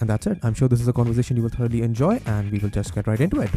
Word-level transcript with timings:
And 0.00 0.10
that's 0.10 0.26
it. 0.26 0.38
I'm 0.42 0.54
sure 0.54 0.68
this 0.68 0.80
is 0.80 0.88
a 0.88 0.92
conversation 0.92 1.36
you 1.36 1.42
will 1.42 1.50
thoroughly 1.50 1.82
enjoy, 1.82 2.20
and 2.26 2.50
we 2.50 2.58
will 2.58 2.70
just 2.70 2.94
get 2.94 3.06
right 3.06 3.20
into 3.20 3.40
it. 3.40 3.50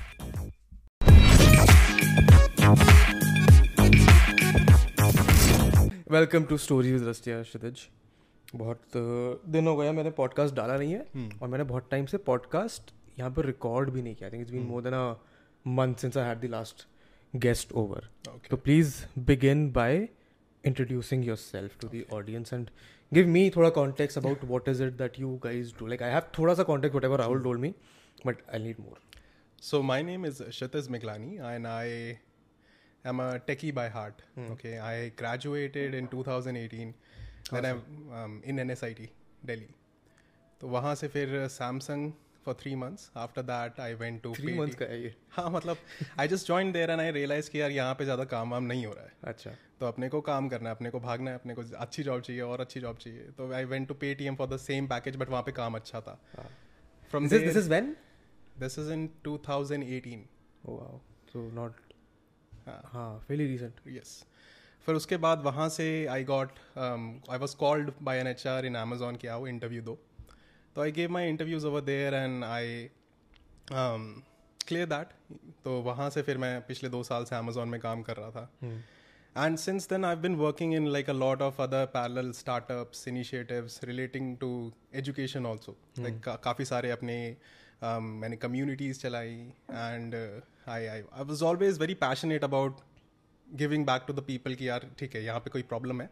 Welcome 6.12 6.44
to 6.44 6.58
story 6.58 6.92
with 6.92 7.04
Rastiya 7.08 7.42
Kshitij 7.44 7.88
बहुत 8.56 8.82
uh, 8.92 9.52
दिन 9.52 9.68
हो 9.68 9.76
गया 9.78 9.92
मैंने 9.92 10.10
podcast 10.20 10.56
डाला 10.56 10.78
नहीं 10.78 10.94
है 10.94 11.06
Hmm. 11.16 11.42
और 11.42 11.48
मैंने 11.50 11.64
बहुत 11.64 11.88
टाइम 11.92 12.06
से 12.06 12.18
पॉडकास्ट 12.30 12.92
यहाँ 13.20 13.32
पर 13.32 13.46
रिकॉर्ड 13.46 13.90
भी 13.90 14.02
नहीं 14.02 14.16
किया 14.16 14.28
I 14.28 14.32
think 14.32 14.42
it's 14.42 14.52
been 14.52 14.64
more 14.68 14.82
than 14.84 14.94
a 14.94 15.16
month 15.66 15.96
since 16.06 16.18
I 16.18 16.26
had 16.28 16.40
the 16.42 16.50
last 16.52 16.86
guest 17.34 17.72
over 17.84 18.08
Okay. 18.30 18.50
तो 18.50 18.58
please 18.58 18.96
begin 19.28 19.70
by 19.72 20.08
introducing 20.64 21.26
yourself 21.38 21.78
to 21.82 21.88
the 21.88 22.04
audience 22.14 22.54
and 22.54 22.70
give 23.12 23.28
me 23.28 23.50
थोड़ा 23.56 23.70
context 23.70 24.18
about 24.18 24.44
what 24.44 24.68
is 24.70 24.84
it 24.84 24.94
that 24.94 25.20
you 25.20 25.36
guys 25.44 25.74
do 25.80 25.88
like 25.88 26.04
I 26.04 26.12
have 26.12 26.32
थोड़ा 26.38 26.54
सा 26.54 26.64
context 26.64 26.96
whatever 27.06 27.20
Rahul 27.20 27.42
told 27.44 27.58
me 27.58 27.74
but 28.26 28.42
I 28.54 28.60
need 28.60 28.80
more 28.80 29.00
so 29.62 29.82
my 29.82 30.04
name 30.04 30.26
is 30.26 30.44
Shataj 30.52 30.88
Miglani 30.90 31.36
and 31.36 31.68
I 31.68 31.90
am 33.06 33.22
a 33.24 33.36
techie 33.48 33.72
by 33.72 33.90
heart 33.90 34.22
okay 34.52 34.76
I 34.78 35.10
graduated 35.20 35.96
in 35.96 36.06
two 36.06 36.24
thousand 36.28 36.58
eighteen 36.58 36.94
in 38.46 38.60
N 38.60 38.72
S 38.72 38.84
I 38.84 38.94
T 38.94 39.10
Delhi 39.46 39.70
तो 40.62 40.68
वहाँ 40.68 40.96
से 40.96 41.08
फिर 41.08 41.48
Samsung 41.48 42.12
for 42.50 42.58
three 42.64 42.76
months. 42.84 43.08
After 43.24 43.46
that, 43.52 43.82
I 43.88 43.90
went 44.04 44.24
to 44.28 44.34
three 44.36 44.52
PT. 44.52 44.60
Month 44.60 44.78
का 44.82 44.86
है 44.92 45.02
ये? 45.04 45.14
हाँ 45.38 45.50
मतलब 45.52 45.78
I 46.20 46.28
just 46.34 46.52
joined 46.52 46.80
there 46.80 46.92
and 46.96 47.06
I 47.06 47.10
realized 47.18 47.50
कि 47.50 47.62
यार 47.62 47.72
यहाँ 47.72 47.96
पे 47.96 48.06
ज़्यादा 48.06 48.24
काम 48.34 48.52
वाम 48.52 48.64
नहीं 48.74 48.86
हो 48.86 48.94
रहा 48.94 49.04
है। 49.04 49.34
अच्छा। 49.34 49.56
तो 49.80 49.88
अपने 49.88 50.10
को 50.10 50.22
काम 50.22 50.50
करना 50.50 50.70
है 50.70 50.76
अपने 50.76 50.90
को 50.90 51.00
भागना 51.00 51.32
है 51.32 51.38
अपने 51.38 51.54
को 51.56 51.64
अच्छी 51.78 52.04
जॉब 52.04 52.22
चाहिए 52.22 52.42
और 52.42 52.62
अच्छी 52.62 52.80
जॉब 52.80 52.98
चाहिए। 53.04 53.30
तो 53.38 53.52
I 53.54 53.66
went 53.74 53.88
to 53.88 53.94
Paytm 54.02 54.36
for 54.36 54.48
the 54.48 54.58
same 54.64 54.88
package 54.88 55.16
but 55.16 55.30
वहाँ 55.30 55.44
पे 55.44 55.52
काम 55.62 55.76
अच्छा 55.76 56.02
था। 56.02 56.20
From 57.12 57.28
this 57.30 57.42
this 57.42 57.58
is 57.58 57.70
when 57.70 57.96
this 58.60 58.80
is 58.80 58.92
in 58.94 59.10
2018 59.28 60.28
Oh 60.68 60.74
wow. 60.74 60.96
So 61.32 61.42
not 61.56 61.74
हाँ। 62.94 63.26
fairly 63.28 63.46
recent. 63.52 63.78
यस 63.88 64.24
फिर 64.88 64.96
उसके 64.96 65.18
बाद 65.24 65.42
वहाँ 65.44 65.68
से 65.70 65.86
I 66.12 66.24
got 66.24 66.60
I 66.78 67.38
was 67.40 67.56
called 67.58 67.92
by 68.04 68.18
an 68.18 68.28
H 68.28 68.46
R 68.48 68.66
in 68.66 68.76
Amazon 68.76 69.16
के 69.16 69.28
आओ 69.28 69.48
इंटरव्यू 69.48 69.82
दो। 69.82 69.98
तो 70.76 70.82
I 70.82 70.92
gave 70.92 71.12
my 71.12 71.30
interviews 71.30 71.66
over 71.68 71.82
there 71.82 72.14
and 72.14 72.44
I 72.44 72.90
clear 73.72 74.86
that 74.86 75.14
तो 75.64 75.80
वहाँ 75.82 76.10
से 76.10 76.22
फिर 76.22 76.38
मैं 76.38 76.62
पिछले 76.62 76.90
दो 76.90 77.04
साल 77.04 77.24
से 77.26 77.36
अमेजोन 77.36 77.70
में 77.70 77.80
काम 77.82 78.02
कर 78.02 78.18
रहा 78.18 78.32
था। 78.32 79.46
And 79.46 79.58
since 79.58 79.90
then 79.90 80.06
I 80.06 80.16
been 80.16 80.36
working 80.36 80.74
in 80.74 80.88
like 80.88 81.10
a 81.10 81.14
lot 81.14 81.42
of 81.42 81.62
other 81.62 81.86
parallel 81.86 82.32
startups 82.32 83.08
initiatives 83.08 83.80
relating 83.84 84.38
to 84.38 84.52
education 84.96 85.46
also 85.46 85.78
like 86.00 86.22
काफ़ी 86.44 86.66
सारे 86.66 86.92
अपने 86.92 87.18
um, 87.84 88.02
मैंने 88.22 88.36
कम्युनिटीज़ 88.38 89.00
चलाई 89.00 89.36
and 89.72 90.16
I 90.16 90.86
I 90.86 90.88
I 90.88 91.24
was 91.24 91.44
always 91.44 91.80
very 91.80 91.94
passionate 91.94 92.44
about 92.44 92.80
giving 93.56 93.86
back 93.86 94.04
to 94.08 94.14
the 94.14 94.24
people 94.28 94.56
कि 94.56 94.68
यार 94.70 94.90
ठीक 95.00 95.16
है 95.16 95.24
यहाँ 95.24 95.40
पे 95.40 95.50
कोई 95.50 95.62
प्रॉब्लम 95.70 96.02
है। 96.02 96.10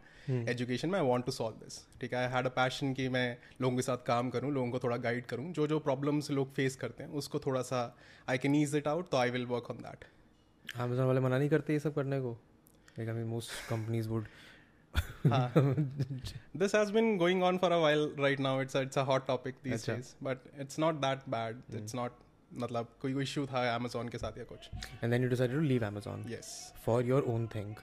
एजुकेशन 0.50 0.88
में 0.88 0.98
I 0.98 1.06
want 1.06 1.24
to 1.26 1.32
solve 1.32 1.56
this 1.64 1.78
ठीक 2.00 2.12
है? 2.14 2.18
आई 2.18 2.32
हैड 2.32 2.46
अ 2.46 2.50
पैशन 2.56 2.92
कि 2.94 3.08
मैं 3.08 3.36
लोगों 3.60 3.76
के 3.76 3.82
साथ 3.82 4.04
काम 4.06 4.30
करूँ 4.30 4.52
लोगों 4.52 4.70
को 4.70 4.78
थोड़ा 4.78 4.96
गाइड 4.96 5.26
करूँ। 5.26 5.52
जो 5.52 5.66
जो 5.66 5.78
प्रॉब्लम्स 5.80 6.30
लोग 6.30 6.52
फेस 6.54 6.76
करते 6.76 7.04
हैं 7.04 7.10
उसको 7.22 7.38
थोड़ा 7.46 7.62
सा 7.62 7.82
I 8.28 8.38
can 8.38 8.54
ease 8.54 8.76
it 8.76 8.88
out 8.88 9.08
तो 9.10 9.16
I 9.16 9.30
will 9.30 9.46
work 9.46 9.70
on 9.70 9.76
that 9.76 10.04
Amazon 10.68 11.06
वाले 11.06 11.20
मना 11.20 11.38
नहीं 11.38 11.48
करते 11.48 11.72
ये 11.72 11.78
सब 11.80 11.94
करने 11.94 12.20
को। 12.20 12.36
Like 12.98 13.08
I 13.10 13.12
mean 13.16 13.28
most 13.32 13.50
companies 13.68 14.08
would. 14.08 14.26
this 16.62 16.72
has 16.72 16.90
been 16.90 17.08
going 17.18 17.42
on 17.42 17.58
for 17.64 17.70
a 17.72 17.78
while 17.80 18.04
right 18.24 18.40
now. 18.46 18.52
It's 18.58 18.74
a, 18.74 18.82
it's 18.86 19.00
a 19.02 19.04
hot 19.10 19.26
topic 19.26 19.62
these 19.62 19.74
अच्छा. 19.74 19.94
days 19.94 20.10
but 20.28 20.48
it's 20.64 20.78
not 20.84 21.00
that 21.04 21.24
bad. 21.34 21.62
It's 21.80 21.94
not 21.98 22.18
मतलब 22.52 22.88
कोई 23.02 23.14
कोई 23.14 23.22
issue 23.22 23.46
था 23.46 23.74
Amazon 23.74 24.08
के 24.08 24.18
साथ 24.18 24.38
या 24.38 24.44
कुछ। 24.44 24.70
And 25.04 25.82
Amazon 25.84 26.24
yes 26.28 26.72
for 26.84 27.04
your 27.04 27.22
own 27.22 27.46
thing 27.46 27.74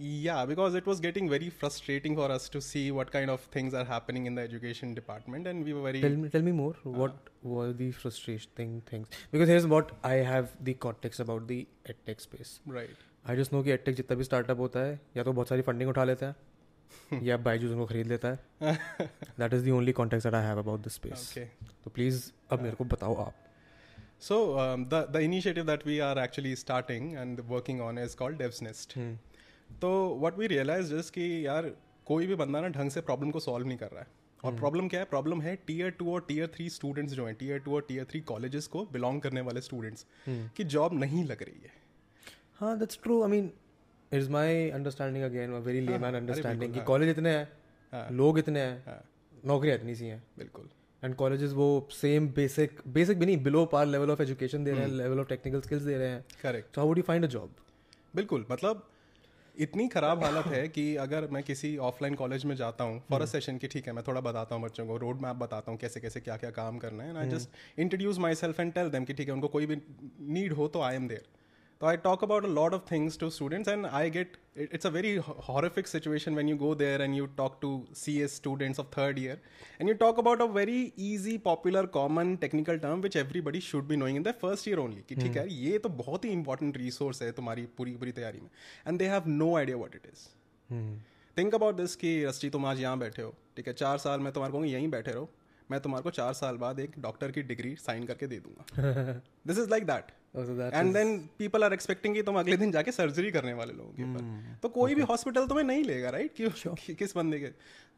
या 0.00 0.44
because 0.44 0.76
it 0.76 0.88
was 0.88 1.02
getting 1.02 1.30
very 1.30 1.48
frustrating 1.50 2.16
for 2.16 2.30
us 2.30 2.50
to 2.52 2.60
see 2.60 2.90
what 2.90 3.10
kind 3.10 3.30
of 3.30 3.46
things 3.56 3.74
are 3.74 3.86
happening 3.86 4.26
in 4.26 4.34
the 4.34 4.38
education 4.38 4.94
department 4.94 5.46
and 5.46 5.64
we 5.64 5.72
very 5.72 6.00
tell 6.28 6.42
me 6.42 6.52
more 6.52 6.82
what 6.86 7.30
were 7.44 7.72
the 7.72 7.90
frustrating 7.90 8.80
things 8.92 9.08
because 9.32 9.50
has 9.50 9.64
what 9.64 9.92
I 10.04 10.18
have 10.18 10.48
the 10.62 10.74
context 10.74 11.20
about 11.20 11.42
the 11.42 11.66
edtech 11.90 12.20
space 12.20 12.60
right 12.68 12.96
I 13.28 13.36
just 13.36 13.52
know 13.52 13.62
कि 13.62 13.70
edtech 13.70 13.94
जितना 13.94 14.16
भी 14.16 14.24
startup 14.24 14.58
होता 14.58 14.80
है 14.80 15.00
या 15.16 15.24
तो 15.24 15.32
बहुत 15.32 15.48
सारी 15.48 15.62
funding 15.62 15.90
उठा 15.90 16.04
लेता 16.04 16.26
है 16.26 16.34
या 17.22 17.36
बाईजूज 17.36 17.72
उनको 17.72 17.86
खरीद 17.86 18.06
लेता 18.06 18.28
है। 18.28 18.74
That 19.38 19.54
is 19.54 19.64
the 19.64 19.70
only 19.70 19.92
contact 19.92 20.26
I 20.26 20.44
have 20.44 20.58
about 20.58 20.80
this 20.80 20.94
space 20.94 21.34
तो 21.84 21.90
प्लीज़ 21.90 22.32
अब 22.50 22.62
मेरे 22.62 22.76
को 22.76 22.84
बताओ 22.84 23.14
आप। 23.14 23.34
So 24.22 24.58
um, 24.58 24.88
the 24.88 25.06
the 25.12 25.20
initiative 25.20 25.66
that 25.66 25.84
we 25.84 26.00
are 26.00 26.16
actually 26.18 26.54
starting 26.56 27.16
and 27.16 27.38
working 27.48 27.80
on 27.80 27.98
is 27.98 28.14
called 28.14 28.38
Devs 28.38 28.62
Nest. 28.62 28.94
हम्म, 28.94 29.16
तो 29.82 29.90
what 30.22 30.40
we 30.40 30.48
realized 30.52 30.92
is 31.00 31.10
कि 31.10 31.28
यार 31.46 31.70
कोई 32.06 32.26
भी 32.26 32.34
बंदा 32.34 32.60
ना 32.60 32.68
ढंग 32.68 32.90
से 32.90 33.00
प्रॉब्लम 33.00 33.30
को 33.30 33.40
सॉल्व 33.40 33.66
नहीं 33.66 33.78
कर 33.78 33.90
रहा 33.92 34.00
है 34.00 34.06
और 34.44 34.54
प्रॉब्लम 34.56 34.88
क्या 34.88 35.00
है 35.00 35.06
प्रॉब्लम 35.06 35.40
है 35.42 35.54
टीयर 35.66 35.90
टू 35.98 36.12
और 36.12 36.24
टीयर 36.28 36.46
थ्री 36.54 36.68
स्टूडेंट्स 36.70 37.12
जो 37.12 37.26
हैं 37.26 37.34
टीयर 37.40 37.58
टू 37.64 37.74
और 37.74 37.84
टीयर 37.88 38.04
थ्री 38.10 38.20
कॉलेजेस 38.32 38.66
को 38.74 38.84
बिलोंग 38.92 39.20
करने 39.20 39.40
वाले 39.48 39.60
स्टूडेंट्स 39.60 40.06
की 40.56 40.64
जॉब 40.74 40.98
नहीं 41.00 41.24
लग 41.24 41.42
रही 41.42 41.60
है 41.64 41.72
हाँ 42.60 42.76
that's 42.80 43.00
true 43.04 43.18
I 43.26 43.30
mean 43.34 43.48
it 44.12 44.18
is 44.18 44.28
my 44.36 44.48
understanding 44.80 45.24
again 45.30 45.56
a 45.58 45.62
very 45.68 45.86
layman 45.86 46.14
अरे 46.14 46.20
understanding 46.20 46.60
बिल्कुल, 46.60 46.72
कि 46.72 46.78
हाँ। 46.78 46.86
कॉलेज 46.86 47.08
इतने 47.08 47.30
हैं 47.36 47.48
हाँ। 47.92 48.08
लोग 48.12 48.38
इतने 48.38 48.60
हैं 48.60 48.76
हाँ 48.86 49.02
नौकरियाँ 49.46 49.76
इतनी 49.76 49.94
सी 49.94 50.06
हैं 50.06 50.22
बिल्कुल 50.38 50.68
एंड 51.02 51.14
कॉलेजेस 51.14 51.52
वो 51.52 51.66
सेम 51.92 52.28
बेसिक 52.36 52.80
बेसिक 52.88 53.18
भी 53.18 53.26
नहीं 53.26 53.42
below 53.42 53.64
par 53.66 53.86
level 53.86 54.10
of 54.10 54.22
education 54.22 54.64
दे 54.64 54.72
रहे 54.72 54.80
हैं 54.80 54.90
लेवल 54.92 55.20
ऑफ़ 55.20 55.28
टेक्निकल 55.28 55.60
स्किल्स 55.60 55.82
दे 55.82 55.96
रहे 55.98 56.08
हैं। 56.08 56.24
Correct 56.42 56.74
so 56.74 56.80
how 56.80 56.94
you 56.96 57.02
find 57.02 57.24
a 57.24 57.28
job 57.28 57.54
बिल्कुल 58.14 58.46
मतलब 58.50 58.86
इतनी 59.54 59.86
खराब 59.88 60.22
हालत 60.24 60.46
है 60.46 60.68
कि 60.68 60.84
अगर 60.96 61.26
मैं 61.30 61.42
किसी 61.42 61.76
ऑफलाइन 61.86 62.14
कॉलेज 62.14 62.44
में 62.44 62.54
जाता 62.56 62.84
हूँ 62.84 63.02
फॉर 63.10 63.22
अ 63.22 63.24
सेशन 63.26 63.58
की 63.58 63.68
ठीक 63.68 63.86
है 63.86 63.92
मैं 63.92 64.04
थोड़ा 64.06 64.20
बताता 64.20 64.54
हूँ 64.54 64.64
बच्चों 64.64 64.86
को 64.86 64.96
रोड 64.96 65.20
मैप 65.20 65.36
बताता 65.36 65.70
हूँ 65.70 65.78
कैसे 65.78 66.00
कैसे 66.00 66.20
क्या 66.20 66.36
क्या 66.36 66.50
काम 66.50 66.78
करना 66.78 67.02
है। 67.02 67.08
And 67.08 67.18
I 67.18 67.28
just 67.28 67.80
introduce 67.80 68.18
myself 68.34 68.60
and 68.60 68.72
tell 68.72 68.90
them 68.90 69.04
कि 69.04 69.14
ठीक 69.14 69.28
है 69.28 69.34
उनको 69.34 69.48
कोई 69.48 69.66
भी 69.66 69.76
नीड 70.34 70.52
हो 70.52 70.68
तो 70.68 70.80
I 70.80 70.96
am 70.96 71.08
there 71.08 71.26
तो 71.81 71.87
I 71.87 71.97
talk 72.03 72.23
about 72.23 72.45
a 72.45 72.47
lot 72.47 72.73
of 72.73 72.85
things 72.91 73.17
to 73.19 73.29
students 73.29 73.69
and 73.69 73.85
I 73.85 74.09
get 74.09 74.37
it's 74.57 74.85
a 74.85 74.89
very 74.89 75.15
horrific 75.47 75.87
situation 75.87 76.35
when 76.35 76.51
you 76.51 76.57
go 76.61 76.69
there 76.81 77.01
and 77.05 77.17
you 77.19 77.25
talk 77.39 77.57
to 77.63 77.71
CS 78.01 78.35
students 78.39 78.81
of 78.83 78.87
third 78.93 79.19
year 79.23 79.35
and 79.79 79.91
you 79.91 79.95
talk 80.03 80.21
about 80.23 80.43
a 80.45 80.47
very 80.57 80.77
easy 81.09 81.35
popular 81.49 81.83
common 81.97 82.31
technical 82.45 82.81
term 82.85 83.03
which 83.07 83.19
everybody 83.23 83.63
should 83.67 83.89
be 83.91 83.99
knowing 84.01 84.21
in 84.21 84.27
the 84.29 84.35
first 84.43 84.69
year 84.71 84.79
only 84.85 85.03
कि 85.09 85.15
ठीक 85.15 85.37
है 85.37 85.47
ये 85.53 85.77
तो 85.79 85.89
बहुत 85.97 86.25
ही 86.25 86.31
important 86.31 86.77
resource 86.77 87.21
है 87.21 87.31
तुम्हारी 87.41 87.65
पूरी 87.77 87.95
पूरी 87.95 88.11
तैयारी 88.21 88.41
में 88.41 88.49
and 88.87 88.99
they 88.99 89.07
have 89.09 89.29
no 89.35 89.55
idea 89.57 89.77
what 89.77 89.95
it 89.95 90.11
is 90.13 90.27
think 91.37 91.55
about 91.55 91.75
this 91.75 91.95
कि 92.03 92.17
रस्टी 92.25 92.49
तुम 92.49 92.65
आज 92.65 92.81
यहाँ 92.81 92.97
बैठे 92.99 93.21
हो 93.21 93.33
ठीक 93.57 93.67
है 93.67 93.73
चार 93.85 93.97
साल 94.07 94.19
मैं 94.19 94.33
तुम्हारे 94.33 94.53
को 94.53 94.65
यहीं 94.65 94.89
बैठे 94.89 95.11
रहो 95.11 95.29
मैं 95.69 95.79
तुम्हारे 95.81 96.03
को 96.03 96.11
चार 96.17 96.33
साल 96.33 96.57
बाद 96.57 96.79
एक 96.79 96.99
डॉक्टर 97.01 97.31
की 97.31 97.41
डिग्री 97.49 97.75
साइन 97.81 98.03
करके 98.05 98.27
दे 98.27 98.39
दूंगा 98.39 99.21
this 99.47 99.57
is 99.57 99.69
like 99.71 99.85
that 99.85 100.11
and 100.74 100.94
then 100.94 101.28
people 101.38 101.64
are 101.64 101.72
expecting 101.72 102.14
कि 102.14 102.22
तुम 102.22 102.38
अगले 102.38 102.56
दिन 102.56 102.72
जाके 102.72 102.92
सर्जरी 102.92 103.30
करने 103.30 103.52
वाले 103.52 103.72
लोगों 103.72 103.92
के 103.92 104.02
ऊपर। 104.02 104.22
तो 104.62 104.68
कोई 104.68 104.94
भी 104.94 105.00
हॉस्पिटल 105.10 105.46
तुम्हें 105.46 105.64
नहीं 105.64 105.84
लेगा 105.84 106.10
राइट 106.10 106.34
कि 106.34 106.48
कि- 106.74 106.94
किस 106.94 107.16
बंदे 107.16 107.40
के। 107.40 107.46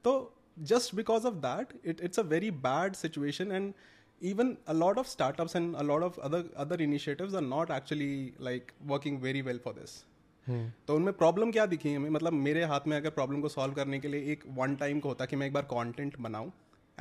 तो 0.04 0.34
just 0.58 0.94
because 0.94 1.26
of 1.26 1.34
that 1.34 1.66
it 1.84 2.00
it's 2.00 2.20
a 2.20 2.22
very 2.22 2.50
bad 2.50 2.92
situation 2.92 3.52
and 3.52 3.74
even 4.26 4.44
a 4.44 4.74
lot 4.74 4.94
of 4.94 5.04
startups 5.04 5.52
and 5.56 5.74
a 5.74 5.82
lot 5.82 6.02
of 6.02 6.10
other 6.10 6.40
other 6.40 6.76
initiatives 6.76 7.30
are 7.32 7.52
not 7.52 7.66
actually 7.66 8.28
like 8.42 8.90
working 8.90 9.16
very 9.24 9.42
well 9.42 9.58
for 9.66 9.72
this. 9.74 10.06
तो 10.86 10.96
उनमें 10.96 11.12
problem 11.12 11.52
क्या 11.52 11.66
दिखी 11.66 11.94
हमें? 11.94 12.10
मतलब 12.10 12.32
मेरे 12.32 12.64
हाथ 12.64 12.80
में 12.86 12.96
अगर 12.96 13.10
प्रॉब्लम 13.10 13.40
को 13.40 13.48
सॉल्व 13.48 13.74
करने 13.74 14.00
के 14.00 14.08
लिए 14.08 14.32
एक 14.32 14.44
वन 14.48 14.76
टाइम 14.76 15.00
को 15.00 15.08
होता 15.08 15.24
कि 15.24 15.36
मैं 15.36 15.46
एक 15.46 15.52
बार 15.52 15.62
कंटेंट 15.62 16.18
बनाऊँ 16.18 16.52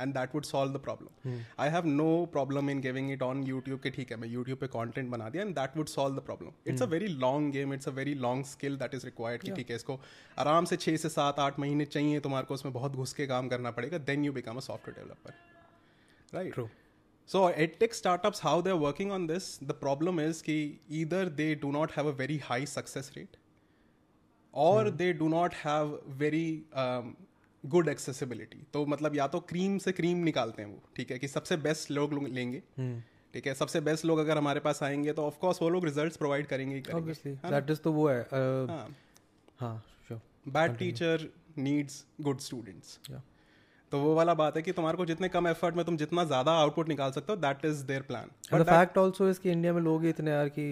and 0.02 0.14
that 0.14 0.34
would 0.34 0.44
solve 0.44 0.72
the 0.72 0.80
problem 0.84 1.40
I 1.60 1.70
have 1.70 1.86
no 1.86 2.08
problem 2.32 2.70
in 2.70 2.80
giving 2.80 3.10
it 3.12 3.22
on 3.22 3.42
YouTube 3.46 3.80
के 3.80 3.90
ठीक 3.90 4.10
है 4.12 4.16
मैं 4.16 4.28
यूट्यूब 4.28 4.58
पे 4.58 4.66
कॉन्टेंट 4.74 5.10
बना 5.10 5.28
दिया 5.30 5.44
and 5.44 5.54
that 5.54 5.76
would 5.76 5.88
solve 5.94 6.16
the 6.16 6.24
problem 6.26 6.52
it's 6.66 6.82
a 6.82 6.86
very 6.96 7.08
long 7.24 7.52
game 7.52 7.74
it's 7.74 7.88
a 7.88 7.92
very 8.00 8.14
long 8.26 8.44
skill 8.46 8.76
that 8.76 8.94
is 8.94 9.06
required 9.06 9.42
कि 9.42 9.52
ठीक 9.52 9.70
है 9.70 9.76
इसको 9.76 10.00
आराम 10.38 10.64
से 10.64 10.76
छः 10.76 10.96
से 10.96 11.08
सात 11.08 11.40
आठ 11.40 11.58
महीने 11.60 11.84
चाहिए 11.86 12.20
तुम्हारे 12.28 12.46
को 12.46 12.54
उसमें 12.54 12.72
बहुत 12.74 12.96
घुस 12.96 13.12
के 13.12 13.26
काम 13.26 13.48
करना 13.48 13.70
पड़ेगा 13.80 13.98
then 14.12 14.24
you 14.24 14.32
become 14.32 14.56
a 14.56 14.66
software 14.70 15.00
developer 15.00 16.36
right 16.36 16.54
True. 16.54 16.68
So 17.28 17.50
edtech 17.54 17.94
startups, 17.94 18.40
how 18.40 18.60
they're 18.60 18.76
working 18.76 19.10
on 19.10 19.26
this, 19.26 19.58
the 19.58 19.74
problem 19.74 20.18
is 20.18 20.42
कि 20.42 20.78
either 20.90 21.24
they 21.26 21.54
do 21.54 21.70
not 21.72 21.92
have 21.92 22.06
a 22.06 22.12
very 22.12 22.38
high 22.38 22.64
success 22.64 23.10
rate, 23.16 23.36
or 24.54 24.90
they 24.90 25.12
do 25.12 25.28
not 25.28 25.54
have 25.54 25.92
very 26.06 26.64
um, 26.74 27.16
good 27.64 27.88
accessibility. 27.88 28.58
तो 28.72 28.86
मतलब 28.86 29.16
या 29.16 29.26
तो 29.26 29.40
cream 29.40 29.78
से 29.78 29.92
cream 29.92 30.18
निकालते 30.18 30.62
हैं 30.62 30.68
वो 30.68 30.82
ठीक 30.96 31.10
है 31.10 31.18
कि 31.18 31.28
सबसे 31.28 31.56
बेस्ट 31.56 31.90
लोग 31.90 32.12
लोग। 32.12 32.28
लेंगे 32.28 32.62
ठीक 33.34 33.46
है 33.46 33.54
सबसे 33.54 33.80
बेस्ट 33.80 34.04
लोग 34.04 34.18
अगर 34.18 34.38
हमारे 34.38 34.60
पास 34.60 34.82
आएँगे 34.82 35.12
तो 35.12 35.22
ऑफ़ 35.22 35.38
कोर्स 35.38 35.62
वो 35.62 35.68
लोग 35.68 35.84
रिजल्ट्स 35.84 36.16
प्रोवाइड 36.16 36.46
करेंगे 36.46 36.74
ही 36.74 36.80
दैट 36.80 37.70
इज़ 37.70 37.78
तो 37.78 37.92
वो 37.92 38.08
है 38.08 38.28
bad 40.48 40.76
teacher 40.76 41.28
needs 41.58 42.04
good 42.20 42.38
students 42.38 42.98
तो 43.92 43.98
वो 43.98 44.14
वाला 44.14 44.34
बात 44.34 44.56
है 44.56 44.62
कि 44.62 44.72
तुम्हारे 44.72 44.96
को 44.96 45.06
जितने 45.06 45.28
कम 45.28 45.48
एफर्ट 45.48 45.74
में 45.74 45.84
तुम 45.84 45.96
जितना 45.96 46.24
ज़्यादा 46.24 46.52
आउटपुट 46.52 46.88
निकाल 46.88 47.12
सकते 47.12 47.32
हो 47.32 47.38
that 47.38 47.64
is 47.64 47.84
their 47.84 48.02
plan 48.02 48.30
fact 48.62 48.98
also 48.98 49.30
is 49.30 49.40
कि 49.40 49.50
इंडिया 49.50 49.72
में 49.72 49.80
लोग 49.82 50.04
इतने 50.04 50.30
यार 50.30 50.48
कि 50.48 50.66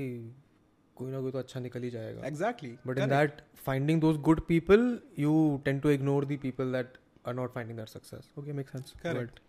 कोई 1.01 1.11
ना 1.11 1.21
कोई 1.21 1.33
तो 1.33 1.39
अच्छा 1.39 1.61
निकल 1.61 1.83
ही 1.83 1.91
जाएगा। 1.91 2.27
Exactly 2.27 2.71
but 2.87 2.99
in 2.99 3.09
that 3.09 3.43
finding 3.65 4.01
those 4.01 4.17
good 4.29 4.41
people 4.47 4.87
you 5.19 5.35
tend 5.65 5.83
to 5.83 5.91
ignore 5.91 6.25
the 6.25 6.39
people 6.43 6.73
that 6.73 6.97
are 7.27 7.35
not 7.35 7.55
finding 7.55 7.79
that 7.79 7.89
success 7.89 8.31
okay 8.39 8.53
make 8.53 8.69
sense 8.69 8.95
correct 9.03 9.41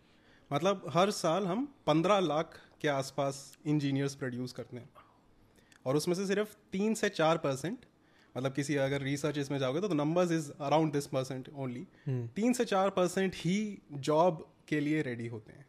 मतलब 0.52 0.90
हर 0.94 1.12
साल 1.20 1.46
हम 1.48 1.68
पंद्रह 1.88 2.20
लाख 2.22 2.60
के 2.82 2.88
आसपास 2.90 3.38
इंजीनियर्स 3.66 4.16
प्रोड्यूस 4.16 4.54
करते 4.54 4.78
हैं। 4.78 4.90
और 5.86 5.96
उसमें 5.96 6.16
से 6.16 6.26
सिर्फ़ 6.28 6.56
तीन 6.72 6.94
से 6.96 7.10
चार 7.12 7.38
परसेंट 7.38 7.86
मतलब 8.36 8.54
किसी 8.54 8.76
अगर 8.82 9.02
रिसर्च 9.02 9.38
इसमें 9.38 9.58
जाओगे 9.60 9.80
तो 9.82 9.94
numbers 9.94 10.32
is 10.32 10.52
around 10.62 10.92
this 10.94 11.08
percent 11.08 11.50
only 11.56 11.86
तीन 12.36 12.54
से 12.54 12.66
चार 12.66 12.90
परसेंट 12.98 13.36
ही 13.36 13.58
जॉब 14.10 14.46
के 14.68 14.80
लिए 14.80 15.02
रेडी 15.02 15.28
होते 15.28 15.52
हैं। 15.52 15.66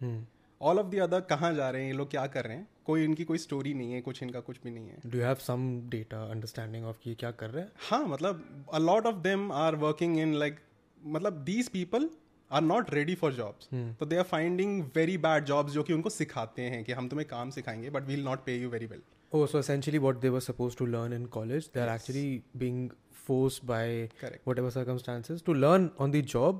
Hmm. 0.00 0.22
All 0.62 0.78
of 0.78 0.86
the 0.86 0.98
other 1.00 1.20
कहाँ 1.20 1.52
जा 1.54 1.70
रहे 1.70 1.82
हैं? 1.82 1.90
ये 1.92 1.96
लोग 1.96 2.10
क्या 2.10 2.26
कर 2.26 2.44
रहे 2.44 2.56
हैं? 2.56 2.68
कोई 2.86 3.04
इनकी 3.04 3.24
कोई 3.24 3.38
स्टोरी 3.38 3.74
नहीं 3.74 3.92
है 3.92 4.00
कुछ 4.00 4.22
इनका 4.22 4.40
कुछ 4.40 4.56
भी 4.64 4.70
नहीं 4.70 4.88
है। 4.88 4.98
Do 5.06 5.18
have 5.18 5.34
some 5.34 5.80
data 5.90 6.22
understanding 6.30 6.84
of 6.84 6.96
ये 7.06 7.14
क्या 7.14 7.30
कर 7.30 7.50
रहे 7.50 7.62
हैं? 7.62 7.72
हाँ 7.90 8.04
मतलब 8.06 8.66
a 8.74 8.78
lot 8.78 9.06
of 9.06 9.16
them 9.16 9.52
are 9.52 9.76
working 9.76 10.18
in 10.18 10.34
like 10.34 10.58
मतलब 11.06 11.42
these 11.44 11.68
people 11.68 12.10
are 12.50 12.62
not 12.62 12.94
ready 12.94 13.14
for 13.14 13.32
jobs 13.32 13.68
तो 14.00 14.06
they 14.06 14.16
are 14.16 14.22
finding 14.22 14.82
very 14.96 15.18
bad 15.18 15.44
jobs 15.44 15.72
जो 15.72 15.82
कि 15.82 15.92
उनको 15.92 16.10
सिखाते 16.10 16.62
हैं 16.62 16.84
कि 16.84 16.92
हम 16.92 17.08
तुम्हें 17.08 17.28
काम 17.28 17.50
सिखाएँगे 17.50 17.90
but 17.90 18.02
will 18.02 18.24
not 18.24 18.44
pay 18.46 18.56
you 18.56 18.70
very 18.70 18.86
well 18.86 19.02
Oh, 19.34 19.46
so 19.46 19.58
essentially, 19.58 19.98
what 19.98 20.18
they 20.20 20.30
were 20.32 20.40
supposed 20.46 20.76
to 20.78 20.86
learn 20.86 21.12
in 21.18 21.22
college, 21.36 21.66
they're 21.72 21.92
actually 21.92 22.42
being 22.62 22.80
forced 23.28 23.62
by 23.66 23.84
Correct. 24.20 24.42
whatever 24.48 24.72
circumstances 24.74 25.40
to 25.46 25.54
learn 25.54 25.86
on 26.00 26.12
the 26.16 26.20
job. 26.34 26.58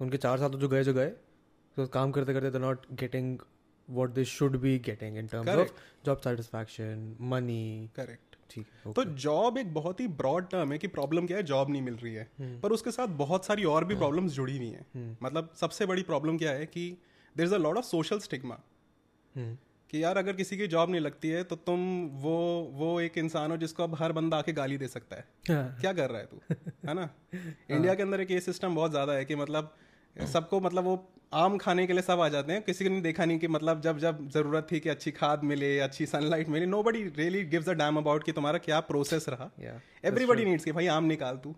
उनके 0.00 0.16
चार 0.16 0.38
साल 0.38 0.50
तो 0.50 0.58
जो 0.58 0.68
गए 0.68 0.84
जो 0.84 0.94
गए। 0.94 1.12
तो 1.76 1.86
काम 1.86 2.10
करते 2.10 2.32
करते 2.34 2.50
they're 2.50 2.74
not 2.74 3.02
getting 3.02 3.38
what 3.98 4.14
they 4.18 4.24
should 4.24 4.62
be 4.64 4.78
getting 4.90 5.16
in 5.16 5.28
terms 5.28 5.48
Correct. 5.48 5.70
of 5.70 6.08
job 6.08 6.18
satisfaction, 6.18 6.96
correct 7.96 8.36
ठीक 8.50 8.66
है 8.86 8.92
तो 8.92 9.04
जॉब 9.04 9.58
एक 9.58 9.74
बहुत 9.74 10.00
ही 10.00 10.08
ब्रॉड 10.08 10.50
टर्म 10.50 10.72
है 10.72 10.78
कि 10.78 10.86
प्रॉब्लम 10.86 11.26
क्या 11.26 11.36
है 11.36 11.42
जॉब 11.42 11.70
नहीं 11.70 11.82
मिल 11.82 11.94
रही 11.94 12.14
है। 12.14 12.30
hmm. 12.30 12.62
पर 12.62 12.72
उसके 12.72 12.90
साथ 12.90 13.06
बहुत 13.06 13.46
सारी 13.46 13.64
और 13.64 13.84
भी 13.84 13.94
प्रॉब्लम्स 13.94 14.26
hmm. 14.26 14.36
जुड़ी 14.36 14.56
हुई 14.56 14.66
हैं। 14.66 15.14
hmm. 15.14 15.24
मतलब 15.24 15.52
सबसे 15.60 15.86
बड़ी 15.86 16.02
प्रॉब्लम 16.02 16.38
क्या 16.38 16.50
है 16.50 16.66
कि 16.66 16.98
there 17.36 17.46
is 17.46 17.54
a 17.54 17.58
lot 17.58 17.76
of 17.76 17.84
social 17.84 18.18
stigma 18.18 18.60
कि 19.90 20.04
यार 20.04 20.18
अगर 20.18 20.32
किसी 20.32 20.56
की 20.56 20.66
जॉब 20.66 20.90
नहीं 20.90 21.00
लगती 21.00 21.28
है 21.28 21.44
तो 21.44 21.56
तुम 21.56 22.10
वो 22.12 22.70
वो 22.72 23.00
एक 23.00 23.18
इंसान 23.18 23.50
हो 23.50 23.56
जिसको 23.56 23.82
अब 23.82 23.94
हर 23.94 24.12
बंदा 24.12 24.36
आके 24.36 24.52
गाली 24.52 24.78
दे 24.78 24.88
सकता 24.88 25.16
है। 25.16 25.28
हाँ, 25.50 25.76
क्या 25.80 25.92
कर 25.92 26.10
रहा 26.10 26.20
है 26.20 26.26
तू? 26.26 26.40
है 26.88 26.94
ना? 26.94 27.10
इंडिया 27.70 27.94
के 27.94 28.02
अंदर 28.02 28.20
एक 28.20 28.30
ये 28.30 28.40
सिस्टम 28.40 28.74
बहुत 28.74 28.90
ज़्यादा 28.90 29.12
है 29.12 29.24
कि 29.24 29.36
मतलब 29.36 29.76
सबको 30.16 30.60
मतलब 30.60 30.84
वो 30.84 30.94
आम 31.34 31.56
खाने 31.58 31.86
के 31.86 31.92
लिए 31.92 32.02
सब 32.02 32.20
आ 32.20 32.28
जाते 32.28 32.52
हैं। 32.52 32.62
किसी 32.62 32.88
ने 32.88 33.00
देखा 33.00 33.24
नहीं 33.24 33.38
कि 33.38 33.48
मतलब 33.48 33.80
जब 33.80 33.98
जब 33.98 34.28
ज़रूरत 34.30 34.66
थी 34.72 34.80
कि 34.80 34.88
अच्छी 34.88 35.10
खाद 35.10 35.44
मिले 35.44 35.78
अच्छी 35.80 36.06
सनलाइट 36.06 36.48
मिले 36.48 36.66
nobody 36.82 37.02
really 37.16 37.44
gives 37.44 37.68
a 37.68 37.72
damn 37.74 37.96
about 37.96 38.24
कि 38.24 38.32
तुम्हारा 38.32 38.58
क्या 38.58 38.80
प्रोसेस 38.90 39.28
रहा। 39.28 39.50
एवरीबडी 40.04 40.44
नीड्स 40.44 40.64
कि 40.64 40.72
भाई 40.72 40.86
आम 40.86 41.04
निकाल 41.04 41.36
तू। 41.36 41.54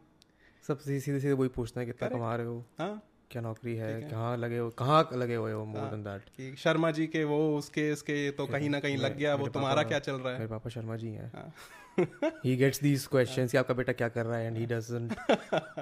सब 0.65 0.79
सीधे 0.79 1.01
सीधे 1.01 1.21
सीधे 1.21 1.33
वही 1.33 1.49
पूछते 1.49 1.81
हैं 1.81 1.87
कितना 1.87 2.09
कमा 2.09 2.35
रहे 2.37 2.47
हो? 2.47 2.65
हाँ। 2.79 3.03
क्या 3.31 3.43
नौकरी 3.43 3.75
है? 3.77 4.01
कहाँ 4.03 4.37
लगे 4.37 4.59
हो? 4.59 4.69
कहाँ 4.71 5.09
लगे 5.13 5.35
हुए 5.35 5.53
हो 5.53 5.65
more 5.65 5.89
than 5.91 6.03
that 6.03 6.57
Sharma 6.59 6.91
ji 6.91 7.07
के 7.07 7.25
वो 7.25 7.39
उसके 7.59 7.91
इसके 7.93 8.31
तो 8.31 8.47
कहीं 8.47 8.71
ना 8.71 8.81
कहीं 8.81 8.97
लग 8.97 9.17
गया 9.19 9.35
वो 9.35 9.49
तुम्हारा 9.49 9.83
क्या 9.83 9.99
चल 9.99 10.13
रहा 10.13 10.33
है? 10.33 10.39
मेरे 10.39 10.51
पापा 10.51 10.71
शर्मा 10.71 10.97
जी 10.97 11.09
हैं। 11.09 11.31
हाँ। 11.35 11.53
He 12.43 12.57
gets 12.63 12.79
these 12.87 13.07
questions 13.15 13.53
कि 13.53 13.59
आपका 13.59 13.75
बेटा 13.75 13.93
क्या 13.93 14.09
कर 14.17 14.27
रहा 14.27 14.39
है 14.39 14.51
and 14.51 14.61
he 14.63 14.67
doesn't 14.73 15.15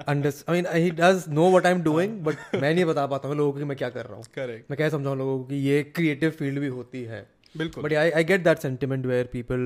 understand 0.07 0.49
I 0.49 0.55
mean 0.55 0.67
he 0.85 0.91
does 1.01 1.27
know 1.37 1.47
what 1.55 1.69
I'm 1.71 1.83
doing 1.89 2.17
but 2.27 2.55
मैं 2.55 2.73
नहीं 2.73 2.85
बता 2.85 3.05
पाता 3.13 3.27
हूँ 3.27 3.37
लोगों 3.37 3.51
को 3.53 3.59
कि 3.59 3.65
मैं 3.65 3.77
क्या 3.77 3.89
कर 3.97 4.05
रहा 4.05 4.15
हूँ 4.15 4.25
करेक्ट 4.35 4.71
मैं 4.71 4.77
क्या 4.77 4.89
समझाऊँ 4.95 5.17
लोगों 5.17 5.37
को 5.39 5.45
कि 5.49 5.55
ये 5.67 5.83
क्रिएटिव 5.95 6.31
फ़ील्ड 6.39 6.59
भी 6.59 6.67
होती 6.79 7.03
है 7.13 7.25
बिल्कुल 7.57 7.83
but 7.83 7.97
I, 8.03 8.07
I 8.21 8.23
get 8.31 8.43
that 8.49 8.61
sentiment 8.67 9.05
where 9.05 9.25
people 9.25 9.65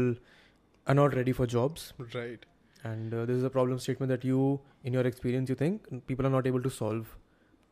are 0.87 0.97
not 1.01 1.15
ready 1.21 1.37
for 1.39 1.47
jobs 1.55 1.91
right 2.15 2.45
and 2.83 3.13
uh, 3.13 3.25
this 3.25 3.37
is 3.37 3.43
a 3.43 3.53
problem 3.53 3.79
statement 3.85 4.15
that 4.15 4.27
you 4.31 4.49
in 4.83 4.99
your 4.99 5.05
experience 5.11 5.49
you 5.49 5.61
think 5.63 5.95
people 6.11 6.29
are 6.31 6.35
not 6.35 6.51
able 6.53 6.67
to 6.67 6.73
solve 6.79 7.15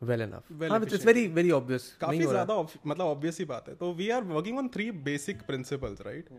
well 0.02 0.22
enough 0.22 0.48
Well 0.62 0.70
हाँ, 0.70 0.80
it's, 0.82 0.94
it's 0.94 1.06
very 1.06 1.28
very 1.40 1.52
obvious 1.58 1.84
काफ़ी 2.02 2.24
हो 2.24 2.32
ज़्यादा 2.32 2.56
मतलब 2.62 3.06
obvious 3.06 3.40
ही 3.40 3.46
बात 3.52 3.70
है 3.70 3.76
तो 3.76 3.92
we 4.00 4.10
are 4.18 4.24
working 4.32 4.58
on 4.58 4.68
three 4.74 4.90
basic 5.10 5.42
principles 5.48 6.02
right 6.06 6.30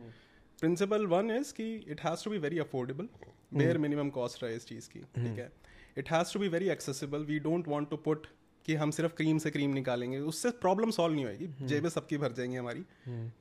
principle 0.60 1.06
one 1.06 1.30
is 1.30 1.52
कि 1.54 1.74
it 1.88 2.00
has 2.00 2.24
to 2.24 2.30
be 2.30 2.38
very 2.38 2.58
affordable 2.58 3.08
bare 3.54 3.78
minimum 3.78 4.10
cost 4.10 4.42
रहे 4.42 4.54
इस 4.56 4.66
चीज़ 4.66 4.88
की 4.90 4.98
ठीक 4.98 5.38
है? 5.38 5.52
It 5.98 6.10
has 6.10 6.32
to 6.32 6.40
be 6.40 6.48
very 6.48 6.68
accessible 6.68 7.24
we 7.24 7.38
don't 7.38 7.68
want 7.68 7.90
to 7.90 7.96
put 7.96 8.26
कि 8.66 8.74
हम 8.74 8.90
सिर्फ़ 8.90 9.12
क्रीम 9.14 9.38
से 9.38 9.50
क्रीम 9.50 9.74
निकालेंगे। 9.74 10.18
उससे 10.30 10.50
प्रॉब्लम 10.50 10.90
सॉल्व 10.90 11.14
नहीं 11.14 11.24
होगी 11.24 11.66
जेबें 11.66 11.88
सबकी 11.88 12.18
भर 12.18 12.32
जाएँगी 12.32 12.56
हमारी 12.56 12.84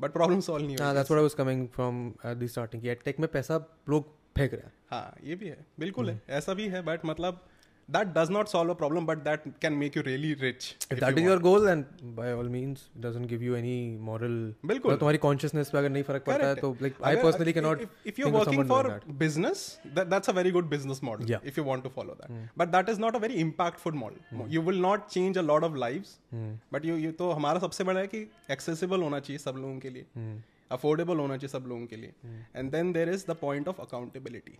बट 0.01 0.13
प्रॉब्लम 0.13 0.39
सॉल्व 0.39 0.65
नहीं 0.65 0.77
होगी 0.77 0.93
that's 0.93 1.11
what 1.11 1.21
I 1.21 1.25
was 1.27 1.37
coming 1.39 1.63
from 1.77 2.03
at 2.31 2.43
the 2.43 2.51
starting 2.53 2.81
कि 2.81 2.95
टेक 3.05 3.19
में 3.19 3.31
पैसा 3.31 3.57
लोग 3.89 4.13
फेंक 4.37 4.53
रहे 4.53 4.61
हैं। 4.61 4.73
हाँ 4.91 5.17
ये 5.23 5.35
भी 5.35 5.47
है। 5.47 5.65
बिल्कुल 5.79 6.09
है। 6.09 6.21
ऐसा 6.29 6.53
भी 6.53 6.67
है 6.67 6.81
बट 6.81 7.05
मतलब 7.05 7.45
That 7.88 8.08
does 8.16 8.30
not 8.30 8.48
solve 8.48 8.70
a 8.70 8.74
problem 8.80 9.06
but 9.06 9.18
that 9.24 9.42
can 9.62 9.72
make 9.78 9.96
you 9.96 10.02
really 10.06 10.32
rich 10.40 10.64
if 10.94 10.98
that 11.02 11.16
is 11.20 11.24
your 11.28 11.38
goal 11.46 11.64
then 11.68 11.80
by 12.18 12.26
all 12.40 12.50
means 12.56 12.82
it 12.96 13.00
doesn't 13.06 13.28
give 13.32 13.40
you 13.46 13.56
any 13.60 13.72
moral 14.08 14.36
बिल्कुल। 14.70 14.90
मतलब 14.90 14.98
तुम्हारी 14.98 15.18
consciousness 15.24 15.72
पे 15.72 15.78
अगर 15.78 15.90
नहीं 15.96 16.02
फर्क 16.10 16.24
पड़ता 16.26 16.46
है 16.46 16.54
Correct. 16.54 16.60
तो 16.60 16.86
like 16.86 17.00
I 17.00 17.10
अगर- 17.12 17.24
personally 17.26 17.54
cannot 17.58 17.82
if, 17.86 17.96
if 18.12 18.20
you're 18.22 18.30
think 18.30 18.38
of 18.40 18.40
working 18.42 18.60
someone 18.60 18.70
for 18.74 18.78
doing 18.88 18.94
that. 19.08 19.18
business 19.24 19.64
that, 19.98 20.12
that's 20.14 20.32
a 20.34 20.36
very 20.40 20.54
good 20.58 20.70
business 20.74 21.02
model 21.10 21.32
Yeah. 21.34 21.42
Hmm. 21.44 21.52
if 21.52 21.60
you 21.62 21.66
want 21.70 21.86
to 21.88 21.92
follow 21.98 22.16
that 22.22 22.38
but 22.62 22.72
that 22.76 22.92
is 22.94 23.02
not 23.06 23.18
a 23.20 23.22
very 23.26 23.42
impactful 23.46 23.98
model 24.04 24.46
you 24.56 24.64
will 24.70 24.80
not 24.88 25.08
change 25.16 25.42
a 25.44 25.46
lot 25.50 25.68
of 25.70 25.80
lives 25.86 26.14
Hmm. 26.36 26.54
but 26.76 26.88
you, 26.90 27.00
you 27.06 27.12
तो 27.22 27.30
हमारा 27.40 27.64
सबसे 27.68 27.84
बड़ा 27.92 28.00
है 28.00 28.06
कि 28.14 28.24
accessible 28.56 29.06
होना 29.08 29.20
चाहिए 29.28 29.44
सब 29.48 29.62
लोगों 29.64 29.78
के 29.86 29.90
लिए 29.98 30.06
Hmm. 30.20 30.36
अफोर्डेबल 30.70 31.18
होना 31.18 31.36
चाहिए 31.36 31.52
सब 31.58 31.64
लोगों 31.68 31.86
के 31.92 31.96
लिए 31.96 32.36
and 32.56 32.70
then 32.72 32.92
there 32.92 33.08
is 33.12 33.24
the 33.28 33.36
point 33.40 33.68
of 33.68 33.80
accountability 33.80 34.58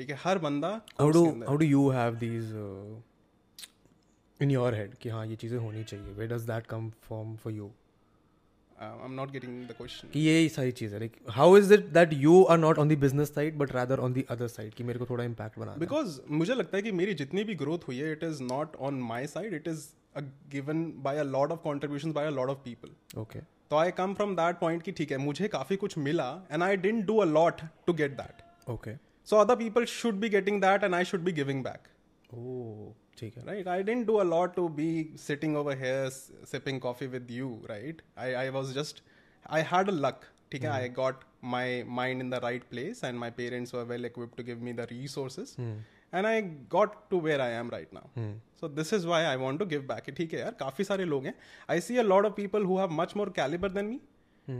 ठीक 0.00 0.10
है 0.10 0.16
हर 0.20 0.38
बंदा 0.38 0.68
how 1.00 1.56
do 1.56 1.64
you 1.64 1.88
have 1.90 2.14
these 2.16 2.52
in 4.40 4.50
your 4.50 4.74
head 4.74 4.94
कि 4.94 5.08
हाँ 5.08 5.26
ये 5.26 5.36
चीज़ें 5.36 5.58
होनी 5.58 5.82
चाहिए। 5.84 6.12
Way 6.14 6.26
does 6.26 6.42
that 6.44 6.66
come 6.66 6.88
from 7.06 7.34
for 7.36 7.52
you 7.52 7.70
I 8.82 9.04
am 9.04 9.12
not 9.14 9.30
getting 9.30 9.66
the 9.68 9.74
question 9.78 10.08
कि 10.12 10.20
ये 10.20 10.48
सारी 10.48 10.72
चीज़ 10.72 10.94
है 10.94 11.00
like 11.00 11.16
how 11.30 11.56
is 11.56 11.74
it 11.74 11.84
that 11.98 12.12
you 12.16 12.42
are 12.44 12.58
not 12.58 12.78
on 12.78 12.88
the 12.88 12.98
business 12.98 13.34
side 13.34 13.58
but 13.58 13.72
rather 13.72 13.98
on 13.98 14.12
the 14.12 14.24
other 14.30 14.48
side 14.48 14.74
कि 14.74 14.84
मेरे 14.84 14.98
को 14.98 15.06
थोड़ा 15.10 15.24
impact 15.24 15.58
बना 15.58 15.74
बिकॉज़ 15.78 16.18
मुझे 16.30 16.54
लगता 16.54 16.76
है 16.76 16.82
कि 16.82 16.92
मेरी 16.92 17.14
जितनी 17.14 17.44
भी 17.44 17.54
ग्रोथ 17.64 17.86
हुई 17.88 17.98
है 17.98 18.12
it 18.12 18.24
is 18.24 18.42
not 18.44 18.76
on 18.80 19.00
my 19.10 19.26
side 19.26 19.54
it 19.54 19.68
is 19.68 19.86
a 20.16 20.20
given 20.52 20.82
by 21.02 21.18
a 21.18 21.24
lot 21.26 21.52
of 21.52 21.60
contribution 21.64 22.12
by 22.12 22.26
a 22.26 22.30
lot 22.30 22.50
of 22.50 22.64
people 22.64 23.20
okay 23.20 23.40
तो 23.70 23.76
I 23.76 23.90
come 24.00 24.14
from 24.14 24.34
that 24.36 24.58
point 24.60 24.82
कि 24.82 24.92
ठीक 24.92 25.12
है 25.12 25.18
मुझे 25.18 25.48
काफ़ी 25.48 25.76
कुछ 25.76 25.98
मिला 25.98 26.32
and 26.52 26.62
I 26.62 26.76
didn't 26.78 27.04
do 27.06 27.18
a 27.18 27.24
lot 27.26 27.62
to 27.86 27.92
get 27.92 28.16
that 28.16 28.42
okay 28.70 28.96
so 29.29 29.37
other 29.37 29.55
people 29.55 29.85
should 29.95 30.15
be 30.19 30.29
getting 30.29 30.61
that 30.61 30.83
and 30.83 30.95
I 30.95 31.05
should 31.11 31.21
be 31.23 31.31
giving 31.41 31.63
back 31.63 31.87
oh 32.33 32.93
ठीक 33.19 33.37
है 33.37 33.43
right 33.47 33.67
i 33.73 33.81
didn't 33.89 34.05
do 34.11 34.15
a 34.21 34.25
lot 34.29 34.55
to 34.55 34.63
be 34.77 34.87
sitting 35.25 35.53
over 35.59 35.73
here 35.81 35.99
s- 36.07 36.31
sipping 36.51 36.79
coffee 36.85 37.07
with 37.15 37.29
you 37.35 37.49
right 37.71 38.01
i 38.23 38.29
i 38.39 38.45
was 38.55 38.71
just 38.77 39.01
i 39.59 39.61
had 39.73 39.91
a 39.93 39.95
luck 40.05 40.25
ठीक 40.51 40.63
है 40.63 40.71
i 40.79 40.89
got 40.97 41.21
my 41.53 41.67
mind 41.99 42.23
in 42.25 42.31
the 42.35 42.39
right 42.45 42.65
place 42.73 43.03
and 43.09 43.21
my 43.25 43.29
parents 43.37 43.75
were 43.77 43.83
well 43.91 44.07
equipped 44.09 44.35
to 44.41 44.45
give 44.49 44.65
me 44.69 44.73
the 44.79 44.87
resources 44.91 45.53
and 46.13 46.29
i 46.31 46.33
got 46.75 46.97
to 47.13 47.21
where 47.27 47.39
i 47.45 47.49
am 47.61 47.71
right 47.75 47.95
now 47.99 48.03
so 48.61 48.69
this 48.81 48.91
is 48.99 49.07
why 49.13 49.21
i 49.31 49.35
want 49.45 49.63
to 49.63 49.69
give 49.75 49.87
back 49.93 50.09
ठीक 50.19 50.33
है 50.33 50.39
यार 50.39 50.55
काफी 50.59 50.83
सारे 50.91 51.05
लोग 51.13 51.25
हैं 51.25 51.33
i 51.75 51.79
see 51.87 51.97
a 52.03 52.07
lot 52.11 52.29
of 52.31 52.35
people 52.41 52.67
who 52.71 52.77
have 52.83 52.97
much 52.99 53.15
more 53.21 53.29
caliber 53.39 53.71
than 53.77 53.89
me 53.93 53.99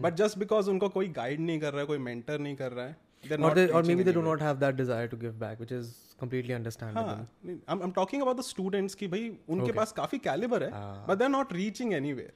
but 0.08 0.18
just 0.24 0.40
because 0.46 0.70
उनको 0.76 0.90
कोई 1.00 1.08
guide 1.20 1.40
नहीं 1.50 1.60
कर 1.60 1.72
रहा 1.74 1.82
है 1.82 1.88
कोई 1.88 1.98
मेंटर 2.10 2.40
नहीं 2.48 2.56
कर 2.64 2.72
रहा 2.72 2.86
है 2.86 2.94
they're 2.94 3.09
or 3.25 3.37
not 3.39 3.55
they, 3.55 3.69
or 3.69 3.83
maybe 3.83 4.03
they 4.03 4.13
do 4.13 4.23
not 4.23 4.41
have 4.41 4.61
that 4.61 4.77
desire 4.77 5.09
to 5.09 5.17
give 5.17 5.39
back 5.39 5.59
which 5.61 5.73
is 5.73 5.89
completely 6.19 6.55
understandable 6.55 7.09
हाँ 7.09 7.57
I'm, 7.69 7.83
I'm 7.83 7.93
talking 7.93 8.23
about 8.23 8.37
the 8.37 8.47
students 8.51 8.95
कि 8.95 9.09
भाई 9.09 9.31
उनके 9.49 9.73
पास 9.73 9.93
काफ़ी 9.93 10.19
कैलिबर 10.29 10.63
है 10.63 10.71
हाँ। 10.73 11.07
But 11.09 11.19
they 11.19 11.25
are 11.25 11.31
not 11.31 11.53
reaching 11.53 11.93
anywhere 11.95 12.33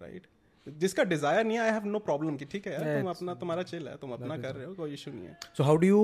right 0.00 0.26
जिसका 0.66 1.04
desire 1.04 1.44
नहीं 1.44 1.56
है 1.56 1.64
आई 1.64 1.72
हैव 1.72 1.84
नो 1.86 1.98
प्रॉब्लम 2.06 2.36
कि 2.36 2.44
ठीक 2.44 2.66
है 2.66 2.72
यार 2.72 2.84
Yeah, 2.84 2.98
तुम 3.00 3.10
अपना 3.10 3.34
तुम्हारा 3.42 3.62
चिल 3.72 3.88
है 3.88 3.96
तुम 3.96 4.12
अपना 4.12 4.36
कर 4.36 4.54
रहे 4.54 4.66
हो 4.66 4.74
कोई 4.74 4.92
इशू 4.94 5.10
नहीं 5.12 5.26
है 5.26 5.36
So 5.58 5.64
how 5.68 5.76
do 5.84 5.90
you, 5.90 6.00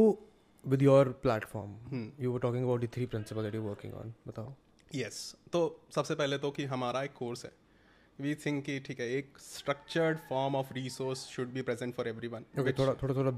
with 0.64 0.82
your 0.88 1.00
platform, 1.26 1.72
Hmm. 1.92 2.04
you 2.24 2.32
were 2.34 2.42
talking 2.44 2.68
about 2.68 2.84
the 2.86 2.90
three 2.96 3.06
principles 3.14 3.46
that 3.48 3.56
you're 3.58 3.68
working 3.70 3.96
on. 4.02 4.12
बताओ. 4.28 4.52
यस 4.94 5.18
तो 5.52 5.60
सबसे 5.94 6.14
पहले 6.14 6.38
तो 6.38 6.50
कि 6.50 6.64
हमारा 6.74 7.02
एक 7.02 7.12
कोर्स 7.18 7.44
है 7.44 7.52
वी 8.18 8.34
थिंक 8.34 8.64
कि 8.64 8.78
ठीक 8.86 9.00
है 9.00 9.08
एक 9.12 9.38
structured 9.40 10.18
form 10.28 10.56
of 10.56 10.72
resource 10.74 11.24
should 11.26 11.52
be 11.52 11.62
present 11.62 11.94
for 11.94 12.08
everyone 12.08 12.44
Okay, 12.58 12.78
थोड़ा 12.78 12.94
थोड़ा 13.02 13.14
थोड़ा. 13.14 13.30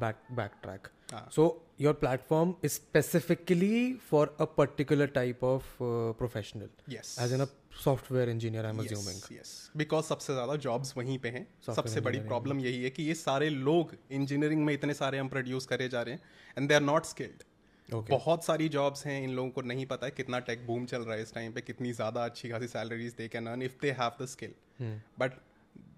हाँ. 1.13 1.29
So 1.31 1.45
your 1.79 1.95
platform 1.95 2.55
is 2.63 2.75
specifically 2.75 3.99
for 4.11 4.25
a 4.41 4.47
particular 4.61 5.07
type 5.09 5.43
of 5.43 5.71
uh, 5.81 6.13
professional, 6.23 6.69
yes 6.91 7.17
as 7.19 7.33
in 7.33 7.45
a 7.47 7.49
software 7.85 8.29
engineer. 8.35 8.65
I'm 8.65 8.83
assuming. 8.85 9.23
Yes 9.33 9.55
because 9.77 10.05
सबसे 10.05 10.33
ज़्यादा 10.33 10.57
jobs 10.67 10.97
वहीं 10.97 11.19
पे 11.19 11.29
हैं 11.29 11.47
सबसे 11.67 12.01
बड़ी 12.01 12.21
प्रॉब्लम 12.29 12.61
यही 12.61 12.83
है 12.83 12.91
कि 12.91 13.03
ये 13.03 13.15
सारे 13.15 13.51
लोग 13.51 13.97
इंजीनियरिंग 14.11 14.65
में 14.65 14.75
इतने 14.75 14.95
सारे 14.95 15.19
हम 15.19 15.29
प्रोड्यूस 15.29 15.67
करे 15.67 15.89
जा 15.89 16.03
रहे 16.03 16.15
हैं 16.15 16.23
and 16.59 16.69
they 16.69 16.75
are 16.75 16.83
not 16.83 17.05
skilled 17.05 17.43
Okay. 17.89 18.11
बहुत 18.11 18.45
सारी 18.45 18.69
जॉब्स 18.69 19.07
हैं 19.07 19.23
इन 19.23 19.31
लोगों 19.37 19.51
को 19.51 19.63
नहीं 19.63 19.87
पता 19.87 20.07
है 20.07 20.13
कितना 20.17 20.39
टेक 20.45 20.67
बूम 20.67 20.85
चल 20.87 21.03
रहा 21.03 21.17
है 21.17 21.23
इस 21.23 21.35
टाइम 21.35 21.53
पे 21.53 21.61
कितनी 21.63 21.93
ज़्यादा 21.95 22.25
अच्छी 22.25 22.49
खासी 22.51 22.67
salaries 22.69 23.15
they 23.15 23.29
can 23.29 23.47
earn 23.47 23.63
if 23.63 23.75
they 23.83 23.91
have 23.99 24.23
the 24.23 24.27
skill 24.29 24.55
Hmm. 24.81 24.95
But 25.21 25.33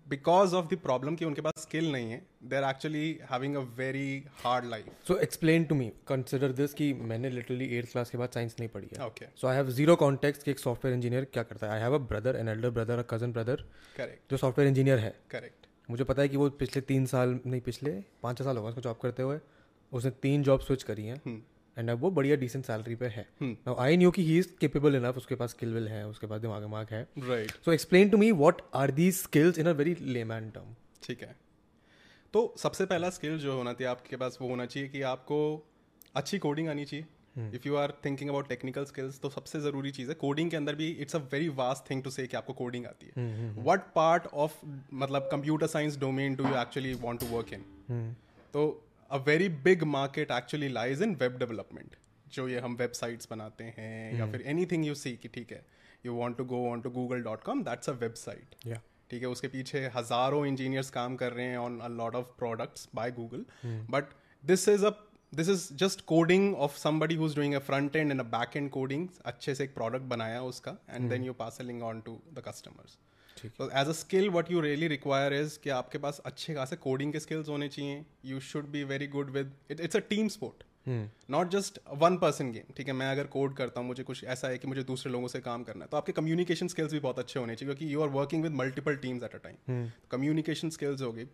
because 0.09 0.55
of 0.55 0.67
the 0.69 0.77
problem 0.79 1.15
कि 1.17 1.25
उनके 1.25 1.41
पास 1.43 1.63
स्किल 1.63 1.91
नहीं 1.93 2.11
है 2.11 2.21
they 2.49 2.57
are 2.57 2.65
actually 2.71 3.07
having 3.31 3.55
a 3.57 3.61
very 3.79 4.25
hard 4.43 4.65
life 4.71 5.07
so 5.09 5.17
explain 5.27 5.65
to 5.65 5.75
me 5.75 5.87
consider 6.09 6.53
this 6.59 6.75
कि 6.75 6.93
मैंने 7.13 7.31
लिटरली 7.31 7.69
eighth 7.79 7.93
क्लास 7.93 8.11
के 8.11 8.19
बाद 8.19 8.31
science 8.35 8.57
नहीं 8.61 8.69
पढ़ी 8.75 8.89
है. 8.93 9.07
Okay 9.07 9.27
so 9.37 9.49
I 9.49 9.57
have 9.59 9.73
zero 9.79 9.97
context 10.03 10.43
कि 10.43 10.51
एक 10.51 10.59
सॉफ्टवेयर 10.59 10.97
इंजीनियर 10.97 11.25
क्या 11.33 11.43
करता 11.43 11.67
है. 11.67 11.73
I 11.73 11.87
have 11.87 11.99
a 12.01 12.05
brother, 12.13 12.37
an 12.43 12.53
elder 12.55 12.73
brother, 12.79 12.99
a 13.05 13.09
cousin 13.15 13.35
brother 13.39 13.57
correct 13.97 14.31
जो 14.31 14.37
सॉफ्टवेयर 14.37 14.69
इंजीनियर 14.69 14.99
है. 14.99 15.15
करेक्ट 15.31 15.67
मुझे 15.91 16.05
पता 16.05 16.23
है 16.23 16.29
कि 16.29 16.37
वो 16.37 16.49
पिछले 16.61 16.83
तीन 16.87 17.07
साल 17.07 17.39
नहीं 17.47 17.61
पिछले 17.63 17.91
पाँच 18.23 18.39
छः 18.39 18.45
साल 18.45 18.57
होगा 18.57 18.69
उसको 18.69 18.81
जॉब 18.81 18.99
करते 19.03 19.23
हुए 19.23 19.39
उसने 19.93 20.11
तीन 20.23 20.43
जॉब 20.43 20.61
स्विच 20.61 20.83
करी 20.83 21.07
हैं 21.07 21.21
हम्म 21.27 21.41
एंड 21.77 21.91
अब 21.91 22.01
वो 22.01 22.11
बढ़िया 22.11 22.37
डिसेंट 22.37 22.65
सैलरी 22.65 22.95
पे 22.95 23.07
है। 23.07 23.27
नाउ 23.43 23.75
आई 23.79 23.97
न्यू 23.97 24.11
कि 24.11 24.25
ही 24.25 24.39
इज़ 24.39 24.49
केपेबल 24.61 24.97
इनफ 24.97 25.17
उसके 25.17 25.35
पास 25.35 25.51
स्किल 25.51 25.75
विल 25.75 25.89
है 25.89 26.07
उसके 26.09 26.27
पास 26.27 26.41
दिमाग 26.41 26.63
दिमाग 26.63 26.87
है। 26.91 27.03
Right 27.21 27.53
so 27.65 27.73
explain 27.73 28.09
to 28.09 28.19
me 28.19 28.31
what 28.35 28.63
are 28.75 28.91
these 28.93 29.17
skills 29.17 29.59
in 29.59 29.67
a 29.67 29.73
very 29.73 29.97
layman 30.03 30.51
term 30.51 30.75
ठीक 31.03 31.23
है। 31.23 31.35
तो 32.35 32.55
सबसे 32.59 32.87
पहला 32.87 33.11
स्किल 33.11 33.39
जो 33.39 33.57
होना 33.57 33.73
चाहिए 33.73 33.91
आपके 33.91 34.17
पास 34.17 34.39
वो 34.41 34.49
होना 34.49 34.67
चाहिए 34.67 34.89
कि 34.89 35.03
आपको 35.11 35.39
अच्छी 36.15 36.39
कोडिंग 36.39 36.69
आनी 36.69 36.85
चाहिए। 36.85 37.07
If 37.55 37.67
you 37.69 37.75
are 37.77 37.93
thinking 38.05 38.31
about 38.31 38.49
technical 38.49 38.85
skills 38.85 39.19
तो 39.21 39.31
सबसे 39.31 39.61
ज़रूरी 39.61 39.91
चीज़ 39.91 40.09
है 40.09 40.15
कोडिंग 40.15 40.51
के 40.51 40.57
अंदर 40.57 40.75
भी 40.75 40.89
it's 41.01 41.17
a 41.17 41.19
very 41.33 41.49
vast 41.57 41.91
thing 41.91 42.03
to 42.03 42.11
say 42.11 42.27
कि 42.27 42.37
आपको 42.37 42.53
कोडिंग 42.55 42.87
आती 42.87 43.07
है। 43.07 43.53
वट 43.65 43.81
पार्ट 43.95 44.27
ऑफ़ 44.35 44.55
मतलब 44.95 45.29
computer 45.33 45.67
science 45.67 45.99
domain 46.01 46.35
do 46.35 46.49
you 46.49 46.57
actually 46.61 46.93
want 47.03 47.21
to 47.21 47.27
work 47.27 47.53
in 47.53 48.15
तो 48.55 48.65
a 49.11 49.17
very 49.27 49.49
big 49.65 49.83
market 49.89 50.31
actually 50.31 50.69
lies 50.69 51.03
in 51.03 51.15
web 51.15 51.39
development 51.39 51.97
जो 52.27 52.49
ये 52.49 52.61
हम 52.61 52.77
वेबसाइट्स 52.77 53.29
बनाते 53.31 53.65
हैं 53.77 54.19
या 54.19 54.31
फिर 54.33 54.43
एनी 54.47 54.67
थिंग 54.67 54.87
यू 54.87 54.95
सी 54.95 55.17
कि 55.17 55.29
ठीक 55.29 55.53
है 55.53 55.65
you 56.07 56.15
want 56.15 56.37
to 56.39 56.45
go 56.45 56.67
on 56.71 56.81
to 56.81 56.91
Google 56.91 57.23
dot 57.23 57.43
com 57.43 57.63
that's 57.65 57.91
a 57.91 57.93
website 58.01 58.55
ठीक 59.11 59.23
है 59.23 59.29
उसके 59.29 59.49
पीछे 59.49 59.81
हज़ारों 59.95 60.45
इंजीनियर्स 60.47 60.91
काम 60.91 61.17
कर 61.17 61.33
रहे 61.33 61.47
हैं 61.47 61.59
on 61.59 61.79
a 61.81 61.89
lot 61.91 62.15
of 62.15 62.27
products 62.39 62.89
by 62.95 63.11
Google 63.11 63.45
but 63.91 64.15
this 64.45 64.69
is 64.69 64.87
a 64.87 64.91
this 65.33 65.49
is 65.49 65.69
just 65.75 66.01
coding 66.07 66.55
of 66.57 66.77
somebody 66.79 67.15
who 67.15 67.27
is 67.27 67.37
doing 67.37 67.55
a 67.55 67.59
front 67.69 67.97
end 67.97 68.11
and 68.11 68.21
a 68.21 68.25
back 68.31 68.57
end 68.57 68.71
coding 68.71 69.09
अच्छे 69.25 69.55
से 69.55 69.65
एक 69.65 69.75
प्रोडक्ट 69.75 70.05
बनाया 70.07 70.43
उसका 70.45 70.77
and 70.91 71.09
then 71.11 71.25
you 71.25 71.33
pass 71.41 71.61
link 71.63 71.83
on 71.83 72.01
to 72.01 72.21
the 72.33 72.43
customers 72.49 72.99
तो 73.59 73.71
as 73.81 73.89
a 73.89 73.93
skill 73.93 74.29
what 74.31 74.51
you 74.51 74.61
really 74.61 74.89
require 74.89 75.35
is 75.35 75.59
कि 75.65 75.71
आपके 75.71 75.99
पास 75.99 76.21
अच्छे 76.27 76.55
खासे 76.55 76.77
कोडिंग 76.77 77.13
के 77.13 77.21
स्किल्स 77.21 77.49
होने 77.49 77.69
चाहिए। 77.69 78.05
You 78.25 78.41
should 78.49 78.67
be 78.71 78.85
very 78.85 79.07
good 79.17 79.31
with 79.31 79.53
it 79.71 79.81
it's 79.81 79.97
a 79.97 80.01
team 80.11 80.29
sport 80.37 80.65
not 81.31 81.51
just 81.51 81.79
one 82.03 82.17
person 82.19 82.53
game 82.53 82.73
ठीक 82.77 82.89
है 82.89 82.93
मैं 82.95 83.11
अगर 83.13 83.27
कोड 83.33 83.55
करता 83.57 83.81
हूँ 83.81 83.89
मुझे 83.89 84.03
कुछ 84.03 84.25
ऐसा 84.25 84.49
है 84.49 84.59
कि 84.59 84.69
मुझे 84.69 84.83
दूसरे 84.91 85.13
लोगों 85.13 85.29
से 85.29 85.41
काम 85.41 85.63
करना 85.65 85.85
है 85.85 85.89
तो 85.91 85.97
आपके 85.97 86.13
कम्युनिकेशन 86.13 86.69
स्किल्स 86.75 86.93
भी 86.93 87.01
बहुत 87.01 87.19
अच्छे 87.19 87.39
होने 87.41 87.55
चाहिए 87.55 87.75
क्योंकि 87.75 87.93
you 87.95 88.03
are 88.03 88.09
working 88.21 88.43
with 88.43 88.53
multiple 88.63 88.97
teams 89.05 89.23
at 89.23 89.35
a 89.35 89.39
time 89.49 89.91
communication 90.11 90.71
skills 90.79 91.03
हो 91.03 91.13
गए। 91.13 91.29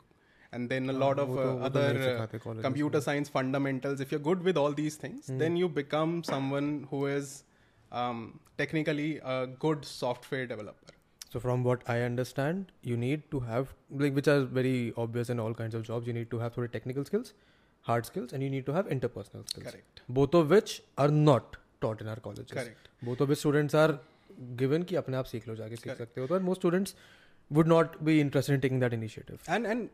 And 0.57 0.73
then 0.73 0.93
a 0.93 0.95
lot 1.01 1.21
of 1.21 1.29
वो 1.29 1.37
तो- 1.37 1.45
uh, 1.45 1.53
वो 1.61 1.69
तो 1.69 1.81
नहीं 1.81 1.91
other 1.91 2.01
सिखाते 2.07 2.39
uh, 2.39 2.43
colleges 2.47 2.65
computer 2.65 3.01
science 3.05 3.31
fundamentals. 3.37 4.01
If 4.05 4.11
you're 4.15 4.25
good 4.25 4.43
with 4.49 4.59
all 4.63 4.75
these 4.81 4.97
things 5.05 5.31
then 5.43 5.55
you 5.61 5.69
become 5.79 6.11
someone 6.31 6.69
who 6.91 7.01
is 7.13 7.31
um, 8.01 8.19
technically 8.59 9.07
a 9.35 9.37
good 9.63 9.87
software 9.93 10.51
developer. 10.51 10.92
So 11.33 11.41
from 11.43 11.63
what 11.67 11.83
I 11.93 12.01
understand, 12.07 12.73
you 12.83 12.97
need 13.03 13.23
to 13.35 13.41
have 13.41 13.71
like 14.05 14.15
which 14.21 14.29
are 14.29 14.41
very 14.61 14.93
obvious 15.05 15.31
in 15.35 15.41
all 15.45 15.55
kinds 15.61 15.75
of 15.79 15.83
jobs. 15.91 16.07
You 16.07 16.13
need 16.19 16.31
to 16.33 16.41
have 16.41 16.55
sort 16.59 16.67
of 16.67 16.73
technical 16.73 17.07
skills, 17.11 17.33
hard 17.91 18.07
skills, 18.09 18.33
and 18.33 18.43
you 18.43 18.51
need 18.55 18.67
to 18.67 18.75
have 18.79 18.91
interpersonal 18.97 19.49
skills. 19.53 19.67
correct 19.69 20.03
Both 20.21 20.35
of 20.41 20.51
which 20.57 20.75
are 21.05 21.09
not 21.09 21.57
taught 21.85 22.03
in 22.07 22.09
our 22.15 22.21
colleges. 22.29 22.51
correct 22.59 22.91
Both 23.11 23.23
of 23.27 23.33
which 23.35 23.43
students 23.45 23.79
are 23.85 23.91
given 24.61 24.85
कि 24.91 24.97
अपने 25.03 25.17
आप 25.17 25.25
सीख 25.33 25.49
लो 25.49 25.55
जाके 25.57 25.77
सीख 25.77 25.87
Correct. 25.87 25.99
सकते 26.05 26.21
हो 26.21 26.27
तो 26.35 26.41
most 26.51 26.63
students 26.65 26.95
would 27.59 27.73
not 27.75 27.97
be 28.11 28.21
interested 28.27 28.55
in 28.59 28.61
taking 28.67 28.85
that 28.87 28.99
initiative. 29.01 29.51
and 29.57 29.67
and 29.75 29.89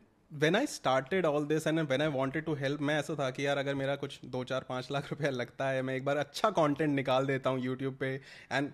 when 0.45 0.57
I 0.59 0.64
started 0.75 1.26
all 1.33 1.45
this 1.54 1.66
and 1.71 1.87
when 1.95 2.02
I 2.07 2.09
wanted 2.18 2.47
to 2.50 2.54
help 2.64 2.80
मैं 2.90 2.99
ऐसा 3.00 3.14
था 3.21 3.30
कि 3.38 3.47
यार 3.47 3.59
अगर 3.59 3.75
मेरा 3.85 3.95
कुछ 4.02 4.18
दो 4.37 4.42
चार 4.50 4.64
पाँच 4.68 4.90
लाख 4.92 5.11
रुपया 5.12 5.30
लगता 5.30 5.68
है 5.76 5.83
मैं 5.90 5.95
एक 5.97 6.04
बार 6.04 6.16
अच्छा 6.26 6.50
कंटेंट 6.59 6.95
निकाल 6.95 7.26
देता 7.26 7.50
हूँ 7.50 7.61
यूट्यूब 7.64 7.97
पे 8.00 8.11
एंड 8.52 8.71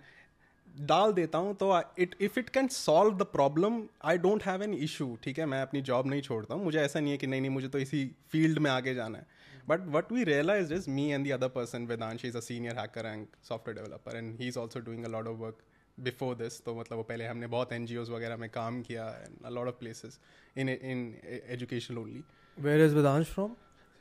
डाल 0.74 1.12
देता 1.12 1.38
हूँ 1.38 1.54
तो 1.54 1.80
it 1.98 2.14
if 2.20 2.38
it 2.38 2.48
can 2.48 2.68
solve 2.68 3.16
the 3.18 3.22
problem 3.22 3.82
I 4.04 4.18
don't 4.18 4.42
have 4.42 4.62
an 4.62 4.74
issue 4.74 5.16
ठीक 5.24 5.38
है? 5.38 5.46
मैं 5.46 5.60
अपनी 5.62 5.80
जॉब 5.80 6.06
नहीं 6.06 6.22
छोड़ता 6.22 6.54
हूँ। 6.54 6.64
मुझे 6.64 6.78
ऐसा 6.80 7.00
नहीं 7.00 7.10
है 7.12 7.18
कि 7.18 7.26
नहीं 7.26 7.40
नहीं 7.40 7.50
मुझे 7.50 7.68
तो 7.68 7.78
इसी 7.78 8.04
फ़ील्ड 8.30 8.58
में 8.58 8.70
आगे 8.70 8.94
जाना 8.94 9.18
है। 9.18 9.26
But 9.68 9.86
what 9.94 10.12
we 10.12 10.24
realize 10.24 10.74
is 10.74 10.90
me 10.90 11.08
and 11.10 11.26
the 11.28 11.32
other 11.32 11.48
person 11.48 11.86
Vedansh 11.86 12.24
is 12.24 12.36
a 12.36 12.40
senior 12.40 12.78
hacker 12.78 13.06
and 13.06 13.26
software 13.48 13.78
developer 13.78 14.16
and 14.16 14.40
he 14.40 14.48
is 14.48 14.58
also 14.58 14.80
doing 14.80 15.04
a 15.04 15.08
lot 15.08 15.26
of 15.26 15.38
work 15.38 15.58
before 15.98 16.34
this 16.34 16.60
तो 16.64 16.74
मतलब 16.74 16.98
वो 16.98 17.04
पहले 17.04 17.26
हमने 17.26 17.46
बहुत 17.46 17.72
एन 17.72 17.86
जी 17.86 17.96
ओज 17.96 18.10
वगैरह 18.10 18.36
में 18.36 18.48
काम 18.50 18.82
किया 18.82 19.08
and 19.08 19.46
a 19.46 19.50
lot 19.50 19.68
of 19.68 19.74
places 19.74 20.18
in 20.56 20.68
in 20.68 21.06
education 21.48 21.98
only 21.98 22.24
Where 22.58 22.82
is 22.88 22.96
Vedansh 22.96 23.30
from? 23.34 23.50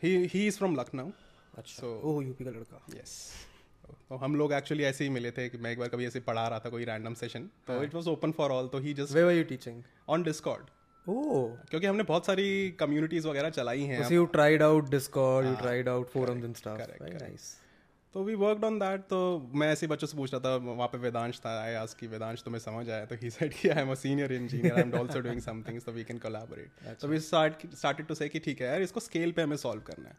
He 0.04 0.16
he 0.34 0.46
is 0.48 0.58
from 0.58 0.76
Lucknow 0.76 1.12
अच्छा। 1.58 1.82
So- 1.82 1.96
ओह 2.04 2.24
यूपी 2.26 2.44
का 2.44 2.52
लड़का। 2.52 2.86
यस 2.96 3.14
तो 4.10 4.16
हम 4.16 4.36
लोग 4.36 4.54
एक्चुअली 4.54 4.84
ऐसे 4.84 5.04
ही 5.04 5.10
मिले 5.10 5.32
थे 5.32 5.48
कि 5.50 5.58
मैं 5.58 5.72
एक 5.72 5.80
बार 5.80 5.88
कभी 5.88 6.06
ऐसे 6.06 6.20
पढ़ा 6.20 6.48
रहा 6.48 6.60
था 6.60 6.70
कोई 6.70 6.86
रैंडम 6.86 7.14
सेशन 7.16 7.50
तो 7.68 7.84
it 7.84 7.96
was 7.96 8.08
open 8.08 8.32
for 8.32 8.52
all 8.52 8.68
तो 8.68 8.80
he 8.80 8.94
just 8.94 9.16
Where 9.16 9.26
were 9.26 9.38
you 9.38 9.50
teaching? 9.52 9.82
On 10.10 10.24
Discord 10.24 10.72
Oh, 11.06 11.40
क्योंकि 11.70 11.86
हमने 11.88 12.04
बहुत 12.04 12.26
सारी 12.26 12.46
कम्युनिटीज 12.80 13.26
वगैरह 13.26 13.50
चलाई 13.50 13.82
हैं 13.84 14.00
Discord, 14.00 15.46
you 15.46 15.56
हाँ, 15.56 15.62
tried 15.62 15.88
out 15.88 16.14
forums 16.14 16.46
and 16.46 16.58
stuff. 16.58 16.78
correct, 16.78 17.02
Very 17.02 17.16
correct. 17.16 17.32
nice. 17.32 17.48
तो 18.16 18.24
वी 18.24 18.34
वर्कड 18.36 18.64
ऑन 18.66 18.78
दैट 18.80 19.02
तो 19.10 19.20
मैं 19.54 19.72
ऐसे 19.72 19.88
बच्चों 19.88 20.08
से 20.08 20.18
पूछ 20.18 20.34
रहा 20.34 20.40
था 20.42 20.56
वहाँ 20.66 20.88
पे 20.88 20.98
वेदांश 20.98 21.40
था 21.46 21.52
आई 21.62 21.74
आज 21.74 21.94
की 21.94 22.08
वेदांश 22.08 22.44
तुम्हें 22.44 22.60
समझ 22.60 22.90
आया 22.90 23.06
तो 23.06 23.16
ही 23.22 23.30
सेड 23.30 23.54
कि 23.62 23.70
I 23.70 23.82
am 23.82 23.92
a 23.92 23.96
senior 23.96 24.34
engineer 24.34 24.74
I 24.74 24.82
am 24.82 24.94
also 24.96 25.20
doing 25.20 25.40
some 25.42 25.64
things 25.68 25.86
तो 25.86 25.92
वी 25.92 26.04
कैन 26.04 26.18
कोलैबोरेट 26.18 26.98
तो 27.02 27.08
we 27.08 27.20
start 27.20 27.66
started 27.76 28.08
to 28.08 28.16
say 28.16 28.28
कि 28.30 28.40
ठीक 28.40 28.62
है 28.62 28.68
यार 28.68 28.82
इसको 28.82 29.00
स्केल 29.00 29.32
पे 29.32 29.42
हमें 29.42 29.58
सॉल्व 29.58 29.82
करना 29.88 30.10
है 30.10 30.18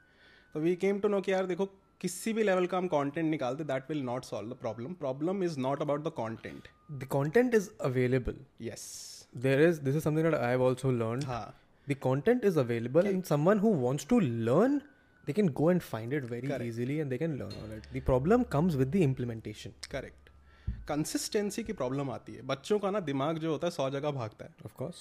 तो 0.54 0.60
वी 0.60 0.74
केम 0.76 0.98
टू 1.00 1.08
नो 1.08 1.20
कि 1.20 1.32
यार 1.32 1.46
देखो 1.46 1.68
किसी 2.00 2.32
भी 2.32 2.42
लेवल 2.42 2.66
का 2.66 2.78
हम 2.78 2.86
कंटेंट 2.88 3.30
निकालते 3.30 3.64
that 3.64 3.90
will 3.90 4.02
not 4.02 4.24
solve 4.24 4.50
the 4.50 4.56
problem 4.60 4.94
problem 4.94 5.44
is 5.44 5.58
not 5.60 5.82
about 5.82 6.04
the 6.04 6.12
content 6.16 6.68
the 6.92 7.08
content 7.12 7.54
is 7.54 7.68
available 7.82 8.40
yes 8.62 8.86
there 9.36 9.68
is 9.68 9.80
this 9.80 9.96
is 9.96 10.04
something 10.04 10.24
that 10.24 10.34
I 10.34 10.50
have 10.50 10.66
also 10.66 10.90
learn 10.92 11.22
हाँ 11.26 11.46
the 11.88 11.96
content 12.02 12.44
is 12.44 12.58
available 12.58 13.06
and 13.06 13.22
someone 13.24 13.58
who 13.58 13.74
wants 13.80 14.06
to 14.08 14.20
learn 14.20 14.80
they 15.26 15.32
can 15.32 15.48
go 15.52 15.70
and 15.70 15.80
find 15.82 16.12
it 16.12 16.24
very 16.30 16.68
easily 16.68 16.96
and 16.96 17.10
they 17.10 17.18
can 17.18 17.38
learn 17.38 17.64
on 17.64 17.72
it 17.76 17.92
the 17.92 18.04
problem 18.06 18.42
comes 18.52 18.74
with 18.74 18.88
the 18.88 19.06
implementation 19.08 19.72
correct 19.90 20.24
consistency 20.88 21.62
की 21.64 21.72
problem 21.72 22.10
आती 22.10 22.32
है. 22.32 22.42
बच्चों 22.42 22.78
का 22.78 22.90
ना 22.90 23.00
दिमाग 23.00 23.38
जो 23.38 23.50
होता 23.50 23.66
है 23.66 23.70
सौ 23.70 23.88
जगह 23.90 24.10
भागता 24.10 24.44
है। 24.44 24.54
ऑफ़ 24.64 24.72
कोर्स 24.76 24.96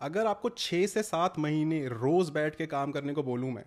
अगर 0.00 0.26
आपको 0.26 0.48
छः 0.58 0.86
से 0.86 1.02
सात 1.02 1.38
महीने 1.38 1.86
रोज 1.88 2.30
बैठ 2.30 2.56
के 2.56 2.66
काम 2.66 2.92
करने 2.92 3.12
को 3.12 3.22
बोलूँ 3.22 3.50
मैं 3.52 3.64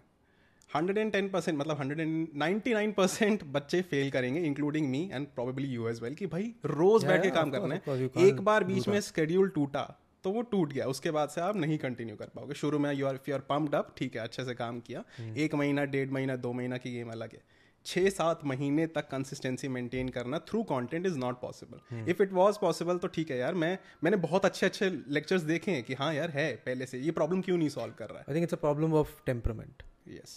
हंड्रेड 0.77 0.98
एंड 0.98 1.12
टेन 1.12 1.29
परसेंट 1.29 1.57
मतलब 1.57 1.79
hundred 1.79 2.00
and 2.00 2.27
ninety 2.38 2.74
nine 2.74 2.91
percent 2.93 3.43
बच्चे 3.53 3.81
फेल 3.91 4.10
करेंगे 4.12 4.41
including 4.48 4.89
me 4.89 5.10
and 5.13 5.27
probably 5.27 5.67
you 5.67 5.88
as 5.89 6.01
well 6.03 6.15
कि 6.15 6.27
भाई 6.27 6.53
रोज 6.65 7.01
Yeah, 7.01 7.12
बैठ 7.12 7.22
के 7.22 7.27
yeah, 7.27 7.38
काम 7.38 7.51
करना 7.51 7.75
है। 7.75 8.27
एक 8.27 8.41
बार 8.41 8.63
बीच 8.63 8.88
में 8.88 9.00
स्केड्यूल 9.01 9.50
टूटा 9.50 9.84
तो 10.24 10.31
वो 10.31 10.41
टूट 10.51 10.74
गया 10.74 10.86
उसके 10.88 11.12
बाद 11.12 11.29
से 11.29 11.41
आप 11.41 11.55
नहीं 11.57 11.77
कंटिन्यू 11.77 12.15
कर 12.15 12.29
पाओगे। 12.36 12.53
शुरू 12.53 12.79
में 12.79 12.91
you 12.93 13.05
are 13.07 13.19
you 13.29 13.36
are 13.36 13.41
pumped 13.50 13.75
up 13.75 13.93
ठीक 13.98 14.15
है 14.15 14.22
अच्छे 14.22 14.46
से 14.46 14.53
काम 14.55 14.79
किया। 14.79 15.03
Hmm. 15.03 15.38
एक 15.38 15.55
महीना 15.55 15.86
डेढ़ 15.86 16.10
महीना 16.12 16.36
दो 16.38 16.53
महीना 16.53 16.77
की 16.77 16.91
गेम 16.91 17.12
अलग 17.12 17.34
है। 17.34 17.41
छः 17.86 18.10
सात 18.10 18.39
महीने 18.46 18.86
तक 18.88 19.07
कंसिस्टेंसी 19.10 19.67
मेंटेन 19.67 20.10
करना 20.10 20.39
through 20.48 20.63
content 20.63 21.05
is 21.05 21.17
not 21.17 21.39
possible 21.41 22.10
if 22.12 22.24
it 22.24 22.34
was 22.34 22.57
possible 22.57 22.98
तो 22.98 23.07
ठीक 23.07 23.31
है 23.31 23.38
यार 23.38 23.53
मैं 23.55 23.77
मैंने 24.03 24.17
बहुत 24.17 24.46
अच्छे 24.46 24.65
अच्छे 24.65 24.89
लेक्चर्स 25.10 25.41
देखे 25.43 25.72
हैं 25.72 25.84
कि 25.84 25.93
हाँ 25.93 26.13
यार 26.13 26.29
है 26.29 26.51
पहले 26.65 26.86
से 26.86 27.00
ये 27.00 27.12
प्रॉब्लम 27.12 27.41
क्यों 27.41 27.57
नहीं 27.57 27.69
सॉल्व 27.69 27.93
कर 28.00 28.10
रहा 28.10 28.24
I 28.24 28.36
think 28.38 28.48
it's 28.48 28.57
a 28.57 28.62
problem 28.65 28.98
of 29.03 29.13
temperament. 29.29 29.84
है 30.07 30.15
yes 30.15 30.36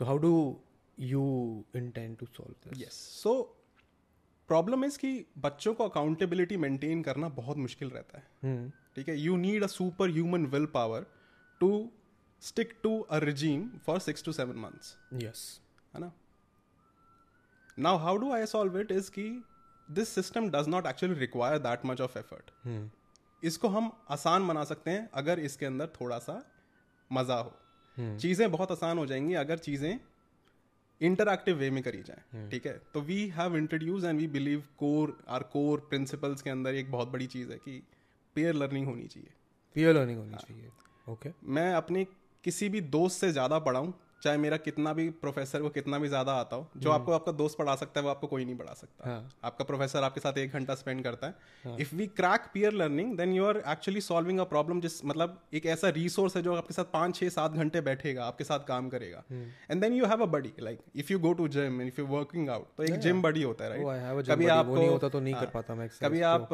So 0.00 0.04
how 0.04 0.16
do 0.18 0.32
you 0.98 1.22
intend 1.78 2.18
to 2.18 2.26
solve 2.34 2.56
this? 2.64 2.80
Yes 2.80 2.94
so 3.22 3.32
problem 4.48 4.84
is 4.84 4.98
कि 4.98 5.10
बच्चों 5.38 5.74
को 5.74 5.88
अकाउंटेबिलिटी 5.88 6.56
मेंटेन 6.56 7.02
करना 7.02 7.28
बहुत 7.38 7.56
मुश्किल 7.56 7.90
रहता 7.90 8.18
है। 8.18 8.24
Hmm. 8.44 8.70
ठीक 8.94 9.08
है? 9.08 9.16
You 9.16 9.36
need 9.36 9.64
a 9.64 9.66
super 9.66 10.10
human 10.10 10.46
will 10.46 10.66
power 10.74 11.06
to 11.60 11.70
stick 12.42 12.78
to 12.82 12.98
a 13.00 13.18
regime 13.18 13.68
for 13.86 13.98
six 14.00 14.24
to 14.24 14.32
seven 14.32 14.56
months 14.60 14.96
yes 15.24 15.44
है 15.94 16.00
ना? 16.00 16.12
Now 17.78 17.98
how 17.98 18.16
do 18.16 18.32
I 18.32 18.46
solve 18.46 18.78
it 18.80 18.92
is 18.92 19.10
कि 19.10 19.28
this 19.88 20.08
system 20.08 20.50
does 20.50 20.68
not 20.68 20.86
actually 20.86 21.18
require 21.18 21.58
that 21.58 21.86
much 21.86 22.00
of 22.00 22.18
effort. 22.18 22.50
इसको 23.42 23.68
हम 23.68 23.92
आसान 24.10 24.48
बना 24.48 24.64
सकते 24.64 24.90
हैं 24.90 25.08
अगर 25.14 25.40
इसके 25.40 25.66
अंदर 25.66 25.92
थोड़ा 26.00 26.18
सा 26.18 26.42
मज़ा 27.10 27.36
हो। 27.36 27.52
चीज़ें 27.98 28.50
बहुत 28.50 28.72
आसान 28.72 28.98
हो 28.98 29.06
जाएँगी 29.06 29.34
अगर 29.36 29.58
चीज़ें 29.58 29.98
इंटरक्टिव 31.00 31.56
वे 31.56 31.70
में 31.70 31.82
करी 31.82 32.02
जाए 32.02 32.48
ठीक 32.50 32.66
है? 32.66 32.72
तो 32.94 33.00
we 33.00 33.26
have 33.28 33.56
introduce 33.56 34.04
and 34.04 34.18
we 34.20 34.26
believe 34.28 34.62
core 34.78 35.16
our 35.28 35.42
core 35.52 35.86
principles 35.90 36.42
के 36.42 36.50
अंदर 36.50 36.74
एक 36.74 36.90
बहुत 36.90 37.08
बड़ी 37.08 37.26
चीज़ 37.26 37.50
है 37.52 37.58
कि 37.58 37.82
पेयर 38.36 38.54
लर्निंग 38.54 38.86
होनी 38.86 39.06
चाहिए। 39.06 39.30
पेयर 39.76 39.94
लर्निंग 39.94 40.18
होनी 40.18 40.36
चाहिए। 40.36 40.70
ओके 41.08 41.30
मैं 41.52 41.72
अपने 41.74 42.06
किसी 42.44 42.68
भी 42.68 42.80
दोस्त 42.80 43.20
से 43.20 43.30
ज़्यादा 43.32 43.58
पढ़ाऊँ 43.58 43.92
चाहे 44.22 44.36
मेरा 44.38 44.56
कितना 44.58 44.92
भी 44.92 45.08
प्रोफेसर 45.20 45.62
को 45.62 45.68
कितना 45.70 45.98
भी 45.98 46.08
ज़्यादा 46.08 46.32
आता 46.34 46.56
हो 46.56 46.70
जो 46.76 46.90
आपको 46.90 47.12
आपका 47.12 47.32
दोस्त 47.34 47.58
पढ़ा 47.58 47.74
सकता 47.76 48.00
है 48.00 48.04
वो 48.04 48.10
आपको 48.10 48.26
कोई 48.26 48.44
नहीं 48.44 48.56
पढ़ा 48.56 48.72
सकता। 48.74 49.10
हाँ. 49.10 49.28
आपका 49.44 49.64
प्रोफेसर 49.64 50.02
आपके 50.02 50.20
साथ 50.20 50.38
एक 50.38 50.52
घंटा 50.52 50.74
स्पेंड 50.74 51.02
करता 51.04 51.26
है। 51.26 51.76
If 51.80 51.94
we 51.96 52.06
crack 52.16 52.48
peer 52.54 52.72
learning 52.74 53.16
then 53.18 53.32
you 53.32 53.44
are 53.44 53.62
actually 53.68 54.00
solving 54.00 54.38
a 54.38 54.44
problem 54.46 54.80
जिस 54.80 55.04
मतलब 55.04 55.38
एक 55.54 55.66
ऐसा 55.68 55.88
रिसोर्स 55.96 56.36
है 56.36 56.42
जो 56.42 56.54
आपके 56.54 56.74
साथ 56.74 56.92
पाँच 56.92 57.16
छह 57.16 57.28
सात 57.30 57.52
घंटे 57.54 57.80
बैठेगा 57.82 58.24
आपके 58.24 58.44
साथ 58.44 58.66
काम 58.68 58.88
करेगा। 58.88 59.24
And 59.70 59.80
then 59.80 59.92
you 59.92 60.06
have 60.06 60.22
a 60.22 60.26
buddy 60.28 60.52
like 60.60 60.80
if 60.96 61.12
you 61.12 61.18
go 61.18 61.32
to 61.34 61.48
gym 61.50 61.80
if 61.82 62.00
you 62.00 62.06
working 62.08 62.48
out 62.50 62.76
तो 62.76 62.82
एक 62.84 62.98
जिम 63.00 63.22
बडी 63.22 63.42
होता 63.42 63.64
है 63.64 63.70
राइट 63.70 64.28
कभी 64.28 64.46
नहीं 64.46 64.88
होता 64.88 65.08
तो 65.08 65.20
नहीं 65.20 65.34
हाँ, 65.34 65.44
कर 65.44 65.50
पाता 65.50 65.74
मैं 65.74 65.88
कभी 66.02 66.20
आप 66.28 66.48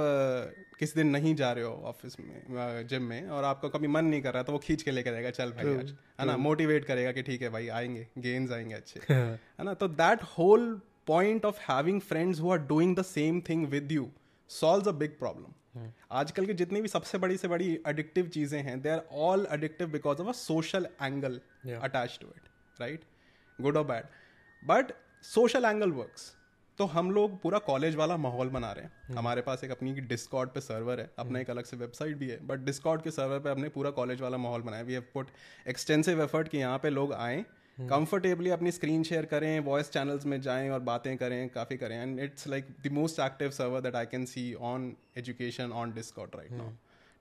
किस 0.78 0.94
दिन 0.94 1.06
नहीं 1.06 1.34
जा 1.34 1.52
रहे 1.52 1.64
हो 1.64 1.72
ऑफ़िस 1.84 2.20
में 2.20 2.42
जिम 2.86 3.02
में 3.02 3.28
और 3.28 3.44
आपको 3.44 3.68
कभी 3.68 3.86
मन 3.86 4.04
नहीं 4.04 4.22
कर 4.22 4.34
रहा 4.34 4.42
तो 4.42 4.52
वो 4.52 4.58
खींच 4.58 4.82
के 4.82 4.90
लेके 4.90 5.10
जाएगा 5.10 5.30
चल 5.30 5.52
भाई 5.52 5.76
आज। 5.76 5.94
है 6.20 6.26
ना? 6.26 6.36
मोटिवेट 6.36 6.84
करेगा 6.84 7.12
कि 7.12 7.22
ठीक 7.22 7.42
है 7.42 7.48
भाई 7.48 7.68
आएँगे 7.68 8.06
गेन्स 8.18 8.52
आएँगे 8.52 8.74
अच्छे। 8.74 9.00
है 9.14 9.64
ना? 9.64 9.74
तो 9.74 9.88
that 9.88 10.22
whole 10.22 10.80
point 11.06 11.44
of 11.44 11.72
having 11.72 12.00
friends 12.00 12.40
who 12.40 12.50
are 12.50 12.58
doing 12.58 12.96
the 12.96 13.02
same 13.02 13.40
thing 13.40 13.66
with 13.66 13.92
you 13.92 14.10
solve 14.48 14.84
a 14.84 14.92
big 14.92 15.18
problem 15.18 15.52
आजकल 16.12 16.46
की 16.46 16.54
जितनी 16.54 16.80
भी 16.80 16.88
सबसे 16.88 17.18
बड़ी 17.18 17.36
से 17.36 17.48
बड़ी 17.48 17.78
एडिक्टिव 17.86 18.28
चीज़ें 18.28 18.62
हैं 18.62 18.80
they 18.82 18.88
are 18.88 19.02
all 19.12 19.46
addictive 19.50 19.88
because 19.88 20.18
of 20.18 20.28
a 20.28 20.32
social 20.32 20.86
angle 21.02 21.40
attach 21.74 22.18
to 22.20 22.26
it 22.26 22.80
right 22.80 23.04
good 23.60 23.76
और 23.76 23.84
bad 23.84 24.04
but 24.64 24.92
social 25.22 25.64
angle 25.64 25.90
works 25.92 26.32
तो 26.78 26.84
हम 26.86 27.10
लोग 27.10 27.40
पूरा 27.42 27.58
कॉलेज 27.66 27.96
वाला 27.96 28.16
माहौल 28.16 28.48
बना 28.50 28.70
रहे 28.72 28.84
हैं। 28.84 29.14
हमारे 29.16 29.42
पास 29.42 29.64
एक 29.64 29.70
अपनी 29.70 29.92
डिस्कॉर्ड 30.02 30.50
पे 30.50 30.60
सर्वर 30.60 31.00
है 31.00 31.10
अपना 31.18 31.40
एक 31.40 31.50
अलग 31.50 31.64
से 31.64 31.76
वेबसाइट 31.76 32.16
भी 32.16 32.28
है 32.28 32.38
बट 32.46 32.64
डिस्कॉर्ड 32.64 33.02
के 33.02 33.10
सर्वर 33.10 33.38
पे 33.38 33.50
हमने 33.50 33.68
पूरा 33.68 33.90
कॉलेज 33.98 34.20
वाला 34.20 34.36
माहौल 34.36 34.62
बनाया 34.62 34.82
we 34.82 34.92
have 34.92 35.04
put 35.14 35.28
extensive 35.68 36.22
effort 36.22 36.48
कि 36.48 36.58
यहाँ 36.58 36.78
पे 36.78 36.90
लोग 36.90 37.12
आए 37.14 37.44
कंफर्टेबली 37.78 38.50
अपनी 38.50 38.70
स्क्रीन 38.70 39.02
शेयर 39.02 39.24
करें 39.26 39.58
वॉइस 39.60 39.90
चैनल्स 39.90 40.26
में 40.26 40.40
जाएँ 40.40 40.68
और 40.70 40.80
बातें 40.80 41.16
करें 41.16 41.48
काफ़ी 41.48 41.76
करें। 41.76 41.96
And 41.96 42.20
it's 42.20 42.46
like 42.48 42.66
the 42.84 42.92
most 42.92 43.20
active 43.20 43.50
server 43.50 43.80
that 43.80 43.96
I 43.96 44.06
can 44.06 44.24
see 44.24 44.52
on 44.62 44.94
education 45.18 45.72
on 45.72 45.92
Discord 45.94 46.36
right 46.36 46.52
now 46.52 46.70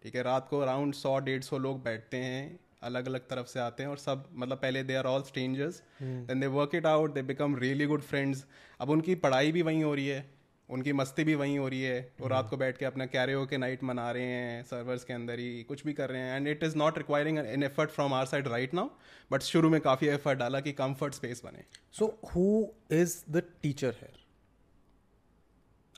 ठीक 0.03 0.15
है 0.15 0.23
रात 0.23 0.47
को 0.49 0.59
अराउंड 0.59 0.93
सौ 0.93 1.17
डेढ़ 1.19 1.41
सौ 1.43 1.57
लोग 1.57 1.83
बैठते 1.83 2.17
हैं 2.17 2.59
अलग 2.83 3.07
अलग 3.07 3.27
तरफ़ 3.29 3.47
से 3.47 3.59
आते 3.59 3.83
हैं 3.83 3.89
और 3.89 3.97
सब 3.99 4.27
मतलब 4.33 4.57
पहले 4.57 4.83
they 4.83 4.95
are 4.95 5.05
all 5.05 5.23
strangers 5.23 5.81
then 6.01 6.39
they 6.39 6.47
work 6.53 6.75
it 6.75 6.85
out 6.85 7.13
they 7.13 7.21
become 7.33 7.55
really 7.59 7.85
good 7.85 8.01
friends 8.03 8.45
अब 8.79 8.89
उनकी 8.89 9.15
पढ़ाई 9.25 9.51
भी 9.51 9.61
वहीं 9.61 9.83
हो 9.83 9.93
रही 9.95 10.07
है 10.07 10.25
उनकी 10.69 10.93
मस्ती 10.93 11.23
भी 11.23 11.33
वहीं 11.35 11.57
हो 11.59 11.67
रही 11.67 11.81
है 11.81 11.97
और 12.21 12.29
रात 12.31 12.49
को 12.49 12.57
बैठ 12.57 12.77
के 12.77 12.85
अपना 12.85 13.05
कैरियो 13.05 13.45
के 13.45 13.57
नाइट 13.57 13.83
मना 13.83 14.09
रहे 14.11 14.25
हैं 14.25 14.63
सर्वर्स 14.63 15.03
के 15.03 15.13
अंदर 15.13 15.39
ही 15.39 15.63
कुछ 15.63 15.85
भी 15.85 15.93
कर 15.93 16.09
रहे 16.09 16.21
हैं 16.21 16.35
and 16.35 16.47
it 16.47 16.63
is 16.63 16.77
not 16.77 16.97
requiring 16.97 17.37
an 17.37 17.63
effort 17.63 17.89
from 17.89 18.13
our 18.13 18.25
side 18.25 18.47
right 18.47 18.73
now 18.73 18.89
but 19.31 19.41
शुरू 19.43 19.69
में 19.69 19.79
काफ़ी 19.81 20.07
एफर्ट 20.07 20.39
डाला 20.39 20.59
कि 20.59 20.71
कंफर्ट 20.73 21.13
स्पेस 21.13 21.41
बने। 21.45 21.63
So 21.93 22.05
who 22.25 22.45
is 22.91 23.17
the 23.31 23.43
teacher 23.63 23.95
है 24.01 24.11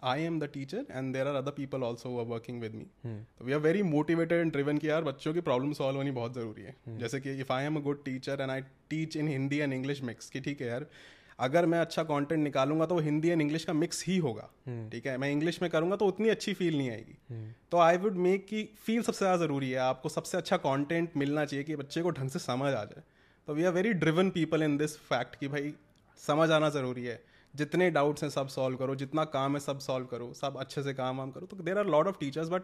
I 0.06 0.24
am 0.24 0.40
the 0.40 0.50
teacher 0.54 0.86
and 0.92 1.14
there 1.14 1.28
are 1.28 1.36
other 1.36 1.52
people 1.52 1.84
also 1.84 2.18
are 2.20 2.26
working 2.26 2.62
with 2.62 2.76
me 2.76 2.86
तो 3.06 3.46
we 3.46 3.54
are 3.54 3.60
very 3.60 3.82
motivated 3.86 4.42
and 4.42 4.52
driven 4.52 4.78
कि 4.78 4.90
यार 4.90 5.04
बच्चों 5.04 5.34
की 5.34 5.42
प्रॉब्लम 5.42 5.74
सॉल्व 5.74 5.98
होनी 5.98 6.12
बहुत 6.12 6.34
ज़रूरी 6.34 6.62
है। 6.62 6.76
Hmm. 6.80 7.00
जैसे 7.00 7.20
कि 7.20 7.40
if 7.40 7.54
I 7.54 7.66
am 7.66 7.76
a 7.76 7.82
good 7.82 8.04
teacher 8.06 8.42
and 8.42 8.52
I 8.52 8.62
teach 8.90 9.18
in 9.18 9.28
Hindi 9.28 9.58
and 9.58 9.74
English 9.74 10.02
mix 10.04 10.30
कि 10.30 10.40
ठीक 10.40 10.62
है 10.62 10.68
यार 10.68 10.86
अगर 11.40 11.66
मैं 11.66 11.80
अच्छा 11.80 12.04
कंटेंट 12.04 12.44
निकालूँगा 12.44 12.86
तो 12.86 12.98
हिंदी 13.00 13.30
एंड 13.30 13.42
इंग्लिश 13.42 13.64
का 13.66 13.74
मिक्स 13.74 14.04
ही 14.08 14.18
होगा। 14.18 14.50
ठीक 14.66 15.02
hmm. 15.02 15.08
है 15.08 15.18
मैं 15.18 15.32
इंग्लिश 15.32 15.62
में 15.62 15.70
करूँगा 15.72 15.96
तो 15.96 16.06
उतनी 16.06 16.30
अच्छी 16.30 16.54
फील 16.54 16.78
नहीं 16.78 16.90
आएगी। 16.92 17.18
Hmm. 17.32 17.50
तो 17.72 17.78
आई 17.80 17.98
वुड 17.98 18.18
मेक 18.20 18.46
की 18.46 18.64
फील 18.86 19.02
सबसे 19.02 19.20
ज़्यादा 19.20 19.38
ज़रूरी 19.38 19.72
है। 19.72 19.78
आपको 19.82 20.10
सबसे 20.10 20.38
अच्छा 20.38 20.58
कंटेंट 20.60 21.18
मिलना 21.18 21.46
चाहिए 21.46 21.64
कि 21.64 21.76
बच्चे 21.76 22.02
को 22.02 22.10
ढंग 22.12 22.30
से 22.30 22.40
समझ 22.40 22.74
आ 22.74 22.84
जाए। 22.86 23.04
तो 23.48 23.54
we 23.54 23.64
are 23.64 23.74
very 23.74 23.94
driven 23.96 24.30
people 24.30 24.64
in 24.64 24.78
this 24.78 24.98
fact 25.00 25.36
कि 25.36 25.48
भाई 25.48 25.74
समझ 26.20 26.50
आना 26.52 26.70
ज़रूरी 26.70 27.04
है। 27.06 27.22
जितने 27.56 27.90
डाउट्स 27.92 28.24
हैं 28.24 28.30
सब 28.30 28.48
सॉल्व 28.50 28.78
करो 28.78 28.96
जितना 28.96 29.24
काम 29.32 29.54
है 29.54 29.60
सब 29.62 29.80
सॉल्व 29.80 30.06
करो 30.06 30.32
सब 30.34 30.58
अच्छे 30.60 30.84
से 30.84 30.94
काम 30.94 31.18
वाम 31.18 31.32
करो। 31.32 31.46
तो 31.46 31.64
there 31.64 31.78
are 31.78 31.88
lot 31.88 32.08
of 32.08 32.20
teachers 32.20 32.50
but 32.50 32.62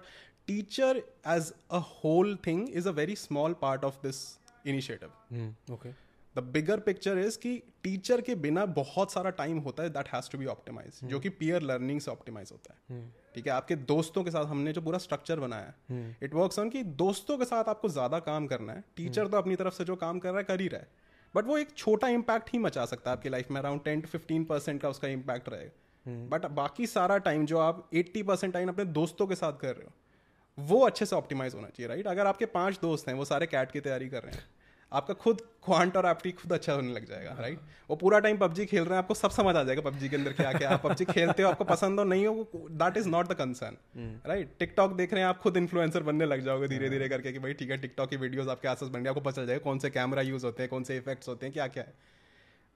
teacher 0.47 1.01
as 1.29 1.53
a 1.71 1.77
whole 1.95 2.37
thing 2.47 2.67
is 2.69 2.89
a 2.89 2.91
very 2.93 3.15
small 3.17 3.55
part 3.61 3.83
of 3.85 4.01
this 4.03 4.23
initiative 4.67 5.73
okay 5.73 5.89
the 6.35 6.43
bigger 6.53 6.79
picture 6.79 7.17
is 7.19 7.37
कि 7.39 7.57
टीचर 7.83 8.21
के 8.21 8.35
बिना 8.37 8.65
बहुत 8.75 9.11
सारा 9.11 9.29
टाइम 9.37 9.57
होता 9.59 9.83
है 9.83 9.89
that 9.89 10.07
has 10.07 10.29
to 10.31 10.37
be 10.37 10.45
optimize 10.47 10.99
जो 11.05 11.19
कि 11.19 11.29
peer 11.39 11.61
learning 11.61 11.99
से 12.01 12.11
ऑप्टिमाइज 12.11 12.49
होता 12.51 12.73
है। 12.73 12.99
ठीक 13.35 13.47
है? 13.47 13.51
आपके 13.53 13.75
दोस्तों 13.75 14.23
के 14.23 14.31
साथ 14.31 14.45
हमने 14.45 14.73
जो 14.73 14.81
पूरा 14.81 14.97
स्ट्रक्चर 14.97 15.39
बनाया 15.39 15.73
है 15.89 16.15
इट 16.23 16.33
वर्क्स 16.33 16.59
ऑन 16.59 16.69
कि 16.69 16.83
दोस्तों 17.01 17.37
के 17.37 17.45
साथ 17.45 17.69
आपको 17.69 17.89
ज़्यादा 17.89 18.19
काम 18.21 18.47
करना 18.47 18.73
है 18.73 18.83
टीचर 18.97 19.27
तो 19.27 19.37
अपनी 19.37 19.55
तरफ़ 19.55 19.73
से 19.73 19.83
जो 19.83 19.95
काम 19.95 20.19
कर 20.19 20.29
रहा 20.29 20.37
है 20.37 20.43
कर 20.43 20.61
ही 20.61 20.67
रहा 20.67 20.81
है। 20.81 20.87
बट 21.35 21.45
वो 21.45 21.57
एक 21.57 21.75
छोटा 21.77 22.07
इम्पैक्ट 22.09 22.49
ही 22.53 22.59
मचा 22.59 22.85
सकता 22.85 23.09
है 23.11 23.17
आपकी 23.17 23.29
लाइफ 23.29 23.51
में 23.51 23.59
around 23.61 23.83
ten 23.83 24.01
to 24.01 24.07
fifteen 24.07 24.43
percent 24.43 24.81
का 24.81 24.89
उसका 24.89 25.07
इम्पैक्ट 25.07 25.49
रहेगा 25.49 26.27
बट 26.29 26.45
बाकी 26.51 26.87
सारा 26.87 27.17
टाइम 27.19 27.45
जो 27.45 27.57
आप 27.59 27.89
एट्टी 27.93 28.23
परसेंट 28.23 28.53
टाइम 28.53 28.69
अपने 28.69 28.85
दोस्तों 28.93 29.27
के 29.27 29.35
साथ 29.35 29.59
कर 29.59 29.75
रहे 29.75 29.85
हो 29.85 30.65
वो 30.67 30.79
अच्छे 30.85 31.05
से 31.05 31.15
ऑप्टिमाइज 31.15 31.55
होना 31.55 31.67
चाहिए 31.67 31.87
राइट 31.87 32.07
अगर 32.07 32.27
आपके 32.27 32.45
पाँच 32.53 32.79
दोस्त 32.81 33.07
हैं 33.07 33.15
वो 33.15 33.25
सारे 33.25 33.45
कैट 33.47 33.71
की 33.71 33.79
तैयारी 33.79 34.09
कर 34.09 34.23
रहे 34.23 34.33
हैं 34.33 34.43
आपका 34.91 35.13
खुद 35.13 35.41
क्वांट 35.65 35.97
और 35.97 36.05
आपकी 36.05 36.31
खुद 36.31 36.53
अच्छा 36.53 36.73
होने 36.73 36.93
लग 36.93 37.05
जाएगा 37.05 37.35
राइट 37.39 37.59
वो 37.89 37.95
पूरा 37.95 38.19
टाइम 38.19 38.37
पबजी 38.37 38.65
खेल 38.65 38.83
रहे 38.83 38.93
हैं 38.93 38.97
आपको 38.97 39.13
सब 39.13 39.31
समझ 39.31 39.55
आ 39.55 39.63
जाएगा 39.63 39.81
पबजी 39.81 40.09
के 40.09 40.15
अंदर 40.15 40.33
क्या 40.33 40.51
क्या 40.53 40.69
आप 40.69 40.81
पबजी 40.83 41.05
खेलते 41.05 41.43
हो 41.43 41.49
आपको 41.49 41.63
पसंद 41.63 41.99
हो 41.99 42.05
नहीं 42.05 42.25
हो 42.27 42.47
that 42.55 42.97
is 42.97 43.07
not 43.09 43.27
the 43.27 43.33
concern 43.33 43.77
right 44.25 44.55
TikTok 44.59 44.93
देख 44.93 45.13
रहे 45.13 45.23
हैं 45.23 45.29
आप 45.29 45.37
खुद 45.37 45.57
इन्फ्लुएंसर 45.57 46.03
बनने 46.03 46.25
लग 46.25 46.41
जाओगे 46.41 46.67
धीरे 46.67 46.89
धीरे 46.89 47.09
करके 47.09 47.31
कि 47.31 47.39
भाई 47.39 47.53
ठीक 47.53 47.71
है 47.71 47.77
टिकटॉक 47.77 48.09
की 48.09 48.17
वीडियोस 48.17 48.47
आपके 48.47 48.67
आसपास 48.67 48.89
बन 48.89 49.03
गए 49.03 49.09
आपको 49.09 49.21
पता 49.21 49.31
चल 49.31 49.47
जाएगा 49.47 49.63
कौन 49.63 49.79
से 49.79 49.89
कैमरा 49.89 50.21
यूज़ 50.21 50.45
होते 50.45 50.63
हैं 50.63 50.69
कौन 50.69 50.83
से 50.83 50.97
इफेक्ट्स 50.97 51.27
होते 51.27 51.45
हैं 51.45 51.53
क्या 51.53 51.67
क्या 51.67 51.83
है। 51.83 51.93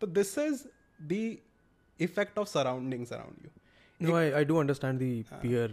तो 0.01 0.07
this 0.07 0.37
is 0.37 0.63
the 1.03 1.37
effect 1.99 2.39
of 2.39 2.47
surroundings 2.47 3.13
around 3.13 3.45
you 3.45 3.51
No, 3.99 4.15
I, 4.15 4.23
I 4.39 4.43
do 4.43 4.55
understand 4.59 4.99
the 4.99 5.11
peer. 5.43 5.69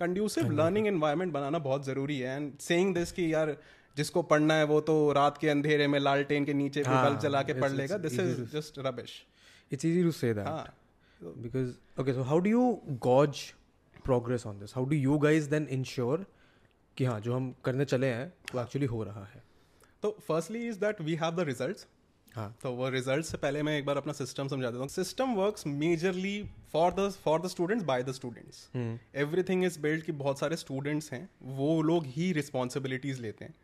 Conducive 0.00 0.50
learning 0.50 0.86
environment 0.86 1.32
बनाना 1.32 1.58
बहुत 1.58 1.84
ज़रूरी 1.84 2.18
है 2.18 2.36
एंड 2.36 2.58
सेइंग 2.58 2.94
दिस 2.94 3.12
कि 3.12 3.32
यार 3.34 3.56
जिसको 3.96 4.22
पढ़ना 4.30 4.54
है 4.54 4.64
वो 4.64 4.80
तो 4.88 4.94
रात 5.12 5.38
के 5.38 5.48
अंधेरे 5.48 5.86
में 5.86 5.98
लालटेन 5.98 6.44
के 6.44 6.54
नीचे 6.54 6.82
भी 6.82 6.90
हाँ, 6.90 7.04
बल्ब 7.04 7.20
जला 7.20 7.42
के 7.42 7.60
पढ़ 7.60 7.72
लेगा। 7.72 7.96
This 7.98 8.18
is 8.20 8.40
just 8.56 8.78
rubbish 8.86 9.22
it's 9.72 9.84
easy 9.84 10.02
to 10.08 10.12
say 10.18 10.32
that. 10.38 10.46
हाँ 10.46 10.74
Because, 11.42 11.68
okay, 12.00 12.12
so 12.12 12.24
how 12.30 12.38
do 12.44 12.50
you 12.50 12.64
gauge 13.04 13.38
progress 14.08 14.42
on 14.48 14.58
this? 14.62 14.72
How 14.78 14.84
do 14.84 14.96
you 14.96 15.14
guys 15.20 15.46
then 15.52 15.68
ensure 15.76 16.18
कि 16.96 17.04
हाँ 17.04 17.20
जो 17.20 17.34
हम 17.34 17.54
करने 17.64 17.84
चले 17.84 18.06
हैं 18.06 18.32
वो 18.54 18.60
एक्चुअली 18.62 18.86
हो 18.86 19.02
रहा 19.04 19.24
है? 19.24 19.42
तो 20.02 20.10
firstly 20.28 20.66
is 20.68 20.78
that 20.80 21.00
we 21.00 21.14
have 21.22 21.36
the 21.36 21.46
results 21.48 21.86
हाँ। 22.34 22.54
तो 22.62 22.72
वो 22.72 22.88
रिज़ल्ट 22.88 23.24
से 23.26 23.38
पहले 23.38 23.62
मैं 23.62 23.78
एक 23.78 23.86
बार 23.86 23.96
अपना 23.96 24.12
सिस्टम 24.12 24.48
समझा 24.48 24.70
देता 24.70 24.80
हूँ। 24.80 24.88
System 24.88 25.34
works 25.34 25.66
majorly 25.66 26.42
for 26.72 26.92
the 26.92 27.08
for 27.24 27.40
the 27.42 27.48
students 27.48 27.84
by 27.86 28.02
the 28.02 28.12
students 28.12 28.68
everything 29.22 29.64
is 29.64 29.78
build 29.80 30.02
कि 30.04 30.12
बहुत 30.12 30.38
सारे 30.38 30.56
स्टूडेंट्स 30.56 31.12
हैं 31.12 31.28
वो 31.42 31.80
लोग 31.82 32.06
ही 32.06 32.32
रिस्पॉन्सिबिलिटीज 32.32 33.20
लेते 33.20 33.44
हैं। 33.44 33.54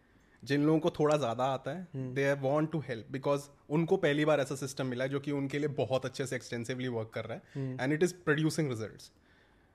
जिन 0.42 0.64
लोगों 0.66 0.78
को 0.80 0.90
थोड़ा 0.98 1.16
ज़्यादा 1.16 1.44
आता 1.54 1.70
है 1.70 2.12
they 2.14 2.32
want 2.42 2.70
to 2.72 2.78
help 2.88 3.10
because 3.12 3.48
उनको 3.78 3.96
पहली 4.04 4.24
बार 4.24 4.40
ऐसा 4.40 4.54
सिस्टम 4.56 4.86
मिला 4.86 5.04
है 5.04 5.10
जो 5.10 5.20
कि 5.20 5.32
उनके 5.32 5.58
लिए 5.58 5.68
बहुत 5.76 6.06
अच्छे 6.06 6.26
से 6.26 6.36
एक्सटेंसिवली 6.36 6.88
वर्क 6.96 7.10
कर 7.14 7.24
रहा 7.24 7.60
है 7.60 7.76
and 7.80 7.92
it 7.92 8.02
is 8.02 8.14
producing 8.24 8.70
result 8.70 9.10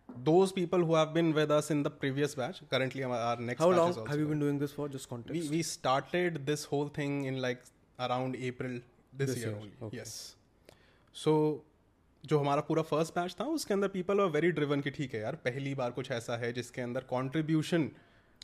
those 0.09 0.51
people 0.51 0.79
who 0.79 0.95
have 0.95 1.13
been 1.13 1.33
with 1.33 1.51
us 1.51 1.69
in 1.69 1.83
the 1.83 1.89
previous 2.03 2.35
batch 2.35 2.59
currently 2.69 3.03
our 3.03 3.39
next 3.39 3.59
How 3.59 3.69
batch 3.69 3.77
long 3.77 3.89
is 3.89 3.97
also 3.97 4.05
have 4.05 4.19
you 4.19 4.27
been 4.27 4.39
doing 4.39 4.59
this 4.59 4.71
for? 4.71 4.87
Just 4.89 5.09
context. 5.09 5.33
we, 5.33 5.49
we 5.49 5.63
started 5.63 6.45
this 6.45 6.63
whole 6.65 6.87
thing 6.89 7.25
in 7.25 7.41
like 7.41 7.63
around 7.99 8.37
April 8.37 8.79
this, 9.13 9.29
This 9.29 9.37
year, 9.37 9.47
year, 9.47 9.57
only. 9.57 9.73
okay. 9.81 9.97
Yes. 9.97 10.35
So 11.15 11.63
जो 12.23 12.39
हमारा 12.39 12.61
पूरा 12.61 12.81
first 12.83 13.13
batch 13.15 13.35
था 13.39 13.43
उसके 13.57 13.73
अंदर 13.73 13.87
people 13.87 14.19
are 14.21 14.27
very 14.29 14.51
driven 14.51 14.81
कि 14.81 14.91
ठीक 14.91 15.13
है 15.13 15.19
यार 15.21 15.35
पहली 15.43 15.73
बार 15.75 15.91
कुछ 15.91 16.11
ऐसा 16.11 16.37
है 16.37 16.51
जिसके 16.53 16.81
अंदर 16.81 17.01
कंट्रीब्यूशन 17.11 17.89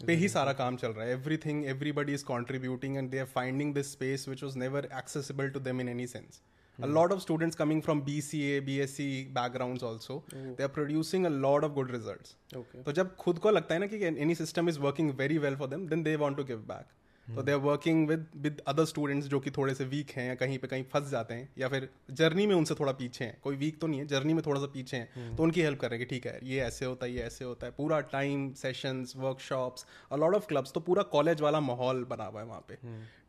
पे 0.07 0.13
ही 0.15 0.29
सारा 0.29 0.53
काम 0.53 0.77
चल 0.77 0.91
रहा 0.91 1.05
है 1.05 1.11
everything 1.45 1.65
everybody 1.65 2.13
is 2.13 2.25
contributing 2.25 2.97
and 2.97 3.09
they 3.11 3.19
are 3.19 3.25
finding 3.35 3.73
this 3.73 3.91
space 3.91 4.27
which 4.29 4.43
was 4.43 4.57
never 4.59 4.89
accessible 4.97 5.49
to 5.49 5.59
them 5.59 5.81
in 5.81 5.89
any 5.89 6.07
sense 6.07 6.41
a 6.79 6.87
lot 6.87 7.11
of 7.11 7.21
students 7.21 7.55
coming 7.55 7.81
from 7.81 7.99
BCA, 8.01 8.53
BSc 8.67 9.31
backgrounds 9.33 9.83
also, 9.83 10.23
mm. 10.31 10.55
they 10.57 10.63
are 10.63 10.69
producing 10.69 11.27
a 11.27 11.29
lot 11.29 11.63
of 11.63 11.75
good 11.75 11.91
results. 11.91 12.35
Okay. 12.55 12.81
तो 12.85 12.91
जब 12.91 13.15
खुद 13.15 13.39
को 13.39 13.51
लगता 13.51 13.75
है 13.75 13.79
ना 13.79 13.87
कि 13.91 13.99
any 14.25 14.35
system 14.35 14.67
is 14.67 14.79
working 14.79 15.11
very 15.13 15.37
well 15.37 15.55
for 15.55 15.67
them, 15.67 15.85
then 15.87 16.03
they 16.03 16.15
want 16.17 16.37
to 16.37 16.43
give 16.43 16.67
back. 16.67 16.87
तो 17.27 17.43
they 17.43 17.51
are 17.51 17.57
working 17.57 18.07
with 18.07 18.25
with 18.37 18.61
other 18.67 18.85
students 18.85 19.27
जो 19.27 19.39
कि 19.39 19.51
थोड़े 19.51 19.73
से 19.73 19.85
वीक 19.85 20.09
हैं 20.11 20.27
या 20.27 20.35
कहीं 20.35 20.57
पे 20.59 20.67
कहीं 20.67 20.83
फंस 20.83 21.09
जाते 21.09 21.33
हैं 21.33 21.49
या 21.57 21.67
फिर 21.67 21.89
जर्नी 22.11 22.47
में 22.47 22.55
उनसे 22.55 22.75
थोड़ा 22.75 22.91
पीछे 22.91 23.25
हैं। 23.25 23.37
कोई 23.43 23.55
वीक 23.55 23.79
तो 23.81 23.87
नहीं 23.87 23.99
है 23.99 24.05
जर्नी 24.05 24.33
में 24.33 24.41
थोड़ा 24.45 24.61
सा 24.61 24.67
पीछे 24.73 24.97
हैं। 24.97 25.35
तो 25.35 25.43
उनकी 25.43 25.61
हेल्प 25.61 25.79
कर 25.79 25.89
रहे 25.89 25.99
हैं 25.99 26.07
कि 26.07 26.15
ठीक 26.15 26.27
है 26.27 26.39
ये 26.43 26.59
ऐसे 26.61 26.85
होता 26.85 27.05
है 27.05 27.11
ये 27.11 27.21
ऐसे 27.21 27.45
होता 27.45 27.67
है। 27.67 27.71
पूरा 27.71 27.99
time 28.11 28.51
sessions 28.53 29.13
workshops 29.17 29.85
a 30.11 30.15
lot 30.15 30.35
of 30.35 30.47
clubs 30.47 30.73
तो 30.73 30.79
पूरा 30.79 31.03
कॉलेज 31.13 31.41
वाला 31.41 31.59
माहौल 31.59 32.03
बना 32.05 32.25
हुआ 32.25 32.41
है 32.41 32.47
वहाँ 32.47 32.65
पे। 32.67 32.75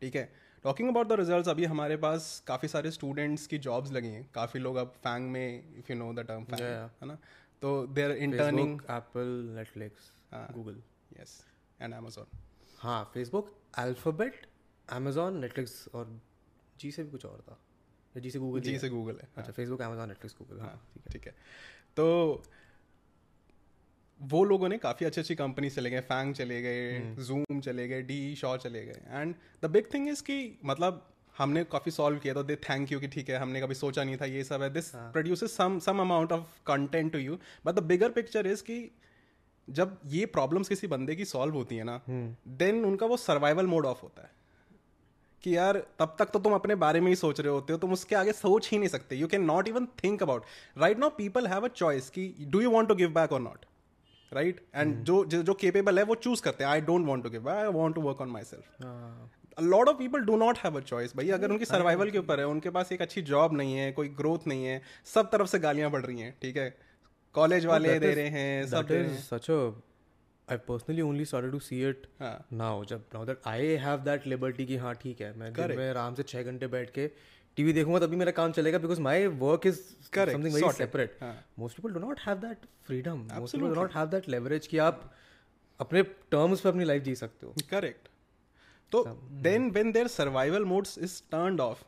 ठीक 0.01 0.17
है? 0.17 0.33
टॉकिंग 0.65 0.89
अबाउट 0.89 1.09
द 1.09 1.13
रिज़ल्ट 1.13 1.49
अभी 1.49 1.65
हमारे 1.65 1.97
पास 1.97 2.43
काफ़ी 2.47 2.69
सारे 2.69 2.91
स्टूडेंट्स 2.91 3.47
की 3.47 3.59
जॉब्स 3.59 3.93
लगी 3.93 4.09
हैं। 4.09 4.29
काफ़ी 4.35 4.61
लोग 4.61 4.77
अब 4.77 4.93
फैंग 5.05 5.31
में 5.31 5.79
if 5.79 5.93
you 5.93 5.99
know 5.99 6.13
the 6.13 6.27
term 6.29 6.45
FAANG. 6.45 6.61
है 6.61 7.09
ना? 7.09 7.19
तो 7.63 7.87
there 7.89 8.11
interning 8.11 8.81
Apple 8.91 9.29
Netflix. 9.57 10.11
Google 10.35 10.83
yes 11.21 11.41
and 11.81 11.95
Amazon 11.95 12.39
हाँ 12.85 13.03
फेसबुक 13.15 13.51
अल्फ़ाबेट 13.79 14.47
अमेजोन 14.89 15.39
नेटफ्लिक्स 15.41 15.89
और 15.95 16.09
जी 16.79 16.91
से 16.91 17.03
भी 17.03 17.11
कुछ 17.11 17.25
और 17.27 17.39
था। 17.43 17.59
जी 18.15 18.31
से 18.31 18.39
गूगल 18.39 18.61
जी 18.61 18.79
से 18.79 18.89
गूगल 18.89 19.19
है 19.23 19.29
अच्छा 19.37 19.53
फेसबुक 19.53 19.83
अमेजोन 19.83 20.09
नेटफ्लिक्स 20.09 20.37
गूगल 20.39 20.61
हाँ 20.61 20.75
ठीक 20.95 21.07
है। 21.07 21.13
ठीक 21.13 21.27
है। 21.27 21.33
तो 21.97 22.43
वो 24.21 24.45
लोगों 24.45 24.69
ने 24.69 24.79
काफ़ी 24.79 25.07
अच्छी 25.07 25.21
अच्छी 25.21 25.35
कंपनी 25.35 25.71
चले 25.71 25.91
गए 25.91 26.01
फैंग 26.11 26.35
चले 26.35 26.61
गए 26.63 27.15
जूम 27.21 27.61
चले 27.61 27.87
गए 27.89 28.03
डी 28.03 28.35
शॉ 28.37 28.57
चले 28.57 28.85
गए। 28.87 29.01
And 29.09 29.35
the 29.63 29.71
big 29.71 29.87
thing 29.95 30.09
is 30.09 30.23
कि 30.23 30.37
मतलब 30.65 31.03
हमने 31.35 31.63
काफ़ी 31.73 31.93
सॉल्व 31.93 32.19
किया 32.19 32.35
तो 32.35 32.43
दे 32.43 32.57
थैंक 32.69 32.93
यू 32.93 33.01
कि 33.01 33.09
ठीक 33.09 33.31
है 33.31 33.39
हमने 33.39 33.61
कभी 33.61 33.75
सोचा 33.75 34.05
नहीं 34.05 34.17
था 34.17 34.25
ये 34.27 34.45
सब 34.45 34.63
है। 34.63 34.71
This 34.71 34.91
produce 34.95 35.45
some 35.53 35.79
some 35.79 36.01
amount 36.01 36.33
of 36.33 36.61
content 36.67 37.13
to 37.13 37.19
you 37.19 37.39
but 37.67 37.75
the 37.75 37.83
bigger 37.85 38.11
picture 38.13 38.47
is 38.47 38.63
कि 38.63 38.79
जब 39.69 39.99
ये 40.07 40.27
प्रॉब्लम्स 40.29 40.69
किसी 40.69 40.87
बंदे 40.87 41.15
की 41.17 41.25
सॉल्व 41.25 41.55
होती 41.55 41.77
है 41.77 41.85
ना 41.85 42.01
देन 42.09 42.85
उनका 42.85 43.07
वो 43.07 43.17
सर्वाइवल 43.17 43.67
मोड 43.67 43.87
ऑफ़ 43.87 44.03
होता 44.03 44.23
है। 44.23 44.31
कि 45.45 45.57
यार 45.57 45.77
तब 45.99 46.15
तक 46.19 46.31
तो 46.33 46.39
तुम 46.39 46.55
अपने 46.55 46.75
बारे 46.75 47.01
में 47.01 47.09
ही 47.09 47.17
सोच 47.17 47.41
रहे 47.41 47.53
होते 47.53 47.73
हो 47.73 47.79
तुम 47.79 47.93
उसके 47.93 48.15
आगे 48.17 48.33
सोच 48.33 48.69
ही 48.71 48.79
नहीं 48.79 48.89
सकते। 48.89 49.17
You 49.17 49.27
can 49.27 49.43
not 49.45 49.69
even 49.69 49.87
think 50.05 50.23
about 50.23 50.45
right 50.77 50.99
now 50.99 51.11
people 51.17 51.47
have 51.47 51.65
a 51.65 51.69
choice 51.71 52.09
कि 52.11 52.35
do 52.41 52.61
you 52.61 52.71
want 52.71 52.89
to 52.89 52.95
give 52.95 53.09
back 53.15 53.33
और 53.33 53.41
नॉट 53.41 53.65
राइट 54.33 54.61
एंड 54.75 54.97
जो 55.05 55.25
जो 55.25 55.55
केपेबल 55.55 55.99
है 55.99 56.05
वो 56.05 56.15
चूज़ 56.17 56.43
करते 56.43 56.65
हैं। 56.65 56.71
I 56.71 56.81
don't 56.83 57.07
want 57.07 57.23
to 57.25 57.31
give 57.31 57.49
I 57.51 57.67
want 57.73 57.95
to 57.95 58.01
work 58.01 58.21
on 58.21 58.29
myself 58.45 59.63
lot 59.63 59.89
of 59.89 59.97
people 59.97 60.21
do 60.23 60.37
not 60.37 60.59
have 60.59 60.77
a 60.77 60.81
choice 60.83 61.17
भाई। 61.17 61.29
अगर 61.31 61.51
उनकी 61.51 61.65
सर्वाइवल 61.65 62.11
के 62.11 62.19
ऊपर 62.19 62.41
है 62.41 62.47
उनके 62.47 62.71
पास 62.71 62.93
एक 62.93 63.03
अच्छी 63.03 63.23
जॉब 63.25 63.57
नहीं 63.57 63.75
है 63.75 63.91
कोई 63.93 64.09
ग्रोथ 64.17 64.47
नहीं 64.47 64.65
है 64.65 64.81
सब 65.15 65.31
तरफ़ 65.33 65.49
से 65.49 65.59
गालियाँ 65.59 65.91
पड़ 65.91 66.05
रही 66.07 66.21
हैं 66.21 66.35
ठीक 66.43 66.57
है? 66.57 66.69
कॉलेज 67.35 67.67
वाले 67.67 67.99
दे 67.99 68.15
रहे 68.15 68.29
हैं 68.29 68.67
सब 68.67 68.87
दे 68.87 68.95
रहे 68.95 69.09
हैं। 69.09 69.23
Such 69.23 69.51
a 69.51 69.73
I 70.49 70.57
personally 70.69 71.03
only 71.03 71.25
started 71.29 71.53
to 71.53 71.59
see 71.67 71.77
it 71.91 72.03
हाँ. 72.21 72.33
now. 72.53 72.73
जब 72.89 73.05
now 73.15 73.21
that 73.29 73.47
I 73.51 73.61
have 73.85 74.03
that 74.09 74.27
liberty 74.33 74.67
कि 74.67 74.77
हाँ 74.77 74.95
ठीक 74.95 75.21
है 75.21 75.39
मैं 75.39 75.53
दिन 75.53 75.77
में 75.77 75.89
आराम 75.91 76.15
से 76.15 76.23
छः 76.23 76.43
घंटे 76.43 76.67
बैठ 76.67 76.91
के 76.91 77.07
टीवी 77.57 77.73
देखूँगा 77.73 77.99
तभी 77.99 78.17
मेरा 78.17 78.31
काम 78.31 78.53
चलेगा 78.53 78.79
because 78.79 79.01
my 79.01 79.27
work 79.27 79.67
is 79.67 79.81
something 80.15 80.55
very 80.55 80.73
separate 80.73 81.19
most 81.59 81.77
people 81.77 81.95
do 81.95 82.01
not 82.01 82.21
have 82.27 82.37
that 82.37 82.67
freedom 82.87 83.27
most 83.33 83.57
people 83.57 83.69
do 83.69 83.75
not 83.75 83.95
have 83.95 84.07
that 84.07 84.29
leverage 84.29 84.67
कि 84.67 84.79
आप 84.79 85.11
अपने 85.81 86.03
टर्म्स 86.03 86.61
पर 86.61 86.69
अपनी 86.69 86.85
लाइफ 86.85 87.03
जी 87.03 87.15
सकते 87.15 87.47
हो। 87.47 87.55
करेक्ट 87.71 88.09
तो 88.93 89.05
then 89.43 89.71
when 89.71 89.93
their 89.93 90.09
survival 90.09 90.65
mode 90.65 90.87
is 90.99 91.21
turn 91.33 91.61
off 91.61 91.85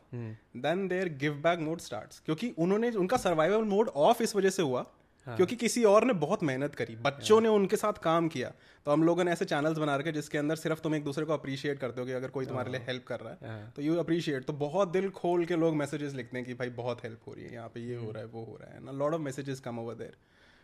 then 0.67 0.87
their 0.87 1.09
give 1.17 1.33
back 1.43 1.59
mode 1.59 1.79
start 1.79 2.23
क्योंकि 2.25 2.53
उन्होंने 2.57 2.91
उनका 2.91 3.17
सर्वाइवल 3.17 3.63
मोड 3.63 3.89
ऑफ़ 3.95 4.23
इस 4.23 4.35
वजह 4.35 4.49
से 4.49 4.61
हुआ 4.61 4.85
क्योंकि 5.27 5.55
किसी 5.55 5.83
और 5.83 6.05
ने 6.05 6.13
बहुत 6.15 6.43
मेहनत 6.43 6.75
करी 6.75 6.95
बच्चों 6.97 7.39
ने 7.41 7.49
उनके 7.49 7.75
साथ 7.75 7.93
काम 8.03 8.27
किया। 8.27 8.51
तो 8.85 8.91
हम 8.91 9.03
लोगों 9.03 9.23
ने 9.23 9.31
ऐसे 9.31 9.45
चैनल्स 9.45 9.77
बना 9.77 9.95
रखे 9.95 10.11
जिसके 10.11 10.37
अंदर 10.37 10.55
सिर्फ़ 10.55 10.81
तुम 10.81 10.95
एक 10.95 11.03
दूसरे 11.03 11.25
को 11.25 11.33
अप्रिशिएट 11.33 11.79
करते 11.79 12.01
हो 12.01 12.07
कि 12.07 12.13
अगर 12.13 12.29
कोई 12.29 12.45
तुम्हारे 12.45 12.71
लिए 12.71 12.81
हेल्प 12.81 13.05
कर 13.07 13.19
रहा 13.19 13.33
है 13.33 13.49
हाँ. 13.49 13.71
तो 13.75 13.81
यू 13.81 13.95
अप्रिशिएट 13.97 14.45
तो 14.45 14.53
बहुत 14.55 14.91
दिल 14.91 15.09
खोल 15.11 15.45
के 15.45 15.55
लोग 15.55 15.75
मैसेजेस 15.75 16.13
लिखते 16.13 16.37
हैं 16.37 16.45
कि 16.47 16.53
भाई 16.53 16.69
बहुत 16.77 17.03
हेल्प 17.03 17.27
हो 17.27 17.33
रही 17.33 17.45
है 17.45 17.53
यहाँ 17.53 17.69
पे 17.69 17.81
ये 17.81 17.95
हो 17.95 18.11
रहा 18.11 18.23
है 18.23 18.27
वो 18.27 18.43
हो 18.43 18.57
रहा 18.61 18.73
है। 18.73 18.83
ना 18.85 18.91
lot 18.93 19.13
of 19.13 19.21
messages 19.21 19.59
come 19.59 19.79
over 19.79 19.95
there 19.95 20.15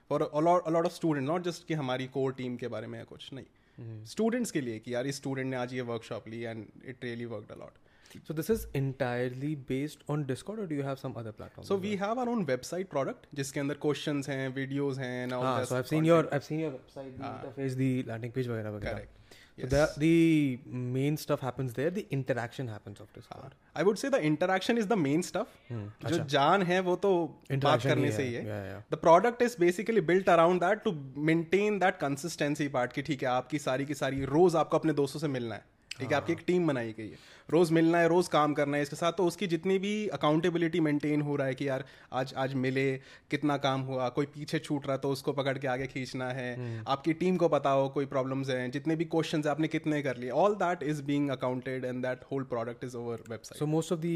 for 0.09 0.29
lot 0.43 0.85
of 0.85 0.93
student 0.93 1.27
not 1.27 1.43
just 1.43 1.67
कि 1.67 1.73
हमारी 1.73 2.07
कोर 2.07 2.33
टीम 2.33 2.55
के 2.55 2.67
बारे 2.67 2.87
में 2.87 3.03
कुछ 3.05 3.29
नहीं। 3.33 4.05
स्टूडेंट्स 4.05 4.51
के 4.51 4.61
लिए 4.61 4.79
कि 4.79 4.93
यार 4.93 5.07
इस 5.07 5.15
स्टूडेंट 5.15 5.49
ने 5.49 5.57
आज 5.57 5.73
ये 5.73 5.81
workshop 5.83 6.27
Lee 6.27 6.41
and 6.41 6.65
it 6.85 7.03
really 7.03 7.25
work 7.25 7.51
a lot 7.51 7.77
so 8.27 8.33
this 8.33 8.49
is 8.49 8.67
entirely 8.73 9.55
based 9.55 10.03
on 10.07 10.25
Discord 10.25 10.59
or 10.59 10.67
do 10.67 10.75
you 10.75 10.83
have 10.83 10.99
some 10.99 11.17
other 11.21 11.33
platform 11.39 11.65
so 11.67 11.77
we 11.77 11.95
have 11.95 12.09
our 12.09 12.29
own 12.29 12.43
website 12.45 12.89
product 12.89 13.27
जिसके 13.35 13.59
अंदर 13.59 13.77
क्वेश्चंस 13.87 14.29
हैं 14.29 14.47
videos 14.55 14.97
हैं 14.99 15.25
and 15.25 15.33
all 15.33 15.43
हाँ, 15.43 15.59
this 15.59 15.69
so 15.69 15.79
I've 15.79 15.91
seen 15.93 16.07
your 16.11 16.21
I've 16.37 16.47
seen 16.51 16.59
your 16.59 16.71
website, 16.71 17.17
the 17.17 17.25
ah. 17.25 17.33
interface, 17.33 17.75
the 17.83 17.91
landing 18.11 18.37
page 18.37 18.47
वगैरह 18.47 18.77
वगैरह. 18.77 18.93
Correct. 18.93 19.19
Yes. 19.57 19.69
So 19.69 19.75
the 19.75 19.81
the 19.99 20.59
main 20.93 21.17
stuff 21.17 21.41
happens 21.41 21.73
there. 21.73 21.91
The 21.91 22.05
interaction 22.11 22.67
happens 22.67 23.01
of 23.01 23.11
Discord. 23.17 23.51
I 23.77 23.83
would 23.83 23.97
say 23.97 24.09
the 24.09 24.15
interaction 24.29 24.77
is 24.77 24.87
the 24.87 24.93
main 24.93 25.21
stuff 25.21 26.07
जो 26.07 26.23
जान 26.35 26.63
है 26.63 26.79
वो 26.87 26.95
तो 27.03 27.11
बात 27.25 27.51
Interaction 27.51 27.89
करने 27.89 28.07
ही 28.07 28.11
से 28.11 28.23
है, 28.23 28.29
ही 28.29 28.47
है. 28.47 28.79
The 28.91 28.95
product 29.01 29.41
is 29.41 29.55
basically 29.59 30.01
built 30.09 30.29
around 30.29 30.61
that 30.61 30.83
to 30.83 30.91
maintain 31.31 31.79
that 31.79 31.97
consistency 31.97 32.67
part 32.77 32.93
की 32.93 33.01
ठीक 33.01 33.23
है 33.23 33.29
आपकी 33.29 33.59
सारी 33.67 33.85
की 33.85 33.93
सारी 34.01 34.25
रोज 34.33 34.55
आपको 34.55 34.77
अपने 34.77 34.93
दोस्तों 34.93 35.19
से 35.19 35.27
मिलना 35.37 35.55
है 35.55 35.71
ठीक 35.99 36.11
है 36.11 36.17
आपकी 36.17 36.33
एक 36.33 36.43
टीम 36.47 36.67
बनाई 36.67 36.93
गई 36.97 37.09
है 37.09 37.17
रोज 37.49 37.71
मिलना 37.71 37.97
है 37.97 38.07
रोज 38.07 38.27
काम 38.27 38.53
करना 38.53 38.77
है 38.77 38.83
इसके 38.83 38.95
साथ 38.95 39.11
तो 39.17 39.25
उसकी 39.25 39.47
जितनी 39.47 39.77
भी 39.79 39.93
अकाउंटेबिलिटी 40.17 40.79
मेंटेन 40.79 41.21
हो 41.21 41.35
रहा 41.35 41.47
है 41.47 41.55
कि 41.55 41.67
यार 41.67 41.83
आज 42.13 42.33
आज 42.43 42.53
मिले 42.65 42.85
कितना 43.31 43.57
काम 43.65 43.81
हुआ 43.81 44.09
कोई 44.17 44.25
पीछे 44.35 44.59
छूट 44.59 44.87
रहा 44.87 44.97
तो 44.97 45.09
उसको 45.09 45.33
पकड़ 45.33 45.57
के 45.57 45.67
आगे 45.67 45.87
खींचना 45.87 46.29
है 46.39 46.83
आपकी 46.87 47.13
टीम 47.23 47.37
को 47.37 47.49
पता 47.49 47.69
हो 47.69 47.89
कोई 47.89 48.05
प्रॉब्लम्स 48.15 48.49
हैं 48.49 48.69
जितने 48.71 48.95
भी 48.95 49.05
क्वेश्चन 49.15 49.43
आपने 49.49 49.67
कितने 49.67 50.01
कर 50.01 50.17
लिए 50.17 50.29
all 50.45 50.55
that 50.63 50.83
is 50.83 51.03
being 51.03 51.29
accounted 51.29 51.85
and 51.85 52.01
that 52.05 52.23
whole 52.31 52.43
product 52.55 52.83
is 52.83 52.97
over 52.97 53.23
website 53.29 53.61
So 53.63 53.69
most 53.75 53.91
of 53.91 54.01
the 54.01 54.15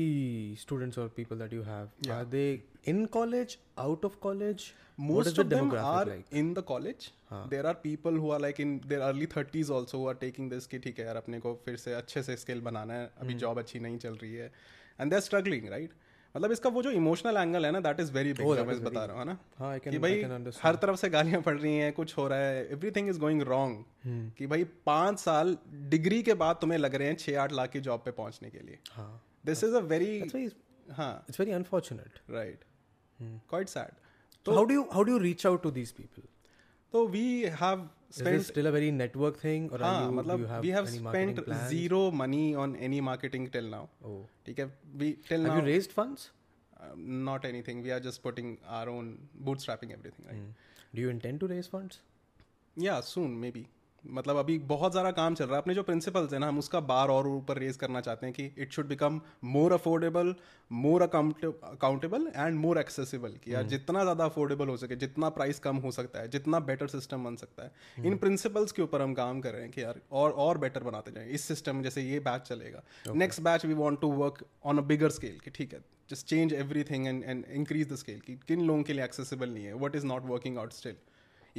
students 0.66 0.98
or 0.98 1.08
people 1.22 1.38
that 1.44 1.56
you 1.60 1.64
have 1.70 2.12
are 2.18 2.26
they 2.36 2.50
in 2.92 3.08
college, 3.08 3.60
out 3.78 4.04
of 4.10 4.20
college? 4.22 4.74
most 5.00 5.28
is 5.28 5.34
the 5.34 5.44
of 5.44 5.50
them 5.50 5.72
are 5.80 6.06
like? 6.06 6.30
in 6.42 6.54
the 6.54 6.62
college. 6.70 7.08
there 7.50 7.66
are 7.70 7.74
people 7.76 8.20
who 8.22 8.30
are 8.36 8.40
like 8.40 8.60
in 8.66 8.70
their 8.92 9.02
early 9.08 9.28
30s 9.28 9.70
also 9.78 9.98
who 9.98 10.06
are 10.12 10.16
taking 10.22 10.48
this 10.54 10.68
कि 10.68 10.80
ठीक 10.86 11.00
है 11.00 11.06
यार 11.06 11.16
अपने 11.18 11.40
को 11.40 11.54
फिर 11.66 11.76
से 11.78 11.94
अच्छे 11.94 12.24
से 12.24 12.36
स्किल 12.44 12.62
बनाना 12.68 12.94
है। 12.94 13.10
अभी. 13.22 13.34
जॉब 13.34 13.60
अच्छी 13.60 13.80
नहीं 13.80 13.98
चल 13.98 14.16
रही 14.16 14.34
है। 14.34 14.52
And 15.00 15.10
they 15.10 15.16
are 15.16 15.22
struggling 15.22 15.68
right 15.70 15.94
मतलब 16.36 16.52
इसका 16.52 16.70
वो 16.70 16.82
जो 16.84 16.92
इमोशनल 16.92 17.38
एंगल 17.38 17.66
है 17.66 17.72
ना 17.72 17.80
दैट 17.80 18.00
इज़ 18.00 18.12
वेरी 18.14 18.34
बिग 18.34 18.48
मैं 18.68 18.84
बता 18.84 19.06
रहा 19.06 19.18
हूँ 19.18 19.26
ना? 19.26 19.38
हाँ, 19.58 19.78
I 19.78 19.88
कि 19.88 19.98
भाई 19.98 20.22
हर 20.64 20.76
तरफ़ 20.76 20.96
से 20.96 21.10
गालियाँ 21.10 21.42
पड़ 21.42 21.58
रही 21.60 21.76
हैं 21.78 21.94
कुछ 21.94 22.18
हो 22.18 22.28
रहा 22.28 22.40
है 22.40 22.68
एवरीथिंग 22.72 23.10
इज़ 23.10 23.20
गोइंग 23.20 23.42
रॉन्ग. 23.42 23.84
कि 24.38 24.48
भाई 24.48 24.64
पाँच 24.86 25.20
साल 25.20 25.58
डिग्री 25.90 26.22
के 26.24 26.34
बाद 26.34 26.58
तुम्हें 26.62 26.80
लग 26.80 26.96
रहे 26.96 27.08
हैं 27.08 27.16
छः 27.16 27.40
आठ 27.42 27.54
लाख 27.54 27.70
की 27.70 27.80
जॉब 27.80 28.02
पे 28.06 28.12
पहुँचने 28.12 28.50
के 28.50 28.60
लिए. 28.60 28.80
दिस 29.46 29.64
इज़ 29.64 29.76
अ 29.76 29.80
वेरी 29.80 30.50
हाँ। 30.92 31.26
it's 31.26 31.40
very 31.42 31.54
unfortunate. 31.54 32.20
Right 32.30 32.64
quite 33.22 33.70
sad 33.70 33.92
do 34.46 34.74
you 34.74 34.84
how 34.96 35.02
do 35.08 35.14
you 35.14 35.22
reach 35.22 35.44
out 35.46 35.62
to 35.64 35.70
these 35.78 35.92
people? 35.92 36.26
तो 36.94 37.08
we 37.08 37.44
have 37.62 37.90
Is 38.13 38.23
this 38.29 38.47
still 38.53 38.67
a 38.69 38.73
very 38.77 38.91
network 38.97 39.37
thing 39.43 39.69
or 39.71 39.79
are 39.79 39.83
हाँ 39.85 40.01
you, 40.01 40.11
do 40.11 40.17
मतलब 40.19 40.41
you 40.41 40.49
have 40.53 40.63
we 40.63 40.71
have 40.71 40.87
any 40.87 40.99
marketing 41.07 41.35
spent 41.35 41.45
plans? 41.49 41.69
Zero 41.71 42.01
money 42.21 42.43
on 42.65 42.77
any 42.89 43.01
marketing 43.09 43.49
till 43.57 43.69
now 43.75 43.87
Oh. 44.11 44.19
ठीक 44.47 44.59
है 44.59 44.67
we 45.03 45.11
till 45.29 45.41
Have 45.47 45.49
now 45.49 45.61
you 45.61 45.67
raised 45.73 45.95
funds? 45.99 46.29
Not 47.29 47.45
anything 47.45 47.83
we 47.83 47.91
are 47.91 47.99
just 48.09 48.23
putting 48.23 48.57
our 48.69 48.89
own 48.89 49.17
bootstrapping 49.49 49.93
everything 49.93 50.27
right 50.29 50.43
Hmm. 50.43 50.97
Do 50.97 51.03
you 51.05 51.11
intend 51.17 51.41
to 51.43 51.49
raise 51.55 51.69
funds? 51.75 51.99
या 52.77 53.01
सून 53.11 53.31
may 53.45 53.51
be 53.51 53.67
मतलब 54.04 54.38
अभी 54.38 54.58
बहुत 54.68 54.94
सारा 54.94 55.12
काम 55.14 55.36
चल 55.36 55.46
रहा 55.46 55.56
है। 55.56 55.62
अपने 55.62 55.74
जो 55.74 55.84
प्रिंसिपल्स 55.84 56.34
है 56.34 56.40
ना 56.40 56.48
हम 56.48 56.60
उसका 56.60 56.80
बार 56.82 57.10
और 57.10 57.28
ऊपर 57.28 57.58
रेज 57.58 57.78
करना 57.78 58.02
चाहते 58.02 58.26
हैं 58.26 58.34
कि 58.36 58.46
it 58.58 58.72
should 58.72 58.88
become 58.88 59.20
more 59.46 59.74
affordable 59.74 60.34
more 60.72 61.02
accountable 61.02 62.28
and 62.36 62.56
more 62.58 62.80
accessible 62.80 63.34
कि 63.44 63.54
यार 63.54 63.64
जितना 63.66 64.04
ज़्यादा 64.04 64.26
अफोर्डेबल 64.26 64.68
हो 64.68 64.78
सके 64.78 64.96
जितना 64.98 65.30
प्राइस 65.32 65.60
कम 65.60 65.78
हो 65.78 65.92
सकता 65.92 66.20
है 66.20 66.28
जितना 66.30 66.60
बेटर 66.62 66.88
सिस्टम 66.90 67.24
बन 67.24 67.36
सकता 67.36 67.64
है। 67.64 68.06
इन 68.06 68.18
प्रिंसिपल्स 68.18 68.72
के 68.72 68.82
ऊपर 68.82 69.02
हम 69.02 69.14
काम 69.16 69.42
कर 69.42 69.54
रहे 69.54 69.62
हैं 69.62 69.72
कि 69.72 69.84
यार 69.84 70.02
और 70.14 70.32
और 70.32 70.58
बेटर 70.58 70.84
बनाते 70.84 71.12
जाएँ। 71.12 71.30
इस 71.30 71.46
सिस्टम 71.46 71.76
में 71.76 71.84
जैसे 71.84 72.02
ये 72.04 72.20
बैच 72.22 72.42
चलेगा। 72.44 72.84
Next 73.16 73.42
batch 73.42 73.66
we 73.66 73.74
want 73.76 74.02
to 74.02 74.12
work 74.14 74.44
on 74.66 74.78
a 74.78 74.82
bigger 74.86 75.10
scale 75.12 75.40
कि 75.44 75.52
ठीक 75.52 75.74
है 75.74 75.84
just 76.10 76.28
change 76.28 76.54
everything 76.86 77.08
and 77.08 77.24
and 77.24 77.46
increase 77.46 77.92
the 77.92 77.96
scale 77.98 78.20
कि 78.22 78.36
किन 78.48 78.62
लोगों 78.62 78.84
के 78.84 78.94
लिए 78.94 79.04
एक्सेसिबल 79.06 79.50
नहीं 79.50 79.66
है 79.66 79.74
what 79.78 79.96
is 79.96 80.06
not 80.06 80.26
working 80.26 80.58
out 80.58 80.74
still 80.74 80.96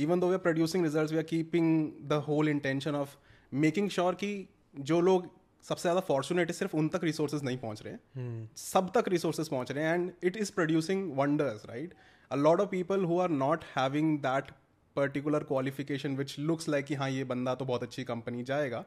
even 0.04 0.20
though 0.20 0.28
we 0.30 0.36
are 0.36 0.42
producing 0.42 0.84
results 0.86 1.12
we 1.12 1.18
are 1.18 1.28
keeping 1.32 1.68
the 2.12 2.20
whole 2.28 2.50
intention 2.52 2.98
of 3.00 3.16
making 3.64 3.90
sure 3.96 4.14
कि 4.14 4.48
जो 4.90 5.00
लोग 5.00 5.30
सबसे 5.68 5.82
ज़्यादा 5.82 6.00
फॉर्चुनेट 6.00 6.48
है 6.48 6.54
सिर्फ़ 6.54 6.76
उन 6.76 6.88
तक 6.88 7.04
रिसोर्सेज 7.04 7.44
नहीं 7.44 7.58
पहुँच 7.58 7.82
रहे 7.82 7.92
हैं। 7.92 8.50
सब 8.56 8.90
तक 8.94 9.08
रिसोर्सेज 9.08 9.48
पहुँच 9.48 9.72
रहे 9.72 9.84
हैं 9.84 9.94
and 9.94 10.12
it 10.24 10.36
is 10.36 10.52
producing 10.52 11.12
wonders 11.16 11.66
right 11.66 11.94
a 12.30 12.36
lot 12.36 12.60
of 12.60 12.68
people 12.68 13.04
who 13.04 13.18
are 13.20 13.30
not 13.30 13.64
having 13.76 14.18
that 14.18 14.50
particular 14.96 15.44
qualification 15.44 16.16
which 16.16 16.38
looks 16.38 16.68
like 16.68 16.84
कि 16.84 16.94
हाँ 16.94 17.10
ये 17.10 17.24
बंदा 17.24 17.54
तो 17.54 17.64
बहुत 17.64 17.82
अच्छी 17.82 18.04
कंपनी 18.04 18.42
जाएगा 18.42 18.84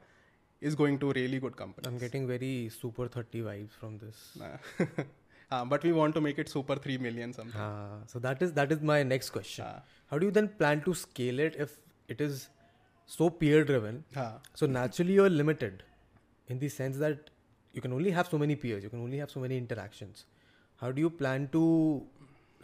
is 0.62 0.76
going 0.76 1.00
to 1.00 1.12
really 1.12 1.40
good 1.40 1.56
company 1.56 1.90
I'm 1.90 2.02
getting 2.04 2.28
very 2.28 2.54
super 2.82 3.08
30 3.18 3.44
vibes 3.50 3.80
from 3.82 4.00
this. 4.04 4.24
हाँ 5.51 5.67
but 5.69 5.85
we 5.85 5.91
want 5.93 6.15
to 6.15 6.21
make 6.21 6.39
it 6.41 6.49
super 6.49 6.79
three 6.85 6.99
million 7.07 7.33
something 7.33 7.63
Ah, 7.65 8.13
so 8.13 8.23
that 8.27 8.45
is 8.47 8.53
that 8.61 8.73
is 8.77 8.85
my 8.93 8.99
next 9.11 9.33
question. 9.37 9.67
Ah. 9.67 9.83
How 10.13 10.19
do 10.23 10.29
you 10.31 10.35
then 10.39 10.49
plan 10.63 10.83
to 10.87 10.95
scale 11.03 11.43
it 11.47 11.59
if 11.67 11.77
it 12.15 12.25
is 12.29 12.41
so 13.09 13.29
peer 13.43 13.65
driven? 13.71 14.01
हाँ 14.17 14.31
So 14.63 14.69
naturally 14.79 15.19
you're 15.21 15.35
limited 15.37 15.85
in 16.55 16.63
the 16.65 16.71
sense 16.79 16.99
that 17.05 17.31
you 17.75 17.83
can 17.87 17.95
only 18.01 18.13
have 18.19 18.29
so 18.35 18.39
many 18.45 18.57
peers, 18.65 18.85
you 18.89 18.91
can 18.97 19.05
only 19.07 19.23
have 19.25 19.33
so 19.37 19.41
many 19.47 19.57
interactions. 19.63 20.25
How 20.81 20.91
do 20.99 21.07
you 21.07 21.11
plan 21.23 21.49
to 21.57 21.63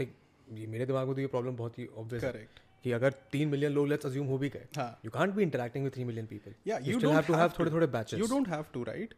like 0.00 0.14
ये 0.58 0.66
मेरे 0.66 0.86
दिमाग 0.86 1.06
में 1.06 1.14
तो 1.14 1.20
ये 1.20 1.26
problem 1.34 1.56
बहुत 1.56 1.78
ही 1.78 1.86
obvious 1.98 2.24
है 2.24 2.30
correct 2.32 2.60
कि 2.83 2.91
अगर 2.91 3.11
तीन 3.31 3.49
मिलियन 3.49 3.71
लोग 3.71 3.87
लेट्स 3.87 4.05
अज्यूम 4.05 4.27
हो 4.27 4.37
भी 4.37 4.49
गए 4.49 4.67
you 5.05 5.11
can't 5.11 5.33
be 5.33 5.43
interacting 5.43 5.83
with 5.83 5.93
three 5.93 6.03
million 6.03 6.25
people 6.25 6.53
you 6.67 6.75
you 6.75 6.97
still 6.97 7.09
have 7.09 7.21
to 7.21 7.33
have 7.33 7.51
थोड़े 7.59 7.71
थोड़े 7.71 7.87
batches 7.87 8.19
you 8.19 8.27
don't 8.27 8.47
have 8.47 8.65
to 8.73 8.83
right 8.83 9.13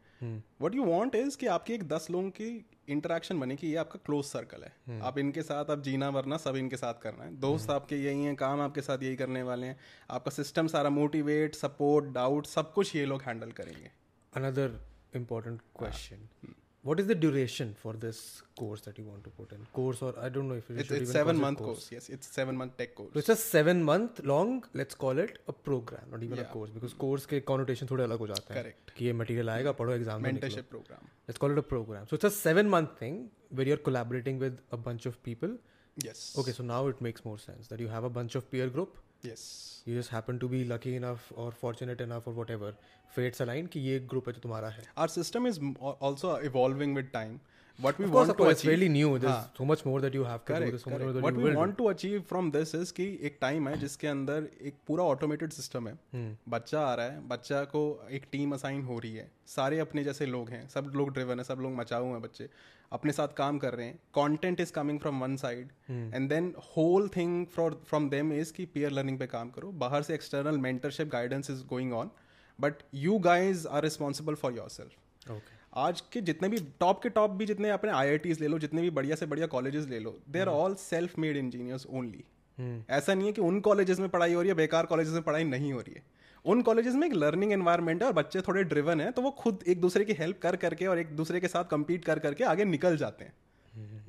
what 0.62 0.76
you 0.76 0.84
want 0.84 1.15
is 1.15 1.38
कि 1.38 1.48
आपकी 1.48 1.74
एक 1.74 1.88
दस 1.88 2.08
लोगों 2.12 2.30
की 2.30 2.65
इंटरेक्शन 2.89 3.39
बने 3.39 3.56
कि 3.56 3.67
ये 3.67 3.76
आपका 3.76 4.00
क्लोज 4.06 4.26
सर्कल 4.26 4.63
है। 4.63 4.74
Hmm. 4.89 5.08
आप 5.08 5.17
इनके 5.17 5.41
साथ 5.41 5.65
आप 5.69 5.82
जीना 5.82 6.10
वरना 6.10 6.38
सब 6.38 6.56
इनके 6.56 6.78
साथ 6.78 6.93
करना 6.93 7.24
है। 7.24 7.36
दोस्त 7.36 7.65
hmm. 7.65 7.76
आपके 7.76 7.95
यही 7.95 8.24
हैं 8.24 8.36
काम 8.36 8.62
आपके 8.62 8.82
साथ 8.82 9.04
यही 9.04 9.15
करने 9.15 9.43
वाले 9.43 9.67
हैं। 9.67 9.80
आपका 10.10 10.32
सिस्टम 10.32 10.67
सारा 10.67 10.89
मोटिवेट 10.89 11.56
सपोर्ट 11.56 12.06
डाउट 12.06 12.45
सब 12.45 12.74
कुछ 12.74 12.95
ये 12.95 13.06
लोग 13.06 13.22
हैंडल 13.22 13.52
करेंगे। 13.52 13.91
Another 14.34 14.80
important 15.15 15.60
question. 15.82 16.50
what 16.88 17.01
is 17.01 17.07
the 17.11 17.14
duration 17.20 17.68
for 17.83 17.92
this 18.01 18.18
course 18.61 18.83
that 18.87 18.99
you 19.01 19.05
want 19.11 19.23
to 19.27 19.31
put 19.37 19.53
in 19.57 19.61
course 19.77 20.01
or 20.07 20.11
i 20.25 20.29
don't 20.33 20.49
know 20.53 20.57
if 20.62 20.66
it 20.73 20.81
It's, 20.81 20.88
should 20.88 20.97
it's 20.97 21.11
even 21.11 21.12
seven 21.18 21.37
call 21.37 21.42
it 21.42 21.47
month 21.47 21.59
course. 21.66 21.85
Yes, 21.94 22.09
it's 22.16 22.27
seven 22.38 22.57
month 22.62 22.77
tech 22.81 22.94
course. 22.99 23.12
So 23.14 23.18
it's 23.23 23.33
a 23.35 23.37
seven 23.42 23.83
month 23.90 24.20
long, 24.33 24.51
let's 24.81 24.94
call 25.05 25.18
it 25.25 25.38
a 25.53 25.55
program, 25.68 26.03
not 26.16 26.23
even 26.27 26.38
a 26.38 26.42
Yeah. 26.42 26.51
course, 26.57 26.70
because 26.75 26.92
course 27.05 27.25
के 27.31 27.40
connotation 27.53 27.90
थोड़े 27.90 28.05
अलग 28.05 28.18
हो 28.25 28.27
जाते 28.33 28.55
हैं 28.55 28.62
Correct. 28.62 28.92
कि 28.99 29.05
ये 29.07 29.12
material 29.23 29.49
आएगा 29.55 29.73
पढ़ो 29.81 29.97
exam 29.99 30.20
में 30.27 30.31
निकलो. 30.33 30.49
Mentorship 30.51 30.68
program. 30.75 31.09
Let's 31.31 31.42
call 31.44 31.57
it 31.57 31.62
a 31.64 31.66
program. 31.73 32.07
So 32.12 32.18
it's 32.20 32.29
a 32.31 32.35
seven 32.40 32.68
month 32.77 32.92
thing 33.05 33.16
where 33.51 33.66
you're 33.70 33.83
collaborating 33.88 34.38
with 34.44 34.61
a 34.79 34.83
bunch 34.88 35.07
of 35.12 35.18
people. 35.31 35.57
Yes. 36.09 36.27
Okay, 36.42 36.53
so 36.61 36.68
now 36.75 36.83
it 36.94 37.01
makes 37.09 37.25
more 37.31 37.38
sense 37.47 37.73
that 37.75 37.81
you 37.87 37.88
have 37.97 38.05
a 38.11 38.12
bunch 38.20 38.35
of 38.42 38.51
peer 38.57 38.68
group. 38.77 39.01
Yes. 39.25 39.42
You 39.88 39.94
just 40.01 40.11
happen 40.11 40.38
to 40.38 40.49
be 40.49 40.64
lucky 40.64 40.97
enough 40.97 41.31
or 41.37 41.51
fortunate 41.62 42.01
enough 42.01 42.29
or 42.29 42.35
whatever 42.35 42.73
fates 43.16 43.40
align 43.40 43.68
कि 43.68 43.81
ये 43.81 43.99
group 44.12 44.27
है 44.27 44.33
जो 44.33 44.40
तुम्हारा 44.40 44.68
है. 44.68 44.83
Our 44.99 45.09
system 45.16 45.49
is 45.51 45.59
m- 45.59 45.75
al- 45.83 45.99
also 46.09 46.35
evolving 46.51 46.94
with 46.99 47.12
time. 47.12 47.40
What 47.80 48.00
we 48.00 48.08
course, 48.08 48.28
want 48.28 48.38
to 48.38 48.46
achieve. 48.46 48.70
fairly 48.70 48.88
new. 48.89 49.10
There's 49.18 49.34
हाँ. 49.34 49.52
so 49.58 49.65
much 49.65 49.82
more 49.86 50.00
that 50.02 50.15
you 50.18 50.24
have 50.26 50.42
to 50.46 50.48
do. 50.48 50.54
Correct, 50.54 50.72
There's 50.72 50.84
so 50.84 50.89
much 50.89 51.00
more 51.00 51.00
correct. 51.02 51.15
that 51.18 51.24
What 51.26 51.34
you 51.34 51.44
we 51.44 51.50
will 51.50 51.60
want 51.60 51.78
to 51.78 51.86
achieve 51.89 52.24
from 52.32 52.50
this 52.56 52.74
is 52.80 52.92
कि 52.98 53.06
एक 53.30 53.38
time 53.42 53.68
है 53.70 53.78
जिसके 53.80 54.08
अंदर 54.08 54.48
एक 54.70 54.74
पूरा 54.88 55.04
automated 55.12 55.52
system 55.60 55.88
है 55.88 55.94
Hmm. 56.15 56.32
बच्चा 56.56 56.82
आ 56.86 56.94
रहा 56.96 57.06
है 57.06 57.28
बच्चा 57.28 57.63
को 57.76 57.84
एक 58.18 58.26
टीम 58.32 58.54
असाइन 58.56 58.82
हो 58.86 58.98
रही 59.00 59.13
है 59.15 59.30
सारे 59.56 59.80
अपने 59.80 60.04
जैसे 60.04 60.26
लोग 60.26 60.50
हैं 60.50 60.68
सब 60.76 60.92
लोग 60.96 61.13
ड्रिवन 61.13 61.39
है 61.39 61.44
सब 61.52 61.60
लोग 61.62 61.76
मचाऊ 61.76 62.12
हैं 62.13 62.22
बच्चे 62.22 62.50
अपने 62.92 63.12
साथ 63.12 63.34
काम 63.38 63.58
कर 63.60 63.74
रहे 63.74 63.86
हैं 63.86 63.96
content 64.15 64.60
is 64.62 64.72
coming 64.74 65.00
from 65.00 65.20
one 65.24 65.36
side 65.38 65.70
and 65.92 66.30
then 66.30 66.54
whole 66.76 67.08
thing 67.15 67.46
from 67.56 68.10
them 68.10 68.34
is 68.34 68.54
कि 68.54 68.65
पीयर 68.74 68.92
लर्निंग 68.92 69.20
पे 69.20 69.28
काम 69.36 69.50
करो 69.58 69.72
बाहर 69.86 70.04
से 70.04 70.13
external 70.13 70.58
mentorship 70.68 71.10
guidance 71.12 71.50
is 71.50 71.63
going 71.70 71.94
on 71.94 72.10
but 72.60 72.84
you 73.06 73.18
guys 73.30 73.68
are 73.68 73.84
responsible 73.84 74.36
for 74.44 74.54
yourself 74.70 75.32
build. 75.32 75.39
आज 75.73 76.01
के 76.01 76.21
जितने 76.21 76.49
भी 76.49 76.58
टॉप 76.79 77.03
के 77.03 77.10
टॉप 77.10 77.32
भी 77.32 77.45
जितने 77.45 77.69
अपने 77.69 77.91
आई 77.91 78.17
ले 78.17 78.47
लो 78.47 78.60
जितने 78.60 78.82
भी 78.82 78.89
बढ़िया 78.89 79.15
से 79.15 79.25
बढ़िया 79.25 79.47
कॉलेजेस 79.47 79.86
ले 79.86 79.99
लो 79.99 80.19
they 80.29 80.39
are 80.39 80.47
all 80.47 80.75
self 80.75 81.19
made 81.19 81.38
engineers 81.38 81.88
only 81.89 82.23
ऐसा 82.89 83.13
नहीं 83.13 83.27
है 83.27 83.34
कि 83.34 83.41
उन 83.41 83.60
कॉलेजेस 83.60 83.99
में 83.99 84.10
पढ़ाई 84.10 84.34
हो 84.34 84.41
रही 84.41 84.49
है 84.49 84.55
बेकार 84.55 84.86
कॉलेजेस 84.86 85.13
में 85.13 85.23
पढ़ाई 85.23 85.43
नहीं 85.43 85.73
हो 85.73 85.79
रही 85.79 85.93
है। 85.95 86.03
उन 86.45 86.62
कॉलेजेस 86.62 86.93
में 86.93 87.08
एक 87.08 87.13
लर्निंग 87.13 87.53
एनवायरनमेंट 87.53 88.01
है 88.01 88.08
और 88.08 88.13
बच्चे 88.13 88.41
थोड़े 88.41 88.63
ड्रिवन 88.63 89.01
है 89.01 89.12
तो 89.12 89.21
वो 89.21 89.32
खुद 89.32 89.63
एक 89.67 89.82
दूसरे 89.82 90.05
की 90.05 90.13
हेल्प 90.13 90.39
कर 90.41 90.55
करके 90.55 90.88
और 90.88 90.99
एक 90.99 91.08
दूसरे 91.08 91.39
के 91.39 91.47
साथ 91.47 91.65
compete 91.73 92.05
कर 92.05 92.19
करके 92.19 92.43
आगे 92.43 92.65
निकल 92.65 92.97
जाते 92.97 93.25
हैं। 93.25 93.34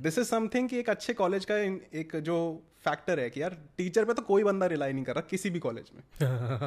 दिस 0.00 0.18
इज़ 0.18 0.26
समथिंग 0.26 0.68
कि 0.68 0.78
एक 0.78 0.90
अच्छे 0.90 1.14
कॉलेज 1.14 1.44
का 1.44 1.56
एक 2.00 2.16
जो 2.16 2.62
फैक्टर 2.84 3.20
है 3.20 3.28
कि 3.30 3.42
यार 3.42 3.56
टीचर 3.76 4.04
पे 4.04 4.14
तो 4.14 4.22
कोई 4.22 4.44
बंदा 4.44 4.66
रिलाई 4.66 4.92
नहीं 4.92 5.04
कर 5.04 5.14
रहा 5.14 5.26
किसी 5.30 5.50
भी 5.50 5.58
कॉलेज 5.58 5.90
में। 5.94 6.02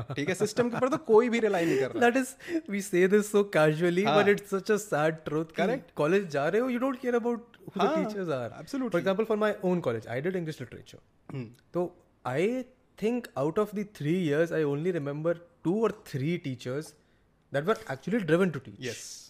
ठीक 0.16 0.30
है? 0.30 0.36
सिस्टम 0.36 0.70
के 0.70 0.78
ऊपर 0.78 0.90
तो 0.90 0.98
कोई 0.98 1.30
भी 1.30 1.40
रिलाई 1.40 1.66
नहीं 1.66 1.80
कर 1.80 1.92
रहा। 1.92 2.10
That 2.10 2.18
is 2.18 2.72
we 2.72 2.82
say 2.82 3.08
this 3.08 3.32
so 3.32 3.44
casually 3.44 4.06
but 4.06 4.28
it's 4.28 4.50
such 4.50 4.72
a 4.72 4.78
sad 4.78 5.16
truth 5.26 5.56
correct 5.58 5.92
college 5.96 6.30
जा 6.30 6.48
रहे 6.48 6.62
हो 6.62 6.70
you 6.70 6.80
don't 6.80 7.00
care 7.00 7.16
about 7.16 7.58
who 7.68 7.88
the 7.88 7.90
teachers 7.96 8.30
are 8.30 8.64
for 8.64 8.98
example 9.00 9.24
for 9.24 9.38
my 9.38 9.58
own 9.64 9.80
college 9.80 10.08
I 10.08 10.22
did 10.22 10.36
English 10.36 10.62
literature 10.62 11.46
तो 11.74 11.86
I 12.26 12.64
think 13.02 13.28
out 13.38 13.60
of 13.60 13.76
the 13.76 13.88
3 14.02 14.08
years 14.08 14.54
I 14.54 14.64
only 14.64 14.92
remember 14.92 15.38
two 15.64 15.82
और 15.84 16.04
three 16.08 16.38
teachers 16.38 16.94
that 17.54 17.64
were 17.64 17.78
actually 17.92 18.20
driven 18.26 18.50
to 18.50 18.60
teach 18.60 18.78
yes 18.82 19.23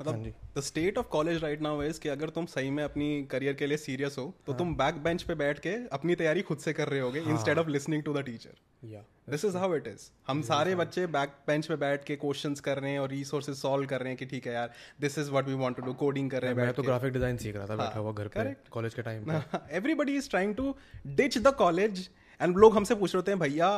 मतलब 0.00 0.32
the 0.56 0.60
state 0.62 0.98
of 0.98 1.06
college 1.08 1.42
right 1.42 1.62
now 1.62 1.82
is 1.82 2.00
कि 2.00 2.08
अगर 2.08 2.30
तुम 2.30 2.46
सही 2.48 2.70
में 2.70 2.82
अपनी 2.84 3.10
career 3.30 3.54
के 3.54 3.66
लिए 3.66 3.76
सीरियस 3.78 4.16
हो 4.18 4.32
तो 4.46 4.52
तुम 4.54 4.74
बैक 4.76 5.02
बेंच 5.02 5.22
पे 5.22 5.34
बैठ 5.36 5.58
के 5.58 5.76
अपनी 5.92 6.14
तैयारी 6.16 6.42
खुद 6.42 6.58
से 6.60 6.72
कर 6.72 6.88
रहे 6.88 7.00
होगे 7.00 7.20
instead 7.28 7.58
of 7.58 7.68
listening 7.68 8.02
to 8.02 8.14
the 8.14 8.24
teacher 8.24 8.58
Yeah. 8.82 9.00
This 9.30 9.44
is 9.44 9.56
how 9.56 9.74
it 9.74 9.86
is 9.86 10.04
हम 10.28 10.40
सारे 10.42 10.74
बच्चे 10.74 11.06
बैक 11.08 11.30
बेंच 11.46 11.66
पे 11.66 11.76
बैठ 11.76 12.04
के 12.04 12.14
क्वेश्चंस 12.16 12.60
कर 12.60 12.78
रहे 12.78 12.92
हैं 12.92 12.98
और 12.98 13.08
रिसोर्सेज 13.10 13.56
सॉल्व 13.56 13.86
कर 13.86 14.00
रहे 14.00 14.08
हैं 14.08 14.16
कि 14.18 14.26
ठीक 14.26 14.46
है 14.46 14.52
यार 14.52 14.70
this 15.00 15.18
is 15.18 15.30
what 15.30 15.48
we 15.48 15.54
want 15.54 15.76
to 15.76 15.82
do 15.82 15.92
coding 15.94 16.30
कर 16.30 16.42
रहे 16.42 16.50
हैं 16.50 16.56
मैं 16.56 16.64
हैं 16.64 16.74
तो 16.74 16.82
ग्राफिक 16.82 17.12
डिज़ाइन 17.12 17.36
सीख 17.36 17.56
रहा 17.56 17.66
था 17.66 17.76
बैठा 17.76 17.98
हुआ 17.98 18.12
घर 18.14 18.28
पे 18.28 18.54
कॉलेज 18.70 18.94
के 18.94 19.02
time 19.02 19.30
everybody 19.72 20.16
is 20.16 20.30
trying 20.30 20.54
to 20.54 20.74
ditch 21.16 21.38
the 21.38 21.54
college 21.58 22.08
and 22.40 22.56
लोग 22.56 22.76
हमसे 22.76 22.94
पूछ 22.94 23.14
रहे 23.14 23.18
होते 23.18 23.30
हैं 23.30 23.40
भैया 23.40 23.70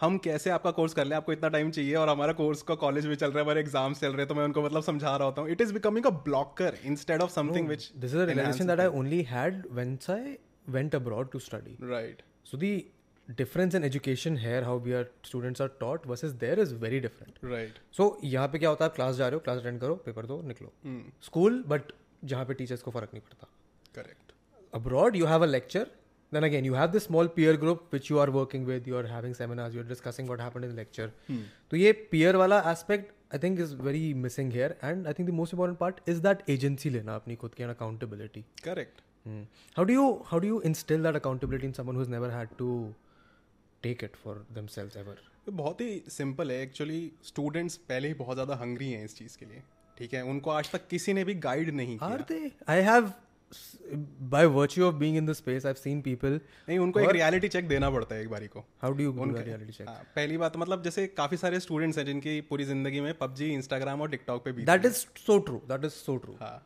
हम 0.00 0.16
कैसे 0.18 0.50
आपका 0.50 0.70
कोर्स 0.70 0.94
कर 0.94 1.04
लें? 1.04 1.16
आपको 1.16 1.32
इतना 1.32 1.48
टाइम 1.48 1.70
चाहिए 1.70 1.94
और 1.94 2.08
हमारा 2.08 2.32
कोर्स 2.38 2.62
का 2.62 2.74
कॉलेज 2.74 3.06
भी 3.06 3.16
चल 3.16 3.30
रहा 3.30 3.38
है 3.38 3.44
हमारे 3.44 3.60
एग्ज़ाम्स 3.60 4.00
चल 4.00 4.12
रहे 4.12 4.20
हैं 4.20 4.28
तो 4.28 4.34
मैं 4.34 4.44
उनको 4.44 4.62
मतलब 4.62 4.82
समझा 4.82 5.16
रहा 5.16 5.26
होता 5.26 5.42
हूँ। 5.42 5.50
It 5.50 5.60
is 5.60 5.72
becoming 5.74 6.06
a 6.06 6.10
blocker 6.24 6.78
instead 6.84 7.22
of 7.22 7.30
something 7.32 7.68
which 7.68 7.90
is 8.04 8.14
a 8.14 8.26
realization 8.30 8.72
that 8.72 8.82
I 8.84 8.88
only 9.00 9.22
had 9.30 9.62
once 9.78 10.10
I 10.16 10.20
went 10.76 10.98
abroad 11.00 11.32
to 11.34 11.40
study. 11.46 11.76
Right 11.90 12.22
So 12.44 12.60
the 12.64 12.72
difference 13.28 13.74
in 13.76 13.84
education 13.86 14.34
here, 14.40 14.62
how 14.64 14.76
we 14.86 14.94
are 14.96 15.04
students 15.28 15.64
are 15.66 15.70
taught 15.82 16.08
versus 16.08 16.34
there 16.40 16.58
is 16.64 16.72
very 16.80 17.00
different. 17.04 17.38
Right 17.44 17.78
so 17.96 18.08
so, 18.08 18.24
यहाँ 18.24 18.48
पे 18.48 18.58
क्या 18.58 18.68
होता 18.70 18.84
है? 18.84 18.90
आप 18.90 18.96
class 18.96 19.14
जा 19.16 19.28
रहे 19.28 19.34
हो 19.34 19.40
class 19.44 19.58
attend 19.58 19.80
करो 19.80 19.94
पेपर 20.06 20.26
दो 20.26 20.40
निकलो। 20.48 20.72
स्कूल 21.24 21.62
बट 21.68 21.92
जहाँ 22.24 22.44
पे 22.44 22.54
टीचर्स 22.54 22.82
को 22.82 22.90
फ़र्क 22.90 23.10
नहीं 23.14 23.22
पड़ता। 23.22 23.48
Correct 23.94 24.32
abroad 24.72 25.16
you 25.16 25.26
have 25.30 25.42
a 25.46 25.48
lecture 25.48 25.86
then 26.36 26.46
again 26.48 26.68
you 26.68 26.76
have 26.80 26.92
this 26.96 27.06
small 27.10 27.30
peer 27.38 27.56
group 27.64 27.96
which 27.96 28.10
you 28.12 28.20
are 28.24 28.30
working 28.36 28.66
with 28.72 28.90
you 28.92 28.98
are 29.00 29.06
having 29.14 29.34
seminars 29.40 29.78
you're 29.78 29.90
discussing 29.90 30.30
what 30.32 30.44
happened 30.46 30.68
in 30.68 30.74
the 30.74 30.80
lecture 30.82 31.08
तो 31.70 31.76
ये 31.76 31.92
peer 32.12 32.34
वाला 32.42 32.62
aspect 32.74 33.12
I 33.36 33.38
think 33.44 33.64
is 33.66 33.72
very 33.88 34.04
missing 34.26 34.50
here 34.58 34.70
and 34.90 35.08
I 35.12 35.16
think 35.18 35.32
the 35.32 35.38
most 35.40 35.58
important 35.58 35.82
part 35.84 36.00
is 36.14 36.22
that 36.28 36.46
agency 36.56 36.90
लेना 36.98 37.16
अपनी 37.22 37.36
खुद 37.44 37.54
की 37.54 37.64
and 37.64 37.76
accountability 37.76 38.44
correct 38.64 39.02
Hmm. 39.26 39.44
how 39.76 39.84
do 39.88 39.94
you 39.96 40.06
how 40.30 40.38
do 40.38 40.46
you 40.46 40.56
instill 40.68 41.04
that 41.04 41.16
accountability 41.18 41.66
in 41.66 41.72
someone 41.76 41.96
who's 41.96 42.10
never 42.14 42.28
had 42.30 42.50
to 42.58 42.66
take 43.84 44.02
it 44.02 44.18
for 44.24 44.34
themselves 44.56 44.98
ever 45.02 45.14
बहुत 45.50 45.80
ही 45.80 46.02
simple 46.08 46.50
है 46.50 46.60
actually 46.62 47.00
students 47.24 47.76
पहले 47.88 48.08
ही 48.08 48.14
बहुत 48.14 48.36
ज़्यादा 48.36 48.54
हंग्री 48.62 48.90
हैं 48.92 49.04
इस 49.04 49.16
चीज़ 49.18 49.36
के 49.38 49.46
लिए 49.46 49.62
ठीक 49.98 50.14
है 50.14 50.22
उनको 50.32 50.50
आज 50.50 50.70
तक 50.72 50.86
किसी 50.88 51.12
ने 51.12 51.24
भी 51.24 51.34
गाइड 51.46 51.70
नहीं 51.80 51.98
किया 52.02 52.26
they 52.30 52.42
I 52.76 52.78
by 54.30 54.46
virtue 54.46 54.84
of 54.86 54.94
being 54.94 55.16
in 55.16 55.26
the 55.26 55.32
space 55.32 55.66
I 55.66 55.74
seen 55.74 56.00
people 56.02 56.40
नहीं 56.68 56.78
उनको 56.78 57.00
एक 57.00 57.10
रियलिटी 57.10 57.48
चेक 57.48 57.68
देना 57.68 57.90
पड़ता 57.90 58.14
है 58.14 58.22
एक 58.22 58.28
बारी 58.30 58.46
को। 58.46 58.64
How 58.82 58.92
do 58.92 59.02
you 59.04 59.12
go 59.12 59.24
reality 59.24 59.72
check 59.72 59.88
पहली 59.88 60.36
बात 60.36 60.52
तो 60.52 60.58
मतलब 60.58 60.82
जैसे 60.82 61.06
काफ़ी 61.06 61.36
सारे 61.36 61.60
स्टूडेंट्स 61.60 61.98
हैं 61.98 62.04
जिनकी 62.06 62.40
पूरी 62.50 62.64
ज़िंदगी 62.64 63.00
में 63.00 63.12
PUBG 63.22 63.40
इंस्टाग्राम 63.52 64.00
और 64.00 64.10
टिकटॉक 64.10 64.44
पे 64.44 64.52
भी 64.52 64.64
that 64.64 64.84
is 64.84 65.04
so 65.26 65.38
true 65.38 65.60
that 65.68 65.84
is 65.84 65.92
so 65.92 66.16
true 66.16 66.36
हाँ। 66.40 66.56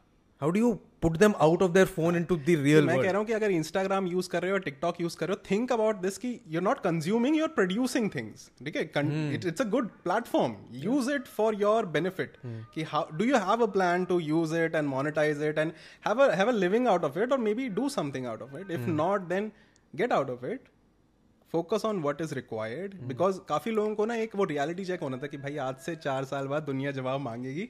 How 0.43 0.49
do 0.53 0.61
you 0.61 0.79
put 1.01 1.19
them 1.19 1.35
out 1.45 1.63
of 1.63 1.73
their 1.75 1.87
phone 1.93 2.17
into 2.19 2.37
the 2.39 2.55
real 2.65 2.85
मैं 2.87 2.97
कह 2.97 3.11
रहा 3.11 3.19
हूँ 3.19 3.27
कि 3.27 3.33
अगर 3.33 3.51
इंस्टाग्राम 3.51 4.07
यूज़ 4.07 4.29
कर 4.31 4.43
रहे 4.43 4.51
हो 4.53 4.59
टिकटॉक 4.67 5.01
यूज़ 5.01 5.17
कर 5.19 5.29
रहे 5.29 5.35
हो 5.35 5.43
थिंक 5.51 5.73
अबाउट 5.73 5.97
दिस 6.03 6.19
कि 6.19 6.29
you 6.49 6.61
are 6.61 6.65
not 6.65 6.81
consuming 6.81 7.37
you 7.37 7.43
are 7.45 7.49
producing 7.55 8.11
things 8.15 8.51
ठीक 8.65 8.77
है 8.77 8.83
it's 9.35 9.61
a 9.61 9.65
good 9.65 9.89
platform 10.05 10.57
use 10.85 11.11
it 11.13 11.27
for 11.39 11.61
your 11.61 11.87
benefit 11.97 12.37
कि 12.75 12.83
how 12.93 13.17
do 13.17 13.25
you 13.25 13.37
have 13.49 13.67
a 13.67 13.71
plan 13.73 14.05
to 14.05 14.19
use 14.21 14.55
it 14.57 14.75
and 14.75 14.89
monetize 14.89 15.43
it 15.43 15.59
and 15.59 15.73
have 16.07 16.23
a 16.25 16.31
have 16.35 16.49
a 16.49 16.53
living 16.53 16.89
out 16.89 17.05
of 17.05 17.19
it 17.19 17.33
और 17.33 17.39
maybe 17.55 17.69
do 17.81 17.89
something 17.89 18.27
out 18.27 18.43
of 18.43 18.57
it 18.57 18.71
if 18.71 18.89
not 18.89 19.29
then 19.29 19.53
get 19.95 20.13
out 20.13 20.31
of 20.31 20.47
it 20.47 20.69
focus 21.53 21.85
on 21.85 22.03
what 22.03 22.21
is 22.21 22.35
required 22.35 22.95
because 23.03 23.41
काफ़ी 23.49 23.73
लोगों 23.73 23.95
को 23.95 24.07
ना 24.07 24.15
एक 24.15 24.37
वो 24.37 24.45
reality 24.45 24.85
check 24.85 25.01
होना 25.01 25.17
था 25.17 25.27
कि 25.27 25.37
भाई 25.37 25.57
आज 25.69 25.77
से 25.87 25.97
चार 25.97 26.25
साल 26.25 26.47
बाद 26.47 26.63
दुनिया 26.63 26.91
जवाब 26.91 27.21
मांगेगी। 27.21 27.69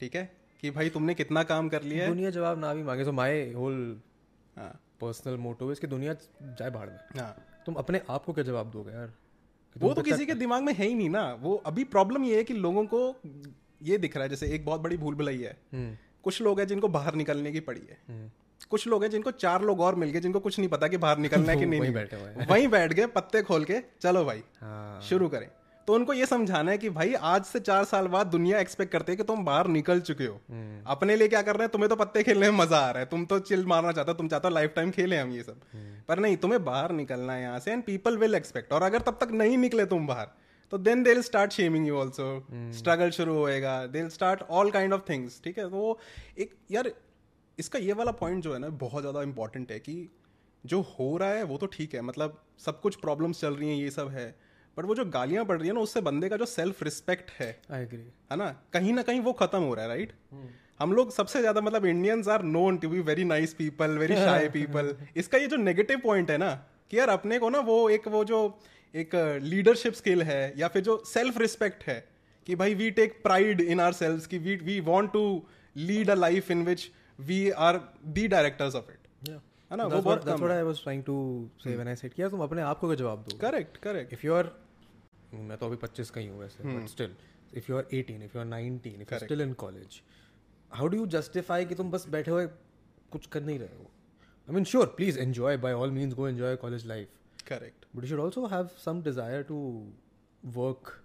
ठीक 0.00 0.16
है? 0.16 0.43
कि 0.64 0.70
भाई 0.70 0.88
तुमने 0.88 1.14
कितना 1.14 1.42
काम 1.42 1.68
कर 1.68 1.82
लिया 1.82 2.02
है? 2.02 2.08
दुनिया 2.08 2.30
जवाब 2.30 2.58
ना 2.58 2.74
भी 2.74 2.82
मांगे 2.82 3.04
so 3.04 3.10
my 3.10 3.60
whole 3.60 3.94
हाँ। 4.58 4.80
personal 5.02 5.46
motto 5.46 5.72
is 5.72 5.78
कि 5.78 5.86
दुनिया 5.86 6.14
जाए 6.42 6.70
भाड़ 6.70 6.90
में। 6.90 7.20
हाँ। 7.20 7.44
तुम 7.66 7.74
अपने 7.74 8.00
आप 8.10 8.24
को 8.24 8.32
क्या 8.32 8.44
जवाब 8.44 8.70
दोगे 8.70 8.92
यार? 8.92 9.12
वो 9.78 9.94
तो 9.94 10.02
किसी 10.02 10.26
के 10.26 10.34
दिमाग 10.34 10.62
में 10.62 10.74
है 10.74 10.86
ही 10.86 10.94
नहीं 10.94 11.10
ना। 11.10 11.38
वो 11.40 11.62
अभी 11.66 11.84
प्रॉब्लम 11.84 12.24
ये 12.24 12.36
है 12.36 12.44
कि 12.44 12.54
लोगों 12.54 12.86
को 12.94 13.20
ये 13.82 13.98
दिख 13.98 14.16
रहा 14.16 14.22
है 14.22 14.28
जैसे 14.28 14.46
एक 14.46 14.64
बहुत 14.64 14.80
बड़ी 14.80 14.96
भूल 14.96 15.14
भुलई 15.14 15.38
है। 15.38 15.56
हम्म, 15.74 15.96
कुछ 16.22 16.42
लोग 16.42 16.60
हैं 16.60 16.66
जिनको 16.66 16.88
बाहर 16.88 17.14
निकलने 17.14 17.52
की 17.52 17.60
पड़ी 17.60 17.82
है। 17.90 18.32
कुछ 18.70 18.86
लोग 18.86 19.02
हैं 19.02 19.10
जिनको 19.10 19.30
चार 19.30 19.62
लोग 19.62 19.80
और 19.80 19.94
मिल 19.94 20.10
गए 20.10 20.20
जिनको 20.20 20.40
कुछ 20.40 20.58
नहीं 20.58 20.68
पता 20.68 20.88
कि 20.88 20.96
बाहर 20.96 21.18
निकलना 21.18 21.52
है 21.52 21.58
कि 21.58 21.66
नहीं। 21.66 21.80
वहीं 21.80 21.94
नहीं। 21.94 22.06
बैठे। 22.06 22.44
वहीं 22.44 22.68
बैठ 22.68 22.92
गए 22.92 23.06
पत्ते 23.06 23.42
खोल 23.42 23.64
के 23.64 23.80
चलो 24.00 24.24
भाई 24.24 24.42
हाँ। 24.60 25.00
शुरू 25.00 25.28
करें। 25.28 25.50
तो 25.88 25.94
उनको 25.94 26.12
ये 26.12 26.26
समझाना 26.26 26.70
है 26.70 26.78
कि 26.78 26.90
भाई 26.90 27.12
आज 27.14 27.44
से 27.44 27.60
चार 27.60 27.84
साल 27.84 28.06
बाद 28.08 28.26
दुनिया 28.26 28.58
एक्सपेक्ट 28.58 28.92
करते 28.92 29.12
है 29.12 29.16
कि 29.16 29.22
तुम 29.24 29.44
बाहर 29.44 29.66
निकल 29.68 30.00
चुके 30.00 30.26
हो। 30.26 30.40
हम्म। 30.50 30.82
अपने 30.86 31.16
लिए 31.16 31.28
क्या 31.28 31.42
कर 31.42 31.56
रहे 31.56 31.62
हैं? 31.62 31.70
तुम्हें 31.72 31.88
तो 31.88 31.96
पत्ते 31.96 32.22
खेलने 32.22 32.50
में 32.50 32.58
मज़ा 32.58 32.78
आ 32.78 32.90
रहा 32.90 33.00
है। 33.00 33.06
तुम 33.06 33.24
तो 33.24 33.38
चिल 33.40 33.64
मारना 33.66 33.92
चाहते 33.92 34.10
हो 34.10 34.16
तुम 34.18 34.28
चाहते 34.28 34.48
हो 34.48 34.54
लाइफ 34.54 34.72
टाइम 34.76 34.90
खेले 34.90 35.16
हम 35.16 35.32
ये 35.32 35.42
सब। 35.42 35.60
हम्म। 35.72 36.00
पर 36.08 36.18
नहीं 36.18 36.36
तुम्हें 36.36 36.64
बाहर 36.64 36.92
निकलना 36.92 37.32
है 37.32 37.42
यहाँ 37.42 37.58
से 37.58 37.72
एंड 37.72 37.82
पीपल 37.84 38.16
विल 38.18 38.34
एक्सपेक्ट 38.34 38.72
और 38.72 38.82
अगर 38.82 39.02
तब 39.02 39.18
तक 39.20 39.32
नहीं 39.32 39.58
निकले 39.58 39.86
तुम 39.86 40.06
बाहर 40.06 40.28
तो 40.72 40.78
then 40.78 41.02
they 41.02 41.20
start 41.22 41.52
shaming 41.52 41.86
you 41.88 41.96
also 41.96 42.28
struggle 42.72 43.10
शुरू 43.10 43.34
होएगा। 43.34 43.74
They 43.88 44.08
start 44.10 44.42
all 44.50 44.70
kind 44.70 44.92
of 44.92 45.02
things 45.08 45.40
ठीक 45.44 45.58
है? 45.58 45.68
तो 45.70 45.98
एक 46.38 46.54
यार 46.70 46.90
इसका 47.58 47.78
ये 47.78 47.92
वाला 47.92 48.12
पॉइंट 48.14 48.42
जो 48.42 48.52
है 48.52 48.58
ना 48.58 48.68
बहुत 48.80 49.02
ज़्यादा 49.02 49.22
इंपॉर्टेंट 49.22 49.70
है 49.72 49.78
कि 49.80 50.08
जो 50.64 50.80
हो 50.90 51.16
रहा 51.16 51.28
है 51.30 51.42
वो 51.44 51.56
तो 51.56 51.66
ठीक 51.66 51.94
है। 51.94 52.00
मतलब 52.02 52.40
सब 52.66 52.80
कुछ 52.80 52.96
प्रॉब्लम्स 52.96 53.40
चल 53.40 53.54
रही 53.54 53.68
हैं 53.68 53.76
ये 53.76 53.90
सब 53.90 54.08
है। 54.08 54.34
बट 54.78 54.84
वो 54.84 54.94
जो 54.94 55.04
गालियाँ 55.04 55.44
पड़ 55.44 55.58
रही 55.58 55.68
है 55.68 55.74
ना 55.74 55.80
उससे 55.80 56.00
बंदे 56.00 56.28
का 56.28 56.36
जो 56.36 56.46
सेल्फ 56.46 56.82
रिस्पेक्ट 56.82 57.30
है 57.30 57.60
आई 57.70 57.82
एग्री 57.82 58.00
है 58.00 58.36
ना? 58.36 58.56
कहीं 58.72 58.92
ना 58.92 59.02
कहीं 59.02 59.20
वो 59.20 59.32
खत्म 59.32 59.58
हो 59.58 59.74
रहा 59.74 59.82
है 59.82 59.88
राइट 59.88 60.12
हम 60.78 60.92
लोग 60.92 61.12
सबसे 61.12 61.40
ज़्यादा 61.40 61.60
मतलब 61.60 61.84
Indians 61.84 62.28
are 62.28 62.42
known 62.42 62.78
to 62.78 62.88
be 62.88 63.00
very 63.00 63.24
nice 63.24 63.54
people 63.54 63.90
very 63.90 64.14
shy 64.14 64.48
people 64.48 64.96
इसका 65.16 65.38
ये 65.38 65.46
जो 65.46 65.56
नेगेटिव 65.56 65.98
पॉइंट 65.98 66.30
है 66.30 66.38
ना 66.38 66.66
कि 66.90 66.98
यार 66.98 67.08
अपने 67.08 67.38
को 67.38 67.50
ना 67.50 67.58
वो 67.58 67.90
एक 67.90 68.08
वो 68.08 68.24
जो 68.24 68.58
एक 68.94 69.38
लीडरशिप 69.42 69.92
स्किल 69.92 70.22
है 70.22 70.54
या 70.56 70.68
फिर 70.68 70.82
जो 70.82 71.04
सेल्फ 71.04 71.38
रिस्पेक्ट 71.38 71.84
है 71.84 72.08
कि 72.46 72.54
भाई 72.54 72.74
we 72.74 72.90
take 72.90 73.22
pride 73.22 73.60
in 73.60 73.80
ourselves 73.92 74.26
कि 74.26 74.38
we 74.38 74.56
we 74.56 74.80
want 74.80 75.12
to 75.12 75.46
lead 75.76 76.10
a 76.10 76.14
life 76.14 76.50
in 76.50 76.64
which 76.64 76.90
we 77.20 77.50
are 77.50 77.80
the 78.06 78.28
directors 78.28 78.74
of 78.74 78.84
it 78.90 79.30
है 79.70 79.76
ना? 79.76 79.84
वो 79.84 80.02
बहुत 80.02 80.24
that's 80.24 80.42
what 80.42 80.52
I 80.52 80.62
was 80.62 80.80
trying 80.80 81.02
to 81.10 81.16
say 81.64 81.78
when 81.78 81.96
I 81.96 82.00
said 82.02 82.14
कि 82.14 82.28
तुम 82.28 82.40
अपने 82.40 82.62
आप 82.62 82.78
को 82.78 82.94
जवाब 82.94 83.18
दो 83.18 83.38
correct 83.38 83.76
correct 83.76 84.14
if 84.14 84.20
you 84.20 84.30
are 84.30 84.46
मैं 85.38 85.58
तो 85.58 85.66
अभी 85.66 85.76
25 85.76 86.10
का 86.10 86.20
ही 86.20 86.26
हूँ 86.26 86.40
वैसे 86.40 86.64
but 86.64 86.88
still 86.88 87.14
if 87.54 87.70
you 87.70 87.76
are 87.78 87.84
18 87.84 88.22
if 88.22 88.36
you 88.36 88.40
are 88.40 88.46
19 88.46 89.00
if 89.00 89.12
you 89.14 89.18
still 89.18 89.40
in 89.40 89.52
college 89.52 90.00
how 90.72 90.86
do 90.86 90.96
you 90.96 91.06
justify 91.06 91.64
कि 91.64 91.74
तुम 91.74 91.90
बस 91.90 92.08
बैठे 92.08 92.30
हुए 92.30 92.46
कुछ 93.12 93.26
कर 93.26 93.42
नहीं 93.42 93.58
रहे 93.58 93.76
हो? 93.78 93.90
I 94.48 94.54
mean 94.54 94.64
sure 94.64 94.86
please 94.86 95.18
enjoy 95.18 95.56
by 95.56 95.72
all 95.72 95.90
means 95.90 96.14
go 96.14 96.28
enjoy 96.28 96.56
college 96.56 96.86
life 96.86 97.08
correct 97.48 97.86
but 97.96 98.02
you 98.02 98.08
should 98.08 98.20
also 98.20 98.46
have 98.46 98.68
some 98.84 99.02
desire 99.02 99.42
to 99.42 99.58
work 100.44 101.00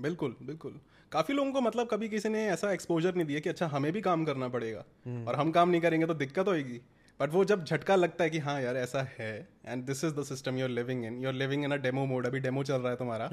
बिल्कुल 0.00 0.36
बिल्कुल। 0.42 0.80
काफ़ी 1.12 1.34
लोगों 1.34 1.52
को 1.52 1.60
मतलब 1.60 1.88
कभी 1.88 2.08
किसी 2.08 2.28
ने 2.28 2.44
ऐसा 2.46 2.70
एक्सपोजर 2.72 3.14
नहीं 3.14 3.26
दिया 3.26 3.40
कि 3.40 3.48
अच्छा 3.48 3.66
हमें 3.66 3.92
भी 3.92 4.00
काम 4.00 4.24
करना 4.24 4.48
पड़ेगा। 4.48 4.84
और 5.28 5.34
हम 5.34 5.50
काम 5.50 5.68
नहीं 5.68 5.80
करेंगे 5.80 6.06
तो 6.06 6.14
दिक्कत 6.14 6.48
होगी 6.48 6.80
बट 7.20 7.32
वो 7.32 7.44
जब 7.44 7.64
झटका 7.64 7.96
लगता 7.96 8.24
है 8.24 8.30
कि 8.30 8.38
हाँ 8.38 8.60
यार 8.60 8.76
ऐसा 8.76 9.06
है 9.18 9.32
and 9.66 9.84
this 9.86 10.04
is 10.04 10.14
the 10.14 10.22
system 10.24 10.56
you're 10.58 10.68
living 10.70 11.04
in 11.04 11.22
you're 11.24 11.32
living 11.32 11.64
in 11.64 11.72
a 11.72 11.76
demo 11.82 12.04
mode 12.06 12.26
अभी 12.26 12.40
डेमो 12.40 12.62
चल 12.62 12.80
रहा 12.80 12.90
है 12.90 12.96
तुम्हारा 12.96 13.28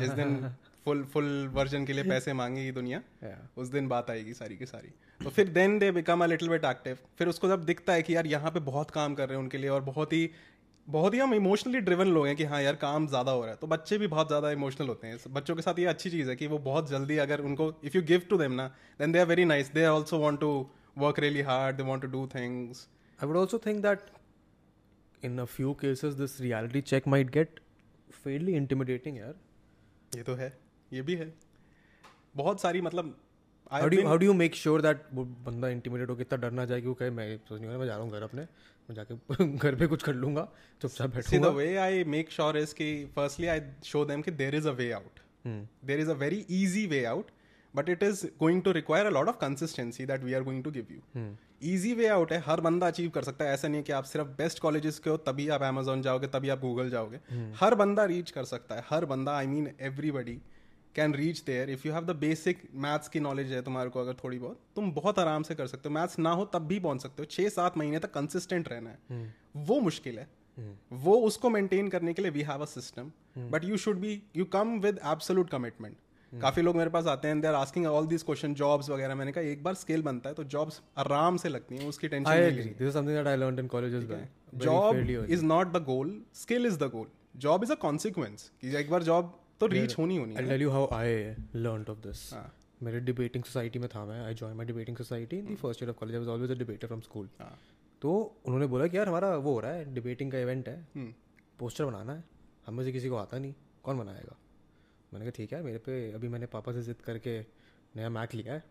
जिस 0.00 0.10
दिन 0.10 0.38
फुल 0.84 1.02
फुल 1.12 1.28
वर्जन 1.54 1.84
के 1.84 1.92
लिए 1.92 2.04
पैसे 2.04 2.32
मांगेगी 2.32 2.72
दुनिया 2.72 3.00
Yeah. 3.24 3.38
उस 3.58 3.68
दिन 3.68 3.88
बात 3.88 4.10
आएगी 4.10 4.34
सारी 4.34 4.56
की 4.56 4.66
सारी. 4.66 4.88
तो 5.20 5.30
फिर 5.30 5.48
then 5.48 5.78
they 5.78 5.90
become 5.92 6.24
a 6.24 6.26
little 6.26 6.48
bit 6.48 6.64
active 6.64 6.98
फिर 7.18 7.28
उसको 7.28 7.48
जब 7.48 7.64
दिखता 7.64 7.92
है 7.92 8.02
कि 8.02 8.14
यार 8.16 8.26
यहाँ 8.26 8.50
पे 8.50 8.60
बहुत 8.68 8.90
काम 8.90 9.14
कर 9.14 9.28
रहे 9.28 9.36
हैं 9.36 9.42
उनके 9.44 9.58
लिए 9.58 9.70
और 9.70 9.80
बहुत 9.82 10.12
ही 10.12 10.30
बहुत 10.88 11.14
ही 11.14 11.18
हम 11.18 11.34
इमोशनली 11.34 11.80
ड्रिवन 11.80 12.08
लोग 12.08 12.26
हैं 12.26 12.34
कि 12.36 12.44
हाँ 12.44 12.62
यार 12.62 12.74
काम 12.82 13.06
ज़्यादा 13.08 13.32
हो 13.32 13.40
रहा 13.40 13.50
है. 13.50 13.56
तो 13.56 13.66
बच्चे 13.66 13.98
भी 13.98 14.06
बहुत 14.06 14.28
ज़्यादा 14.28 14.50
इमोशनल 14.50 14.88
होते 14.88 15.06
हैं. 15.06 15.18
बच्चों 15.30 15.56
के 15.56 15.62
साथ 15.62 15.78
ये 15.78 15.86
अच्छी 15.86 16.10
चीज़ 16.10 16.28
है 16.30 16.36
कि 16.36 16.46
वो 16.46 16.58
बहुत 16.66 16.90
जल्दी 16.90 17.16
अगर 17.18 17.40
उनको 17.42 17.72
if 17.84 17.96
you 17.96 18.02
give 18.02 18.22
to 18.30 18.38
them 18.38 18.52
ना 18.52 18.66
then 19.00 19.12
they 19.12 19.18
are 19.18 19.26
very 19.26 19.44
nice 19.44 19.72
they 19.72 19.84
are 19.84 19.90
also 19.92 20.18
want 20.18 20.40
to 20.40 20.50
work 20.98 21.18
really 21.18 21.42
hard 21.42 21.76
they 21.76 21.82
want 21.82 22.02
to 22.02 22.08
do 22.10 22.26
things 22.34 22.86
I 23.20 23.26
would 23.28 23.36
also 23.36 23.58
think 23.66 23.82
that 23.82 24.00
in 25.22 25.38
a 25.38 25.44
few 25.46 25.72
cases 25.80 26.14
this 26.14 26.40
reality 26.40 26.80
check 26.82 27.08
might 27.08 27.30
get 27.30 27.60
fairly 28.24 28.52
intimidating 28.56 29.18
यार 29.18 29.34
ये 30.12 30.22
तो 30.22 30.34
है. 30.34 30.52
ये 30.90 31.02
भी 31.02 31.14
है. 31.16 31.32
बहुत 32.36 32.60
सारी 32.60 32.80
मतलब 32.80 33.14
how 33.72 33.88
do 33.88 34.06
how 34.06 34.16
do 34.16 34.26
you 34.26 34.32
make 34.34 34.54
sure 34.54 34.82
that 34.82 35.02
वो 35.14 35.24
बंदा 35.46 35.68
इंटीमिडेट 35.68 36.10
हो 36.10 36.16
कितना 36.16 36.38
डरना 36.38 36.64
जाए 36.64 36.80
क्योंकि 36.80 37.08
मैं 37.10 37.36
सोच 37.38 37.60
नहीं 37.60 37.76
मैं 37.78 37.86
जा 37.86 37.94
रहा 37.96 38.04
हूँ 38.04 38.12
घर 38.12 38.22
अपने 38.22 38.42
मैं 38.88 38.94
जाके 38.94 39.56
घर 39.56 39.74
पे 39.74 39.86
कुछ 39.86 40.02
कर 40.02 40.14
लूँगा 40.14 40.48
चुपचाप 40.82 41.10
बैठूँगा. 41.10 41.30
See 41.30 41.38
the 41.38 41.54
way 41.56 41.76
I 41.76 42.04
make 42.16 42.30
sure 42.30 42.58
is 42.58 42.74
कि 42.74 42.88
फर्स्टली 43.16 43.46
आई 43.46 43.60
शो 43.84 44.04
देम 44.04 44.22
कि 44.22 44.30
there 44.42 44.54
is 44.54 44.68
a 44.68 44.72
way 44.72 44.90
out 44.92 45.20
there 45.84 46.00
is 46.00 46.10
a 46.10 46.14
very 46.16 46.44
easy 46.60 46.86
way 46.86 47.04
out 47.04 47.30
but 47.74 47.88
it 47.88 48.02
is 48.02 48.26
going 48.40 48.62
to 48.62 48.72
require 48.72 49.06
a 49.06 49.10
lot 49.10 49.28
of 49.28 49.38
consistency 49.40 50.06
that 50.06 50.22
we 50.24 50.34
are 50.34 50.42
going 50.42 50.62
to 50.64 50.70
give 50.70 50.92
you 50.92 51.26
Easy 51.64 51.94
way 51.94 52.06
out 52.06 52.32
है। 52.32 52.38
हर 52.46 52.60
बंदा 52.60 52.86
achieve 52.86 53.10
कर 53.10 53.22
सकता 53.22 53.44
है। 53.44 53.52
ऐसा 53.54 53.68
नहीं 53.68 53.76
है 53.76 53.82
कि 53.82 53.92
आप 53.92 54.04
सिर्फ़ 54.04 54.28
बेस्ट 54.28 54.58
कॉलेजेस 54.58 54.98
के 54.98 55.10
हो 55.10 55.16
तभी 55.16 55.48
आप 55.48 55.62
Amazon 55.62 56.02
जाओगे 56.02 56.26
तभी 56.26 56.48
आप 56.48 56.60
गूगल 56.60 56.90
जाओगे। 56.90 57.20
हर 57.56 57.74
बंदा 57.74 58.04
रीच 58.04 58.30
कर 58.30 58.44
सकता 58.44 58.74
है। 58.74 58.84
हर 58.90 59.04
बंदा 59.04 59.36
I 59.36 59.46
mean 59.46 59.70
everybody 59.80 60.38
can 60.94 61.14
reach 61.14 61.42
there 61.42 61.70
if 61.70 61.86
you 61.86 61.92
have 61.92 62.04
the 62.04 62.16
basic 62.16 62.62
maths 62.74 63.08
की 63.08 63.20
नॉलेज 63.20 63.52
है 63.52 63.62
तुम्हारे 63.62 63.90
को 63.90 64.00
अगर 64.00 64.14
थोड़ी 64.14 64.38
बहुत 64.38 64.60
तुम 64.76 64.92
बहुत 64.92 65.18
आराम 65.18 65.42
से 65.42 65.54
कर 65.54 65.66
सकते 65.66 65.88
हो। 65.88 65.94
मैथ्स 65.94 66.18
ना 66.18 66.30
हो 66.30 66.44
तब 66.44 66.66
भी 66.66 66.80
पहुँच 66.80 67.02
सकते 67.02 67.22
हो। 67.22 67.24
छः 67.24 67.48
सात 67.48 67.78
महीने 67.78 67.98
तक 67.98 68.12
कंसिस्टेंट 68.12 68.68
रहना 68.68 68.90
है। 68.90 69.34
वो 69.56 69.80
मुश्किल 69.80 70.18
है। 70.18 70.28
वो 70.92 71.16
उसको 71.18 71.50
मेंटेन 71.50 71.88
करने 71.88 72.12
के 72.12 72.22
लिए 72.22 72.30
we 72.30 72.42
have 72.42 72.62
a 72.62 72.64
system 72.64 73.12
but 73.38 73.64
you 73.64 73.76
should 73.76 73.96
be 73.96 74.22
you 74.36 74.44
come 74.44 74.78
with 74.80 75.00
absolute 75.04 75.50
commitment 75.50 75.96
काफ़ी 76.32 76.62
लोग 76.62 76.76
मेरे 76.76 76.90
पास 76.90 77.06
आते 77.06 77.28
हैं 77.28 77.40
they 77.40 77.48
are 77.48 77.54
asking 77.54 77.86
all 77.86 78.06
this 78.06 78.22
question 78.22 78.54
jobs 78.54 78.90
वगैरह। 78.90 79.14
मैंने 79.14 79.32
कहा 79.32 79.44
एक 79.44 79.62
बार 79.64 79.74
स्केल 79.74 80.02
बनता 80.02 80.28
है 80.28 80.34
तो 80.34 80.44
जॉब्स 80.54 80.80
आराम 80.98 81.36
से 81.36 81.48
लगती 81.48 81.76
हैं 81.76 81.88
उसकी 81.88 82.08
टेंशन 82.08 82.30
नहीं 82.30 82.50
लेनी। 82.50 82.74
This 82.74 82.88
is 82.90 82.96
something 82.96 83.18
that 83.18 83.30
I 83.32 83.36
learned 83.42 83.62
in 83.62 83.70
college 83.74 83.94
as 83.94 84.04
job 84.64 84.96
is 85.30 85.44
not 85.44 85.72
the 85.72 85.82
goal 85.84 86.20
skill 86.34 86.66
is 86.66 86.78
the 86.78 86.90
goal 86.92 87.06
job 87.36 87.64
is 87.64 87.72
a 87.72 87.74
consequence 87.82 88.50
कि 88.60 88.76
एक 88.76 88.90
बार 88.90 89.02
जॉब 89.02 89.32
तो 89.60 89.66
रीच 89.66 89.98
होनी 89.98 90.16
होनी 90.16 90.34
I'll 90.34 90.42
है 90.42 90.48
tell 90.50 90.64
you 90.64 90.72
how 90.74 90.84
I 90.94 91.08
learned 91.66 91.90
of 91.94 92.02
this. 92.06 92.22
हाँ। 92.32 92.52
मेरे 92.82 93.00
debating 93.00 93.44
society 93.44 93.78
में 93.78 93.88
था 93.88 94.04
मैं. 94.04 94.20
I 94.24 94.34
join 94.34 94.56
my 94.56 94.66
debating 94.66 94.96
society 94.96 95.36
in 95.38 95.46
the 95.46 95.54
first 95.54 95.82
year 95.82 95.90
of 95.90 95.98
college 95.98 96.14
I 96.14 96.20
was 96.20 96.28
always 96.28 96.50
a 96.50 96.54
debater 96.54 96.86
from 96.86 97.00
school. 97.00 97.28
तो 98.02 98.14
उन्होंने 98.46 98.66
बोला 98.66 98.86
कि 98.86 98.96
यार 98.96 99.08
हमारा 99.08 99.36
वो 99.36 99.52
हो 99.52 99.60
रहा 99.60 99.72
है 99.72 99.94
डिबेटिंग 99.94 100.32
का 100.32 100.38
इवेंट 100.38 100.68
है। 100.68 101.14
पोस्टर 101.58 101.84
बनाना 101.84 102.12
है। 102.12 102.24
हम 102.66 102.74
में 102.74 102.84
से 102.84 102.92
किसी 102.92 103.08
को 103.08 103.16
आता 103.16 103.38
नहीं। 103.38 103.54
कौन 103.82 103.98
बनाएगा? 103.98 104.36
मैंने 105.12 105.24
कहा 105.24 105.32
ठीक 105.36 105.52
है 105.52 105.62
मेरे 105.62 105.78
पे 105.78 106.12
अभी 106.12 106.28
मैंने 106.28 106.46
पापा 106.46 106.72
से 106.72 106.82
जिद 106.82 107.00
करके 107.04 107.38
नया 107.96 108.08
मैक 108.10 108.34
लिया 108.34 108.54
है। 108.54 108.64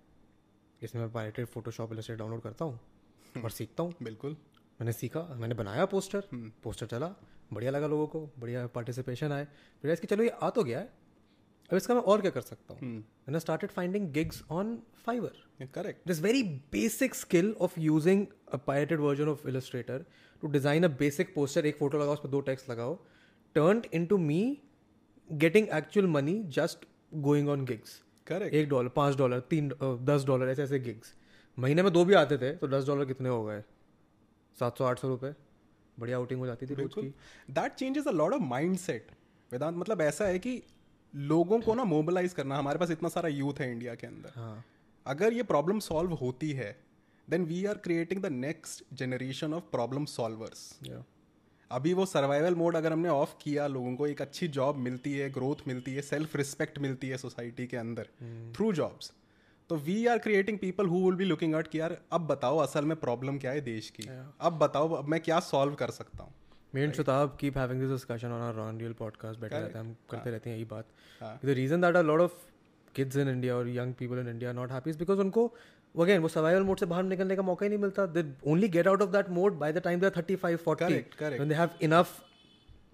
इसमें 0.82 1.02
मैं 1.02 1.12
पायरेटेड 1.12 1.46
फोटोशॉप 1.48 1.94
इलस्ट्रेट 1.94 2.20
डाउनलोड 2.20 2.42
करता 2.42 2.66
हूँ 2.66 2.80
और 3.44 3.50
सीखता 3.60 3.84
हूँ। 3.84 3.94
बिल्कुल। 4.04 4.36
मैंने 4.82 4.94
सीखा 4.94 5.22
मैंने 5.40 5.56
बनाया 5.56 5.86
पोस्टर। 5.86 6.28
पोस्टर 6.64 6.86
चला 6.88 7.14
बढ़िया 7.54 7.72
लगा 7.72 7.88
लोगों 7.88 8.08
को 8.08 8.30
बढ़िया 8.40 8.66
पार्टिसिपेशन 8.76 9.32
आए। 9.32 9.48
फिर 9.84 9.92
इसकी 9.92 10.08
चलो 10.08 10.24
ये 10.24 10.30
आ 10.30 10.50
तो 10.50 10.64
गया 10.64 10.80
है 10.80 10.94
अब 11.70 11.78
इसका 11.78 11.94
मैं 11.96 12.02
और 12.02 12.22
क्या 12.22 12.32
कर 12.32 12.42
सकता 12.42 12.74
हूँ? 12.74 12.90
मैंने 12.90 13.40
started 13.40 13.72
finding 13.72 14.12
gigs 14.14 14.44
on 14.52 14.78
Fiverr 15.06 15.66
correct 15.76 16.10
this 16.10 16.20
very 16.26 16.42
basic 16.74 17.16
skill 17.20 17.52
of 17.66 17.78
using 17.84 18.26
a 18.54 18.60
pirated 18.60 19.00
version 19.00 19.32
of 19.32 19.46
Illustrator 19.48 19.98
to 20.44 20.52
design 20.56 20.88
a 20.88 20.92
basic 21.02 21.34
poster 21.38 21.66
एक 21.66 21.78
फ़ोटो 21.78 22.00
लगाओ 22.00 22.14
उस 22.14 22.20
पर 22.20 22.30
दो 22.30 22.42
टेक्स्ट 22.50 22.70
लगाओ। 22.70 22.96
Turn 23.56 23.82
into 24.06 24.18
me 24.28 24.42
getting 25.30 25.68
actual 25.74 26.08
money 26.08 26.34
just 26.50 26.86
going 27.14 27.50
on 27.50 27.66
gigs 27.66 28.02
correct 28.28 28.56
एक 28.56 28.70
dollar 28.70 28.90
पाँच 28.90 29.18
dollar 29.18 29.40
तीन 29.40 29.72
दस 29.82 30.26
डॉलर 30.26 30.50
ऐसे 30.50 30.64
ऐसे 30.64 30.80
गिग्स 30.80 31.14
महीने 31.58 31.84
में 31.84 31.92
दो 31.94 32.06
भी 32.06 32.14
आते 32.14 32.38
थे 32.38 32.52
तो 32.56 32.68
दस 32.68 32.88
डॉलर 32.88 33.06
कितने 33.06 33.30
हो 33.30 33.44
गए? 33.46 33.62
सात 34.58 34.78
सौ 34.78 34.86
आठ 34.86 35.00
सौ 35.00 35.08
रुपये 35.08 35.34
बढ़िया 36.00 36.18
आउटिंग 36.18 36.40
हो 36.40 36.46
जाती 36.46 36.66
थी 36.66 36.76
की। 36.78 37.08
That 37.52 37.74
changes 37.74 38.08
a 38.08 38.12
lot 38.12 38.34
of 38.34 38.42
mindset 38.78 39.12
Vedant. 39.52 39.78
मतलब 39.78 40.02
ऐसा 40.02 40.26
है 40.26 40.40
कि 40.40 40.62
लोगों 41.14 41.60
को 41.62 41.74
ना 41.76 41.84
मोबिलाइज 41.84 42.34
करना 42.34 42.58
हमारे 42.58 42.80
पास 42.80 42.92
इतना 42.92 43.10
सारा 43.10 43.30
यूथ 43.30 43.60
है 43.60 43.72
इंडिया 43.72 43.96
के 43.96 44.08
अंदर। 44.08 44.32
हाँ। 44.36 44.64
अगर 45.06 45.34
ये 45.34 45.44
प्रॉब्लम 45.44 45.80
सॉल्व 45.80 46.14
होती 46.14 46.52
है 46.52 46.76
then 47.28 47.46
we 47.46 47.66
are 47.66 47.78
creating 47.78 48.22
the 48.22 48.32
next 48.32 48.84
generation 48.94 49.54
of 49.54 49.64
problem 49.72 50.06
solvers 50.06 50.80
yeah. 50.84 51.04
अभी 51.72 51.94
वो 51.94 52.06
सर्वाइवल 52.06 52.56
मोड 52.56 52.76
अगर 52.76 52.94
हमने 52.94 53.10
ऑफ़ 53.10 53.34
किया 53.42 53.68
लोगों 53.68 53.96
को 53.96 54.08
एक 54.08 54.22
अच्छी 54.22 54.48
जॉब 54.48 54.76
मिलती 54.76 55.18
है 55.18 55.30
ग्रोथ 55.30 55.68
मिलती 55.68 55.94
है 55.94 56.02
सेल्फ 56.02 56.36
रिस्पेक्ट 56.36 56.80
मिलती 56.80 57.10
है 57.10 57.18
सोसाइटी 57.18 57.68
के 57.68 57.78
अंदर 57.78 58.08
थ्रू 58.56 58.74
जॉब्स 58.74 59.14
तो 59.70 59.76
we 59.76 60.06
are 60.06 60.18
creating 60.18 60.60
people 60.60 60.88
who 60.88 61.06
will 61.06 61.16
be 61.16 61.26
looking 61.26 61.56
out 61.56 61.68
कि 61.68 61.80
यार 61.80 62.02
अब 62.12 62.28
बताओ 62.28 62.58
असल 62.58 62.86
में 62.86 62.98
प्रॉब्लम 62.98 63.38
क्या 63.38 63.52
है 63.52 63.62
देश 63.62 63.90
की? 63.90 64.04
Yeah. 64.04 64.38
अब 64.40 64.54
बताओ 64.54 64.94
अब 64.94 65.06
मैं 65.06 65.20
क्या 65.20 65.40
सॉल्व 65.40 65.74
कर 65.74 65.90
सकता 65.90 66.24
हूँ? 66.24 66.34
मेन 66.76 66.92
and 66.92 67.00
Shutaab 67.00 67.28
keep 67.28 67.54
having 67.54 67.80
this 67.82 67.92
discussion 67.92 68.30
on 68.32 68.52
our 68.52 68.74
Unreal 68.74 69.02
podcast. 69.02 69.38
बैठे 69.38 69.60
रहते 69.60 69.80
हैं 69.80 69.86
हम 69.86 69.96
करते 70.12 70.30
रहते 70.30 70.50
हैं 70.50 70.58
यही 70.58 70.66
बात. 70.66 70.86
हाँ। 71.22 71.40
the 71.42 71.56
reason 71.56 71.78
that 71.78 71.96
a 71.96 72.04
lot 72.10 72.22
of 72.22 72.30
kids 73.00 73.16
in 73.24 73.30
India 73.36 73.56
or 73.56 73.68
young 73.80 73.94
people 74.02 74.20
in 74.24 74.36
India 74.36 74.54
are 74.54 74.68
not 74.68 74.72
happy 74.72 75.12
उनको 75.12 75.54
अगेन 76.04 76.22
वो 76.22 76.28
सर्वाइवल 76.28 76.64
मोड 76.64 76.80
से 76.80 76.86
बाहर 76.86 77.04
निकलने 77.04 77.36
का 77.36 77.42
मौका 77.42 77.66
ही 77.66 77.70
नहीं 77.70 77.80
मिलता. 77.80 78.06
They 78.06 78.24
only 78.48 78.68
get 78.70 78.88
out 78.88 79.02
of 79.02 79.10
that 79.12 79.30
mode 79.30 79.58
by 79.60 79.74
the 79.74 79.82
time 79.84 80.00
they 80.00 80.06
are 80.06 80.12
35 80.18 80.58
40 80.68 80.92
when 81.22 81.50
they 81.50 81.56
have 81.56 81.70
enough 81.82 82.22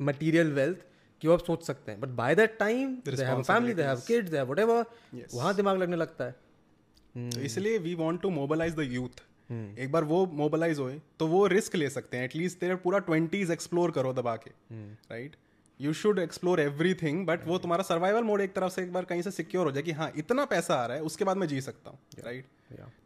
material 0.01 0.51
wealth 0.53 0.85
कि 1.21 1.27
वो 1.27 1.37
सोच 1.37 1.63
सकते 1.63 1.91
हैं. 1.91 1.99
But 2.01 2.09
by 2.19 2.35
that 2.35 2.57
time 2.59 2.95
they 3.07 3.23
have 3.23 3.41
family 3.43 3.73
they 3.73 3.83
have 3.83 4.01
kids 4.07 4.31
they 4.31 4.37
have 4.37 4.45
whatever 4.45 4.85
वहाँ 5.33 5.55
दिमाग 5.55 5.77
लगने 5.77 5.95
लगता 5.95 6.25
है. 6.25 6.31
तो 6.31 7.29
hmm. 7.29 7.45
इसलिए 7.45 7.77
we 7.77 7.93
want 7.95 8.21
to 8.21 8.29
mobilise 8.29 8.75
the 8.75 8.87
youth 8.91 9.21
एक 9.51 9.91
बार 9.91 10.03
वो 10.03 10.25
मोबिलाइज 10.33 10.79
होए 10.79 10.99
तो 11.19 11.27
वो 11.27 11.45
रिस्क 11.47 11.75
ले 11.75 11.89
सकते 11.89 12.17
हैं. 12.17 12.25
एटलीस्ट 12.25 12.59
तेरे 12.59 12.75
पूरा 12.83 12.99
20s 13.05 13.51
एक्सप्लोर 13.51 13.91
करो 13.91 14.13
दबा 14.13 14.35
के. 14.35 14.49
Hmm. 14.49 15.11
Right 15.11 15.35
you 15.81 15.93
should 15.93 16.19
explore 16.19 16.59
everything 16.93 17.25
but 17.25 17.47
वो 17.47 17.57
तुम्हारा 17.57 17.83
सर्वाइवल 17.83 18.23
मोड 18.23 18.41
एक 18.41 18.53
तरफ़ 18.53 18.73
से 18.73 18.81
एक 18.83 18.93
बार 18.93 19.05
कहीं 19.05 19.21
से 19.21 19.31
सिक्योर 19.31 19.65
हो 19.65 19.71
जाए 19.71 19.83
कि 19.83 19.91
हाँ 19.91 20.11
इतना 20.17 20.45
पैसा 20.45 20.75
आ 20.75 20.85
रहा 20.85 20.97
है 20.97 21.03
उसके 21.03 21.25
बाद 21.25 21.37
मैं 21.37 21.47
जी 21.47 21.61
सकता 21.61 21.89
हूँ 21.89 21.99
right 22.25 22.45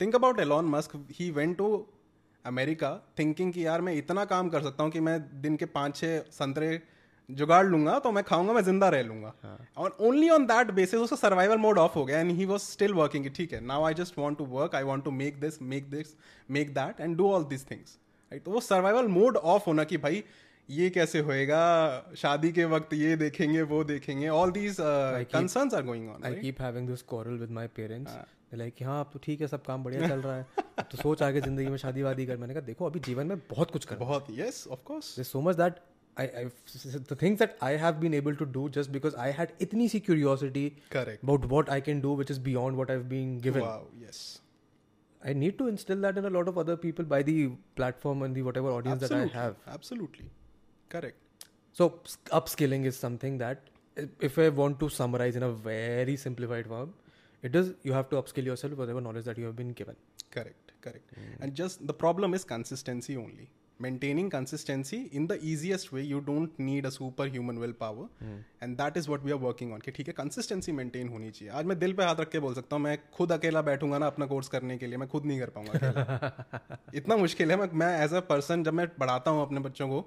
think 0.01 0.15
about 0.15 0.39
Elon 0.39 0.65
Musk 0.65 1.07
he 1.11 1.31
went 1.31 1.57
to 1.57 1.87
America 2.45 2.91
thinking 3.19 3.53
कि 3.53 3.65
यार 3.65 3.81
मैं 3.81 3.93
इतना 3.93 4.25
काम 4.25 4.49
कर 4.49 4.61
सकता 4.61 4.83
हूँ 4.83 4.91
कि 4.91 4.99
मैं 4.99 5.41
दिन 5.41 5.55
के 5.55 5.65
पाँच 5.65 5.95
छः 5.95 6.19
संतरे 6.31 6.81
जुगाड़ 7.31 7.65
लूँगा 7.65 7.99
तो 7.99 8.11
मैं 8.11 8.23
खाऊँगा 8.23 8.53
मैं 8.53 8.61
ज़िंदा 8.61 8.89
रह 8.89 9.03
लूँगा। 9.03 9.33
और 9.77 9.97
ओनली 9.99 10.29
ऑन 10.29 10.45
दैट 10.45 10.71
बेसिस 10.71 10.99
उसका 10.99 11.15
सर्वाइवल 11.15 11.57
मोड 11.57 11.77
ऑफ़ 11.77 11.93
हो 11.93 12.05
गया 12.05 12.19
and 12.19 12.31
he 12.31 12.45
was 12.45 12.61
still 12.61 12.93
working 12.93 13.29
ठीक 13.35 13.53
है 13.53 13.65
now 13.65 13.83
I 13.83 13.93
just 13.93 14.17
want 14.17 14.37
to 14.37 14.45
work 14.45 14.75
I 14.75 14.83
want 14.83 15.05
to 15.05 15.11
make 15.11 15.39
this 15.39 15.61
make 15.61 15.89
this 15.89 16.15
make 16.51 16.73
that 16.73 17.01
and 17.01 17.17
do 17.17 17.31
all 17.31 17.43
this 17.43 17.69
things 17.71 17.97
right 18.31 18.43
तो 18.43 18.51
वो 18.51 18.59
survival 18.61 19.07
mode 19.07 19.37
of 19.37 19.63
होना 19.67 19.83
कि 19.83 19.97
भाई 19.97 20.23
ये 20.69 20.89
कैसे 20.89 21.19
होएगा? 21.19 21.63
शादी 22.17 22.51
के 22.51 22.65
वक्त 22.65 22.93
ये 22.93 23.15
देखेंगे 23.15 23.61
वो 23.61 23.83
देखेंगे। 23.83 24.27
All 24.27 24.51
these 24.51 24.77
concern 24.79 25.69
are 25.75 25.83
going 25.83 26.09
on 26.09 26.23
I 26.25 26.35
keep 26.35 26.61
having 26.61 26.87
this 26.87 27.01
quarrel 27.01 27.37
with 27.37 27.51
my 27.51 27.67
parents 27.75 28.13
like 28.53 28.81
हाँ। 28.83 28.99
आप 28.99 29.09
तो 29.13 29.19
ठीक 29.23 29.41
है 29.41 29.47
सब 29.47 29.63
काम 29.65 29.83
बढ़िया 29.83 30.07
चल 30.07 30.21
रहा 30.21 30.35
है. 30.35 30.45
तो 30.91 30.97
सोच 30.97 31.21
आगे 31.23 31.41
ज़िंदगी 31.41 31.67
में 31.67 31.77
शादी 31.77 32.25
कर। 32.25 32.37
मैंने 32.37 32.53
कहा 32.53 32.61
देखो 32.61 32.85
अभी 32.85 32.99
जीवन 32.99 33.27
में 33.27 33.37
बहुत 33.37 33.71
कुछ 33.71 33.85
कर 33.85 33.95
बहुत 33.95 34.27
yes 34.31 34.67
of 34.71 34.79
course 34.85 35.15
this 35.17 35.31
so 35.31 35.41
much 35.41 35.55
that 35.55 35.79
things 37.21 37.39
that 37.39 37.57
I 37.63 37.75
have 37.75 37.93
been 37.95 38.13
able 38.13 38.35
to 38.35 38.45
do 38.45 38.67
just 38.69 38.91
because 38.91 39.15
I 39.15 39.31
had 39.31 39.51
इतनी 39.61 39.87
सी 39.89 39.99
curiosity 39.99 40.67
about 40.95 41.45
what 41.45 41.69
I 41.69 41.81
can 41.81 42.01
do 42.01 42.15
which 42.15 42.31
is 42.31 42.39
beyond 42.39 42.77
what 42.77 42.91
I 42.91 42.97
been 43.13 43.37
given 43.41 44.05
yes 44.05 44.21
I 45.25 45.33
need 45.33 45.57
to 45.57 45.67
instil 45.67 46.01
that 46.01 46.17
in 46.17 46.23
a 46.23 46.29
lot 46.29 46.49
of 46.49 46.59
other 46.59 46.75
people 46.75 47.05
by 47.05 47.23
the 47.23 47.57
platform 47.75 48.25
and 48.25 48.33
the 48.33 48.41
whatever 48.57 48.71
audience 48.71 48.99
that 48.99 49.11
I 49.11 49.29
have 49.33 49.55
absolutely 49.69 50.29
Correct. 50.89 51.17
So 51.73 52.01
upskilling 52.31 52.85
is 52.85 52.97
something 52.97 53.37
that 53.39 53.61
if 54.19 54.37
I 54.37 54.49
want 54.49 54.79
to 54.79 54.89
summarize 54.89 55.35
in 55.35 55.43
a 55.43 55.51
very 55.51 56.15
simplified 56.15 56.67
form, 56.67 56.93
it 57.41 57.55
is 57.55 57.73
you 57.83 57.93
have 57.93 58.09
to 58.09 58.21
upskill 58.21 58.45
yourself 58.45 58.73
whatever 58.73 59.01
knowledge 59.01 59.25
that 59.25 59.37
you 59.37 59.45
have 59.45 59.55
been 59.55 59.73
given. 59.73 59.95
Correct. 60.31 60.71
Correct. 60.81 61.11
Mm. 61.15 61.41
And 61.41 61.55
just 61.55 61.85
the 61.85 61.93
problem 61.93 62.33
is 62.33 62.43
consistency 62.43 63.17
only. 63.17 63.49
Maintaining 63.79 64.29
consistency 64.29 64.97
in 65.11 65.27
the 65.27 65.37
easiest 65.43 65.91
way. 65.93 66.01
You 66.03 66.19
don't 66.27 66.59
need 66.59 66.85
a 66.85 66.91
superhuman 66.91 67.57
willpower. 67.63 68.05
Mm. 68.23 68.37
And 68.63 68.77
that 68.79 68.97
is 68.97 69.09
what 69.09 69.25
we 69.25 69.31
are 69.31 69.37
working 69.39 69.73
on 69.73 69.79
कि 69.79 69.91
ठीक 69.91 70.07
है 70.07 70.13
consistency 70.17 70.71
maintain 70.71 71.09
होनी 71.09 71.31
चाहिए। 71.31 71.53
आज 71.53 71.65
मैं 71.65 71.77
दिल 71.79 71.93
पे 71.93 72.03
हाथ 72.03 72.19
रख 72.19 72.29
के 72.31 72.39
बोल 72.39 72.53
सकता 72.53 72.75
हूँ 72.75 72.83
मैं 72.83 72.97
खुद 73.17 73.31
अकेला 73.31 73.61
बैठूँगा 73.61 73.97
ना 73.97 74.07
अपना 74.07 74.25
कोर्स 74.25 74.47
करने 74.47 74.77
के 74.77 74.87
लिए। 74.87 74.97
मैं 74.97 75.07
खुद 75.09 75.25
नहीं 75.25 75.39
कर 75.39 75.49
पाऊँगा 75.57 76.79
इतना 76.95 77.17
मुश्किल 77.17 77.51
है। 77.51 77.57
मैं 77.57 77.69
मैं 77.73 77.93
एज 78.03 78.13
अ 78.13 78.19
पर्सन 78.29 78.63
जब 78.63 78.73
मैं 78.73 78.87
पढ़ाता 78.95 79.31
हूँ 79.31 79.41
अपने 79.41 79.59
बच्चों 79.59 79.89
को 79.89 80.01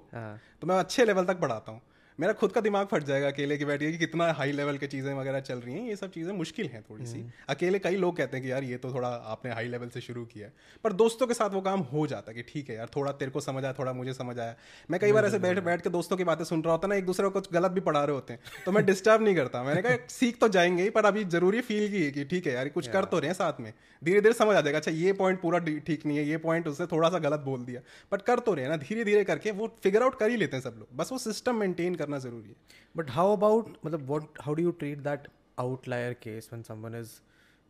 तो 0.61 0.67
मैं 0.67 0.75
अच्छे 0.75 1.05
लेवल 1.05 1.25
तक 1.25 1.39
पढ़ाता 1.41 1.71
हूँ। 1.71 1.81
मेरा 2.19 2.33
खुद 2.33 2.51
का 2.51 2.61
दिमाग 2.61 2.87
फट 2.87 3.03
जाएगा 3.03 3.27
अकेले 3.27 3.57
की 3.57 3.65
बैठिए 3.65 3.91
कि 3.91 3.97
कितना 3.97 4.25
हाई 4.33 4.51
लेवल 4.51 4.77
की 4.77 4.87
चीज़ें 4.87 5.13
वगैरह 5.13 5.39
चल 5.41 5.57
रही 5.57 5.73
हैं 5.73 5.87
ये 5.89 5.95
सब 5.95 6.11
चीज़ें 6.11 6.31
मुश्किल 6.33 6.67
हैं 6.67 6.81
थोड़ी 6.89 7.05
सी 7.05 7.19
हम्म। 7.19 7.31
अकेले 7.49 7.79
कई 7.79 7.95
लोग 7.95 8.15
कहते 8.17 8.37
हैं 8.37 8.45
कि 8.45 8.51
यार 8.51 8.63
ये 8.63 8.77
तो 8.77 8.93
थोड़ा 8.93 9.07
आपने 9.33 9.51
हाई 9.51 9.67
लेवल 9.67 9.89
से 9.89 10.01
शुरू 10.01 10.23
किया 10.25 10.47
है 10.47 10.53
पर 10.83 10.93
दोस्तों 10.93 11.27
के 11.27 11.33
साथ 11.33 11.49
वो 11.49 11.61
काम 11.61 11.79
हो 11.91 12.05
जाता 12.07 12.31
है 12.31 12.35
कि 12.35 12.43
ठीक 12.43 12.69
है 12.69 12.75
यार 12.75 12.89
थोड़ा 12.95 13.11
तेरे 13.13 13.31
को 13.31 13.41
समझ 13.41 13.63
आया 13.63 13.73
थोड़ा 13.73 13.93
मुझे 13.93 14.13
समझ 14.13 14.37
आया। 14.39 14.55
मैं 14.89 14.99
कई 14.99 15.11
बार 15.11 15.25
ऐसे 15.25 15.39
बैठ 15.39 15.59
बैठ 15.63 15.81
के 15.81 15.89
दोस्तों 15.89 16.17
की 16.17 16.23
बातें 16.23 16.43
सुन 16.45 16.63
रहा 16.63 16.73
होता 16.73 16.87
ना 16.87 16.95
एक 16.95 17.05
दूसरे 17.05 17.25
को 17.25 17.31
कुछ 17.31 17.51
गलत 17.53 17.71
भी 17.71 17.81
पढ़ा 17.81 18.03
रहे 18.03 18.15
होते 18.15 18.33
हैं 18.33 18.63
तो 18.65 18.71
मैं 18.71 18.85
डिस्टर्ब 18.85 19.23
नहीं 19.23 19.35
करता। 19.35 19.63
मैंने 19.63 19.81
कहा 19.81 19.97
सीख 20.09 20.39
तो 20.39 20.47
जाएँगे 20.49 20.83
ही 20.83 20.89
पर 20.89 21.05
अभी 21.05 21.23
ज़रूरी 21.27 21.61
फील 21.61 21.89
की 21.91 22.03
है 22.03 22.11
कि 22.11 22.23
ठीक 22.25 22.47
है 22.47 22.53
यार 22.53 22.69
कुछ 22.69 22.87
कर 22.89 23.05
तो 23.05 23.19
रहे 23.19 23.27
हैं 23.27 23.35
साथ 23.35 23.61
में। 23.61 23.73
धीरे 24.01 24.21
धीरे 24.21 24.33
समझ 24.33 24.55
आ 24.55 24.61
जाएगा 24.61 24.77
अच्छा 24.77 24.91
ये 24.93 25.13
पॉइंट 25.13 25.41
पूरा 25.41 25.59
ठीक 25.59 26.05
नहीं 26.05 26.17
है 26.17 26.23
ये 26.25 26.37
पॉइंट 26.39 26.67
उससे 26.67 26.85
थोड़ा 26.87 27.09
सा 27.09 27.19
गलत 27.19 27.39
बोल 27.41 27.65
दिया। 27.65 27.81
बट 28.11 28.21
कर 28.21 28.39
तो 28.39 28.53
रहे 28.53 28.65
हैं 28.65 28.71
ना 28.71 28.77
धीरे 28.79 29.03
धीरे 29.03 29.23
करके 29.23 29.51
वो 29.53 29.67
फिगर 29.83 30.03
आउट 30.03 30.19
कर 30.19 30.29
ही 30.29 30.37
लेते 30.37 30.57
हैं 30.57 30.63
सब 30.63 30.75
लोग। 30.79 30.97
बस 30.97 31.11
वो 31.11 31.17
सिस्टम 31.19 31.55
मेंटेन 31.55 31.95
करना 31.95 32.08
ज़रूरी 32.17 32.49
है 32.49 32.55
But 32.95 33.09
how 33.09 33.31
about, 33.31 33.77
what, 34.07 34.23
how 34.41 34.53
do 34.53 34.63
you 34.63 34.71
treat 34.73 35.03
that 35.03 35.27
outlier 35.57 36.13
case 36.15 36.51
when 36.51 36.63
someone 36.63 36.95
is 36.95 37.21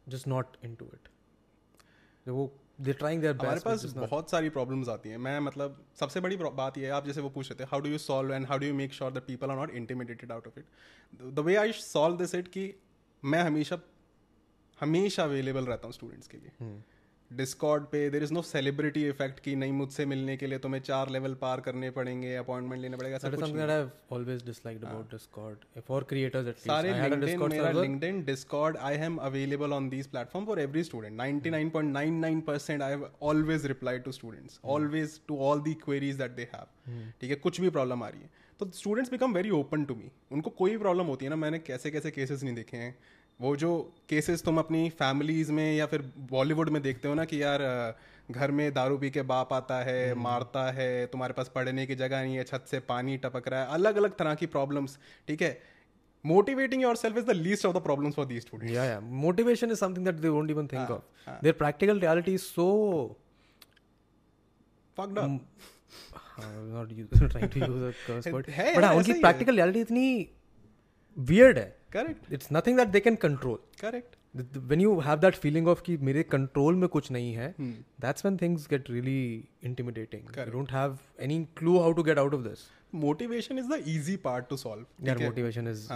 just 0.07 0.27
not 0.27 0.57
into 0.63 0.85
it? 0.97 1.09
वो 2.25 2.51
दे 2.81 2.93
ट्राइंग 2.93 3.21
देयर 3.21 3.35
हमारे 3.35 3.59
पास 3.59 3.85
बहुत 3.95 4.31
सारी 4.31 4.49
प्रॉब्लम्स 4.49 4.89
आती 4.89 5.09
हैं 5.09 5.17
मैं 5.17 5.39
मतलब 5.39 5.77
सबसे 5.99 6.19
बड़ी 6.19 6.35
बात 6.37 6.77
ये 6.77 6.85
है 6.85 6.91
आप 6.91 7.05
जैसे 7.05 7.21
वो 7.21 7.29
पूछ 7.29 7.51
रहे 7.51 7.59
थे 7.59 7.67
how 7.71 7.81
do 7.81 7.89
you 7.89 7.97
solve 7.97 8.33
and 8.33 8.45
how 8.47 8.57
do 8.57 8.65
you 8.65 8.73
make 8.73 8.93
sure 8.93 9.11
that 9.11 9.23
people 9.23 9.49
are 9.49 9.57
not 9.57 9.71
intimidated 9.75 10.31
out 10.31 10.47
of 10.47 10.59
it 10.59 10.65
the 11.33 11.39
way 11.39 11.55
I 11.55 11.71
solve 11.71 12.17
this 12.17 12.35
it 12.35 12.47
कि 12.47 12.73
मैं 13.23 13.41
हमेशा 13.43 13.79
हमेशा 14.79 15.23
अवेलेबल 15.23 15.65
रहता 15.65 15.87
हूँ 15.87 15.93
स्टूडेंट्स 15.93 16.27
के 16.27 16.37
लिए 16.37 16.51
hmm. 16.61 16.98
डिस्कॉर्ड 17.31 17.83
पे 17.85 18.09
there 18.09 18.23
is 18.23 18.33
no 18.33 18.41
celebrity 18.41 19.07
effect 19.09 19.39
की 19.39 19.55
नहीं 19.55 19.71
मुझसे 19.73 20.05
मिलने 20.05 20.35
के 20.37 20.47
लिए 20.47 20.59
तुम्हें 20.59 20.81
चार 20.81 21.09
लेवल 21.09 21.33
पार 21.41 21.61
करने 21.61 21.89
पड़ेंगे 21.91 22.35
अपॉइंटमेंट 22.35 22.81
लेना 22.81 22.97
पड़ेगा 22.97 23.17
सब 23.17 23.35
कुछ 23.35 23.43
I 23.43 23.67
have 23.69 23.91
always 24.11 24.45
disliked 24.45 24.85
about 24.85 25.11
Discord 25.11 25.81
for 25.87 26.03
creators 26.09 26.47
at 26.47 26.55
least 26.55 26.69
I 26.69 26.99
had 27.01 27.13
a 27.13 27.19
Discord 27.25 27.53
server 27.53 27.81
LinkedIn 27.81 28.23
Discord 28.25 28.77
I 28.77 28.97
am 29.07 29.17
available 29.27 29.73
on 29.73 29.89
this 29.89 30.07
platform 30.07 30.45
for 30.45 30.59
every 30.59 30.83
student 30.83 31.21
99.99% 31.21 32.81
I 32.81 32.89
have 32.89 33.09
always 33.21 33.65
replied 33.65 34.03
to 34.03 34.11
students 34.11 34.59
always 34.77 35.19
to 35.27 35.37
all 35.49 35.61
the 35.61 35.75
queries 35.83 36.15
that 36.15 36.31
they 36.31 36.49
have 36.55 37.11
ठीक 37.21 37.29
है 37.29 37.35
कुछ 37.35 37.61
भी 37.61 37.69
problem 37.69 38.03
आ 38.03 38.09
रही 38.09 38.21
है। 38.21 38.29
तो 38.59 38.69
students 38.75 39.11
become 39.11 39.33
very 39.33 39.49
open 39.49 39.83
to 39.85 39.95
me 39.95 40.11
उनको 40.31 40.49
कोई 40.49 40.77
प्रॉब्लम 40.77 41.05
होती 41.05 41.25
है 41.25 41.29
ना 41.29 41.35
मैंने 41.35 41.59
कैसे 41.59 41.91
कैसे 41.91 42.11
केसेस 42.11 42.43
नहीं 42.43 42.55
देखे 42.55 42.77
हैं। 42.77 42.97
वो 43.39 43.55
जो 43.55 43.71
केसेस 44.09 44.43
तुम 44.43 44.57
अपनी 44.59 44.89
फैमिलीज़ 44.99 45.51
में 45.51 45.75
या 45.75 45.85
फिर 45.85 46.01
बॉलीवुड 46.31 46.69
में 46.69 46.81
देखते 46.81 47.07
हो 47.07 47.13
ना 47.13 47.25
कि 47.25 47.41
यार 47.41 47.61
घर 48.31 48.51
में 48.51 48.73
दारू 48.73 48.97
पी 48.97 49.09
के 49.09 49.21
बाप 49.29 49.53
आता 49.53 49.77
है 49.83 50.13
मारता 50.23 50.63
है 50.71 51.05
तुम्हारे 51.11 51.33
पास 51.33 51.51
पढ़ने 51.55 51.85
की 51.85 51.95
जगह 51.95 52.21
नहीं 52.21 52.35
है 52.35 52.43
छत 52.43 52.65
से 52.71 52.79
पानी 52.89 53.17
टपक 53.17 53.47
रहा 53.47 53.61
है 53.61 53.67
अलग 53.73 53.95
अलग 53.97 54.15
तरह 54.17 54.35
की 54.35 54.45
प्रॉब्लम्स 54.55 54.97
ठीक 55.27 55.41
है? 55.41 55.57
Motivating 56.25 56.81
yourself 56.95 57.17
is 57.17 57.25
the 57.25 57.35
least 57.37 57.65
of 57.65 57.77
the 57.77 57.81
problem 57.83 58.11
for 58.11 58.25
the 58.25 58.39
student 58.39 59.03
motivation 59.21 59.71
is 59.71 59.79
something 59.79 60.05
that 60.05 60.15
they 60.15 60.29
won't 60.29 60.51
even 60.51 60.67
think 60.67 60.91
of 60.91 61.29
their 61.43 61.55
practical 61.55 61.99
reality 61.99 62.33
is 62.33 62.41
so 62.43 62.67
fucked 64.97 65.19
up 65.19 65.39
not 66.39 66.89
trying 67.31 67.49
to 67.49 67.59
use 67.59 67.83
a 67.83 67.91
curse 68.07 68.27
but 68.27 68.49
उनकी 68.93 69.13
practical 69.21 69.55
reality 69.55 69.81
इतनी 69.81 70.29
weird 71.17 71.57
है। 71.57 71.78
Correct 71.93 72.33
it's 72.33 72.49
nothing 72.53 72.77
that 72.77 72.87
they 72.87 72.99
can 72.99 73.15
control 73.27 73.59
correct 73.81 74.15
when 74.71 74.81
you 74.81 74.89
have 75.01 75.21
that 75.21 75.37
feeling 75.43 75.67
of 75.71 75.79
कि 75.81 75.95
मेरे 76.07 76.23
कंट्रोल 76.31 76.75
में 76.75 76.87
कुछ 76.89 77.11
नहीं 77.11 77.31
है 77.33 77.53
that's 78.03 78.25
when 78.25 78.35
things 78.41 78.67
get 78.73 78.91
really 78.95 79.21
intimidating 79.69 80.27
Correct. 80.27 80.49
you 80.49 80.53
don't 80.53 80.73
have 80.75 80.99
any 81.27 81.39
clue 81.61 81.79
how 81.79 81.93
to 81.93 82.05
get 82.09 82.21
out 82.25 82.37
of 82.39 82.43
this 82.49 82.67
motivation 82.95 83.59
is 83.59 83.67
the 83.67 83.83
easy 83.87 84.15
part 84.17 84.47
to 84.49 84.57
solve 84.57 85.07
यार 85.07 85.17
motivation 85.17 85.67
is 85.67 85.87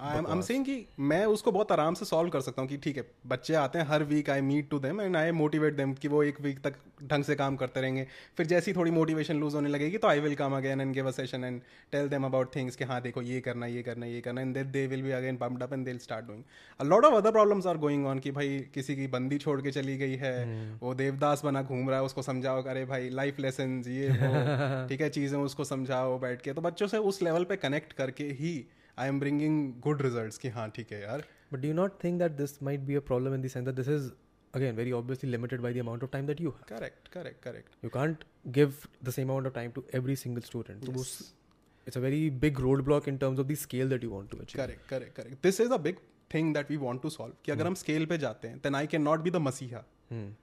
I 0.00 0.18
am 0.18 0.40
saying 0.40 0.64
कि 0.64 0.86
मैं 1.00 1.26
उसको 1.26 1.52
बहुत 1.52 1.72
आराम 1.72 1.94
से 1.94 2.04
सॉल्व 2.04 2.30
कर 2.30 2.40
सकता 2.40 2.62
हूँ 2.62 2.68
कि 2.68 2.76
ठीक 2.76 2.96
है 2.96 3.04
बच्चे 3.26 3.54
आते 3.54 3.78
हैं 3.78 3.86
हर 3.86 4.02
week 4.02 4.30
I 4.30 4.40
meet 4.40 4.70
to 4.70 4.78
them 4.78 5.00
and 5.00 5.16
I 5.16 5.30
motivate 5.30 5.74
them 5.74 5.94
कि 5.94 6.08
वो 6.08 6.22
एक 6.22 6.40
वीक 6.40 6.60
तक 6.60 6.74
ढंग 7.04 7.24
से 7.24 7.34
काम 7.34 7.56
करते 7.56 7.80
रहेंगे। 7.80 8.06
फिर 8.36 8.46
जैसी 8.46 8.72
थोड़ी 8.72 8.90
मोटिवेशन 8.90 9.40
लूज 9.40 9.54
होने 9.54 9.68
लगेगी 9.68 9.98
तो 9.98 10.08
I 10.08 10.20
will 10.20 10.34
come 10.34 10.56
again 10.56 10.80
and 10.80 10.94
give 10.94 11.08
a 11.08 11.10
session 11.10 11.44
and 11.44 11.60
tell 11.92 12.08
them 12.08 12.24
about 12.24 12.56
things 12.56 12.76
कि 12.76 12.84
हाँ 12.84 13.00
देखो 13.02 13.22
ये 13.22 13.40
करना 13.40 13.66
ये 13.66 13.82
करना 13.82 14.06
ये 14.06 14.20
करना 14.20 14.40
and 14.40 14.56
they 14.56 14.86
will 14.86 15.02
be 15.02 15.10
again 15.10 15.36
pumped 15.36 15.62
up 15.62 15.72
and 15.72 15.84
they 15.84 15.98
start 15.98 16.26
doing 16.26 16.42
a 16.80 16.84
lot 16.84 17.04
of 17.04 17.14
other 17.14 17.30
problems 17.30 17.66
are 17.66 17.76
going 17.76 18.06
on 18.06 18.18
कि 18.18 18.30
भाई 18.30 18.58
किसी 18.74 18.96
की 18.96 19.06
बंदी 19.06 19.38
छोड़ 19.38 19.62
के 19.62 19.70
चली 19.70 19.96
गई 19.96 20.14
है 20.14 20.34
hmm. 20.72 20.82
वो 20.82 20.94
देवदास 20.94 21.42
बना 21.44 21.62
घूम 21.62 21.90
रहा 21.90 21.98
है 21.98 22.04
उसको 22.04 22.22
समझाओ 22.22 22.62
अरे 22.62 22.84
भाई 22.84 23.08
लाइफ 23.08 23.40
लेसन 23.40 23.84
ये 23.86 24.08
ठीक 24.88 25.00
है 25.00 25.10
चीज़ें 25.10 25.38
उसको 25.38 25.64
समझाओ 25.64 26.18
बैठ 26.18 26.42
के। 26.42 26.52
तो 26.52 26.60
बच्चों 26.60 26.86
से 26.86 26.98
उस 26.98 27.22
लेवल 27.22 27.44
पे 27.44 27.56
कनेक्ट 27.56 27.92
करके 27.92 28.24
ही 28.24 28.64
I 28.98 29.08
am 29.08 29.20
bringing 29.20 29.72
good 29.80 30.02
result 30.02 30.40
कि 30.40 30.48
हाँ 30.48 30.68
ठीक 30.70 30.92
है 30.92 31.00
यार। 31.02 31.24
But 31.52 31.58
do 31.60 31.72
not 31.72 31.92
think 32.04 32.18
that 32.18 32.32
this 32.32 32.62
might 32.62 32.80
be 32.80 32.94
a 32.94 33.00
problem 33.00 33.34
in 33.34 33.42
dens 33.42 33.56
that 33.56 33.74
this 33.74 33.88
is 33.88 34.10
again 34.54 34.76
very 34.76 34.92
obviously 34.92 35.30
limited 35.30 35.60
by 35.60 35.74
the 35.74 35.78
amount 35.78 36.04
of 36.04 36.10
time 36.10 36.26
that 36.26 36.40
you 36.40 36.50
correct 36.50 37.08
correct 37.08 37.42
correct 37.44 37.84
you 37.84 37.90
can't 37.90 38.24
give 38.46 38.74
the 39.04 39.10
same 39.10 39.28
amount 39.28 39.46
of 39.46 39.54
time 39.54 39.70
to 39.70 39.84
every 39.94 40.16
single 40.16 40.40
student 40.40 40.84
it's 40.88 41.96
a 41.96 42.00
very 42.00 42.30
big 42.30 42.60
roadblock 42.84 43.08
in 43.08 43.18
terms 43.18 43.38
of 43.38 43.46
the 43.46 43.54
scale 43.54 43.88
that 43.88 44.04
you 44.04 44.10
want 44.10 44.30
to 44.30 44.38
achieve 44.38 44.62
correct 44.62 44.88
correct 44.88 45.16
correct 45.16 45.42
this 45.42 45.60
is 45.60 45.72
a 45.72 45.94
thing 46.34 46.54
that 46.54 46.70
we 46.70 46.76
want 46.76 47.02
to 47.02 47.10
solve 47.10 47.34
कि 47.44 47.52
अगर 47.52 47.66
हम 47.66 47.74
scale 47.74 48.06
पे 48.06 48.18
जाते 48.18 48.48
हैं 48.48 48.58
then 48.58 48.74
I 48.74 48.86
cannot 49.02 49.20
be 49.20 49.30
the 49.30 49.36
मसीहा। 49.36 49.84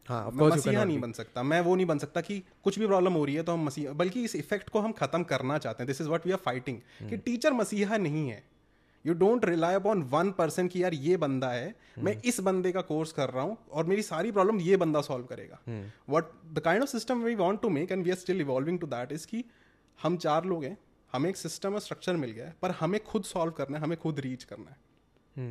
हाँ, 0.08 0.30
मैं 0.32 0.48
मसीहा 0.48 0.84
नहीं 0.84 1.00
बन 1.00 1.12
सकता। 1.12 1.44
मैं 1.44 1.60
वो 1.62 1.76
नहीं 1.76 1.86
बन 1.86 1.98
सकता 1.98 2.22
कि 2.22 2.42
कुछ 2.64 2.80
भी 2.80 2.88
प्रॉब्लम 2.88 3.14
हो 3.14 3.24
रही 3.26 3.36
है 3.36 3.44
तो 3.44 3.54
हम 3.54 3.66
मसीहा 3.66 3.94
बल्कि 3.94 4.24
इस 4.24 4.36
इफ़ेक्ट 4.36 4.70
को 4.70 4.80
हम 4.80 4.92
खत्म 4.92 5.24
करना 5.24 5.58
चाहते 5.58 5.84
हैं। 5.84 5.88
This 5.88 6.02
is 6.02 6.10
what 6.10 6.26
we 6.26 6.32
are 6.32 6.40
fighting 6.46 6.78
कि 7.10 7.18
टीचर 7.18 7.54
मसीहा 7.54 7.98
नहीं 7.98 8.28
है। 8.30 8.44
You 9.06 9.14
don't 9.16 9.46
rely 9.46 9.76
upon 9.76 10.02
one 10.12 10.32
person 10.32 10.68
की 10.68 10.84
यार 10.84 10.94
ये 10.94 11.18
बंदा 11.18 11.52
है। 11.52 11.74
मैं 12.00 12.16
इस 12.24 12.40
बंदे 12.42 12.72
का 12.72 12.82
कोर्स 12.84 13.12
कर 13.12 13.30
रहा 13.30 13.44
हूँ 13.44 13.58
और 13.72 13.86
मेरी 13.86 14.02
सारी 14.04 14.32
प्रॉब्लम 14.32 14.60
ये 14.62 14.78
बंदा 14.78 15.02
सॉल्व 15.02 15.26
करेगा। 15.26 15.60
What 16.10 16.32
the 16.54 16.60
kind 16.60 16.84
of 16.84 16.90
system 16.90 17.24
we 17.24 17.36
want 17.36 17.62
to 17.62 17.70
make 17.70 17.92
and 17.92 18.04
we 18.04 18.10
are 18.10 18.18
still 18.18 18.42
evolving 18.42 18.80
to 18.80 18.88
that 18.88 19.12
is 19.12 19.28
कि 19.28 19.44
हम 20.00 20.18
चार 20.18 20.46
लोग 20.46 20.64
हैं। 20.64 20.78
हमें 21.14 21.30
एक 21.30 21.38
सिस्टम 21.38 21.74
और 21.74 21.80
स्ट्रक्चर 21.80 22.16
मिल 22.16 22.32
गया 22.32 22.46
है 22.46 22.56
पर 22.62 22.72
हमें 22.80 23.04
खुद 23.04 23.24
सॉल्व 23.26 23.52
करना 23.52 23.78
है 23.78 23.84
हमें 23.84 23.98
खुद 23.98 24.20
रीच 24.20 24.44
करना 24.44 24.72
है। 24.72 24.78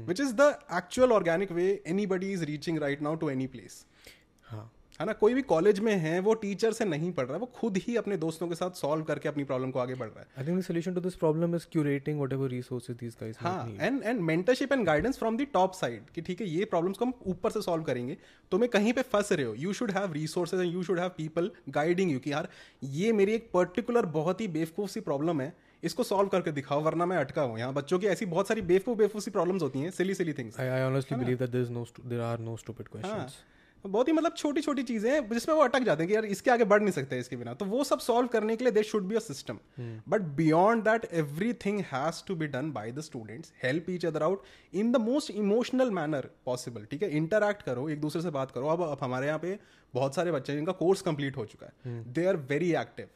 Which 0.06 0.20
is 0.20 0.32
the 0.34 0.42
actual 0.74 1.12
organic 1.12 1.52
way 1.52 1.64
anybody 2.06 2.30
is 2.32 2.44
reaching 2.44 2.78
right 2.78 3.02
now 3.02 3.14
to 3.14 3.30
any 3.30 3.46
place 3.46 3.84
हाँ। 4.48 4.70
है 5.00 5.06
ना? 5.06 5.12
कोई 5.12 5.34
भी 5.34 5.42
कॉलेज 5.42 5.78
में 5.80 5.94
है 5.96 6.18
वो 6.20 6.32
टीचर 6.34 6.72
से 6.72 6.84
नहीं 6.84 7.10
पढ़ 7.12 7.24
रहा 7.24 7.34
है 7.34 7.40
वो 7.40 7.46
खुद 7.56 7.76
ही 7.76 7.94
अपने 7.96 8.16
दोस्तों 8.16 8.46
के 8.48 8.54
साथ 8.54 8.70
सॉल्व 8.70 9.04
करके 9.04 9.28
अपनी 9.28 9.44
प्रॉब्लम 9.44 9.70
को 9.70 9.78
आगे 9.78 9.94
बढ़ 9.94 10.08
रहा 10.08 10.20
है। 10.20 10.26
I 10.38 10.46
think 10.46 10.58
the 10.58 10.62
solution 10.62 10.94
to 10.94 11.00
this 11.00 11.14
problem 11.14 11.54
is 11.56 11.66
curating 11.72 12.18
whatever 12.18 12.48
resources 12.48 12.96
these 12.96 13.16
guys 13.20 13.36
हाँ 13.40 13.76
and 13.80 14.02
and 14.02 14.20
mentorship 14.20 14.72
and 14.72 14.84
guidance 14.86 15.18
from 15.18 15.36
the 15.36 15.46
top 15.52 15.72
side 15.72 16.10
कि 16.14 16.20
ठीक 16.20 16.40
है 16.40 16.48
ये 16.48 16.64
प्रॉब्लम्स 16.64 16.98
को 16.98 17.04
हम 17.04 17.12
ऊपर 17.26 17.50
से 17.50 17.62
सॉल्व 17.62 17.84
करेंगे 17.84 18.16
तो 18.52 18.58
मैं 18.58 18.68
कहीं 18.68 18.92
पे 18.92 19.02
फंस 19.02 19.32
रहे 19.32 19.44
हो। 19.44 19.54
You 19.54 19.72
should 19.72 19.90
have 19.90 20.12
resources 20.12 20.60
and 20.60 20.72
you 20.74 20.82
should 20.82 20.98
have 20.98 21.08
people 21.16 21.50
guiding 21.68 22.10
you 22.12 22.18
कि 22.18 22.32
यार 22.32 22.48
ये 22.84 23.12
मेरी 23.12 23.32
एक 23.32 23.50
पर्टिकुलर 23.54 24.06
बहुत 24.18 24.40
ही 24.40 24.48
बेवकूफ़ 24.48 24.90
सी 24.90 25.00
प्रॉब्लम 25.00 25.40
है 25.40 25.52
इसको 25.84 26.02
सॉल्व 26.02 26.28
करके 26.28 26.52
दिखाओ 26.52 26.80
वरना 26.82 27.06
मैं 27.06 27.16
अटका 27.16 27.42
हूँ। 27.42 27.58
यहाँ 27.58 27.72
बच्चों 27.74 27.98
की 27.98 28.06
ऐसी 28.06 28.26
बहुत 28.26 28.48
सारी 28.48 28.62
बेफू 28.62 28.94
बेफू 28.94 29.20
सी 29.20 29.30
प्रॉब्लम्स 29.30 29.62
होती 29.62 29.80
हैं 29.80 29.90
silly 29.90 30.14
silly 30.14 30.32
things 30.32 30.56
honestly 30.56 31.20
believe 31.22 31.40
that 31.42 31.54
there 31.54 31.66
is 31.66 31.72
no 31.76 31.84
stu- 31.90 32.04
there 32.12 32.24
are 32.30 32.38
no 32.48 32.56
stupid 32.64 32.90
questions. 32.96 33.38
बहुत 33.84 34.08
ही 34.08 34.12
मतलब 34.12 34.34
छोटी 34.36 34.60
छोटी 34.60 34.82
चीज़ें 34.82 35.10
हैं 35.10 35.28
जिसमें 35.30 35.54
वो 35.54 35.62
अटक 35.62 35.82
जाते 35.82 36.02
हैं 36.02 36.08
कि 36.08 36.14
यार 36.14 36.24
इसके 36.26 36.50
आगे 36.50 36.64
बढ़ 36.64 36.80
नहीं 36.80 36.92
सकते 36.92 37.18
इसके 37.18 37.36
बिना। 37.36 37.52
तो 37.54 37.64
वो 37.64 37.84
सब 37.84 37.98
सॉल्व 38.00 38.28
करने 38.28 38.56
के 38.56 38.64
लिए 38.64 38.72
there 38.72 38.84
should 38.84 39.02
be 39.02 39.14
a 39.14 39.20
system 39.20 39.58
but 40.08 40.22
beyond 40.36 40.84
that 40.84 41.04
everything 41.64 41.80
has 41.92 42.22
to 42.26 42.34
be 42.36 42.46
done 42.48 42.70
by 42.72 42.92
the 42.92 43.00
students 43.00 43.52
help 43.62 43.90
each 43.90 44.06
other 44.06 44.22
out 44.22 44.42
in 44.74 44.92
the 44.92 44.96
most 45.02 45.30
emotional 45.32 45.90
manner 45.90 46.30
possible 46.46 46.84
ठीक 46.90 47.02
है? 47.02 47.10
इंटरैक्ट 47.16 47.62
करो 47.62 47.88
एक 47.88 48.00
दूसरे 48.00 48.22
से 48.22 48.30
बात 48.30 48.50
करो। 48.50 48.68
अब 48.68 48.82
अब 48.82 48.98
हमारे 49.02 49.26
यहाँ 49.26 49.38
पे 49.38 49.58
बहुत 49.94 50.14
सारे 50.14 50.32
बच्चे 50.32 50.52
हैं 50.52 50.58
जिनका 50.58 50.72
कोर्स 50.74 51.02
कंप्लीट 51.02 51.36
हो 51.36 51.44
चुका 51.46 51.66
है। 51.66 52.02
They 52.12 52.26
are 52.26 52.36
very 52.48 52.72
active 52.76 53.08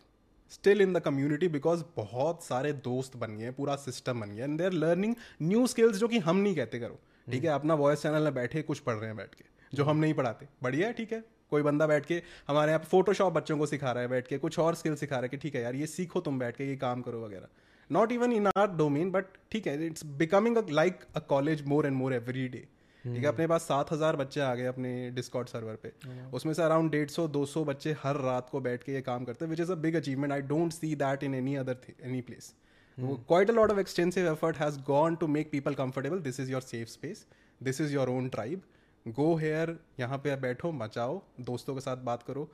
still 0.53 0.81
in 0.83 0.93
the 0.93 1.01
community 1.01 1.49
because 1.49 1.83
बहुत 1.97 2.43
सारे 2.45 2.73
दोस्त 2.85 3.17
बन 3.17 3.37
गए 3.37 3.51
पूरा 3.53 3.77
सिस्टम 3.79 4.21
बन 4.21 4.35
गया 4.35 4.45
and 4.45 4.59
they 4.59 4.65
are 4.65 4.73
learning 4.75 5.15
new 5.43 5.67
skills 5.67 5.97
जो 5.97 6.09
कि 6.09 6.19
हम 6.21 6.37
नहीं 6.37 6.55
कहते 6.57 6.79
करो। 6.81 6.99
ठीक 7.27 7.45
है? 7.45 7.51
अपना 7.51 7.75
वॉइस 7.75 8.03
चैनल 8.03 8.23
में 8.23 8.35
बैठे 8.35 8.63
कुछ 8.63 8.79
पढ़ 8.81 8.95
रहे 8.95 9.07
हैं 9.07 9.17
बैठ 9.17 9.35
के। 9.35 9.45
जो 9.73 9.85
हम 9.85 9.97
नहीं 9.97 10.15
पढ़ाते। 10.15 10.49
बढ़िया 10.63 10.87
है 10.87 10.93
ठीक 10.93 11.13
है। 11.13 11.23
कोई 11.51 11.63
बंदा 11.63 11.87
बैठ 11.87 12.07
के 12.07 12.23
हमारे 12.49 12.73
यहाँ 12.73 12.85
फोटोशॉप 12.91 13.33
बच्चों 13.33 13.57
को 13.59 13.67
सिखा 13.67 13.93
रहा 13.93 14.03
है 14.03 14.09
बैठ 14.09 14.29
के 14.29 14.39
कुछ 14.39 14.59
और 14.59 14.75
स्किल 14.75 14.95
सिखा 14.97 15.15
रहा 15.15 15.23
है 15.23 15.29
कि 15.29 15.37
ठीक 15.39 15.55
है 15.55 15.63
यार 15.63 15.75
ये 15.77 15.87
सीखो 15.89 16.21
तुम 16.21 16.39
बैठ 16.39 16.57
के 16.57 16.69
ये 16.69 16.77
काम 16.79 17.03
करो 17.03 17.25
वगैरह। 17.25 17.49
Not 17.91 18.13
even 18.13 18.33
in 18.33 18.47
our 18.49 18.71
domain 18.77 19.11
but 19.11 19.25
ठीक 19.53 19.67
है 19.67 19.87
it's 19.87 20.05
becoming 20.19 20.69
like 20.71 21.01
a 21.17 21.21
college 21.31 21.67
more 21.67 21.87
and 21.87 21.97
more 21.97 22.15
every 22.15 22.47
day 22.49 22.65
ठीक 23.05 23.17
है 23.17 23.27
अपने 23.27 23.47
पास 23.47 23.63
सात 23.65 23.93
हज़ार 23.93 24.17
बच्चे 24.17 24.41
आ 24.41 24.55
गए 24.55 24.67
अपने 24.67 24.91
डिस्कॉर्ड 25.11 25.49
सर्वर 25.49 25.79
पे। 25.83 25.93
उसमें 26.33 26.53
से 26.55 26.63
अराउंड 26.63 26.91
डेढ़ 26.91 27.09
सौ 27.11 27.27
दो 27.29 27.45
सौ 27.47 27.65
बच्चे 27.65 27.97
हर 28.03 28.17
रात 28.23 28.49
को 28.51 28.61
बैठ 28.63 28.83
के 28.83 28.93
ये 28.93 29.01
काम 29.03 29.25
करते 29.25 29.45
हैं 29.45 29.51
which 29.51 29.61
is 29.61 29.73
a 29.73 29.75
big 29.77 29.97
achievement 29.97 30.33
I 30.33 30.43
don't 30.49 30.73
see 30.73 30.95
that 30.97 31.23
in 31.23 31.35
any 31.35 31.55
other 31.57 31.95
any 32.03 32.21
place 32.21 32.53
quite 32.99 33.51
a 33.51 33.55
lot 33.55 33.71
of 33.71 33.79
extensive 33.81 34.33
effort 34.33 34.57
has 34.59 34.79
gone 34.87 35.17
to 35.17 35.27
make 35.29 35.51
people 35.51 35.75
comfortable 35.77 36.21
this 36.21 36.41
is 36.41 36.53
your 36.53 36.63
safe 36.63 36.89
space 36.91 37.27
this 37.61 37.81
is 37.81 37.95
your 37.95 38.09
own 38.11 38.29
tribe 38.29 38.63
go 39.07 39.35
here 39.37 39.77
यहाँ 40.01 40.19
पे 40.19 40.37
बैठो 40.37 40.71
मचाओ 40.73 41.21
दोस्तों 41.41 41.75
के 41.75 41.81
साथ 41.81 41.97
बात 42.05 42.23
करो 42.23 42.51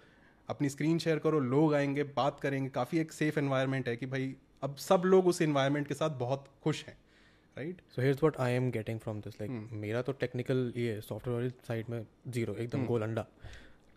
अपनी 0.49 0.69
screen 0.69 0.99
share 0.99 1.19
करो 1.19 1.41
लोग 1.41 1.75
आएँगे 1.75 2.03
बात 2.17 2.41
करेंगे 2.41 2.69
काफ़ी 2.71 2.99
एक 2.99 3.13
सेफ़ 3.13 3.39
एनवायरनमेंट 3.39 3.89
है 3.89 3.97
कि 3.97 4.07
भाई 4.07 4.35
अब 4.63 4.77
सब 4.81 5.03
लोग 5.05 5.27
उस 5.27 5.43
एनवायरनमेंट 5.43 5.89
के 5.89 5.95
साथ 5.95 6.11
बहुत 6.19 6.45
खुश 6.65 6.85
हैं 6.85 6.97
right 7.57 7.81
so 7.97 8.03
here 8.03 8.17
what 8.23 8.37
I 8.41 8.53
am 8.53 8.71
getting 8.71 8.99
from 9.01 9.21
this 9.21 9.41
like 9.41 9.71
मेरा 9.73 10.03
तो 10.03 10.13
टेक्निकल 10.21 10.73
ये 10.77 11.01
सॉफ्टवेयर 11.01 11.53
साइड 11.69 11.89
में 11.91 12.05
ज़ीरो 12.29 12.55
एकदम 12.55 12.87
गोल 12.87 13.03
अंडा 13.03 13.27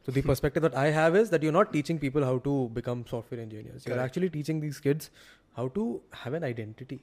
so 0.08 0.12
the 0.12 0.22
perspective 0.22 0.68
that 0.68 0.76
I 0.76 0.92
have 0.92 1.18
is 1.18 1.32
that 1.32 1.44
you 1.44 1.52
not 1.52 1.72
teaching 1.72 2.00
people 2.00 2.24
how 2.24 2.38
to 2.40 2.54
become 2.74 3.04
software 3.12 3.44
engineers 3.44 3.88
you 3.88 3.96
are 3.96 4.06
actually 4.06 4.30
teaching 4.30 4.62
these 4.62 4.80
kids 4.80 5.12
how 5.58 5.68
to 5.70 5.86
have 6.16 6.36
an 6.36 6.44
identity 6.44 7.00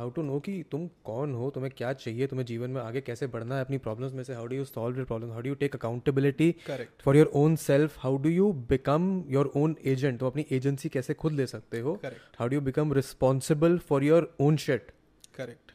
How 0.00 0.14
to 0.16 0.22
know 0.22 0.38
कि 0.40 0.52
तुम 0.70 0.86
कौन 1.04 1.34
हो? 1.34 1.48
तुम्हें 1.50 1.72
क्या 1.76 1.92
चाहिए? 1.92 2.26
तुम्हें 2.26 2.44
जीवन 2.46 2.70
में 2.70 2.80
आगे 2.80 3.00
कैसे 3.00 3.26
बढ़ना 3.26 3.54
है? 3.54 3.60
अपनी 3.60 3.78
प्रॉब्लम्स 3.78 4.12
में 4.12 4.22
से 4.24 4.34
how 4.34 4.46
do 4.46 4.56
you 4.56 4.64
solve 4.64 4.96
your 4.96 5.06
problem 5.06 5.30
how 5.30 5.40
do 5.40 5.48
you 5.48 5.54
take 5.54 5.74
accountability 5.76 6.50
correct 6.66 7.02
for 7.02 7.16
your 7.16 7.30
own 7.34 7.56
self 7.56 7.98
how 7.98 8.16
do 8.16 8.28
you 8.28 8.52
become 8.70 9.24
your 9.28 9.52
own 9.56 9.76
agent 9.84 10.18
तो 10.20 10.26
अपनी 10.26 10.46
एजेंसी 10.52 10.88
कैसे 10.88 11.14
खुद 11.14 11.32
ले 11.32 11.46
सकते 11.46 11.80
हो? 11.80 11.94
Correct 11.94 12.38
how 12.38 12.48
do 12.48 12.54
you 12.54 12.60
become 12.60 12.92
responsible 12.92 13.78
for 13.78 14.04
your 14.04 14.34
own 14.40 14.56
shit 14.56 14.90
correct 15.36 15.72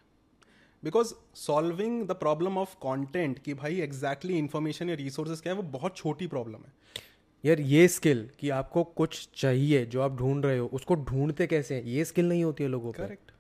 because 0.84 1.14
solving 1.36 2.02
the 2.08 2.12
problem 2.16 2.58
of 2.58 2.76
content 2.82 3.40
कि 3.40 3.54
भाई 3.54 3.80
exactly 3.82 4.38
information 4.38 4.90
या 4.90 4.96
रिसोर्सेज 4.96 5.42
क्या 5.42 5.54
है 5.54 5.60
वो 5.60 5.70
बहुत 5.70 5.98
छोटी 5.98 6.28
प्रॉब्लम 6.28 6.56
है। 6.56 6.74
यार 7.44 7.60
ये 7.62 7.88
स्किल 7.88 8.30
कि 8.40 8.50
आपको 8.50 8.84
कुछ 8.84 9.28
चाहिए 9.36 9.86
जो 9.86 10.02
आप 10.02 10.18
ढूंढ 10.18 10.46
रहे 10.46 10.58
हो 10.58 10.70
उसको 10.74 10.96
ढूंढते 10.96 11.48
कैसे 11.48 11.76
हैं? 11.76 11.84
ये 11.84 12.06
स्किल 12.06 12.30
नहीं 12.30 12.44
होती 12.44 12.64
है 12.64 12.70
लोगों 12.70 12.92
को 12.92 13.04
correct 13.04 13.32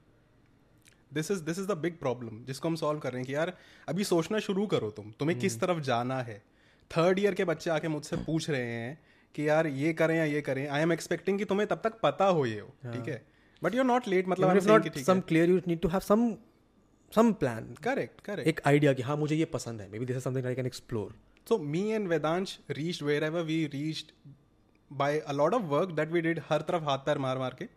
this 1.13 1.31
is 1.31 1.41
this 1.43 1.59
is 1.59 1.67
the 1.67 1.77
big 1.77 1.97
problem 1.99 2.43
जिसको 2.45 2.67
हम 2.67 2.75
सॉल्व 2.75 2.99
कर 2.99 3.11
रहे 3.11 3.19
हैं 3.21 3.27
कि 3.27 3.35
यार 3.35 3.53
अभी 3.89 4.03
सोचना 4.03 4.39
शुरू 4.47 4.65
करो 4.67 4.89
तुम 4.91 5.11
तुम्हें 5.19 5.39
किस 5.39 5.59
तरफ़ 5.59 5.79
जाना 5.89 6.21
है? 6.21 6.41
थर्ड 6.91 7.19
ईयर 7.19 7.33
के 7.33 7.45
बच्चे 7.45 7.69
आके 7.69 7.87
मुझसे 7.87 8.17
पूछ 8.25 8.49
रहे 8.49 8.65
हैं 8.65 8.97
कि 9.35 9.47
यार 9.49 9.67
ये 9.67 9.93
करें 9.93 10.15
या 10.17 10.23
ये 10.23 10.41
करें 10.41 10.67
आई 10.67 10.81
एम 10.81 10.91
एक्सपेक्टिंग 10.93 11.39
कि 11.39 11.45
तुम्हें 11.45 11.67
तब 11.67 11.81
तक 11.83 11.99
पता 12.03 12.25
हो 12.25 12.45
ये 12.45 12.59
हो 12.59 12.91
ठीक 12.93 13.07
है? 13.09 13.21
बट 13.63 13.75
यू 13.75 13.83
नॉट 13.83 14.07
लेट 14.07 14.27
मतलब 14.27 14.59
some 14.97 15.19
clear 15.27 15.49
you 15.49 15.61
need 15.67 15.79
to 15.81 15.89
have 15.89 15.99
some 15.99 16.31
some 17.13 17.31
plan 17.41 17.73
correct 17.83 18.21
correct 18.21 18.47
एक 18.47 18.61
आइडिया 18.67 18.93
कि 18.93 19.01
हाँ 19.01 19.17
मुझे 19.17 19.35
ये 19.35 19.45
पसंद 19.53 19.81
है 19.81 19.89
maybe 19.99 20.05
this 20.05 20.17
is 20.17 20.23
something 20.23 20.45
I 20.45 20.55
can 20.55 20.65
explore 20.65 21.15
So 21.47 21.57
me 21.73 21.81
and 21.93 22.09
Vedansh 22.11 22.53
reached 22.77 23.03
wherever 23.07 23.41
we 23.49 23.57
reached 23.73 24.09
by 24.91 25.11
a 25.33 25.35
lot 25.35 25.53
of 25.57 25.69
work 25.73 25.91
that 25.99 26.15
we 26.15 26.23
did 26.25 26.41
हर 26.49 26.61
तरफ़ 26.61 26.83
हाथ 26.83 27.05
पैर 27.05 27.17
मार 27.25 27.37
मार 27.39 27.55
के 27.61 27.67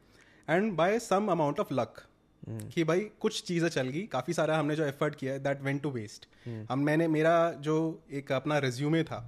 and 0.48 0.72
by 0.80 0.88
some 1.04 1.28
amount 1.34 1.60
of 1.64 1.70
luck. 1.80 2.00
कि 2.48 2.84
भाई 2.84 3.00
कुछ 3.20 3.42
चीज़ें 3.42 3.68
चल 3.68 3.88
गई 3.88 4.02
काफ़ी 4.06 4.32
सारा 4.32 4.58
हमने 4.58 4.76
जो 4.76 4.84
एफर्ट 4.84 5.14
किया 5.14 5.32
है 5.32 5.38
दैट 5.38 5.62
वेंट 5.62 5.82
टू 5.82 5.90
वेस्ट 5.90 6.26
हम 6.68 6.78
मैंने 6.78 7.08
मेरा 7.08 7.34
जो 7.60 7.76
एक 8.12 8.32
अपना 8.32 8.58
रिज्यूमे 8.58 9.02
था 9.04 9.26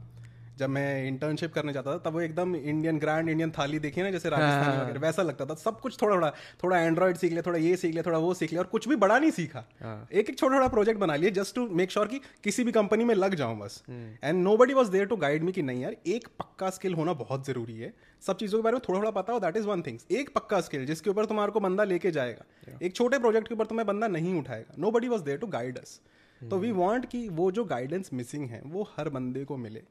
जब 0.58 0.68
मैं 0.68 1.06
इंटर्नशिप 1.06 1.52
करने 1.52 1.72
जाता 1.72 1.92
था 1.92 1.98
तब 2.00 2.12
वो 2.12 2.20
एकदम 2.20 2.54
इंडियन 2.56 2.98
ग्रैंड 2.98 3.28
इंडियन 3.28 3.50
थाली 3.50 3.78
देखी 3.78 4.02
ना 4.02 4.10
जैसे 4.10 4.28
राजस्थानी 4.30 4.76
वगैरह 4.78 5.00
वैसा 5.00 5.22
लगता 5.22 5.46
था। 5.46 5.54
सब 5.56 5.80
कुछ 5.80 5.96
थोड़ा 6.02 6.14
थोड़ा 6.16 6.30
थोड़ा 6.62 6.78
एंड्रॉइड 6.78 7.16
सीख 7.16 7.30
लिया 7.30 7.42
थोड़ा 7.42 7.58
ये 7.58 7.76
सीख 7.76 7.92
लिया 7.92 8.02
थोड़ा 8.02 8.18
वो 8.18 8.32
सीख 8.34 8.50
लिया 8.50 8.62
और 8.62 8.66
कुछ 8.68 8.88
भी 8.88 8.96
बड़ा 8.96 9.18
नहीं 9.18 9.30
सीखा। 9.30 9.64
एक 10.12 10.30
एक 10.30 10.38
छोटा 10.38 10.54
छोटा 10.54 10.68
प्रोजेक्ट 10.68 11.00
बना 11.00 11.16
लिया 11.16 11.30
जस्ट 11.32 11.54
टू 11.54 11.66
मेक 11.72 11.90
श्योर 11.90 12.06
कि 12.08 12.20
किसी 12.44 12.64
भी 12.64 12.72
कंपनी 12.72 13.04
में 13.04 13.14
लग 13.14 13.34
जाऊँ 13.34 13.58
बस। 13.58 13.82
And 13.90 14.42
nobody 14.56 14.74
was 14.74 14.90
there 14.90 15.06
to 15.06 15.16
guide 15.18 15.42
me 15.42 15.52
कि 15.52 15.62
नहीं 15.62 15.82
यार 15.82 15.96
एक 16.06 16.28
पक्का 16.38 16.70
स्किल 16.70 16.94
होना 16.94 17.12
बहुत 17.14 17.46
ज़रूरी 17.46 17.78
है। 17.78 17.92
सब 18.22 18.36
चीज़ों 18.36 18.58
के 18.58 18.62
बारे 18.62 18.74
में 18.74 18.82
थोड़ा 18.88 18.98
थोड़ा 18.98 19.10
पता 19.12 19.32
हो 19.32 19.40
दैट 19.40 19.56
इज़ 19.56 19.66
वन 19.66 19.82
थिंग्स 19.82 20.06
एक 20.12 20.34
पक्का 20.34 20.60
स्किल 20.60 20.86
जिसके 20.86 21.10
ऊपर 21.10 21.26
तुम्हारे 21.26 21.52
को 21.52 21.60
बंदा 21.60 21.84
लेके 21.84 22.10
जाएगा। 22.10 22.76
एक 22.82 22.94
छोटे 22.94 23.18
प्रोजेक्ट 23.18 23.48
के 23.48 23.54
ऊपर 23.54 23.66
तुम्हें 23.66 23.86
बंदा 23.86 24.08
नहीं 24.08 24.34
उठाएगा। 24.34 24.74
Nobody 24.90 25.08
was 25.08 25.22
there 25.22 25.38
to 25.38 25.46
guide 25.48 25.78
us 25.78 26.00
तो 26.40 26.58
वी 26.58 26.70
वॉन्ट 26.72 27.04
कि 27.06 27.28
वो 27.30 27.50
जो 27.52 27.64
गाइडेंस 27.64 28.10
मिसिंग 28.12 28.48
है 28.50 28.60
वो 28.66 28.88
हर 28.96 29.08
बंदे 29.08 29.44
को 29.44 29.56
मिले। 29.56 29.82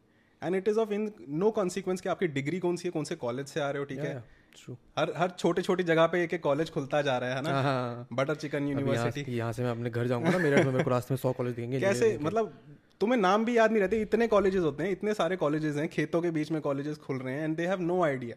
And 0.43 0.55
it 0.55 0.67
is 0.67 0.79
of 0.79 0.93
in 0.93 1.11
no 1.29 1.51
consequence 1.51 2.01
कि 2.01 2.09
आपकी 2.09 2.27
डिग्री 2.27 2.59
कौन 2.59 2.75
सी 2.75 2.87
है 2.87 2.91
कौन 2.91 3.03
से 3.03 3.15
कॉलेज 3.15 3.47
से 3.47 3.59
आ 3.59 3.69
रहे 3.69 3.79
हो 3.79 3.85
ठीक 3.85 3.99
है? 3.99 4.23
ट्रू 4.55 4.77
हर 4.99 5.13
हर 5.17 5.29
छोटे 5.29 5.61
छोटी 5.61 5.83
जगह 5.83 6.07
पे 6.07 6.23
एक 6.23 6.33
एक 6.33 6.43
कॉलेज 6.43 6.69
खुलता 6.69 7.01
जा 7.01 7.17
रहा 7.17 7.35
है 7.35 7.41
ना? 7.41 8.07
बटर 8.13 8.35
चिकन 8.35 8.67
यूनिवर्सिटी 8.67 9.31
यहाँ 9.31 9.53
से 9.53 9.63
मैं 9.63 9.71
अपने 9.71 9.89
घर 9.89 10.07
जाऊँगा 10.07 10.29
ना 10.29 10.37
मेरे 10.37 10.63
मेरे 10.63 10.83
को 10.83 10.89
रास्ते 10.89 11.13
में 11.13 11.17
सौ 11.17 11.31
कॉलेज 11.31 11.55
देंगे 11.55 11.79
कैसे? 11.79 12.19
मतलब 12.21 12.59
तुम्हें 12.99 13.19
नाम 13.19 13.45
भी 13.45 13.57
याद 13.57 13.71
नहीं 13.71 13.81
रहते 13.81 14.01
इतने 14.01 14.27
कॉलेजेस 14.27 14.61
होते 14.61 14.83
हैं 14.83 14.91
इतने 14.91 15.13
सारे 15.13 15.35
कॉलेजेस 15.35 15.75
हैं 15.75 15.87
खेतों 15.87 16.21
के 16.21 16.31
बीच 16.31 16.51
में 16.51 16.61
कॉलेजेस 16.61 16.97
खुल 16.97 17.17
रहे 17.17 17.35
हैं 17.35 17.43
and 17.43 17.57
they 17.57 17.67
have 17.67 17.81
no 17.81 18.03
idea 18.03 18.35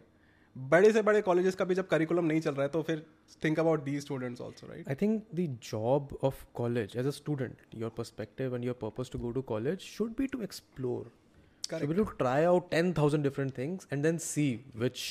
बड़े 0.57 0.91
से 0.91 1.01
बड़े 1.01 1.21
कॉलेजेस 1.21 1.55
का 1.55 1.65
भी 1.65 1.75
जब 1.75 1.87
करिकुलम 1.87 2.25
नहीं 2.25 2.41
चल 2.41 2.51
रहा 2.51 2.63
है 2.63 2.69
तो 2.69 2.81
फिर 2.81 3.05
think 3.43 3.59
about 3.59 3.83
the 3.83 3.99
students 4.01 4.41
also 4.41 4.67
right 4.67 4.89
I 4.89 4.95
think 4.95 5.21
the 5.39 5.47
job 5.71 6.15
of 6.29 6.33
college 6.61 6.95
as 6.95 7.05
a 7.05 7.15
student, 7.19 7.57
and 7.75 8.63
your 8.63 8.91
and 8.99 9.11
to 9.11 9.19
go 9.19 9.31
to 9.31 9.41
college 9.41 9.79
should 9.79 10.11
be 10.11 10.27
to 10.27 10.37
be 10.37 11.03
to 11.69 11.75
explore. 11.75 11.79
Should 11.79 11.95
be 11.95 12.11
to 12.11 12.17
try 12.17 12.45
out 12.45 12.71
10,000 12.71 13.21
different 13.23 13.55
things 13.55 13.87
and 13.91 14.03
then 14.03 14.19
see 14.19 14.49
which 14.83 15.05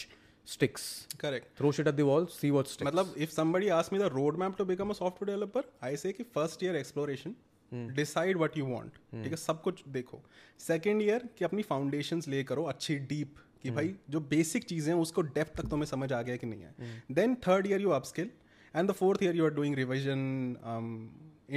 sticks. 0.44 0.84
Correct 1.20 1.56
Throw 1.56 1.72
shit 1.72 1.86
at 1.86 1.96
the 1.96 2.06
wall, 2.06 2.28
see 2.36 2.50
what 2.50 2.74
sticks. 2.74 2.90
मतलब 2.90 3.14
if 3.18 3.30
somebody 3.30 3.72
asks 3.78 3.92
me 3.92 4.04
the 4.04 4.10
roadmap 4.10 4.56
to 4.56 4.68
become 4.72 4.90
a 4.90 5.00
software 5.00 5.32
developer 5.32 5.64
I 5.82 5.94
say 6.04 6.12
कि 6.12 6.26
first 6.38 6.68
year 6.68 6.76
exploration 6.84 7.34
decide 7.72 8.36
what 8.38 8.56
you 8.58 8.66
want 8.66 8.90
ठीक 9.12 9.30
है 9.30 9.36
सब 9.36 9.60
कुछ 9.62 9.82
देखो 9.92 10.20
second 10.60 11.02
year 11.02 11.28
कि 11.38 11.44
अपनी 11.44 11.62
foundations 11.62 12.28
ले 12.28 12.42
करो 12.44 12.64
अच्छी 12.72 12.96
डीप 13.12 13.36
कि 13.62 13.70
भाई 13.70 13.94
जो 14.10 14.20
बेसिक 14.32 14.64
चीज़ें 14.64 14.92
हैं 14.92 15.00
उसको 15.00 15.22
डेप्थ 15.38 15.56
तक 15.60 15.68
तुम्हें 15.70 15.86
समझ 15.86 16.12
आ 16.12 16.20
गया 16.22 16.36
कि 16.36 16.46
नहीं 16.46 16.60
है 16.60 17.02
then 17.18 17.34
third 17.46 17.66
year 17.66 17.80
you 17.80 17.90
upskill 17.98 18.30
and 18.74 18.88
the 18.90 18.92
fourth 19.00 19.22
year 19.22 19.36
you 19.36 19.44
are 19.44 19.54
doing 19.54 19.74
revision 19.76 20.20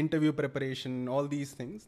interview 0.03 0.31
preparation 0.39 1.07
all 1.17 1.27
these 1.27 1.53
things 1.59 1.87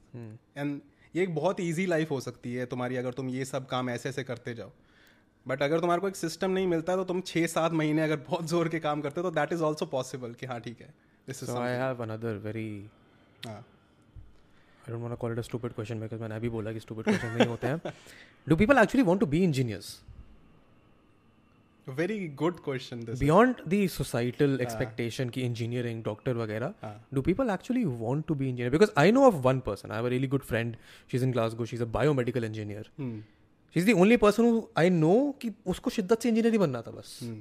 and 0.58 0.80
ये 1.16 1.24
एक 1.24 1.36
बहुत 1.36 1.60
ईजी 1.60 1.86
लाइफ 1.86 2.12
हो 2.12 2.22
सकती 2.22 2.54
है 2.54 2.66
तुम्हारी 2.66 2.96
अगर 2.96 3.12
तुम 3.12 3.30
ये 3.30 3.46
सब 3.46 3.68
काम 3.68 3.90
ऐसे 3.90 4.10
ऐसे 4.10 4.24
करते 4.24 4.54
जाओ 4.54 4.72
बट 5.48 5.62
अगर 5.62 5.80
तुम्हारे 5.80 6.02
को 6.02 6.08
एक 6.08 6.16
सिस्टम 6.16 6.52
नहीं 6.52 6.68
मिलता 6.68 6.96
तो 6.96 7.04
तुम 7.04 7.22
छः 7.22 7.48
सात 7.48 7.72
महीने 7.72 8.02
अगर 8.02 8.18
बहुत 8.18 8.46
ज़ोर 8.46 8.70
के 8.70 8.80
काम 8.80 9.02
करते 9.02 9.22
हो 9.22 9.30
तो 9.30 9.36
दैट 9.36 9.54
इज़ 9.54 9.62
ऑल्सो 9.62 9.86
पॉसिबल 9.86 10.34
कि 10.34 10.46
हाँ 10.46 10.60
ठीक 10.60 10.82
है 10.82 10.94
दिस 11.28 11.44
इज़ 11.44 11.52
हाँ 13.48 13.66
मैंने 16.20 16.36
अभी 16.36 16.50
बोला 16.50 16.74
कि 16.74 16.80
stupid 16.80 17.04
क्वेश्चन 17.04 17.28
नहीं 17.28 17.48
होते 17.48 17.68
हैं. 17.68 17.82
Do 18.50 18.56
people 18.56 18.78
actually 18.78 19.08
want 19.08 19.20
to 19.20 19.26
be 19.26 19.48
engineers? 19.48 20.09
Very 21.90 22.28
good 22.28 22.60
question 22.60 23.00
beyond 23.00 23.56
the 23.68 23.88
societal 23.88 24.60
expectation 24.62 25.30
की 25.30 25.42
इंजीनियरिंग 25.42 26.04
डॉक्टर 26.04 26.36
वगैरह 26.36 26.74
do 27.14 27.22
people 27.22 27.50
actually 27.50 27.86
want 27.86 28.28
to 28.28 28.36
be 28.36 28.50
engineer 28.50 28.72
because 28.72 28.90
I 28.98 29.12
know 29.12 29.24
of 29.24 29.36
one 29.36 29.60
person 29.60 29.92
I 29.92 30.10
really 30.10 30.28
good 30.28 30.44
friend 30.44 30.76
she 31.12 31.18
in 31.18 31.32
class 31.32 31.54
go 31.54 31.66
she 31.66 31.76
is 31.76 31.84
a 31.84 31.86
biomedical 31.86 32.44
engineer 32.44 32.90
she 33.74 33.82
the 33.82 33.92
only 33.92 34.18
person 34.18 34.62
I 34.78 34.90
know 34.90 35.36
कि 35.42 35.52
उसको 35.66 35.90
शिद्दत 35.90 36.22
से 36.22 36.30
engineer 36.30 36.54
ही 36.54 36.58
बनना 36.58 36.82
था 36.82 36.92
बस। 36.92 37.20
hmm. 37.24 37.38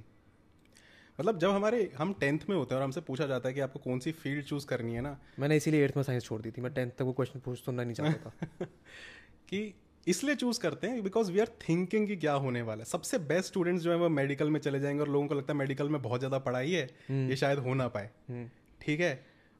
मतलब 1.20 1.38
जब 1.38 1.50
हमारे 1.50 1.92
हम 1.98 2.12
टेंथ 2.12 2.38
में 2.48 2.56
होते 2.56 2.74
हैं 2.74 2.80
और 2.80 2.84
हमसे 2.84 3.00
पूछा 3.00 3.26
जाता 3.26 3.48
है 3.48 3.54
कि 3.54 3.60
आपको 3.60 3.78
कौन 3.78 3.98
सी 3.98 4.12
फ़ील्ड 4.12 4.44
चूज़ 4.44 4.66
करनी 4.66 4.94
है 4.94 5.00
ना? 5.00 5.18
मैंने 5.38 5.56
इसीलिए 5.56 5.84
एट्थ 5.84 5.96
में 5.96 6.04
साइंस 6.04 6.24
छोड़ 6.24 6.42
दी 6.42 6.50
थी 6.50 6.60
मैं 6.60 6.74
टेंथ 6.74 6.90
तक 6.90 7.02
वो 7.02 7.12
क्वेश्चन 7.12 7.40
पूछ 7.40 7.62
तो 7.66 7.72
नहीं 7.72 7.92
चाहता 7.92 8.30
था। 8.30 8.66
कि 9.48 9.74
इसलिए 10.08 10.34
चूज़ 10.34 10.60
करते 10.60 10.86
हैं 10.86 11.02
बिकॉज़ 11.02 11.30
वी 11.32 11.40
आर 11.40 11.48
थिंकिंग 11.68 12.06
कि 12.06 12.16
क्या 12.16 12.32
होने 12.44 12.62
वाला 12.62 12.78
है। 12.78 12.84
सबसे 12.84 13.18
बेस्ट 13.28 13.48
स्टूडेंट्स 13.48 13.82
जो 13.84 13.90
है 13.90 13.96
वो 13.96 14.08
मेडिकल 14.10 14.50
में 14.50 14.60
चले 14.60 14.80
जाएँगे 14.80 15.00
और 15.00 15.08
लोगों 15.08 15.26
को 15.28 15.34
लगता 15.34 15.52
है 15.52 15.58
मेडिकल 15.58 15.88
में 15.88 16.00
बहुत 16.02 16.20
ज़्यादा 16.20 16.38
पढ़ाई 16.40 16.70
है 16.72 16.84
हम्म। 17.08 17.28
ये 17.30 17.36
शायद 17.36 17.58
हो 17.58 17.74
ना 17.74 17.88
पाए। 17.88 18.10
ठीक 18.80 19.00
है? 19.00 19.12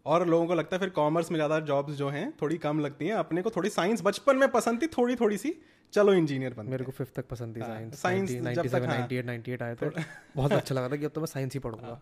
और 0.06 0.26
लोगों 0.28 0.46
को 0.46 0.54
लगता 0.54 0.76
है 0.76 0.80
फिर 0.80 0.90
कॉमर्स 0.90 1.30
में 1.30 1.36
ज़्यादा 1.38 1.58
जॉब्स 1.60 1.94
जो 1.94 2.08
हैं 2.08 2.30
थोड़ी 2.42 2.56
कम 2.58 2.80
लगती 2.80 3.06
हैं। 3.06 3.14
अपने 3.14 3.42
को 3.42 3.50
थोड़ी 3.50 3.70
साइंस 3.70 4.02
बचपन 4.04 4.36
में 4.36 4.48
पसंद 4.50 4.82
थी 4.82 4.86
थोड़ी 4.86 5.16
थोड़ी 5.16 5.36
सी 5.38 5.54
चलो 5.92 6.12
इंजीनियर 6.12 6.54
बन 6.54 6.66
मेरे 6.66 6.84
को 6.84 6.92
फिफ्थ 6.92 7.14
तक 7.14 7.28
पसंद 7.28 7.56
थी 7.56 7.60
हाँ, 7.60 7.68
साइंस 7.68 8.30
साइंस 8.30 8.30
जब 8.30 8.68
तक, 8.68 8.84
हाँ। 8.84 9.08
97 9.08 9.22
98 9.24 9.26
98 9.26 9.62
आए 9.62 9.74
थे 9.74 10.02
बहुत 10.36 10.52
अच्छा 10.52 10.74
लगा 10.74 10.88
था 10.88 10.96
कि 10.96 11.04
अब 11.04 11.10
तो 11.10 11.20
मैं 11.20 11.26
साइंस 11.26 11.54
ही 11.54 11.60
पढ़ूँगा। 11.60 12.00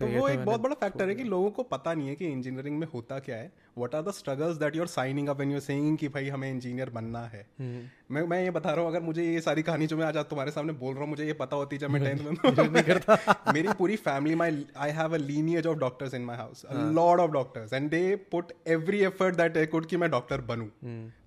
तो 0.00 0.06
वो 0.06 0.28
एक 0.28 0.44
बहुत 0.44 0.60
बड़ा 0.60 0.74
फैक्टर 0.74 1.08
है 1.08 1.14
कि 1.14 1.24
लोगों 1.24 1.50
को 1.50 1.62
पता 1.62 1.94
नहीं 1.94 2.08
है 2.08 2.14
कि 2.14 2.26
इंजीनियरिंग 2.26 2.78
में 2.78 2.86
होता 2.94 3.18
क्या 3.18 3.36
है। 3.36 3.52
What 3.78 3.94
are 3.94 4.02
the 4.02 4.10
struggles 4.10 4.56
that 4.56 4.76
you 4.76 4.82
are 4.82 4.86
signing 4.86 5.28
up 5.28 5.40
and 5.40 5.50
you're 5.50 5.60
saying 5.60 5.98
कि 5.98 6.08
भाई 6.08 6.28
हमें 6.28 6.50
इंजीनियर 6.50 6.90
बनना 6.90 7.24
है? 7.26 7.46
मैं 8.10 8.22
मैं 8.22 8.42
ये 8.44 8.50
बता 8.50 8.70
रहा 8.70 8.80
हूँ 8.80 8.90
अगर 8.90 9.00
मुझे 9.00 9.22
ये 9.24 9.40
सारी 9.40 9.62
कहानी 9.62 9.86
जो 9.86 9.96
मैं 9.96 10.04
आज 10.06 10.16
तुम्हारे 10.30 10.50
सामने 10.50 10.72
बोल 10.72 10.94
रहा 10.94 11.02
हूँ 11.02 11.10
मुझे 11.10 11.26
ये 11.26 11.32
पता 11.32 11.56
होती 11.56 11.76
जब 11.78 11.90
मैं 11.90 12.02
टेंथ 12.04 12.18
में 12.18 12.32
नहीं 12.72 12.82
करता। 12.82 13.16
मेरी 13.52 13.68
पूरी 13.78 13.96
family 13.96 14.34
my 14.34 14.64
I 14.76 14.90
have 14.90 15.14
a 15.14 15.16
lineage 15.16 15.66
of 15.66 15.78
doctors 15.78 16.14
in 16.14 16.22
my 16.22 16.36
house 16.36 16.64
lord 16.72 17.20
of 17.20 17.30
doctors 17.30 17.72
and 17.72 17.88
they 17.90 18.14
put 18.32 18.52
every 18.66 19.00
effort 19.00 19.36
that 19.36 19.56
I 19.56 19.66
could 19.66 19.86
कि 19.86 19.96
मैं 19.96 20.10
डॉक्टर 20.10 20.40
बनूं। 20.40 20.66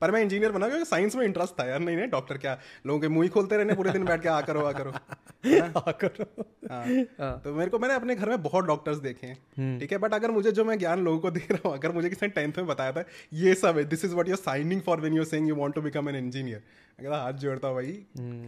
पर 0.01 0.11
मैं 0.11 0.21
इंजीनियर 0.21 0.51
बना 0.51 0.67
क्योंकि 0.67 0.85
साइंस 0.85 1.15
में 1.15 1.25
इंटरेस्ट 1.25 1.59
था 1.59 1.65
यार। 1.65 1.79
नहीं 1.79 1.97
नहीं 1.97 2.07
डॉक्टर 2.07 2.37
क्या? 2.37 2.57
लोगों 2.85 2.99
के 2.99 3.07
मुँह 3.07 3.23
ही 3.23 3.29
खोलते 3.29 3.57
रहने 3.57 3.73
पूरे 3.73 3.91
दिन 3.91 4.05
बैठ 4.05 4.21
के 4.21 4.29
आ 4.29 4.39
करो 4.41 4.65
आ 4.65 4.71
करो। 4.71 4.91
हाँ, 4.91 5.93
करो। 6.03 6.45
हाँ। 6.71 7.41
तो 7.43 7.53
मेरे 7.53 7.69
को 7.69 7.79
मैंने 7.79 7.93
अपने 7.93 8.15
घर 8.15 8.29
में 8.29 8.41
बहुत 8.43 8.65
डॉक्टर्स 8.65 8.97
देखे 8.97 9.27
हैं। 9.27 9.79
ठीक 9.79 9.91
है? 9.91 9.97
बट 9.97 10.13
अगर 10.13 10.31
मुझे 10.31 10.51
जो 10.51 10.65
मैं 10.65 10.77
ज्ञान 10.79 11.03
लोगों 11.03 11.19
को 11.19 11.31
दे 11.31 11.45
रहा 11.51 11.67
हूँ 11.69 11.77
अगर 11.77 11.91
मुझे 11.91 12.09
किसी 12.09 12.25
ने 12.25 12.31
टेंथ 12.31 12.57
में 12.57 12.67
बताया 12.67 12.91
था 12.91 13.03
ये 13.33 13.53
सब 13.55 13.77
है 13.77 13.83
this 13.85 14.05
is 14.05 14.15
what 14.15 14.29
you're 14.29 14.37
signing 14.37 14.81
for 14.81 15.01
when 15.01 15.13
you're 15.13 15.25
saying 15.25 15.47
you 15.49 15.55
want 15.55 15.75
to 15.75 15.81
become 15.81 16.09
an 16.09 16.15
engineer 16.15 16.63
मैं 16.99 17.09
कहता 17.09 17.21
हाथ 17.23 17.33
जोड़ता 17.33 17.73
भाई। 17.73 17.91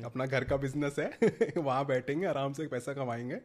अपना 0.05 0.25
घर 0.25 0.43
का 0.43 0.57
बिज़नेस 0.57 0.95
है। 0.99 1.17
वहाँ 1.57 1.85
बैठेंगे 1.85 2.25
आराम 2.25 2.53
से 2.53 2.67
पैसा 2.67 2.93
कमाएँगे। 2.93 3.35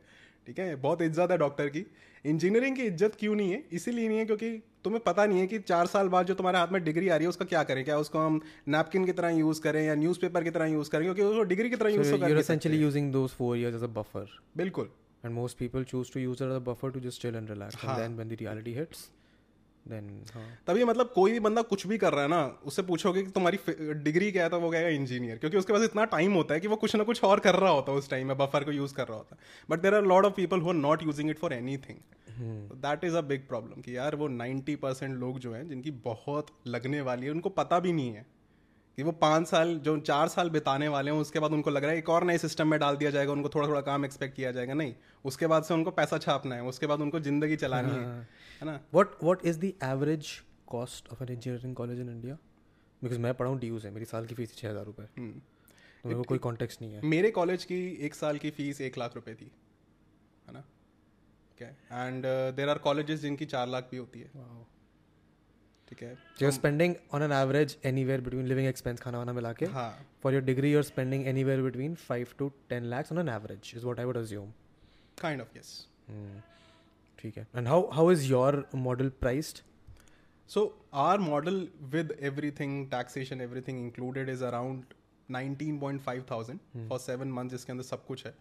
ठीक 0.47 0.59
है? 0.59 0.77
बहुत 0.77 1.03
इज़्ज़त 1.03 1.31
है 1.31 1.39
डॉक्टर 1.39 1.69
की। 1.69 1.87
इंजीनियरिंग 2.27 2.77
की 2.77 2.83
इज़्ज़त 2.83 3.15
क्यों 3.15 3.35
नहीं 3.35 3.53
है? 3.53 3.65
इसीलिए 3.73 4.09
नहीं 4.09 4.19
है 4.19 4.25
क्योंकि 4.25 4.63
तुम्हें 4.85 5.03
पता 5.07 5.27
नहीं 5.27 5.41
है 5.41 5.47
कि 5.47 5.59
चार 5.59 5.87
साल 5.87 6.09
बाद 6.09 6.27
जो 6.27 6.35
तुम्हारे 6.35 6.59
हाथ 6.59 6.69
में 6.69 6.85
डिग्री 6.85 7.09
आ 7.09 7.17
रही 7.17 7.25
है 7.25 7.29
उसका 7.29 7.45
क्या 7.45 7.63
करें? 7.63 7.85
क्या 7.85 7.99
उसको 7.99 8.19
हम 8.19 8.41
नैपकिन 8.69 9.05
की 9.05 9.13
तरह 9.13 9.29
यूज़ 9.29 9.61
करें 9.61 9.87
या 9.87 9.95
न्यूज़पेपर 9.95 10.45
की 10.45 10.51
तरह 10.51 10.67
यूज़ 10.67 10.91
करें? 10.91 11.05
क्योंकि 11.05 11.23
उसको 11.23 11.43
डिग्री 11.43 11.71
की 11.71 11.77
तरह 11.77 11.91
यूज़ 11.91 12.15
so 12.15 12.21
कर 12.21 12.43
essentially 12.43 12.81
using 12.87 13.13
those 13.13 13.41
four 13.41 13.57
years 13.57 13.83
as 13.83 13.89
a 13.89 13.95
buffer. 13.99 14.27
बिल्कुल। 14.57 14.91
And 15.25 15.33
most 15.33 15.59
people 15.59 15.85
choose 15.85 16.11
to 16.11 16.21
use 16.21 16.41
it 16.41 16.51
as 16.51 16.57
a 16.57 16.65
buffer 16.65 16.91
to 16.91 17.01
just 17.01 17.23
chill 17.23 17.35
and 17.35 17.51
relax. 17.51 17.75
And 17.85 17.99
then 18.03 18.17
when 18.17 18.29
the 18.29 18.37
reality 18.37 18.75
then 19.87 20.07
हाँ। 20.35 20.43
तभी 20.67 20.85
मतलब 20.85 21.11
कोई 21.15 21.33
भी 21.33 21.41
बंदा 21.41 21.63
कुछ 21.63 21.87
भी 21.87 21.99
कर 21.99 22.13
रहा 22.13 22.23
है 22.23 22.29
ना 22.29 22.43
उससे 22.65 22.83
पूछोगे 22.83 23.23
कि 23.23 23.31
तुम्हारी 23.31 23.59
डिग्री 24.05 24.31
क्या 24.33 24.43
है 24.45 24.51
तो 24.51 24.61
वो 24.61 24.71
कहेगा 24.71 24.89
इंजीनियर 24.89 25.39
क्योंकि 25.39 25.57
उसके 25.57 25.73
पास 25.73 25.83
इतना 25.83 26.05
टाइम 26.05 26.35
होता 26.35 26.55
है 26.55 26.61
कि 26.61 26.69
वो 26.69 26.77
कुछ 26.77 26.97
ना 26.97 27.05
कुछ 27.05 27.23
और 27.25 27.41
कर 27.41 27.55
रहा 27.55 27.71
होता 27.71 27.93
है 27.93 27.99
उस 27.99 28.11
टाइम 28.11 28.29
में 28.29 28.37
बफर 28.39 28.65
को 28.65 28.73
यूज़ 28.73 28.95
कर 28.95 29.09
रहा 29.09 29.17
होता 29.17 29.37
है। 29.37 29.41
But 29.71 29.83
there 29.83 29.95
are 29.95 30.05
lot 30.05 30.25
of 30.25 30.33
people 30.33 30.61
who 30.61 30.69
are 30.69 30.75
not 30.75 31.03
using 31.03 31.31
it 31.31 31.39
for 31.39 31.53
anything 31.79 31.99
that 32.83 33.05
is 33.05 33.17
a 33.17 33.21
big 33.21 33.47
problem 33.49 33.81
कि 33.81 33.97
यार 33.97 34.17
वो 34.17 34.29
नाइन्टी 34.29 34.77
परसेंट 34.77 35.17
लोग 35.19 35.39
जो 35.39 35.53
हैं 35.55 35.69
जिनकी 35.69 35.91
बहुत 36.05 36.47
लगने 36.67 37.01
वाली 37.01 37.27
है 37.27 37.33
उनको 37.33 37.49
पता 37.49 37.79
भी 37.81 37.93
नहीं 37.93 38.11
है। 38.11 38.27
कि 38.99 39.03
वो 39.03 39.13
पाँच 39.21 39.47
साल 39.49 39.75
जो 39.85 39.97
चार 40.01 40.29
साल 40.29 40.51
बिताने 40.51 40.89
वाले 40.89 41.11
हैं 41.11 41.19
उसके 41.19 41.39
बाद 41.41 41.53
उनको 41.53 41.71
लग 41.71 41.85
रहा 41.85 41.93
है 41.93 41.99
एक 41.99 42.09
और 42.09 42.25
नए 42.25 42.39
सिस्टम 42.39 42.69
में 42.69 42.79
डाल 42.81 42.97
दिया 42.97 43.11
जाएगा 43.11 43.33
उनको 43.33 43.49
थोड़ा 43.55 43.69
थोड़ा 43.69 43.81
काम 43.89 44.05
एक्सपेक्ट 44.05 44.37
किया 44.37 44.51
जाएगा। 44.53 44.75
नहीं 44.75 44.95
उसके 45.25 45.47
बाद 45.47 45.65
से 45.65 45.75
उनको 45.75 45.91
पैसा 45.93 46.19
छापना 46.19 46.55
है 46.55 46.63
उसके 46.73 46.87
बाद 46.87 47.01
उनको 47.01 47.21
ज़िंदगी 47.21 47.57
चलानी 47.57 47.93
है 47.93 48.05
है। 48.05 48.67
ना? 48.67 48.79
What 48.97 49.17
what 49.29 49.47
is 49.53 49.59
the 49.65 49.73
average 49.87 50.31
cost 50.69 51.11
of 51.15 51.25
an 51.27 51.33
engineering 51.35 51.75
college 51.81 52.05
in 52.05 52.13
India? 52.13 52.37
Because 53.03 53.19
मैं 53.21 53.35
पढ़ा 53.35 53.51
हूँ 53.51 53.61
DUs 53.61 53.85
है 53.85 53.91
मेरी 53.91 54.07
साल 54.07 54.27
की 54.27 54.35
फ़ीस 54.35 54.57
छः 54.57 54.69
हज़ार 54.69 54.85
रुपये 54.85 55.07
हम्म। 55.17 55.33
तो 55.33 56.09
मेरे 56.09 56.19
को 56.19 56.25
कोई 56.25 56.39
कॉन्टेक्स्ट 56.47 56.83
नहीं 56.83 56.93
है। 56.93 57.01
मेरे 57.07 57.31
कॉलेज 57.31 57.65
की 57.65 57.81
एक 58.07 58.15
साल 58.15 58.39
की 58.39 58.51
फ़ीस 58.51 58.81
एक 58.83 58.99
लाख 58.99 59.15
रुपये 59.15 59.35
थी 59.35 59.51
है 60.49 60.55
ना? 60.55 60.65
क्या 61.59 61.69
एंड 62.07 62.25
देर 62.57 62.69
आर 62.69 62.79
कॉलेजेस 62.87 63.21
जिनकी 63.21 63.47
चार 63.47 63.69
लाख 63.69 63.89
भी 63.91 63.97
होती 63.97 64.21
है। 64.21 64.31
ठीक 65.89 66.03
है? 66.03 66.17
You 66.43 66.51
spending 66.51 66.95
on 67.15 67.23
an 67.23 67.33
average 67.33 67.77
anywhere 68.05 68.21
between 68.21 68.47
living 68.47 68.69
expense 68.69 69.01
खाना 69.01 69.19
वाना 69.19 69.33
मिला 69.33 69.53
के 69.53 69.67
for 70.23 70.35
your 70.35 70.43
degree 70.45 70.73
you 70.73 70.83
spending 70.83 71.27
anywhere 71.45 71.63
between 71.63 71.95
five 72.03 72.35
to 72.39 72.49
ten 72.69 72.85
lakhs 72.91 73.13
on 73.13 73.19
an 73.19 73.29
average 73.29 73.73
is 73.77 73.85
what 73.87 73.99
I 74.01 74.05
would 74.05 74.17
assume 74.17 74.53
kind 75.21 75.41
of 75.41 75.59
yes 75.59 75.77
ठीक 77.19 77.39
है। 77.39 77.47
And 77.57 77.69
how 77.69 77.89
how 77.93 78.11
is 78.13 78.25
your 78.31 78.67
model 78.77 79.09
priced 79.21 79.59
so 80.51 80.67
our 81.03 81.19
model 81.21 81.67
with 81.93 82.17
everything 82.23 82.87
taxation 82.91 83.41
everything 83.41 83.79
included 83.81 84.29
is 84.29 84.45
around 84.45 84.83
nineteen 85.29 85.79
point 85.81 86.01
five 86.01 86.25
thousand 86.31 86.89
for 86.89 86.99
seven 87.01 87.29
month 87.33 87.51
जिसके 87.51 87.73
अंदर 87.73 87.85
सब 87.85 88.05
कुछ 88.07 88.27
है। 88.27 88.35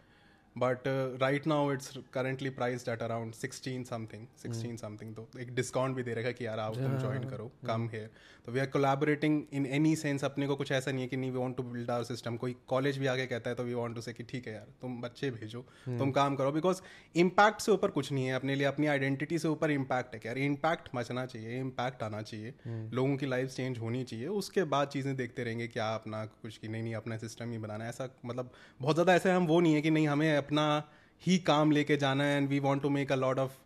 But 0.56 0.88
right 1.22 1.48
now 1.48 1.72
it's 1.74 1.98
currently 2.14 2.50
priced 2.58 2.90
at 2.90 3.02
around 3.02 3.34
16 3.36 3.84
something 3.84 4.26
16 4.44 4.78
something 4.78 5.14
तो 5.16 5.28
एक 5.40 5.54
discount 5.56 5.96
भी 5.96 6.04
दे 6.04 6.14
रखा 6.14 6.32
कि 6.32 6.46
यार 6.46 6.60
आओ 6.60 6.74
तुम 6.74 6.98
ज्वाइन 7.00 7.24
करो 7.30 7.52
कम 7.68 7.88
हेयर 7.94 8.10
तो 8.46 8.52
we 8.52 8.60
are 8.60 8.66
collaborating 8.66 9.42
in 9.54 9.66
any 9.66 9.96
sense 9.96 10.24
अपने 10.24 10.48
को 10.48 10.56
कुछ 10.56 10.72
ऐसा 10.72 10.92
नहीं 10.92 11.02
है 11.02 11.08
कि 11.08 11.18
नहीं 11.18 11.32
we 11.32 11.40
want 11.40 11.56
to 11.58 11.64
build 11.64 11.92
our 11.92 12.04
system 12.04 12.38
कोई 12.38 12.56
कॉलेज 12.68 12.98
भी 12.98 13.08
आगे 13.08 13.26
कहता 13.26 13.50
है 13.50 13.56
तो 13.56 13.64
वी 13.64 13.74
वांट 13.74 13.96
टू 13.96 14.02
से 14.02 14.14
कि 14.14 14.24
ठीक 14.24 14.48
है 14.48 14.54
यार 14.54 14.68
तुम 14.82 15.02
बच्चे 15.02 15.32
भेजो 15.32 15.62
तुम 15.88 16.12
काम 16.12 16.36
करो. 16.36 16.52
बिकॉज़ 16.52 16.82
इम्पैक्ट 17.16 17.62
से 17.62 17.72
ऊपर 17.72 17.90
कुछ 17.90 18.12
नहीं 18.12 18.26
है 18.26 18.34
अपने 18.34 18.56
लिए 18.56 18.68
अपनी 18.68 18.88
आइडेंटिटी 18.88 19.40
से 19.40 19.48
ऊपर 19.48 19.72
इम्पैक्ट 19.72 20.14
है. 20.14 20.20
कि 20.20 20.28
यार 20.28 20.38
इम्पैक्ट 20.38 20.90
मचना 20.96 21.26
चाहिए 21.26 21.60
इम्पैक्ट 21.60 22.04
आना 22.04 22.22
चाहिए. 22.22 22.54
लोगों 22.68 23.18
की 23.18 23.26
लाइफ 23.26 23.50
चेंज 23.50 23.80
होनी 23.80 24.04
चाहिए. 24.04 24.28
उसके 24.28 24.64
बाद 24.76 24.88
चीज़ें 24.88 25.16
देखते 25.16 25.44
रहेंगे 25.44 25.68
क्या 25.68 25.94
अपना 25.96 26.26
कुछ 26.26 26.58
की 26.58 26.68
नहीं 26.68 26.84
नहीं 26.84 26.96
अपना 26.96 27.18
सिस्टम 27.18 27.52
ही 27.52 27.58
बनाना 27.58 27.88
ऐसा 27.90 28.10
मतलब 28.26 28.52
बहुत 28.82 28.96
ज़्यादा 28.96 29.16
ऐसे 29.16 29.32
हम 29.32 29.48
वो 29.48 29.60
नहीं 29.60 29.74
है 29.74 29.82
कि 29.82 29.92
नहीं 29.92 30.08
हमें 30.08 30.43
अपना 30.44 30.66
ही 31.24 31.38
काम 31.48 31.72
लेके 31.72 31.98
जाना 31.98 32.24
है 32.24 32.38
and 32.38 32.50
we 32.50 32.60
want 32.60 32.82
to 32.82 32.90
make 32.90 33.12
a 33.12 33.16
lot 33.16 33.40
of 33.40 33.62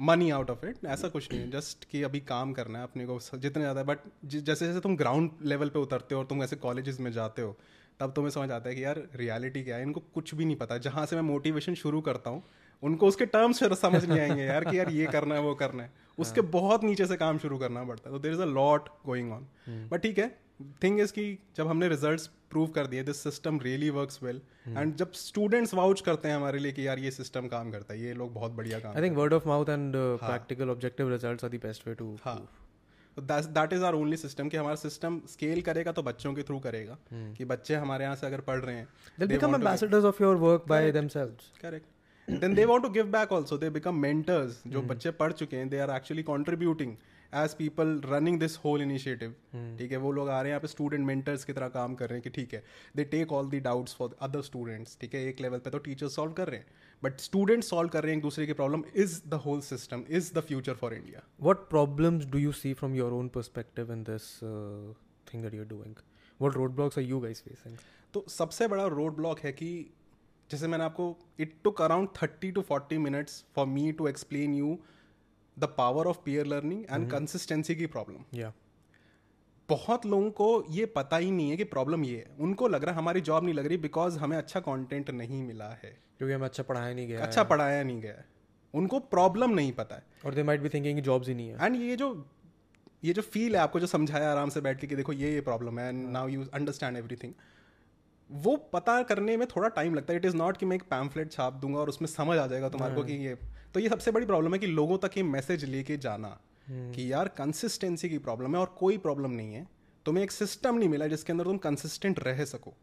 money 0.00 0.30
out 0.30 0.50
of 0.50 0.64
it 0.66 0.84
ऐसा 0.86 1.08
कुछ 1.08 1.32
नहीं 1.32 1.42
है 1.42 1.50
जस्ट 1.50 1.84
कि 1.84 2.02
अभी 2.02 2.20
काम 2.20 2.52
करना 2.52 2.78
है 2.78 2.84
अपने 2.84 3.06
को 3.06 3.18
जितने 3.34 3.62
ज़्यादा 3.62 3.82
बट 3.82 3.98
जैसे 4.24 4.66
जैसे 4.66 4.80
तुम 4.80 4.96
ग्राउंड 4.96 5.30
लेवल 5.42 5.68
पे 5.68 5.78
उतरते 5.78 6.14
हो 6.14 6.20
और 6.20 6.26
तुम 6.26 6.42
ऐसे 6.42 6.56
कॉलेजेस 6.56 7.00
में 7.00 7.10
जाते 7.12 7.42
हो 7.42 7.56
तब 8.00 8.12
तुम्हें 8.12 8.30
समझ 8.30 8.50
आता 8.50 8.68
है 8.68 8.74
कि 8.74 8.84
यार 8.84 9.02
रियलिटी 9.16 9.62
क्या 9.62 9.76
है? 9.76 9.82
इनको 9.82 10.00
कुछ 10.14 10.34
भी 10.34 10.44
नहीं 10.44 10.56
पता। 10.56 10.78
जहाँ 10.78 11.04
से 11.06 11.16
मैं 11.16 11.22
मोटिवेशन 11.22 11.74
शुरू 11.74 12.00
करता 12.00 12.30
हूँ 12.30 12.42
उनको 12.82 13.06
उसके 13.06 13.26
टर्म्स 13.26 13.62
समझ 13.80 14.04
नहीं 14.04 14.18
आएँगे 14.18 14.42
यार 14.42 14.64
कि 14.64 14.78
यार 14.78 14.90
ये 14.90 15.06
करना 15.06 15.34
है 15.34 15.40
वो 15.40 15.54
करना 15.54 15.82
है। 15.82 15.92
उसके 16.18 16.40
बहुत 16.50 16.84
नीचे 16.84 17.06
से 17.06 17.16
काम 17.16 17.38
शुरू 17.38 17.58
करना 17.58 17.84
पड़ता 17.84 18.08
है। 18.08 18.14
तो 18.16 18.18
there 18.18 18.32
is 18.32 18.40
a 18.40 18.50
lot 18.50 18.88
going 19.06 19.32
on 19.32 19.46
but 19.90 20.02
ठीक 20.02 20.18
है 20.18 20.28
थिंग 20.82 21.00
इज़ 21.00 21.12
कि 21.12 21.26
जब 21.56 21.68
हमने 21.68 21.88
रिजल्ट्स 21.88 22.26
प्रूव 22.50 22.66
कर 22.74 22.86
दिए 22.86 23.02
this 23.02 23.22
system 23.22 23.58
really 23.60 23.90
works 23.90 24.22
well 24.22 24.40
and 24.68 24.94
जब 24.96 25.12
स्टूडेंट्स 25.14 25.74
वाउच 25.74 26.00
करते 26.00 26.28
हैं 26.28 26.36
हमारे 26.36 26.58
लिए 26.58 26.72
कि 26.72 26.86
यार 26.86 26.98
ये 26.98 27.10
सिस्टम 27.10 27.48
काम 27.48 27.70
करता 27.70 27.94
है 27.94 28.00
ये 28.02 28.14
लोग 28.14 28.32
बहुत 28.34 28.52
बढ़िया 28.52 28.78
काम 28.78 28.94
I 28.94 29.02
think 29.06 29.18
word 29.22 29.34
of 29.38 29.48
mouth 29.52 29.72
and 29.74 29.96
uh, 29.96 30.04
practical 30.18 30.76
objective 30.76 31.10
results 31.14 31.48
are 31.48 31.52
the 31.56 31.60
best 31.66 31.86
way 31.88 31.96
to 32.02 32.12
हाँ। 32.24 32.38
That 33.16 33.72
is 33.72 33.84
our 33.84 33.94
only 33.94 34.16
system 34.16 34.48
कि 34.48 34.56
हमारा 34.56 34.76
सिस्टम 34.76 35.20
स्केल 35.28 35.60
करेगा 35.62 35.92
तो 35.92 36.02
बच्चों 36.02 36.32
के 36.34 36.42
थ्रू 36.42 36.58
करेगा 36.60 36.96
कि 37.12 37.44
बच्चे 37.44 37.74
हमारे 37.74 38.04
यहाँ 38.04 38.16
से 38.16 38.26
अगर 38.26 38.40
पढ़ 38.48 38.58
रहे 38.60 38.76
हैं 38.76 38.88
they'll 39.18 39.30
become 39.30 39.54
ambassadors 39.54 40.08
of 40.10 40.20
your 40.20 40.34
work 40.38 40.66
by 40.72 40.80
themselves. 40.96 41.52
Correct 41.62 42.40
then 42.40 42.54
they 42.54 42.64
want 42.64 42.82
to 42.82 42.88
give 42.90 43.06
back 43.10 43.32
also 43.32 43.58
they 43.58 43.70
become 43.70 43.94
mentors 43.98 44.62
जो 44.66 44.82
बच्चे 44.84 45.10
पढ़ 45.20 45.32
चुके 45.32 45.56
हैं 45.56 45.68
they 45.68 45.78
are 45.78 45.90
actually 45.90 46.22
contributing 46.24 46.94
as 47.34 47.54
people 47.54 48.00
running 48.04 48.38
this 48.40 48.56
whole 48.64 48.82
initiative 48.82 49.34
ठीक 49.78 49.92
है 49.92 49.98
वो 49.98 50.12
लोग 50.12 50.28
आ 50.28 50.40
रहे 50.40 50.42
हैं 50.42 50.50
यहाँ 50.50 50.60
पे 50.60 50.68
स्टूडेंट 50.68 51.06
मेंटर्स 51.06 51.44
की 51.44 51.52
तरह 51.52 51.68
काम 51.76 51.94
कर 51.94 52.08
रहे 52.08 52.18
हैं 52.18 52.22
कि 52.22 52.30
ठीक 52.30 52.54
है 52.54 52.62
they 52.96 53.04
take 53.12 53.32
all 53.32 53.48
the 53.50 53.60
doubts 53.60 53.94
for 53.94 54.16
other 54.22 54.42
students 54.42 54.98
ठीक 55.00 55.14
है 55.14 55.24
एक 55.28 55.40
लेवल 55.40 55.58
पे 55.58 55.70
तो 55.70 55.78
टीचर्स 55.86 56.14
सॉल्व 56.16 56.32
कर 56.32 56.48
रहे 56.48 56.60
हैं 56.60 56.84
बट 57.02 57.20
स्टूडेंट्स 57.20 57.68
सॉल्व 57.70 57.90
कर 57.90 58.02
रहे 58.02 58.12
हैं 58.12 58.18
एक 58.18 58.22
दूसरे 58.22 58.46
की 58.46 58.52
problem 58.52 58.84
is 58.96 59.20
the 59.28 59.40
whole 59.46 59.60
system 59.62 60.04
is 60.10 60.32
the 60.34 60.40
future 60.42 60.74
for 60.74 60.94
India 60.94 61.22
what 61.40 61.66
problems 61.70 62.26
do 62.26 62.38
you 62.38 62.52
see 62.54 62.74
from 62.74 62.94
your 62.94 63.10
own 63.12 63.28
perspective 63.30 63.90
in 63.90 64.04
this 64.04 64.30
uh, 64.42 64.94
thing 65.26 65.42
that 65.42 65.52
you're 65.52 65.70
doing? 65.72 65.96
What 66.40 66.54
roadblocks 66.54 66.96
are 66.96 67.04
you 67.04 67.20
guys 67.20 67.42
facing? 67.42 67.76
तो 68.14 68.24
सबसे 68.30 68.66
बड़ा 68.68 68.86
road 68.86 69.16
block 69.16 69.40
है 69.40 69.52
कि 69.52 69.70
जैसे 70.50 70.66
मैंने 70.66 70.84
आपको 70.84 71.16
it 71.40 71.54
took 71.64 71.80
around 71.82 72.08
thirty 72.16 72.50
to 72.52 72.62
forty 72.62 72.98
minutes 72.98 73.44
for 73.56 73.66
me 73.66 73.90
to 73.92 74.08
explain 74.08 74.54
you 74.54 74.78
the 75.58 75.64
power 75.64 76.06
of 76.06 76.18
peer 76.24 76.46
learning 76.46 76.84
and 76.90 77.10
consistency 77.10 77.74
की 77.74 77.86
problem 77.86 78.38
yeah. 78.38 78.52
बहुत 79.68 80.06
लोगों 80.06 80.30
को 80.30 80.64
ये 80.70 80.86
पता 80.86 81.16
ही 81.16 81.30
नहीं 81.30 81.50
है 81.50 81.56
कि 81.56 81.64
प्रॉब्लम 81.64 82.04
ये 82.04 82.16
है। 82.16 82.36
उनको 82.40 82.68
लग 82.68 82.84
रहा 82.84 82.92
है 82.92 82.98
हमारी 82.98 83.20
जॉब 83.20 83.44
नहीं 83.44 83.54
लग 83.54 83.66
रही 83.66 83.76
बिकॉज़ 83.76 84.18
हमें 84.18 84.36
अच्छा 84.36 84.60
कंटेंट 84.60 85.10
नहीं 85.10 85.42
मिला 85.42 85.68
है। 85.68 85.98
क्योंकि 86.18 86.34
हमें 86.34 86.44
अच्छा 86.44 86.62
पढ़ाया 86.62 86.94
नहीं 86.94 87.08
गया 87.08 87.22
अच्छा 87.22 87.42
पढ़ाया 87.44 87.82
नहीं 87.82 88.00
गया 88.00 88.24
उनको 88.74 88.98
प्रॉब्लम 88.98 89.50
नहीं 89.50 89.72
पता 89.72 89.94
है। 89.94 90.00
है 90.00 90.22
और 90.26 90.34
they 90.34 90.42
might 90.42 90.60
be 90.60 90.68
thinking 90.68 91.00
jobs 91.00 91.28
ही 91.28 91.34
नहीं 91.34 91.48
है। 91.48 91.66
एंड 91.66 91.76
ये 91.76 91.96
जो 91.96 92.26
ये 93.04 93.12
जो 93.12 93.22
फील 93.22 93.56
है 93.56 93.62
आपको 93.62 93.80
जो 93.80 93.86
समझाया 93.86 94.30
आराम 94.30 94.48
से 94.48 94.60
बैठ 94.60 94.80
के 94.80 94.86
कि 94.86 94.96
देखो 94.96 95.12
ये 95.12 95.34
ये 95.34 95.40
प्रॉब्लम 95.40 95.78
है 95.78 95.88
and 95.88 96.10
now 96.10 96.28
you 96.28 96.44
understand 96.44 96.96
everything 96.96 97.32
वो 98.30 98.56
पता 98.72 99.02
करने 99.02 99.36
में 99.36 99.46
थोड़ा 99.48 99.68
टाइम 99.68 99.94
लगता 99.94 100.12
है। 100.12 100.18
इट 100.18 100.24
इज़ 100.24 100.36
नॉट 100.36 100.56
कि 100.56 100.66
मैं 100.66 100.76
एक 100.76 100.82
पैम्फलेट 100.82 101.32
छाप 101.32 101.54
दूँगा 101.54 101.78
और 101.78 101.88
उसमें 101.88 102.08
समझ 102.08 102.38
आ 102.38 102.46
जाएगा 102.46 102.68
तुम्हारे 102.68 102.94
को 102.94 103.04
कि 103.04 103.12
ये। 103.26 103.34
तो 103.74 103.80
ये 103.80 103.88
सबसे 103.88 104.10
बड़ी 104.10 104.26
प्रॉब्लम 104.26 104.52
है 104.52 104.58
कि 104.58 104.66
लोगों 104.66 104.98
तक 104.98 105.16
ये 105.16 105.22
मैसेज 105.22 105.64
लेके 105.64 105.96
जाना 105.96 106.28
कि 106.68 107.12
यार 107.12 107.28
कंसिस्टेंसी 107.28 108.08
की 108.08 108.18
प्रॉब्लम 108.18 108.54
है 108.54 108.60
और 108.60 108.74
कोई 108.78 108.98
प्रॉब्लम 108.98 109.30
नहीं 109.30 109.54
है। 109.54 109.66
तुम्हें 110.06 110.24
एक 110.24 110.32
सिस्टम 110.32 110.74
नहीं 110.74 110.88
मिला 110.88 111.06
जिसके 111.06 111.32
अंदर 111.32 111.44
तुम 111.44 111.56
कंसिस्टेंट 111.58 112.18
रह 112.18 112.44
सको। 112.44 112.74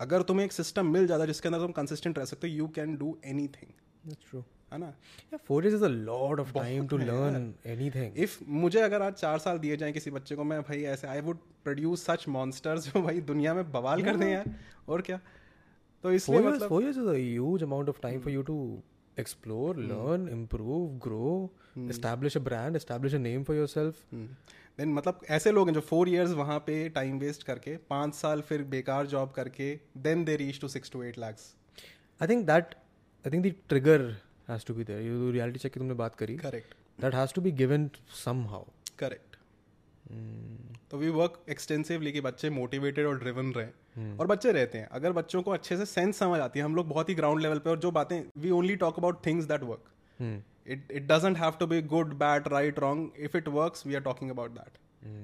अगर 0.00 0.22
तुम्हें 0.22 0.44
एक 0.46 0.52
सिस्टम 0.52 0.86
मिल 0.86 1.06
जाता 1.06 1.26
जिसके 1.26 1.48
अंदर 1.48 1.60
तुम 1.60 1.72
कंसिस्टेंट 1.72 2.18
रह 2.18 2.24
सकते 2.24 2.48
हो 2.48 2.54
यू 2.54 2.68
कैन 2.68 2.96
डू 2.96 3.16
एनी 3.24 3.46
मुझे 8.48 8.80
अगर 8.80 9.02
आज 9.02 9.12
चार 9.12 9.38
साल 9.38 9.58
दिए 9.58 9.76
जाए 9.76 9.92
किसी 9.92 10.10
बच्चे 10.10 10.36
को 10.36 10.44
मैं 10.44 10.62
भाई 10.62 10.82
ऐसे 10.82 11.06
I 11.06 11.20
would 11.20 11.36
produce 11.64 12.04
such 12.04 12.28
monsters 12.28 12.84
जो 12.84 13.02
भाई 13.02 13.20
दुनिया 13.20 13.54
में 13.54 13.72
बवाल 13.72 14.02
कर 14.02 14.16
दें 14.16 14.32
यार। 14.32 14.54
और 14.88 15.00
क्या? 15.00 15.20
तो 16.02 16.12
इसलिए 16.12 16.40
मतलब 16.40 16.68
amount 17.62 17.88
of 17.88 18.00
time 18.00 18.20
for 18.20 18.32
you 18.32 18.42
to 18.42 18.82
explore 19.18 19.76
learn 19.76 20.28
improve 20.28 20.88
grow 20.98 21.50
establish 21.78 22.36
a 22.36 22.40
brand 22.40 22.76
establish 22.76 23.14
a 23.14 23.18
name 23.18 23.44
for 23.44 23.56
your 23.56 23.68
then 24.78 24.92
मतलब 24.92 25.20
ऐसे 25.30 25.52
लोग 25.52 25.68
हैं 25.68 25.74
जो 25.74 25.80
फोर 25.80 26.08
ईयर्स 26.08 26.30
वहाँ 26.30 26.58
पे 26.58 26.88
टाइम 26.88 27.18
वेस्ट 27.18 27.42
करके 27.42 27.76
पाँच 27.76 28.14
साल 28.14 28.40
फिर 28.40 28.62
बेकार 28.62 29.06
जॉब 29.06 29.30
करके 29.30 29.80
then 29.96 30.24
they 30.24 30.36
reach 30.36 30.60
to 30.60 30.68
six 30.68 30.90
to 30.90 31.02
eight 31.02 31.18
lakhs 31.18 31.54
I 32.22 32.28
think 32.28 32.46
that 32.46 32.74
I 33.26 33.28
think 33.28 33.42
the 33.44 33.52
trigger 33.72 34.16
has 34.48 34.64
to 34.64 34.74
be 34.74 34.84
there. 34.88 35.00
You 35.02 35.30
reality 35.36 35.58
check 35.58 35.72
की 35.74 35.80
तुमने 35.80 35.94
बात 35.94 36.14
करी. 36.14 36.36
Correct 36.36 36.74
That 37.00 37.14
has 37.14 37.32
to 37.38 37.42
be 37.46 37.52
given 37.60 37.88
somehow. 38.24 38.62
Correct 38.98 39.36
तो 40.90 40.98
we 40.98 41.08
work 41.08 41.44
extensively 41.48 42.12
कि 42.12 42.20
बच्चे 42.20 42.50
motivated 42.50 43.06
और 43.06 43.18
driven 43.18 43.52
रहे। 43.52 44.16
और 44.16 44.26
बच्चे 44.26 44.52
रहते 44.52 44.78
हैं। 44.78 44.88
अगर 44.88 45.12
बच्चों 45.12 45.42
को 45.42 45.50
अच्छे 45.50 45.76
से 45.76 45.86
सेंस 45.86 46.16
समझ 46.16 46.40
आती 46.40 46.58
है 46.58 46.64
हम 46.64 46.76
लोग 46.76 46.88
बहुत 46.88 47.08
ही 47.08 47.14
ग्राउंड 47.14 47.40
लेवल 47.40 47.58
पे 47.58 47.70
और 47.70 47.78
जो 47.78 47.90
बातें 47.90 48.22
we 48.38 48.50
only 48.50 48.76
talk 48.76 48.98
about 48.98 49.26
things 49.26 49.44
that 49.44 49.62
work 49.62 49.84
Hmm. 50.22 50.38
It 50.66 50.92
it 50.92 51.06
doesn't 51.06 51.38
have 51.38 51.52
to 51.60 51.66
be 51.66 51.82
good 51.82 52.14
bad 52.14 52.48
right 52.48 52.78
wrong 52.78 53.10
if 53.18 53.36
it 53.36 53.48
works 53.48 53.86
we 53.86 53.94
are 53.94 54.00
talking 54.00 54.30
about 54.30 54.50
that 54.50 54.78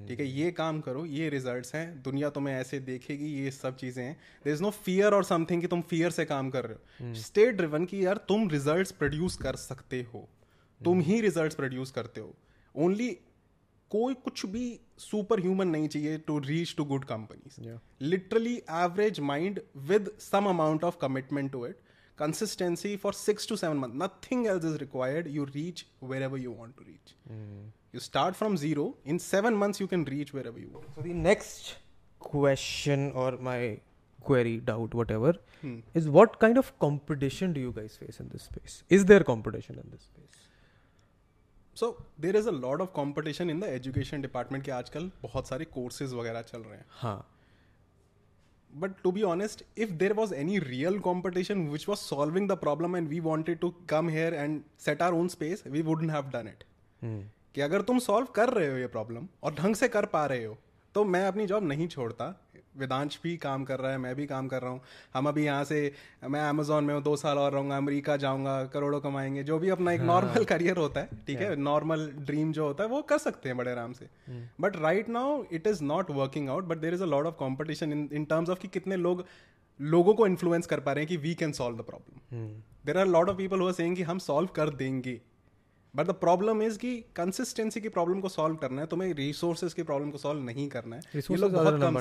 ठीक 0.08 0.20
है 0.20 0.26
ये 0.26 0.50
काम 0.52 0.80
करो 0.80 1.04
ये 1.06 1.28
रिजल्ट्स 1.30 1.74
हैं 1.74 2.02
दुनिया 2.02 2.30
तुम्हें 2.30 2.54
ऐसे 2.54 2.78
देखेगी 2.80 3.32
ये 3.34 3.50
सब 3.50 3.76
चीज़ें 3.76 4.02
हैं। 4.04 4.14
देर 4.44 4.54
इज़ 4.54 4.62
नो 4.62 4.70
फियर 4.70 5.14
और 5.14 5.24
समथिंग 5.24 5.60
कि 5.60 5.66
तुम 5.66 5.82
फियर 5.82 6.10
से 6.10 6.24
काम 6.24 6.50
कर 6.50 6.64
रहे 6.64 6.74
हो। 6.74 7.14
स्टे 7.14 7.50
ड्रिवन 7.52 7.84
कि 7.84 8.04
यार 8.06 8.24
तुम 8.28 8.48
रिजल्ट्स 8.48 8.92
प्रोड्यूस 8.92 9.36
कर 9.36 9.56
सकते 9.56 10.06
हो। 10.14 10.28
तुम 10.80 11.00
ही 11.00 11.20
रिजल्ट्स 11.20 11.56
प्रोड्यूस 11.56 11.90
करते 11.90 12.20
हो। 12.20 12.34
ओनली 12.74 13.10
कोई 13.90 14.14
कुछ 14.14 14.44
भी 14.46 14.80
सुपर 14.98 15.40
ह्यूमन 15.40 15.68
नहीं 15.68 15.88
चाहिए 15.88 16.18
to 16.18 16.38
reach 16.38 16.74
to 16.76 16.84
good 16.84 17.04
companies 17.04 17.78
literally 18.00 18.54
average 18.56 19.20
mind 19.20 19.60
with 19.88 20.10
some 20.20 20.46
amount 20.46 20.84
of 20.84 20.96
commitment 21.00 21.52
to 21.52 21.58
to 21.58 21.70
it 21.70 21.76
consistency 22.22 22.92
for 23.04 23.12
six 23.20 23.46
to 23.52 23.56
seven 23.62 23.78
months 23.84 23.96
nothing 24.06 24.42
else 24.54 24.64
is 24.72 24.80
required 24.86 25.30
you 25.36 25.46
reach 25.54 25.86
wherever 26.12 26.40
you 26.46 26.52
want 26.62 26.76
to 26.80 26.88
reach 26.90 27.14
Mm. 27.36 27.62
you 27.96 28.00
start 28.08 28.36
from 28.42 28.56
zero 28.66 28.84
in 29.14 29.18
seven 29.28 29.56
months 29.62 29.80
you 29.84 29.88
can 29.94 30.04
reach 30.16 30.34
wherever 30.38 30.58
you 30.66 30.68
want 30.76 30.94
So 30.98 31.06
the 31.08 31.16
next 31.30 31.72
question 32.20 33.10
or 33.22 33.30
my 33.48 33.58
query, 34.26 34.58
doubt, 34.58 34.92
whatever, 34.94 35.30
hmm. 35.60 35.78
is 36.00 36.08
what 36.16 36.38
kind 36.42 36.58
of 36.60 36.68
competition 36.78 37.52
do 37.52 37.60
you 37.60 37.72
guys 37.78 37.96
face 38.02 38.20
in 38.20 38.28
this 38.34 38.44
space? 38.50 38.76
Is 38.88 39.04
there 39.06 39.24
competition 39.30 39.80
in 39.84 39.90
this 39.94 40.02
space? 40.10 40.38
so 41.74 41.86
there 42.18 42.36
is 42.36 42.46
a 42.46 42.52
lot 42.52 42.80
of 42.84 42.92
competition 42.96 43.50
in 43.50 43.60
the 43.60 43.68
education 43.80 44.22
department 44.24 44.64
के 44.64 44.70
आजकल 44.78 45.10
बहुत 45.22 45.48
सारे 45.48 45.66
courses 45.76 46.12
वगैरह 46.20 46.42
चल 46.52 46.58
रहे 46.62 46.76
हैं 46.76 46.84
हाँ 47.02 47.16
but 48.74 48.90
to 49.02 49.12
be 49.12 49.22
honest 49.22 49.64
if 49.78 49.90
there 49.90 50.12
was 50.12 50.34
any 50.34 50.58
real 50.58 50.98
competition 50.98 51.68
which 51.68 51.88
was 51.88 51.98
solving 51.98 52.48
the 52.48 52.52
problem 52.52 52.96
and 52.96 53.08
we 53.08 53.20
wanted 53.20 53.58
to 53.58 53.74
come 53.88 54.08
here 54.08 54.34
and 54.34 54.62
set 54.78 55.02
our 55.02 55.12
own 55.12 55.28
space 55.28 55.64
we 55.66 55.82
would 55.82 56.10
have 56.10 56.22
done 56.22 56.48
it 56.48 56.64
कि 57.54 57.60
अगर 57.60 57.82
तुम 57.82 57.98
solve 57.98 58.26
कर 58.26 58.48
रहे 58.48 58.70
हो 58.70 58.76
ये 58.76 58.86
problem 58.86 59.28
और 59.42 59.54
ढंग 59.54 59.74
से 59.74 59.88
कर 59.88 60.06
पा 60.06 60.26
रहे 60.26 60.44
हो 60.44 60.58
तो 60.94 61.04
मैं 61.04 61.26
अपनी 61.26 61.46
जॉब 61.46 61.64
नहीं 61.64 61.88
छोड़ता। 61.88 62.41
वेदांश 62.74 63.18
भी 63.22 63.36
काम 63.36 63.64
कर 63.64 63.78
रहा 63.78 63.90
है 63.92 63.98
मैं 63.98 64.14
भी 64.16 64.26
काम 64.26 64.48
कर 64.48 64.62
रहा 64.62 64.70
हूँ। 64.70 64.80
हम 65.14 65.28
अभी 65.28 65.44
यहाँ 65.44 65.64
से 65.64 65.92
मैं 66.26 66.40
अमेजोन 66.40 66.84
में 66.84 66.94
हूँ 66.94 67.02
दो 67.02 67.14
साल 67.16 67.38
और 67.38 67.52
रहूँगा 67.52 67.76
अमेरिका 67.76 68.16
जाऊँगा 68.18 68.64
करोड़ों 68.64 69.00
कमाएँगे 69.00 69.42
जो 69.42 69.58
भी 69.58 69.68
अपना 69.70 69.92
एक 69.92 70.00
नॉर्मल 70.02 70.44
करियर 70.44 70.76
होता 70.76 71.00
है 71.00 71.20
ठीक 71.26 71.40
है? 71.40 71.54
नॉर्मल 71.58 72.06
ड्रीम 72.20 72.52
जो 72.52 72.66
होता 72.66 72.84
है 72.84 72.90
वो 72.90 73.02
कर 73.04 73.18
सकते 73.20 73.48
हैं 73.48 73.58
बड़े 73.58 73.70
आराम 73.70 73.92
से। 73.92 74.08
But 74.60 74.76
right 74.76 75.08
now 75.10 75.42
it 75.52 75.66
is 75.66 75.82
not 75.84 76.10
working 76.12 76.48
out 76.48 76.64
but 76.64 76.78
there 76.78 76.94
is 76.94 77.02
a 77.02 77.06
lot 77.06 77.26
of 77.26 77.34
competition 77.38 77.92
in 77.92 78.08
in 78.12 78.24
terms 78.24 78.50
of 78.50 78.58
कि 78.58 78.68
कितने 78.68 78.96
लोग 78.98 79.24
लोगों 79.80 80.14
को 80.14 80.26
इन्फ्लुएंस 80.26 80.66
कर 80.66 80.80
पा 80.80 80.92
रहे 80.92 81.02
हैं 81.02 81.08
कि 81.08 81.16
we 81.18 81.34
can 81.34 81.52
solve 81.52 81.76
the 81.76 81.82
problem 81.82 82.46
there 82.86 82.98
are 82.98 83.06
lot 83.08 83.28
of 83.28 83.36
people 83.36 83.60
who are 83.60 83.72
saying 83.72 83.96
कि 83.96 84.02
हम 84.02 84.18
सॉल्व 84.20 84.48
कर 84.56 84.70
देंगे। 84.72 85.20
बट 85.96 86.06
द 86.06 86.10
प्रॉब्लम 86.20 86.62
इज़ 86.62 86.78
कि 86.78 86.92
कंसिस्टेंसी 87.16 87.80
की 87.80 87.88
प्रॉब्लम 87.88 88.20
को 88.20 88.28
सॉल्व 88.28 88.56
करना 88.56 88.80
है 88.80 88.86
तुम्हें 88.92 89.12
रिसोर्सेज 89.14 89.74
की 89.74 89.82
प्रॉब्लम 89.82 90.10
को 90.10 90.18
सॉल्व 90.18 90.42
नहीं 90.44 90.68
करना 90.68 90.96
है 90.96 91.02
ये 91.14 91.20
Resources 91.20 91.40
लोग 91.40 91.52
बहुत 91.52 91.80
कम 91.80 91.98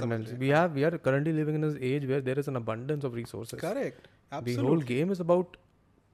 have 0.51 0.77
we 0.77 0.85
are 0.89 0.97
currently 1.07 1.33
living 1.39 1.57
in 1.59 1.65
this 1.67 1.75
age 1.89 2.07
where 2.11 2.21
there 2.27 2.43
is 2.43 2.51
an 2.51 2.59
abundance 2.61 3.09
of 3.09 3.17
resources. 3.21 3.59
Correct 3.59 4.07
The 4.47 4.55
whole 4.55 4.83
game 4.91 5.11
is 5.13 5.21
about, 5.23 5.57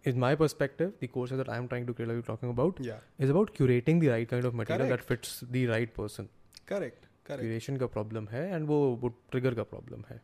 in 0.04 0.20
my 0.22 0.34
perspective, 0.42 0.94
the 1.02 1.10
courses 1.18 1.42
that 1.42 1.52
I 1.56 1.58
am 1.62 1.68
trying 1.74 1.86
to 1.90 1.94
create, 1.94 2.10
like 2.12 2.20
you're 2.20 2.30
talking 2.30 2.54
about, 2.54 2.82
या 2.86 3.00
is 3.20 3.34
about 3.36 3.54
curating 3.60 4.02
the 4.04 4.10
right 4.14 4.32
kind 4.34 4.50
of 4.50 4.56
material 4.62 4.88
Correct. 4.88 5.08
that 5.08 5.10
fits 5.12 5.36
the 5.58 5.66
right 5.74 5.94
person. 6.00 6.30
Correct 6.68 7.06
correct 7.26 7.44
Curation 7.44 7.80
का 7.80 7.90
problem 7.98 8.30
है 8.32 8.44
and 8.56 8.68
वो 8.68 8.80
वो 9.04 9.14
trigger 9.34 9.54
का 9.56 9.66
problem 9.76 10.10
है. 10.10 10.20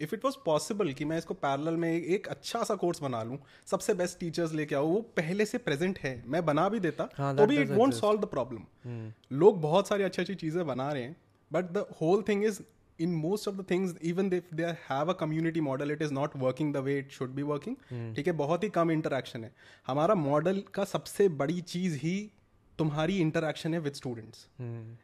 if 0.00 0.14
it 0.14 0.24
was 0.24 0.36
possible 0.44 0.92
कि 0.92 1.04
मैं 1.04 1.18
इसको 1.18 1.34
पैरल 1.34 1.76
में 1.76 1.90
एक, 1.92 2.26
अच्छा 2.28 2.62
सा 2.64 2.74
कोर्स 2.74 3.02
बना 3.02 3.22
लूँ 3.22 3.38
सबसे 3.66 3.94
बेस्ट 3.94 4.18
टीचर्स 4.20 4.52
लेके 4.52 4.74
आओ 4.74 4.86
वो 4.86 5.00
पहले 5.16 5.46
से 5.46 5.58
प्रेजेंट 5.58 5.98
है 5.98 6.22
मैं 6.26 6.44
बना 6.44 6.68
भी 6.68 6.80
देता 6.80 7.08
हाँ, 7.16 7.36
तो 7.36 7.46
भी 7.46 7.56
इट 7.56 7.68
exist. 7.68 7.92
सॉल्व 7.92 8.20
द 8.20 8.24
प्रॉब्लम 8.24 9.10
लोग 9.38 9.60
बहुत 9.60 9.88
सारी 9.88 10.02
अच्छी 10.02 10.22
अच्छी 10.22 10.34
चीज़ें 10.34 10.66
बना 10.66 10.90
रहे 10.92 11.02
हैं 11.02 11.16
but 11.50 11.72
the 11.72 11.86
whole 12.00 12.22
thing 12.28 12.44
is 12.44 12.60
in 12.98 13.14
most 13.16 13.48
of 13.48 13.54
the 13.56 13.64
things 13.70 13.94
even 14.04 14.28
they 14.28 14.42
they 14.54 14.64
have 14.64 15.10
a 15.10 15.16
community 15.20 15.60
model 15.60 15.90
it 15.90 16.02
is 16.02 16.12
not 16.12 16.36
working 16.36 16.74
the 16.74 16.76
way 16.76 16.98
it 16.98 17.12
should 17.12 17.30
be 17.30 17.42
working 17.42 18.14
ठीक 18.16 18.26
है 18.26 18.32
बहुत 18.32 18.64
ही 18.64 18.68
कम 18.68 18.90
इंटरेक्शन 18.90 19.44
है. 19.44 19.52
हमारा 19.86 20.14
मॉडल 20.14 20.62
का 20.74 20.84
सबसे 20.84 21.28
बड़ी 21.42 21.60
चीज़ 21.74 21.96
ही 21.96 22.30
तुम्हारी 22.78 23.18
इंटरेक्शन 23.18 23.74
है 23.74 23.80
with 23.80 23.92
students 23.92 24.46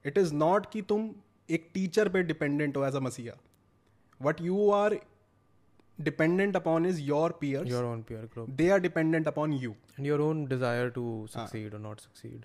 it 0.07 0.18
is 0.18 0.34
not 0.34 0.66
कि 0.72 0.82
तुम 0.82 1.11
एक 1.49 1.70
टीचर 1.74 2.09
पे 2.09 2.22
डिपेंडेंट 2.22 2.76
हो 2.76 2.84
एज 2.86 2.94
अ 2.94 3.01
मसीहा. 3.01 3.34
What 4.22 4.40
you 4.40 4.70
are 4.70 4.98
dependent 6.00 6.56
upon 6.56 6.86
is 6.86 7.00
your 7.00 7.38
peers. 7.42 7.70
Your 7.70 7.84
own 7.84 8.02
peer 8.10 8.24
group. 8.34 8.50
They 8.58 8.68
are 8.74 8.82
dependent 8.88 9.32
upon 9.32 9.56
you. 9.62 9.72
And 9.96 10.06
your 10.06 10.20
own 10.24 10.44
desire 10.48 10.90
to 10.98 11.04
succeed 11.34 11.74
or 11.74 11.82
not 11.86 12.04
succeed. 12.06 12.44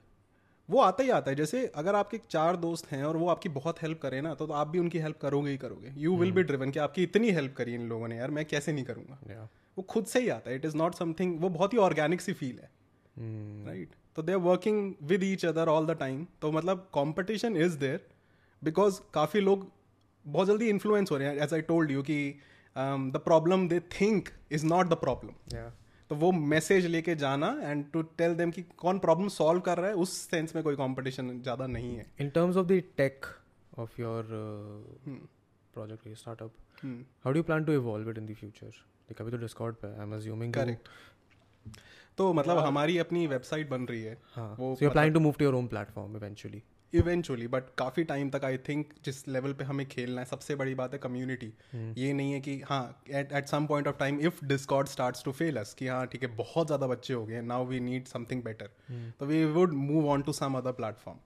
वो 0.69 0.79
आता 0.81 1.03
ही 1.03 1.09
आता 1.09 1.31
है। 1.31 1.37
जैसे 1.37 1.65
अगर 1.75 1.95
आपके 1.95 2.19
चार 2.29 2.55
दोस्त 2.55 2.91
हैं 2.91 3.03
और 3.03 3.17
वो 3.17 3.27
आपकी 3.29 3.49
बहुत 3.49 3.81
हेल्प 3.81 3.99
करें 4.01 4.21
ना 4.21 4.33
तो, 4.33 4.47
तो 4.47 4.53
आप 4.53 4.67
भी 4.67 4.79
उनकी 4.79 4.99
हेल्प 4.99 5.17
करोगे 5.17 5.51
ही 5.51 5.57
करोगे। 5.57 5.93
यू 5.97 6.15
विल 6.17 6.31
बी 6.31 6.43
ड्रिवन 6.43 6.71
कि 6.71 6.79
आपकी 6.79 7.03
इतनी 7.03 7.31
हेल्प 7.31 7.53
करी 7.55 7.73
इन 7.73 7.87
लोगों 7.89 8.07
ने 8.07 8.17
यार 8.17 8.31
मैं 8.31 8.45
कैसे 8.45 8.73
नहीं 8.73 8.85
करूँगा? 8.85 9.19
Yeah. 9.21 9.49
वो 9.77 9.81
खुद 9.81 10.05
से 10.05 10.19
ही 10.19 10.29
आता 10.29 10.49
है। 10.49 10.55
इट 10.55 10.65
इज़ 10.65 10.77
नॉट 10.77 10.95
समथिंग 10.95 11.39
वो 11.41 11.49
बहुत 11.49 11.73
ही 11.73 11.77
ऑर्गेनिक 11.77 12.21
सी 12.21 12.33
फील 12.33 12.59
है। 12.61 12.69
Hmm. 12.69 13.67
राइट 13.67 13.89
तो 14.15 14.21
they 14.21 14.31
are 14.31 14.37
working 14.37 14.93
with 15.03 15.23
each 15.23 15.45
other 15.45 15.67
all 15.67 15.85
the 15.85 15.91
time 15.91 16.25
तो 16.41 16.51
मतलब 16.51 16.87
कॉम्पिटिशन 16.93 17.57
इज़ 17.57 17.77
देयर 17.77 18.07
बिकॉज़ 18.63 18.99
काफ़ी 19.13 19.39
लोग 19.39 19.71
बहुत 20.25 20.47
जल्दी 20.47 20.69
इन्फ्लुएंस 20.69 21.11
हो 21.11 21.17
रहे 21.17 21.27
हैं 21.27 21.43
एज 21.43 21.53
आई 21.53 21.61
टोल्ड 21.67 21.91
यू 21.91 22.01
कि 22.03 22.17
the 22.75 23.21
problem 23.25 23.67
they 23.67 23.79
think 23.91 24.29
is 24.51 24.65
not 24.65 24.89
the 24.89 24.93
problem 25.01 25.69
तो 26.09 26.15
वो 26.15 26.31
मैसेज 26.31 26.85
लेके 26.85 27.15
जाना 27.15 27.47
एंड 27.61 27.85
टू 27.91 28.01
टेल 28.17 28.33
देम 28.35 28.51
कि 28.51 28.61
कौन 28.77 28.99
प्रॉब्लम 28.99 29.27
सॉल्व 29.31 29.61
कर 29.61 29.77
रहा 29.77 29.89
है 29.89 29.95
उस 29.95 30.15
सेंस 30.21 30.55
में 30.55 30.63
कोई 30.63 30.75
कंपटीशन 30.75 31.29
ज़्यादा 31.41 31.67
नहीं 31.67 31.95
है। 31.95 32.05
In 32.21 32.29
terms 32.29 32.57
of 32.57 32.67
the 32.67 32.81
take 32.97 33.25
of 33.79 34.01
your 34.01 34.23
project 35.73 36.17
startup 36.17 36.51
how 36.85 37.31
do 37.33 37.37
you 37.37 37.43
plan 37.43 37.63
to 37.65 37.73
evolve 37.73 38.09
it 38.09 38.17
in 38.17 38.25
the 38.25 38.35
future 38.39 39.13
कभी 39.19 39.31
तो 39.31 39.37
डिस्कॉर्ड 39.37 39.75
पे 39.75 39.87
आई 39.87 40.03
एम 40.03 40.15
अज्यूमिंग 40.15 40.53
करेक्ट 40.53 40.89
तो 42.17 42.31
मतलब 42.33 42.57
हमारी 42.57 42.97
अपनी 42.97 43.25
वेबसाइट 43.27 43.69
बन 43.69 43.85
रही 43.85 44.01
है। 44.01 44.17
हाँ. 44.33 44.55
वो 44.59 44.75
planning 44.81 45.13
to 45.13 45.19
move 45.19 45.33
to 45.39 45.45
your 45.45 45.55
own 45.55 45.67
platform 45.67 46.15
eventually 46.17 46.61
eventually 46.93 47.47
but 47.47 47.63
काफ़ी 47.77 48.03
टाइम 48.03 48.29
तक 48.29 48.45
आई 48.45 48.57
थिंक 48.67 48.93
जिस 49.05 49.27
लेवल 49.27 49.53
पे 49.53 49.63
हमें 49.63 49.85
खेलना 49.87 50.21
है 50.21 50.25
सबसे 50.25 50.55
बड़ी 50.55 50.75
बात 50.75 50.93
है 50.93 50.99
कम्युनिटी 50.99 51.51
ये 51.97 52.11
नहीं 52.13 52.33
है 52.33 52.39
कि 52.39 52.59
हाँ 52.69 52.83
at 53.09 53.31
at 53.31 53.47
some 53.47 53.65
point 53.65 53.87
of 53.87 53.97
time 53.97 54.19
if 54.19 54.45
Discord 54.45 54.87
starts 54.87 55.23
to 55.23 55.31
fail 55.31 55.57
us 55.57 55.73
कि 55.73 55.87
हाँ 55.87 56.05
ठीक 56.07 56.23
है 56.23 56.35
बहुत 56.35 56.67
ज़्यादा 56.67 56.87
बच्चे 56.87 57.13
हो 57.13 57.25
गए 57.25 57.41
now 57.41 57.65
we 57.65 57.79
need 57.79 58.07
something 58.07 58.43
better 58.43 58.69
तो 59.19 59.25
we 59.25 59.43
would 59.45 59.73
move 59.73 60.09
on 60.09 60.21
to 60.21 60.33
some 60.33 60.57
other 60.57 60.71
platform 60.71 61.19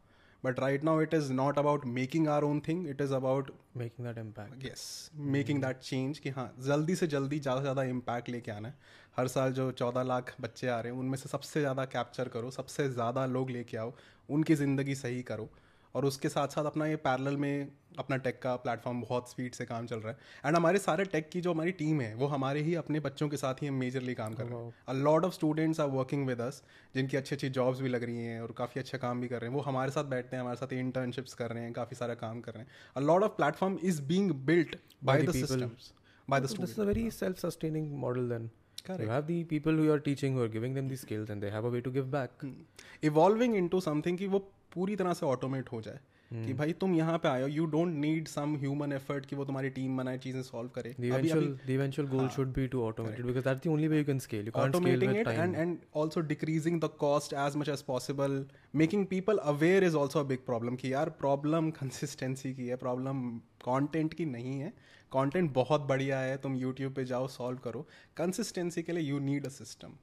but 0.44 0.60
right 0.60 0.84
now 0.84 1.02
it 1.02 1.14
is 1.14 1.32
not 1.34 1.60
about 1.60 1.86
making 1.86 2.28
our 2.28 2.44
own 2.44 2.60
thing 2.68 2.88
it 2.90 3.02
is 3.02 3.14
about 3.14 3.52
Making 3.80 4.06
that 4.08 4.18
impact. 4.20 4.66
Yes 4.66 5.12
making 5.16 5.62
that 5.62 5.78
change 5.78 6.20
कि 6.20 6.30
हाँ 6.30 6.46
जल्दी 6.60 6.96
से 6.96 7.08
जल्दी 7.08 7.40
ज़्यादा 7.40 7.60
से 7.60 7.64
ज़्यादा 7.64 7.84
impact 7.84 8.30
लेके 8.30 8.52
आना 8.52 8.68
है। 8.68 8.76
हर 9.18 9.28
साल 9.28 9.52
जो 9.54 9.72
चौदह 9.72 10.04
लाख 10.04 10.34
बच्चे 10.42 10.68
आ 10.68 10.80
रहे 10.80 10.92
हैं 10.92 11.00
उनमें 11.00 11.18
से 11.18 11.30
सबसे 11.30 11.60
ज़्यादा 11.60 11.86
कैप्चर 11.86 12.28
करो 12.28 12.52
सबसे 12.52 12.88
ज़्यादा 12.90 13.26
लोग 13.26 13.50
लेके 13.50 13.78
आओ 13.78 13.94
उनकी 14.30 14.56
ज़िंदगी 14.56 14.96
सही 14.96 15.22
करो। 15.24 15.50
और 15.96 16.06
उसके 16.06 16.30
साथ 16.30 16.48
साथ 16.48 16.66
अपना 16.66 16.86
ये 16.86 16.96
पैरेलल 16.96 17.38
में 17.38 17.68
अपना 18.00 18.18
टेक 18.18 18.42
का 18.42 18.56
प्लेटफॉर्म 18.56 19.02
बहुत 19.02 19.30
स्पीड 19.30 19.54
से 19.54 19.66
काम 19.66 19.86
चल 19.86 20.00
रहा 20.00 20.12
है। 20.12 20.18
एंड 20.46 20.56
हमारे 20.56 20.80
सारे 20.80 21.06
टेक 21.06 21.30
की 21.30 21.42
जो 21.42 21.54
हमारी 21.54 21.72
टीम 21.72 22.02
है 22.02 22.14
वो 22.16 22.28
हमारे 22.28 22.62
ही 22.62 22.76
अपने 22.76 23.00
बच्चों 23.00 23.30
के 23.30 23.38
साथ 23.38 23.62
ही 23.62 23.68
हम 23.68 23.74
मेजरली 23.74 24.14
काम 24.14 24.34
कर 24.34 24.44
रहे 24.44 24.56
हैं। 24.56 24.74
A 24.88 24.94
lot 24.94 25.26
of 25.26 25.34
students 25.34 25.80
are 25.80 25.88
working 25.88 26.26
with 26.28 26.42
us 26.42 26.62
जिनकी 26.96 27.18
अच्छी 27.18 27.36
अच्छी 27.36 27.50
जॉब्स 27.50 27.82
भी 27.82 27.90
लग 27.90 28.04
रही 28.04 28.18
हैं 28.18 28.42
और 28.42 28.52
काफ़ी 28.52 28.82
अच्छा 28.82 28.98
काम 28.98 29.22
भी 29.22 29.28
कर 29.28 29.42
रहे 29.42 29.50
हैं। 29.50 29.56
वो 29.56 29.62
हमारे 29.62 29.92
साथ 29.92 30.04
बैठते 30.04 30.36
हैं 30.36 30.42
हमारे 30.44 30.58
साथ 30.58 30.74
इंटर्नशिप्स 30.74 31.34
कर 31.34 31.52
रहे 31.52 31.64
हैं 31.64 31.74
काफ़ी 31.74 31.96
सारा 31.96 32.14
काम 32.16 32.42
कर 32.42 32.54
रहे 32.54 32.64
हैं। 32.64 32.70
A 32.98 33.00
lot 33.00 33.24
of 33.24 33.32
platform 33.32 33.78
is 33.84 34.02
being 34.02 34.32
built 34.32 34.76
the 35.06 35.26
the. 35.26 35.32
Systems 35.32 35.94
by 36.30 36.42
the 36.42 36.46
a 36.46 36.86
very 36.86 37.10
self-sustaining 37.12 37.90
model 38.04 38.28
then. 38.28 38.50
Correct. 38.86 39.02
You 39.02 39.10
have 39.10 39.28
the 39.28 39.44
people 39.44 39.74
who 39.74 39.84
you 39.84 39.94
are 39.94 40.00
teaching 40.00 40.34
who 40.34 40.44
are 40.44 40.48
giving 40.48 40.74
them 40.74 40.88
the 40.88 40.96
skills 40.96 41.30
and 41.30 41.44
they 41.44 41.50
have 41.50 41.66
a 41.66 41.70
way 41.70 41.82
to 41.82 41.92
give 41.92 42.12
back. 42.12 42.44
Evolving 43.04 43.56
into 43.62 43.82
something 43.82 44.18
कि 44.18 44.28
वो 44.28 44.40
पूरी 44.76 44.96
तरह 44.96 45.14
से 45.14 45.26
automate 45.26 45.72
हो 45.72 45.82
जाए 45.82 46.00
Hmm. 46.00 46.15
कि 46.46 46.54
भाई 46.54 46.74
तुम 46.82 46.96
यहाँ 46.96 47.18
पे 47.18 47.28
आयो 47.30 47.48
you 47.48 47.66
don't 47.68 47.94
need 47.98 48.28
some 48.28 48.56
human 48.60 48.94
effort 48.94 49.26
कि 49.26 49.36
वो 49.36 49.46
तुम्हारी 49.46 49.70
टीम 49.70 49.98
बनाए 49.98 50.18
चीज़ें 50.18 50.42
सॉल्व 50.44 50.70
करे। 50.76 50.96
Eventual 51.00 52.08
goal 52.08 52.28
should 52.36 52.54
be 52.54 52.68
to 52.68 52.82
automated 52.84 53.26
because 53.26 53.44
that's 53.46 53.62
the 53.64 53.72
only 53.72 53.88
way 53.88 53.98
you 53.98 54.06
can 54.06 54.20
scale 54.20 54.46
you 54.46 54.52
can't 54.52 54.76
scale 54.76 55.08
with 55.08 55.28
and 55.28 55.56
and 55.56 55.78
also 55.98 56.22
decreasing 56.32 56.80
the 56.82 56.90
cost 57.00 57.34
as 57.46 57.56
much 57.58 57.70
as 57.70 57.82
possible 57.84 58.46
making 58.76 59.06
people 59.08 59.38
aware 59.54 59.84
is 59.84 59.98
also 59.98 60.20
a 60.20 60.24
big 60.26 60.46
problem 60.46 60.76
कि 60.76 60.94
यार 60.94 61.10
problem 61.20 61.70
consistency 61.80 62.54
की 62.58 62.68
है 62.68 62.76
problem 62.78 63.30
content 63.66 64.14
की 64.14 64.26
नहीं 64.28 64.60
है। 64.60 64.74
Content 65.12 65.52
बहुत 65.54 65.82
बढ़िया 65.88 66.20
है 66.20 66.38
तुम 66.38 66.56
यूट्यूब 66.58 66.94
पे 66.94 67.04
जाओ 67.06 67.28
सॉल्व 67.28 67.58
करो। 67.64 67.82
कंसिस्टेंसी 68.18 68.82
के 68.84 68.92
लिए 68.92 69.04
you 69.04 69.20
need 69.22 69.46
a 69.46 69.50
system 69.50 69.94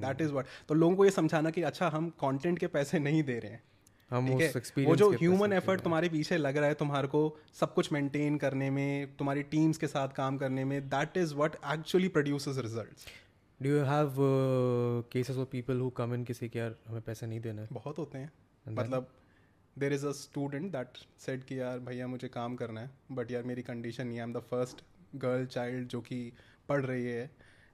that 0.00 0.20
is 0.20 0.32
what 0.32 0.46
तो 0.68 0.74
लोगों 0.74 0.96
को 0.96 1.04
ये 1.04 1.10
समझाना 1.10 1.50
कि 1.50 1.62
अच्छा 1.62 1.88
हम 1.88 2.08
कंटेंट 2.22 2.58
के 2.58 2.66
पैसे 2.68 2.98
नहीं 2.98 3.22
दे 3.22 3.38
रहे 3.38 3.52
हैं। 3.52 3.62
हम 4.10 4.34
उस 4.34 4.72
वो 4.78 4.96
जो 4.96 5.10
ह्यूमन 5.10 5.52
एफर्ट 5.52 5.80
तुम्हारे 5.80 6.08
पीछे 6.08 6.36
लग 6.36 6.56
रहा 6.56 6.66
है 6.66 6.74
तुम्हारे 6.74 7.08
को 7.08 7.38
सब 7.60 7.74
कुछ 7.74 7.92
मेंटेन 7.92 8.38
करने 8.38 8.70
में 8.70 9.16
तुम्हारी 9.16 9.42
टीम्स 9.42 9.78
के 9.78 9.86
साथ 9.86 10.08
काम 10.08 10.38
करने 10.38 10.64
में 10.64 10.88
that 10.88 11.16
is 11.16 11.34
what 11.34 11.56
actually 11.72 12.08
produces 12.08 12.58
results 12.58 13.06
do 13.62 13.68
you 13.70 13.80
have 13.86 14.20
uh, 14.26 15.02
cases 15.14 15.38
of 15.42 15.48
people 15.54 15.80
who 15.84 15.88
come 16.00 16.18
in 16.18 16.26
किसी 16.26 16.48
के 16.48 16.58
यार 16.58 16.76
हमें 16.88 17.02
पैसे 17.02 17.26
नहीं 17.26 17.40
देना? 17.40 17.62
है 17.62 17.68
बहुत 17.72 17.98
होते 17.98 18.18
हैं। 18.18 18.32
मतलब 18.68 19.10
there 19.78 19.92
is 19.92 20.06
a 20.06 20.12
student 20.12 20.72
that 20.72 20.98
set 21.18 21.44
कि 21.44 21.60
यार 21.60 21.78
भैया 21.78 22.06
मुझे 22.06 22.28
काम 22.28 22.56
करना 22.56 22.80
है 22.80 22.90
बट 23.12 23.30
यार 23.30 23.42
मेरी 23.42 23.62
कंडीशन 23.62 24.06
नहीं 24.06 24.18
I 24.18 24.24
am 24.24 24.32
the 24.32 24.36
first 24.36 24.82
girl 25.16 25.46
child 25.46 25.88
जो 25.88 26.00
कि 26.00 26.32
पढ़ 26.68 26.84
रही 26.84 27.04
है. 27.04 27.30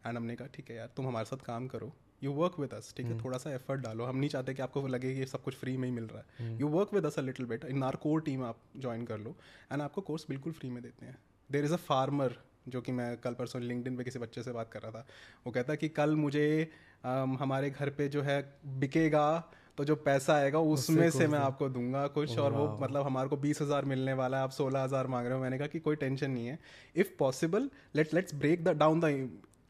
एंड 0.06 0.16
हमने 0.16 0.36
कहा 0.36 0.48
ठीक 0.54 0.70
है 0.70 0.76
यार 0.76 0.90
तुम 0.96 1.06
हमारे 1.06 1.24
साथ 1.24 1.36
काम 1.36 1.68
करो। 1.68 1.92
यू 2.22 2.32
वर्क 2.32 2.58
विद 2.60 2.74
अस 2.74 2.92
ठीक 2.96 3.06
है? 3.06 3.18
थोड़ा 3.20 3.38
सा 3.38 3.54
एफर्ट 3.54 3.80
डालो। 3.80 4.04
हम 4.04 4.16
नहीं 4.16 4.30
चाहते 4.30 4.54
कि 4.54 4.62
आपको 4.62 4.86
लगे 4.88 5.14
कि 5.14 5.26
सब 5.26 5.42
कुछ 5.42 5.54
फ्री 5.56 5.76
में 5.76 5.88
ही 5.88 5.94
मिल 5.94 6.04
रहा 6.06 6.22
है। 6.38 6.56
You 6.60 6.68
work 6.68 6.94
with 6.94 7.06
us 7.06 7.18
a 7.18 7.22
little 7.22 7.46
bit 7.46 7.64
in 7.66 7.82
our 7.82 7.96
core 8.02 8.20
team 8.22 8.44
आप 8.44 8.58
ज्वाइन 8.78 9.04
कर 9.04 9.18
लो। 9.18 9.36
एंड 9.72 9.82
आपको 9.82 10.00
कोर्स 10.02 10.26
बिल्कुल 10.28 10.52
फ्री 10.52 10.70
में 10.70 10.82
देते 10.82 11.06
हैं। 11.06 11.18
देर 11.50 11.64
इज़ 11.64 11.72
अ 11.72 11.82
फार्मर 11.84 12.36
जो 12.68 12.80
कि 12.80 12.92
मैं 12.92 13.16
कल 13.18 13.34
परसों 13.34 13.62
लिंकडिन 13.62 13.96
पे 13.96 14.04
किसी 14.04 14.18
बच्चे 14.18 14.42
से 14.42 14.52
बात 14.52 14.70
कर 14.72 14.82
रहा 14.82 14.90
था। 14.92 15.06
वो 15.46 15.52
कहता 15.52 15.74
कि 15.74 15.88
कल 15.90 16.16
मुझे 16.16 16.70
अम, 17.04 17.36
हमारे 17.40 17.70
घर 17.70 17.90
पे 17.90 18.08
जो 18.08 18.22
है 18.22 18.40
बिकेगा 18.78 19.52
तो 19.78 19.84
जो 19.84 19.94
पैसा 19.96 20.34
आएगा 20.34 20.58
उसमें 20.58 21.10
से 21.10 21.26
मैं 21.26 21.38
आपको 21.38 21.68
दूँगा 21.68 22.06
कुछ। 22.08 22.38
और 22.38 22.52
वो 22.52 22.66
मतलब 22.80 23.06
हमारे 23.06 23.28
को 23.28 23.36
बीस 23.36 23.60
हज़ार 23.62 23.84
मिलने 23.84 24.12
वाला 24.14 24.36
है 24.36 24.42
आप 24.44 24.50
सोलह 24.52 24.82
हज़ार 24.82 25.06
मांग 25.06 25.26
रहे 25.26 25.36
हो। 25.36 25.42
मैंने 25.42 25.58
कहा 25.58 25.66
कि 25.66 25.80
कोई 25.80 25.96
टेंशन 25.96 26.30
नहीं 26.30 26.46
है। 26.46 26.58
If 26.96 27.10
possible 27.18 27.70
let 27.96 28.14
let's 28.14 28.34
break 28.34 28.64
the 28.64 28.76
down 28.78 29.00
the 29.00 29.04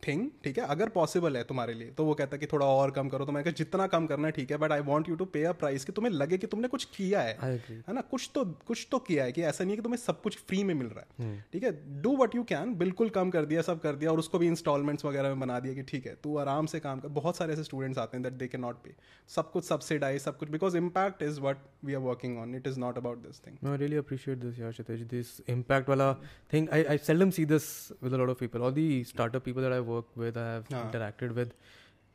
thing 0.06 0.28
ठीक 0.44 0.58
है? 0.58 0.64
अगर 0.66 0.88
पॉसिबल 0.88 1.36
है 1.36 1.42
तुम्हारे 1.44 1.74
लिए 1.74 1.90
तो 1.96 2.04
वो 2.04 2.14
कहता 2.14 2.36
है 2.36 2.38
कि 2.38 2.46
थोड़ा 2.46 2.66
और 2.66 2.90
कम 2.90 3.08
करो। 3.08 3.24
तो 3.24 3.32
मैंने 3.32 3.44
कहा 3.44 3.52
जितना 3.58 3.86
कम 3.86 4.06
करना 4.06 4.28
है 4.28 4.32
ठीक 4.32 4.50
है 4.50 4.56
but 4.56 4.72
I 4.72 4.80
want 4.86 5.08
you 5.08 5.14
to 5.16 5.24
pay 5.24 5.42
a 5.44 5.52
price 5.60 5.84
कि 5.84 5.92
तुम्हें 5.92 6.12
लगे 6.12 6.38
कि 6.38 6.46
तुमने 6.46 6.68
कुछ 6.68 6.84
किया 6.96 7.20
है। 7.20 7.36
है 7.42 7.94
ना? 7.94 8.00
कुछ 8.00 8.30
तो 8.34 8.44
कुछ 8.66 8.86
तो 8.90 8.98
किया 9.08 9.24
है 9.24 9.32
कि 9.32 9.42
ऐसा 9.42 9.64
नहीं 9.64 9.72
है 9.72 9.76
कि 9.76 9.82
तुम्हें 9.82 9.98
सब 9.98 10.20
कुछ 10.22 10.38
फ्री 10.38 10.62
में 10.64 10.74
मिल 10.74 10.86
रहा। 10.86 11.24
है। 11.24 11.44
ठीक 11.52 11.62
है? 11.62 11.72
डू 12.02 12.16
वट 12.16 12.34
यू 12.34 12.42
कैन 12.44 12.74
बिल्कुल 12.78 13.08
कम 13.10 13.30
कर 13.30 13.44
दिया 13.44 13.62
सब 13.62 13.80
कर 13.80 13.94
दिया 13.94 14.10
और 14.10 14.18
उसको 14.18 14.38
भी 14.38 14.46
इंस्टॉलमेंट्स 14.46 15.04
वगैरह 15.04 15.28
में 15.28 15.40
बना 15.40 15.60
दिया 15.60 15.74
कि 15.74 15.82
ठीक 15.82 16.06
है 16.06 16.14
तू 16.24 16.36
आराम 16.38 16.66
से 16.66 16.80
काम 16.80 17.00
कर। 17.00 17.08
बहुत 17.20 17.36
सारे 17.36 17.52
ऐसे 17.52 17.64
स्टूडेंट्स 17.64 17.98
आते 17.98 18.16
हैं 18.16 18.22
that 18.24 18.32
they 18.32 18.48
can 18.48 18.60
not 18.60 18.82
pay 18.84 18.94
सब 19.36 19.50
कुछ 19.52 19.64
सब्सिडाइज 19.64 20.20
सब 20.22 20.38
कुछ 20.38 20.50
because 20.50 20.76
impact 20.76 21.22
is 21.22 21.40
what 21.40 21.64
we 21.84 21.94
are 21.94 22.00
working 22.00 22.38
on 22.38 22.54
it 22.54 22.66
is 22.66 22.80
not 22.80 22.98
about 22.98 23.22
this 23.26 23.40
thing 23.46 23.54
I 23.66 23.78
really 23.78 23.98
appreciate 23.98 24.38
this, 24.42 24.58
yeah, 24.60 24.70
Kshitij. 24.74 25.00
This 25.08 25.30
impact 25.52 25.88
wala 25.92 26.06
thing. 26.52 26.66
I, 26.76 26.78
I 26.92 26.96
seldom 27.06 27.32
see 27.38 27.44
this 27.52 27.66
with 28.02 28.14
a 28.18 28.20
lot 28.20 28.30
of 28.32 28.38
people. 28.42 28.62
All 28.66 28.74
the 28.76 28.86
startup 29.10 29.44
people 29.48 29.66
that 30.04 30.14
I 30.14 30.24
work 30.24 30.24
with, 30.24 30.36
I 30.36 30.54
have 30.54 30.68
हाँ. 30.68 30.92
interacted 30.92 31.34
with, 31.34 31.50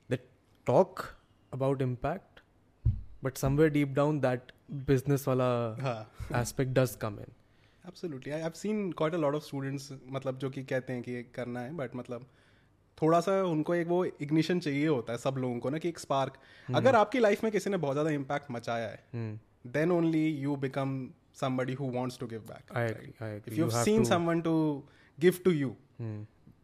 they 0.10 0.20
talk 0.66 1.16
about 1.54 1.82
impact, 1.82 2.42
but 3.24 3.38
somewhere 3.38 3.70
deep 3.70 3.96
down 3.96 4.20
that 4.20 4.52
business 4.86 5.26
wala 5.26 5.76
हाँ 5.82 6.06
aspect 6.32 6.74
does 6.74 6.96
come 6.96 7.20
in. 7.20 7.32
Absolutely 7.88 8.32
I 8.32 8.42
have 8.42 8.52
seen 8.52 8.92
quite 8.92 9.14
a 9.14 9.18
lot 9.18 9.36
of 9.36 9.44
students 9.44 9.94
मतलब 10.10 10.38
जो 10.38 10.50
कि 10.50 10.64
कहते 10.64 10.94
हैं 10.94 11.02
कि 11.02 11.12
ये 11.12 11.24
करना 11.24 11.60
है 11.60 11.74
बट 11.76 11.96
मतलब 11.96 12.26
थोड़ा 13.02 13.20
सा 13.22 13.44
उनको 13.44 13.76
एक 13.76 13.88
वो 13.88 14.06
इग्निशन 14.06 14.60
चाहिए 14.60 14.88
होता 14.88 15.14
है 15.14 15.18
सब 15.18 15.36
लोगों 15.38 15.60
को 15.60 15.70
ना 15.70 15.78
कि 15.78 15.90
एक 15.90 16.00
स्पार्क 16.00 16.34
अगर 16.76 16.96
आपकी 16.96 17.20
लाइफ 17.20 17.44
में 17.44 17.52
किसी 17.52 17.70
ने 17.70 17.78
बहुत 17.78 17.94
ज़्यादा 17.94 18.10
इम्पैक्ट 18.10 18.52
मचाया 18.52 18.88
है 18.88 19.04
Hmm. 19.16 19.34
then 19.74 19.92
only 19.92 20.46
you 20.46 20.58
become 20.58 21.14
somebody 21.34 21.74
who 21.74 21.86
wants 21.86 22.18
to 22.18 22.28
give 22.28 22.46
back. 22.48 22.64
I 22.72 22.84
right? 22.84 22.92
agree. 22.92 23.14
I 23.20 23.28
agree. 23.28 23.52
If 23.54 23.58
you've 23.58 23.74
You 25.58 25.76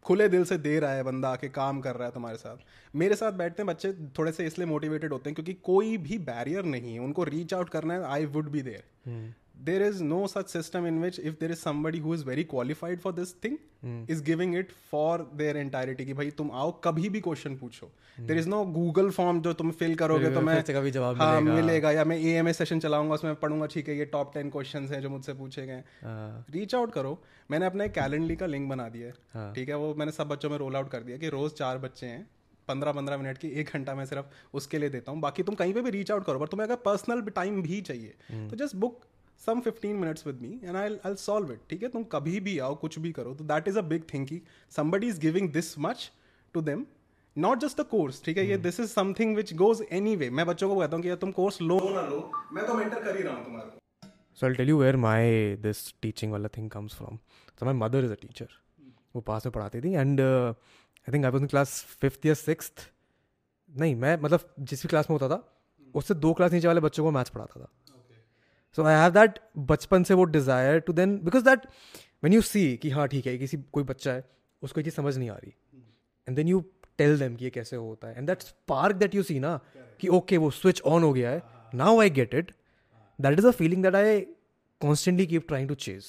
खुले 0.08 0.28
दिल 0.28 0.44
से 0.44 0.58
दे 0.58 0.78
रहा 0.80 0.92
है 0.92 1.02
बंदा 1.02 1.28
आके 1.28 1.48
काम 1.48 1.80
कर 1.80 1.96
रहा 1.96 2.08
है 2.08 2.14
तुम्हारे 2.14 2.36
साथ। 2.36 2.56
मेरे 2.94 3.14
साथ 3.14 3.32
बैठते 3.32 3.62
हैं 3.62 3.66
बच्चे 3.66 3.92
थोड़े 4.18 4.32
से 4.32 4.46
इसलिए 4.46 4.66
मोटिवेटेड 4.66 5.12
होते 5.12 5.30
हैं 5.30 5.34
क्योंकि 5.34 5.52
कोई 5.64 5.96
भी 5.98 6.18
बैरियर 6.18 6.64
नहीं 6.64 6.94
है। 6.94 7.00
उनको 7.00 7.24
रीच 7.24 7.54
आउट 7.54 7.68
करना 7.68 7.94
है 7.94 8.04
I 8.04 8.26
would 8.26 8.50
be 8.50 8.62
there 8.62 8.84
Hmm. 9.58 9.66
There 9.66 9.82
is 9.82 10.02
no 10.04 10.26
such 10.26 10.48
system 10.48 10.86
in 10.86 10.98
which 10.98 11.18
if 11.20 11.34
there 11.40 11.50
is 11.50 11.58
somebody 11.58 11.98
who 11.98 12.14
is 12.14 12.24
very 12.24 12.44
qualified 12.44 13.00
for 13.00 13.12
this 13.12 13.34
thing 13.44 13.56
is 14.10 14.22
giving 14.22 14.56
it 14.56 14.72
for 14.90 15.30
their 15.34 15.56
entirety 15.56 16.04
कि 16.06 16.12
भाई 16.12 16.30
तुम 16.30 16.50
आओ 16.52 16.70
कभी 16.84 17.08
भी 17.08 17.20
question 17.20 17.56
पूछो 17.56 17.90
there 18.18 18.38
is 18.38 18.48
no 18.48 18.64
Google 18.72 19.10
form 19.10 19.40
जो 19.40 19.52
तुम 19.52 19.70
fill 19.72 19.94
करोगे 19.94 20.30
तो 20.30 20.40
मैं 20.40 20.62
कभी 20.64 20.90
जवाब 20.90 21.20
हाँ 21.22 21.40
मिलेगा। 21.40 21.90
या 21.90 22.04
मैं 22.04 22.18
ए 22.18 22.32
एम 22.34 22.48
ए 22.48 22.52
सेशन 22.52 22.80
चलाऊँगा 22.80 23.14
उसमें 23.14 23.34
पढ़ूँगा 23.36 23.66
ठीक 23.66 23.88
है 23.88 23.96
ये 23.96 24.04
टॉप 24.08 24.32
टेन 24.34 24.50
क्वेश्चन 24.50 24.86
हैं 24.86 25.00
जो 25.02 25.10
मुझसे 25.10 25.34
पूछे 25.34 25.66
गए 25.66 25.82
रीच 26.50 26.74
आउट 26.74 26.92
करो 26.92 27.18
मैंने 27.50 27.66
अपना 27.66 27.84
एक 27.84 27.92
कैलेंडली 27.92 28.36
का 28.36 28.46
लिंक 28.46 28.68
बना 28.68 28.88
दिया 28.88 29.06
है 29.06 29.14
हाँ. 29.34 29.52
ठीक 29.54 29.68
है 29.68 29.76
वो 29.76 29.94
मैंने 29.94 30.12
सब 30.12 30.28
बच्चों 30.28 30.50
में 30.50 30.58
रोल 30.58 30.76
आउट 30.76 30.90
कर 30.90 31.02
दिया 31.02 31.16
कि 31.16 31.28
रोज 31.28 31.52
चार 31.54 31.78
बच्चे 31.78 32.06
हैं 32.06 32.26
पंद्रह 32.68 32.92
पंद्रह 32.92 33.18
मिनट 33.18 33.38
की 33.38 33.48
एक 33.60 33.70
घंटा 33.74 33.94
मैं 33.94 34.04
सिर्फ़ 34.06 34.56
उसके 34.56 34.78
लिए 34.78 34.90
देता 34.90 35.12
हूँ 35.12 35.20
बाकी 35.20 35.42
तुम 35.42 35.54
कहीं 35.54 35.74
पे 35.74 35.82
भी 35.82 35.90
रीच 35.90 36.10
आउट 36.10 36.24
करो 36.24 36.38
पर 36.38 36.46
तुम्हें 36.46 36.66
अगर 36.66 36.76
पर्सनल 36.82 37.20
टाइम 37.32 37.62
भी 37.62 37.80
चाहिए 37.82 38.14
हम्म। 38.30 38.48
तो 38.48 38.56
just 38.56 38.76
book 38.76 39.04
some 39.46 39.60
fifteen 39.60 39.96
minutes 39.96 40.26
with 40.26 40.40
me 40.42 40.48
and 40.64 40.76
I 40.76 40.96
I 41.06 41.14
solve 41.16 41.52
it 41.52 41.60
ठीक 41.70 41.82
है? 41.82 41.88
तुम 41.88 42.04
कभी 42.12 42.40
भी 42.40 42.58
आओ 42.58 42.74
कुछ 42.76 42.98
भी 42.98 43.12
करो 43.12 43.34
तो 43.34 43.44
that 43.44 43.68
is 43.68 43.78
a 43.78 43.82
big 43.88 44.02
thing 44.14 44.26
कि 44.26 44.40
somebody 44.78 45.08
is 45.08 45.20
giving 45.20 45.50
this 45.52 45.78
much 45.78 46.10
to 46.54 46.60
them 46.60 46.86
not 47.36 47.58
just 47.60 47.80
the 47.80 47.84
course 47.86 48.22
ठीक 48.24 48.38
है? 48.38 48.46
ये 48.46 48.56
this 48.58 48.80
is 48.80 48.90
something 48.90 49.36
which 49.36 49.54
goes 49.56 49.82
anyway 50.16 50.30
मैं 50.30 50.46
बच्चों 50.46 50.68
को 50.68 50.80
कहता 50.80 50.96
हूँ 50.96 51.02
कि 51.02 51.08
यार 51.08 51.16
तुम 51.16 51.32
कोर्स 51.32 51.60
लो 51.62 51.78
ना 51.90 52.06
लो 52.08 52.30
मैं 52.52 52.66
तो 52.66 52.74
मेंटर 52.74 53.04
कर 53.04 53.16
ही 53.16 53.22
रहा 53.22 53.34
हूँ 53.36 53.44
तुम्हारे 53.44 53.70
को। 53.70 53.76
So 54.40 54.46
I'll 54.46 54.56
tell 54.56 54.68
you 54.70 54.78
where 54.78 54.98
my 55.02 55.20
this 55.62 55.78
teaching 56.04 56.34
wala 56.34 56.48
thing 56.56 56.66
comes 56.72 56.92
from. 56.98 57.16
So 57.60 57.66
my 57.68 57.72
mother 57.78 58.02
is 58.08 58.12
a 58.12 58.18
teacher. 58.18 58.46
वो 59.14 59.20
पास 59.28 59.46
में 59.46 59.52
पढ़ाती 59.52 59.80
थी 59.80 59.92
and 59.92 60.20
I 60.20 61.12
think 61.12 61.24
I 61.24 61.30
was 61.30 61.42
in 61.42 61.46
class 61.48 61.72
fifth 62.00 62.26
या 62.26 62.34
सिक्स 62.34 62.72
नहीं 63.70 63.94
मैं 63.96 64.16
मतलब 64.22 64.54
जिस 64.70 64.82
भी 64.82 64.88
क्लास 64.88 65.10
में 65.10 65.18
होता 65.18 65.28
था 65.34 65.42
उससे 65.94 66.14
दो 66.14 66.32
क्लास 66.32 66.52
नीचे 66.52 66.66
वाले 66.66 66.80
बच्चों 66.80 67.04
को 67.04 67.10
मैथ्स 67.10 67.30
पढ़ाता 67.30 67.60
था। 67.60 67.68
सो 68.76 68.84
आई 68.84 68.94
हैव 68.94 69.10
दैट 69.12 69.38
बचपन 69.70 70.02
से 70.04 70.14
वो 70.14 70.24
desire 70.24 70.78
to 70.86 70.92
then 70.92 71.16
because 71.24 71.44
that 71.44 71.66
when 72.24 72.32
you 72.32 72.40
see 72.42 72.76
कि 72.82 72.90
हाँ 72.90 73.06
ठीक 73.08 73.26
है 73.26 73.36
किसी 73.38 73.56
कोई 73.72 73.84
बच्चा 73.84 74.12
है 74.12 74.24
उसको 74.62 74.80
ये 74.80 74.84
चीज़ 74.84 74.94
समझ 74.94 75.16
नहीं 75.18 75.30
आ 75.30 75.34
रही। 75.34 75.52
And 76.28 76.36
then 76.36 76.48
you 76.48 76.60
tell 76.98 77.18
them 77.18 77.36
कि 77.36 77.44
ये 77.44 77.50
कैसे 77.50 77.76
होता 77.76 78.08
है। 78.08 78.16
And 78.16 78.26
that 78.26 78.42
spark 78.42 78.96
that 78.96 79.14
you 79.14 79.22
see 79.22 79.38
ना 79.40 79.58
कि 80.00 80.08
ओके 80.08 80.36
वो 80.36 80.50
स्विच 80.50 80.82
ऑन 80.86 81.02
हो 81.02 81.12
गया 81.12 81.30
है। 81.30 81.42
Now 81.74 82.00
I 82.00 82.10
get 82.10 82.34
it 82.34 82.52
that 83.20 83.38
is 83.38 83.46
a 83.46 83.50
feeling 83.60 83.82
that 83.82 83.94
I 83.94 84.20
constantly 84.80 85.26
keep 85.26 85.46
trying 85.48 85.68
to 85.68 85.74
chase 85.74 86.04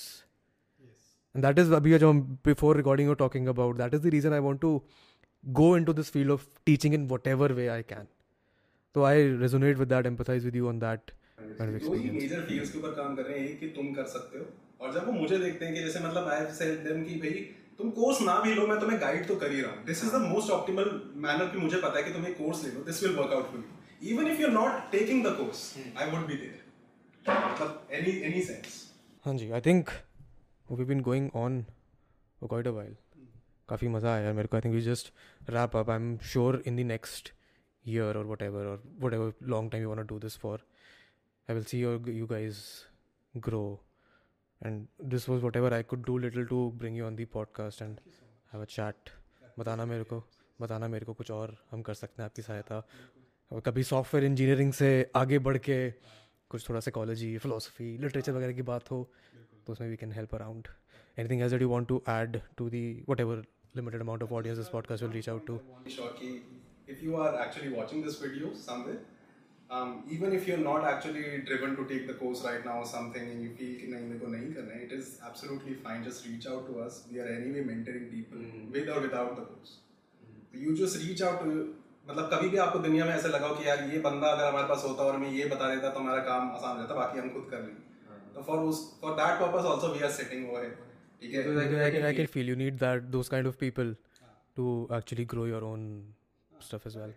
and 1.36 1.46
that 1.46 1.60
is 1.60 1.74
अभी 1.74 1.98
जो 2.00 2.14
before 2.48 2.78
recording 2.78 3.10
you 3.10 3.14
talking 3.24 3.48
about 3.48 3.78
that 3.78 3.94
is 3.94 4.02
the 4.02 4.14
reason 4.18 4.34
I 4.34 4.40
want 4.50 4.62
to 4.62 4.82
go 5.58 5.66
into 5.76 5.94
this 5.98 6.10
field 6.14 6.32
of 6.34 6.42
teaching 6.68 6.96
in 6.96 7.04
whatever 7.10 7.48
way 7.58 7.66
I 7.74 7.82
can. 7.92 8.08
So 8.96 9.04
I 9.10 9.14
resonate 9.44 9.78
with 9.82 9.90
that, 9.92 10.08
empathize 10.10 10.48
with 10.48 10.58
you 10.60 10.66
on 10.72 10.80
that. 10.80 11.04
kind 11.04 11.14
of 11.14 11.19
दो 11.42 11.94
ही 11.94 12.10
major 12.12 12.42
fields 12.48 12.72
के 12.72 12.78
ऊपर 12.80 12.92
काम 12.96 13.16
कर 13.16 13.24
रहे 13.24 13.40
हैं 13.40 13.58
कि 13.60 13.68
तुम 13.76 13.94
कर 13.94 14.06
सकते 14.14 14.40
हो। 14.40 14.46
और 14.82 14.94
जब 14.94 15.06
वो 15.08 15.12
मुझे 15.14 15.38
देखते 15.38 15.66
हैं 15.66 15.74
कि 15.74 15.82
जैसे 15.82 16.00
मतलब 16.00 16.28
आई 16.28 16.40
हैव 16.40 16.54
सेड 16.56 16.84
देम 16.84 17.04
कि 17.04 17.16
भाई 17.20 17.32
तुम 17.78 17.90
कोर्स 17.98 18.22
ना 18.22 18.40
भी 18.42 18.54
लो 18.54 18.68
मैं 18.68 18.80
तुम्हें 18.80 19.00
गाइड 19.02 19.28
तो 19.28 19.36
कर 19.36 19.52
ही 19.52 19.62
रहा 19.62 19.72
हूँ। 19.72 19.86
This 19.86 20.04
is 20.04 20.12
the 20.12 20.22
most 20.24 20.52
optimal 20.52 20.90
manner 21.26 21.50
कि 21.52 21.58
मुझे 21.58 21.78
पता 21.78 21.98
है 21.98 22.04
कि 22.04 22.14
तुम्हें 22.14 22.34
कोर्स 22.36 22.64
ले 22.64 22.72
लो। 22.72 22.84
This 22.86 23.04
will 23.04 23.16
work 23.18 23.34
out 23.34 23.52
for 23.52 23.64
you 24.04 24.16
even 24.16 24.32
if 24.32 24.42
you 24.42 24.48
are 24.48 24.54
not 24.54 24.92
taking 24.92 25.26
the 25.26 25.36
course 25.38 25.62
I 25.98 26.12
would 26.12 26.26
be 26.28 26.36
there 26.36 26.68
मतलब 27.26 27.88
एनी 27.92 28.12
एनी 28.28 28.42
सेंस 28.44 28.78
हाँ 29.26 29.36
जी 29.38 29.50
I 29.52 29.62
think 29.62 29.90
we 30.72 30.86
been 30.86 31.02
going 31.04 31.30
on 31.36 31.62
for 32.42 32.50
quite 32.50 32.68
a 32.68 32.72
while 32.72 32.96
काफ़ी 33.70 33.88
मज़ा 33.88 34.14
आया 34.14 34.24
यार 34.24 34.34
मेरे 34.34 34.48
को। 34.48 34.58
I 34.58 34.62
think 34.62 34.76
we 34.76 34.82
just 34.82 35.14
wrap 35.50 35.76
up 35.78 35.90
I 35.90 35.96
am 35.96 36.18
sure 36.32 36.62
in 36.68 36.76
the 36.76 36.86
next 36.88 37.32
year 37.86 38.18
और 38.18 38.26
what 38.28 38.42
ever 38.42 38.66
और 38.66 38.84
whatever 39.14 39.34
long 39.50 39.72
time 39.72 39.84
you 39.84 39.90
want 39.90 40.08
to 40.08 40.16
do 40.16 40.20
this 40.20 40.38
for 40.40 40.66
I 41.50 41.56
will 41.56 41.64
see 41.64 41.80
your 41.80 42.10
you 42.10 42.28
guys 42.28 42.58
grow 43.38 43.84
and 44.66 44.88
this 45.04 45.30
was 45.30 45.44
whatever 45.56 45.74
I 45.74 45.84
could 45.84 46.06
do 46.06 46.18
little 46.18 46.46
to 46.46 46.72
bring 46.72 46.98
you 46.98 47.06
on 47.06 47.16
the 47.16 47.26
podcast 47.26 47.82
and 47.82 48.00
have 48.54 48.62
a 48.62 48.66
chat 48.66 48.96
बताना 49.60 49.86
मेरे 49.86 50.04
को, 50.04 50.24
बताना 50.62 50.88
मेरे 50.88 51.06
को 51.06 51.14
कुछ 51.14 51.32
और 51.32 51.66
हम 51.72 51.82
कर 51.82 51.94
सकते 51.94 52.22
हैं, 52.22 52.26
आपकी 52.26 52.42
सहायता। 52.42 52.88
कभी 53.66 53.84
सॉफ्टवेयर 53.84 54.26
इंजीनियरिंग 54.26 54.74
से 54.74 55.12
आगे 55.16 55.40
बढ़ 55.40 55.58
के 55.58 55.92
कुछ 56.50 56.70
थोड़ा 56.70 56.80
सा 56.80 56.92
कॉलेजी 56.92 57.38
फिलोसफी 57.38 57.98
लिटरेचर 57.98 58.32
वगैरह 58.32 58.54
की 58.54 58.62
बात 58.62 58.92
हो 58.92 59.12
तो 59.68 59.74
उसमें 59.74 59.90
we 59.90 59.98
can 59.98 60.12
help 60.12 60.36
around 60.36 60.68
anything 61.20 61.42
as 61.42 61.54
you 61.54 61.70
want 61.70 61.88
to 61.88 62.04
add 62.10 62.42
to 62.58 62.70
the 62.70 63.06
whatever 63.20 63.38
limited 63.76 64.02
amount 64.02 64.24
of 64.24 64.34
audience 64.34 64.70
podcast 64.70 65.04
will 65.04 65.12
reach 65.12 65.30
out 65.30 65.48
to 65.48 65.56
if 66.90 67.06
you 67.06 67.16
are 67.16 67.48
actually 67.48 67.76
watching 67.76 68.04
this 68.04 68.22
video 68.22 68.54
somewhere 68.54 69.19
um, 69.70 70.04
even 70.10 70.34
if 70.34 70.48
you're 70.48 70.58
not 70.58 70.84
actually 70.84 71.42
driven 71.50 71.76
to 71.76 71.86
take 71.92 72.08
the 72.08 72.14
course 72.14 72.44
right 72.44 72.66
now 72.66 72.80
or 72.80 72.86
something 72.86 73.28
and 73.32 73.44
you 73.44 73.52
feel 73.60 73.76
कि 73.82 73.92
नहीं 73.92 74.08
मेरे 74.08 74.20
को 74.20 74.28
नहीं 74.32 74.86
it 74.86 74.96
is 75.00 75.20
absolutely 75.30 75.76
fine. 75.84 76.04
Just 76.04 76.26
reach 76.28 76.48
out 76.48 76.66
to 76.70 76.80
us. 76.86 77.04
We 77.12 77.20
are 77.20 77.28
anyway 77.28 77.64
mentoring 77.64 78.10
people 78.12 78.40
mm. 78.40 78.72
with 78.72 78.90
or 78.90 79.02
without 79.02 79.36
the 79.36 79.46
course. 79.52 79.78
Mm. 80.24 80.42
So 80.52 80.64
you 80.66 80.76
just 80.82 81.04
reach 81.06 81.22
out 81.22 81.40
to 81.44 81.76
मतलब 82.10 82.30
कभी 82.34 82.50
भी 82.50 82.58
आपको 82.58 82.80
दुनिया 82.80 83.06
में 83.06 83.14
ऐसे 83.14 83.30
लगा 83.30 83.48
कि 83.58 83.68
यार 83.68 83.84
ये 83.90 84.00
बंदा 84.06 84.28
अगर 84.28 84.48
हमारे 84.48 84.68
पास 84.68 84.84
होता 84.88 85.04
और 85.04 85.18
मैं 85.24 85.30
ये 85.32 85.46
बता 85.50 85.74
देता 85.74 85.90
तो 85.90 86.00
हमारा 86.00 86.24
काम 86.30 86.50
आसान 86.52 86.76
हो 86.76 86.82
जाता 86.82 86.96
बाकी 86.96 87.20
हम 87.20 87.30
खुद 87.34 87.48
कर 87.52 87.62
लेंगे 87.66 88.34
तो 88.36 88.44
फॉर 88.48 88.60
उस 88.70 88.80
for 89.02 89.12
that 89.20 89.40
purpose 89.42 89.66
also 89.72 89.94
we 89.94 90.04
are 90.08 90.12
sitting 90.12 90.50
over 90.50 90.66
ठीक 91.22 91.34
है 91.34 91.44
I 91.86 91.92
can 91.96 92.08
I 92.12 92.14
can 92.20 92.32
feel 92.36 92.50
you 92.54 92.56
need 92.62 92.80
that 92.86 93.12
those 93.18 93.30
kind 93.36 93.52
of 93.52 93.60
people 93.64 93.94
to 94.60 94.72
actually 95.00 95.26
grow 95.34 95.46
your 95.52 95.64
own 95.72 95.84
stuff 96.70 96.88
as 96.92 96.98
well. 97.02 97.14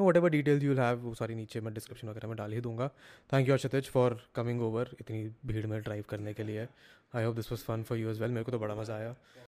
Whatever 0.16 0.30
details 0.30 0.62
you 0.62 0.74
have 0.76 0.98
वो 0.98 1.14
सारी 1.14 1.34
नीचे 1.34 1.60
मैं 1.60 1.72
description 1.74 2.08
वगैरह 2.08 2.28
में 2.28 2.36
डाल 2.36 2.52
ही 2.52 2.60
दूँगा। 2.60 2.88
Thank 3.32 3.48
you 3.48 3.56
Kshitij 3.56 3.88
for 3.90 4.20
coming 4.34 4.62
over 4.62 4.90
इतनी 5.00 5.22
भीड़ 5.46 5.66
में 5.66 5.80
ड्राइव 5.82 6.04
करने 6.10 6.34
के 6.34 6.42
लिए। 6.42 6.66
I 7.16 7.24
hope 7.24 7.34
this 7.36 7.50
was 7.52 7.64
fun 7.64 7.82
for 7.82 7.98
you 7.98 8.10
as 8.10 8.20
well 8.20 8.30
मेरे 8.30 8.44
को 8.44 8.52
तो 8.52 8.58
बड़ा 8.58 8.74
मज़ा 8.74 8.94
आया। 8.94 9.14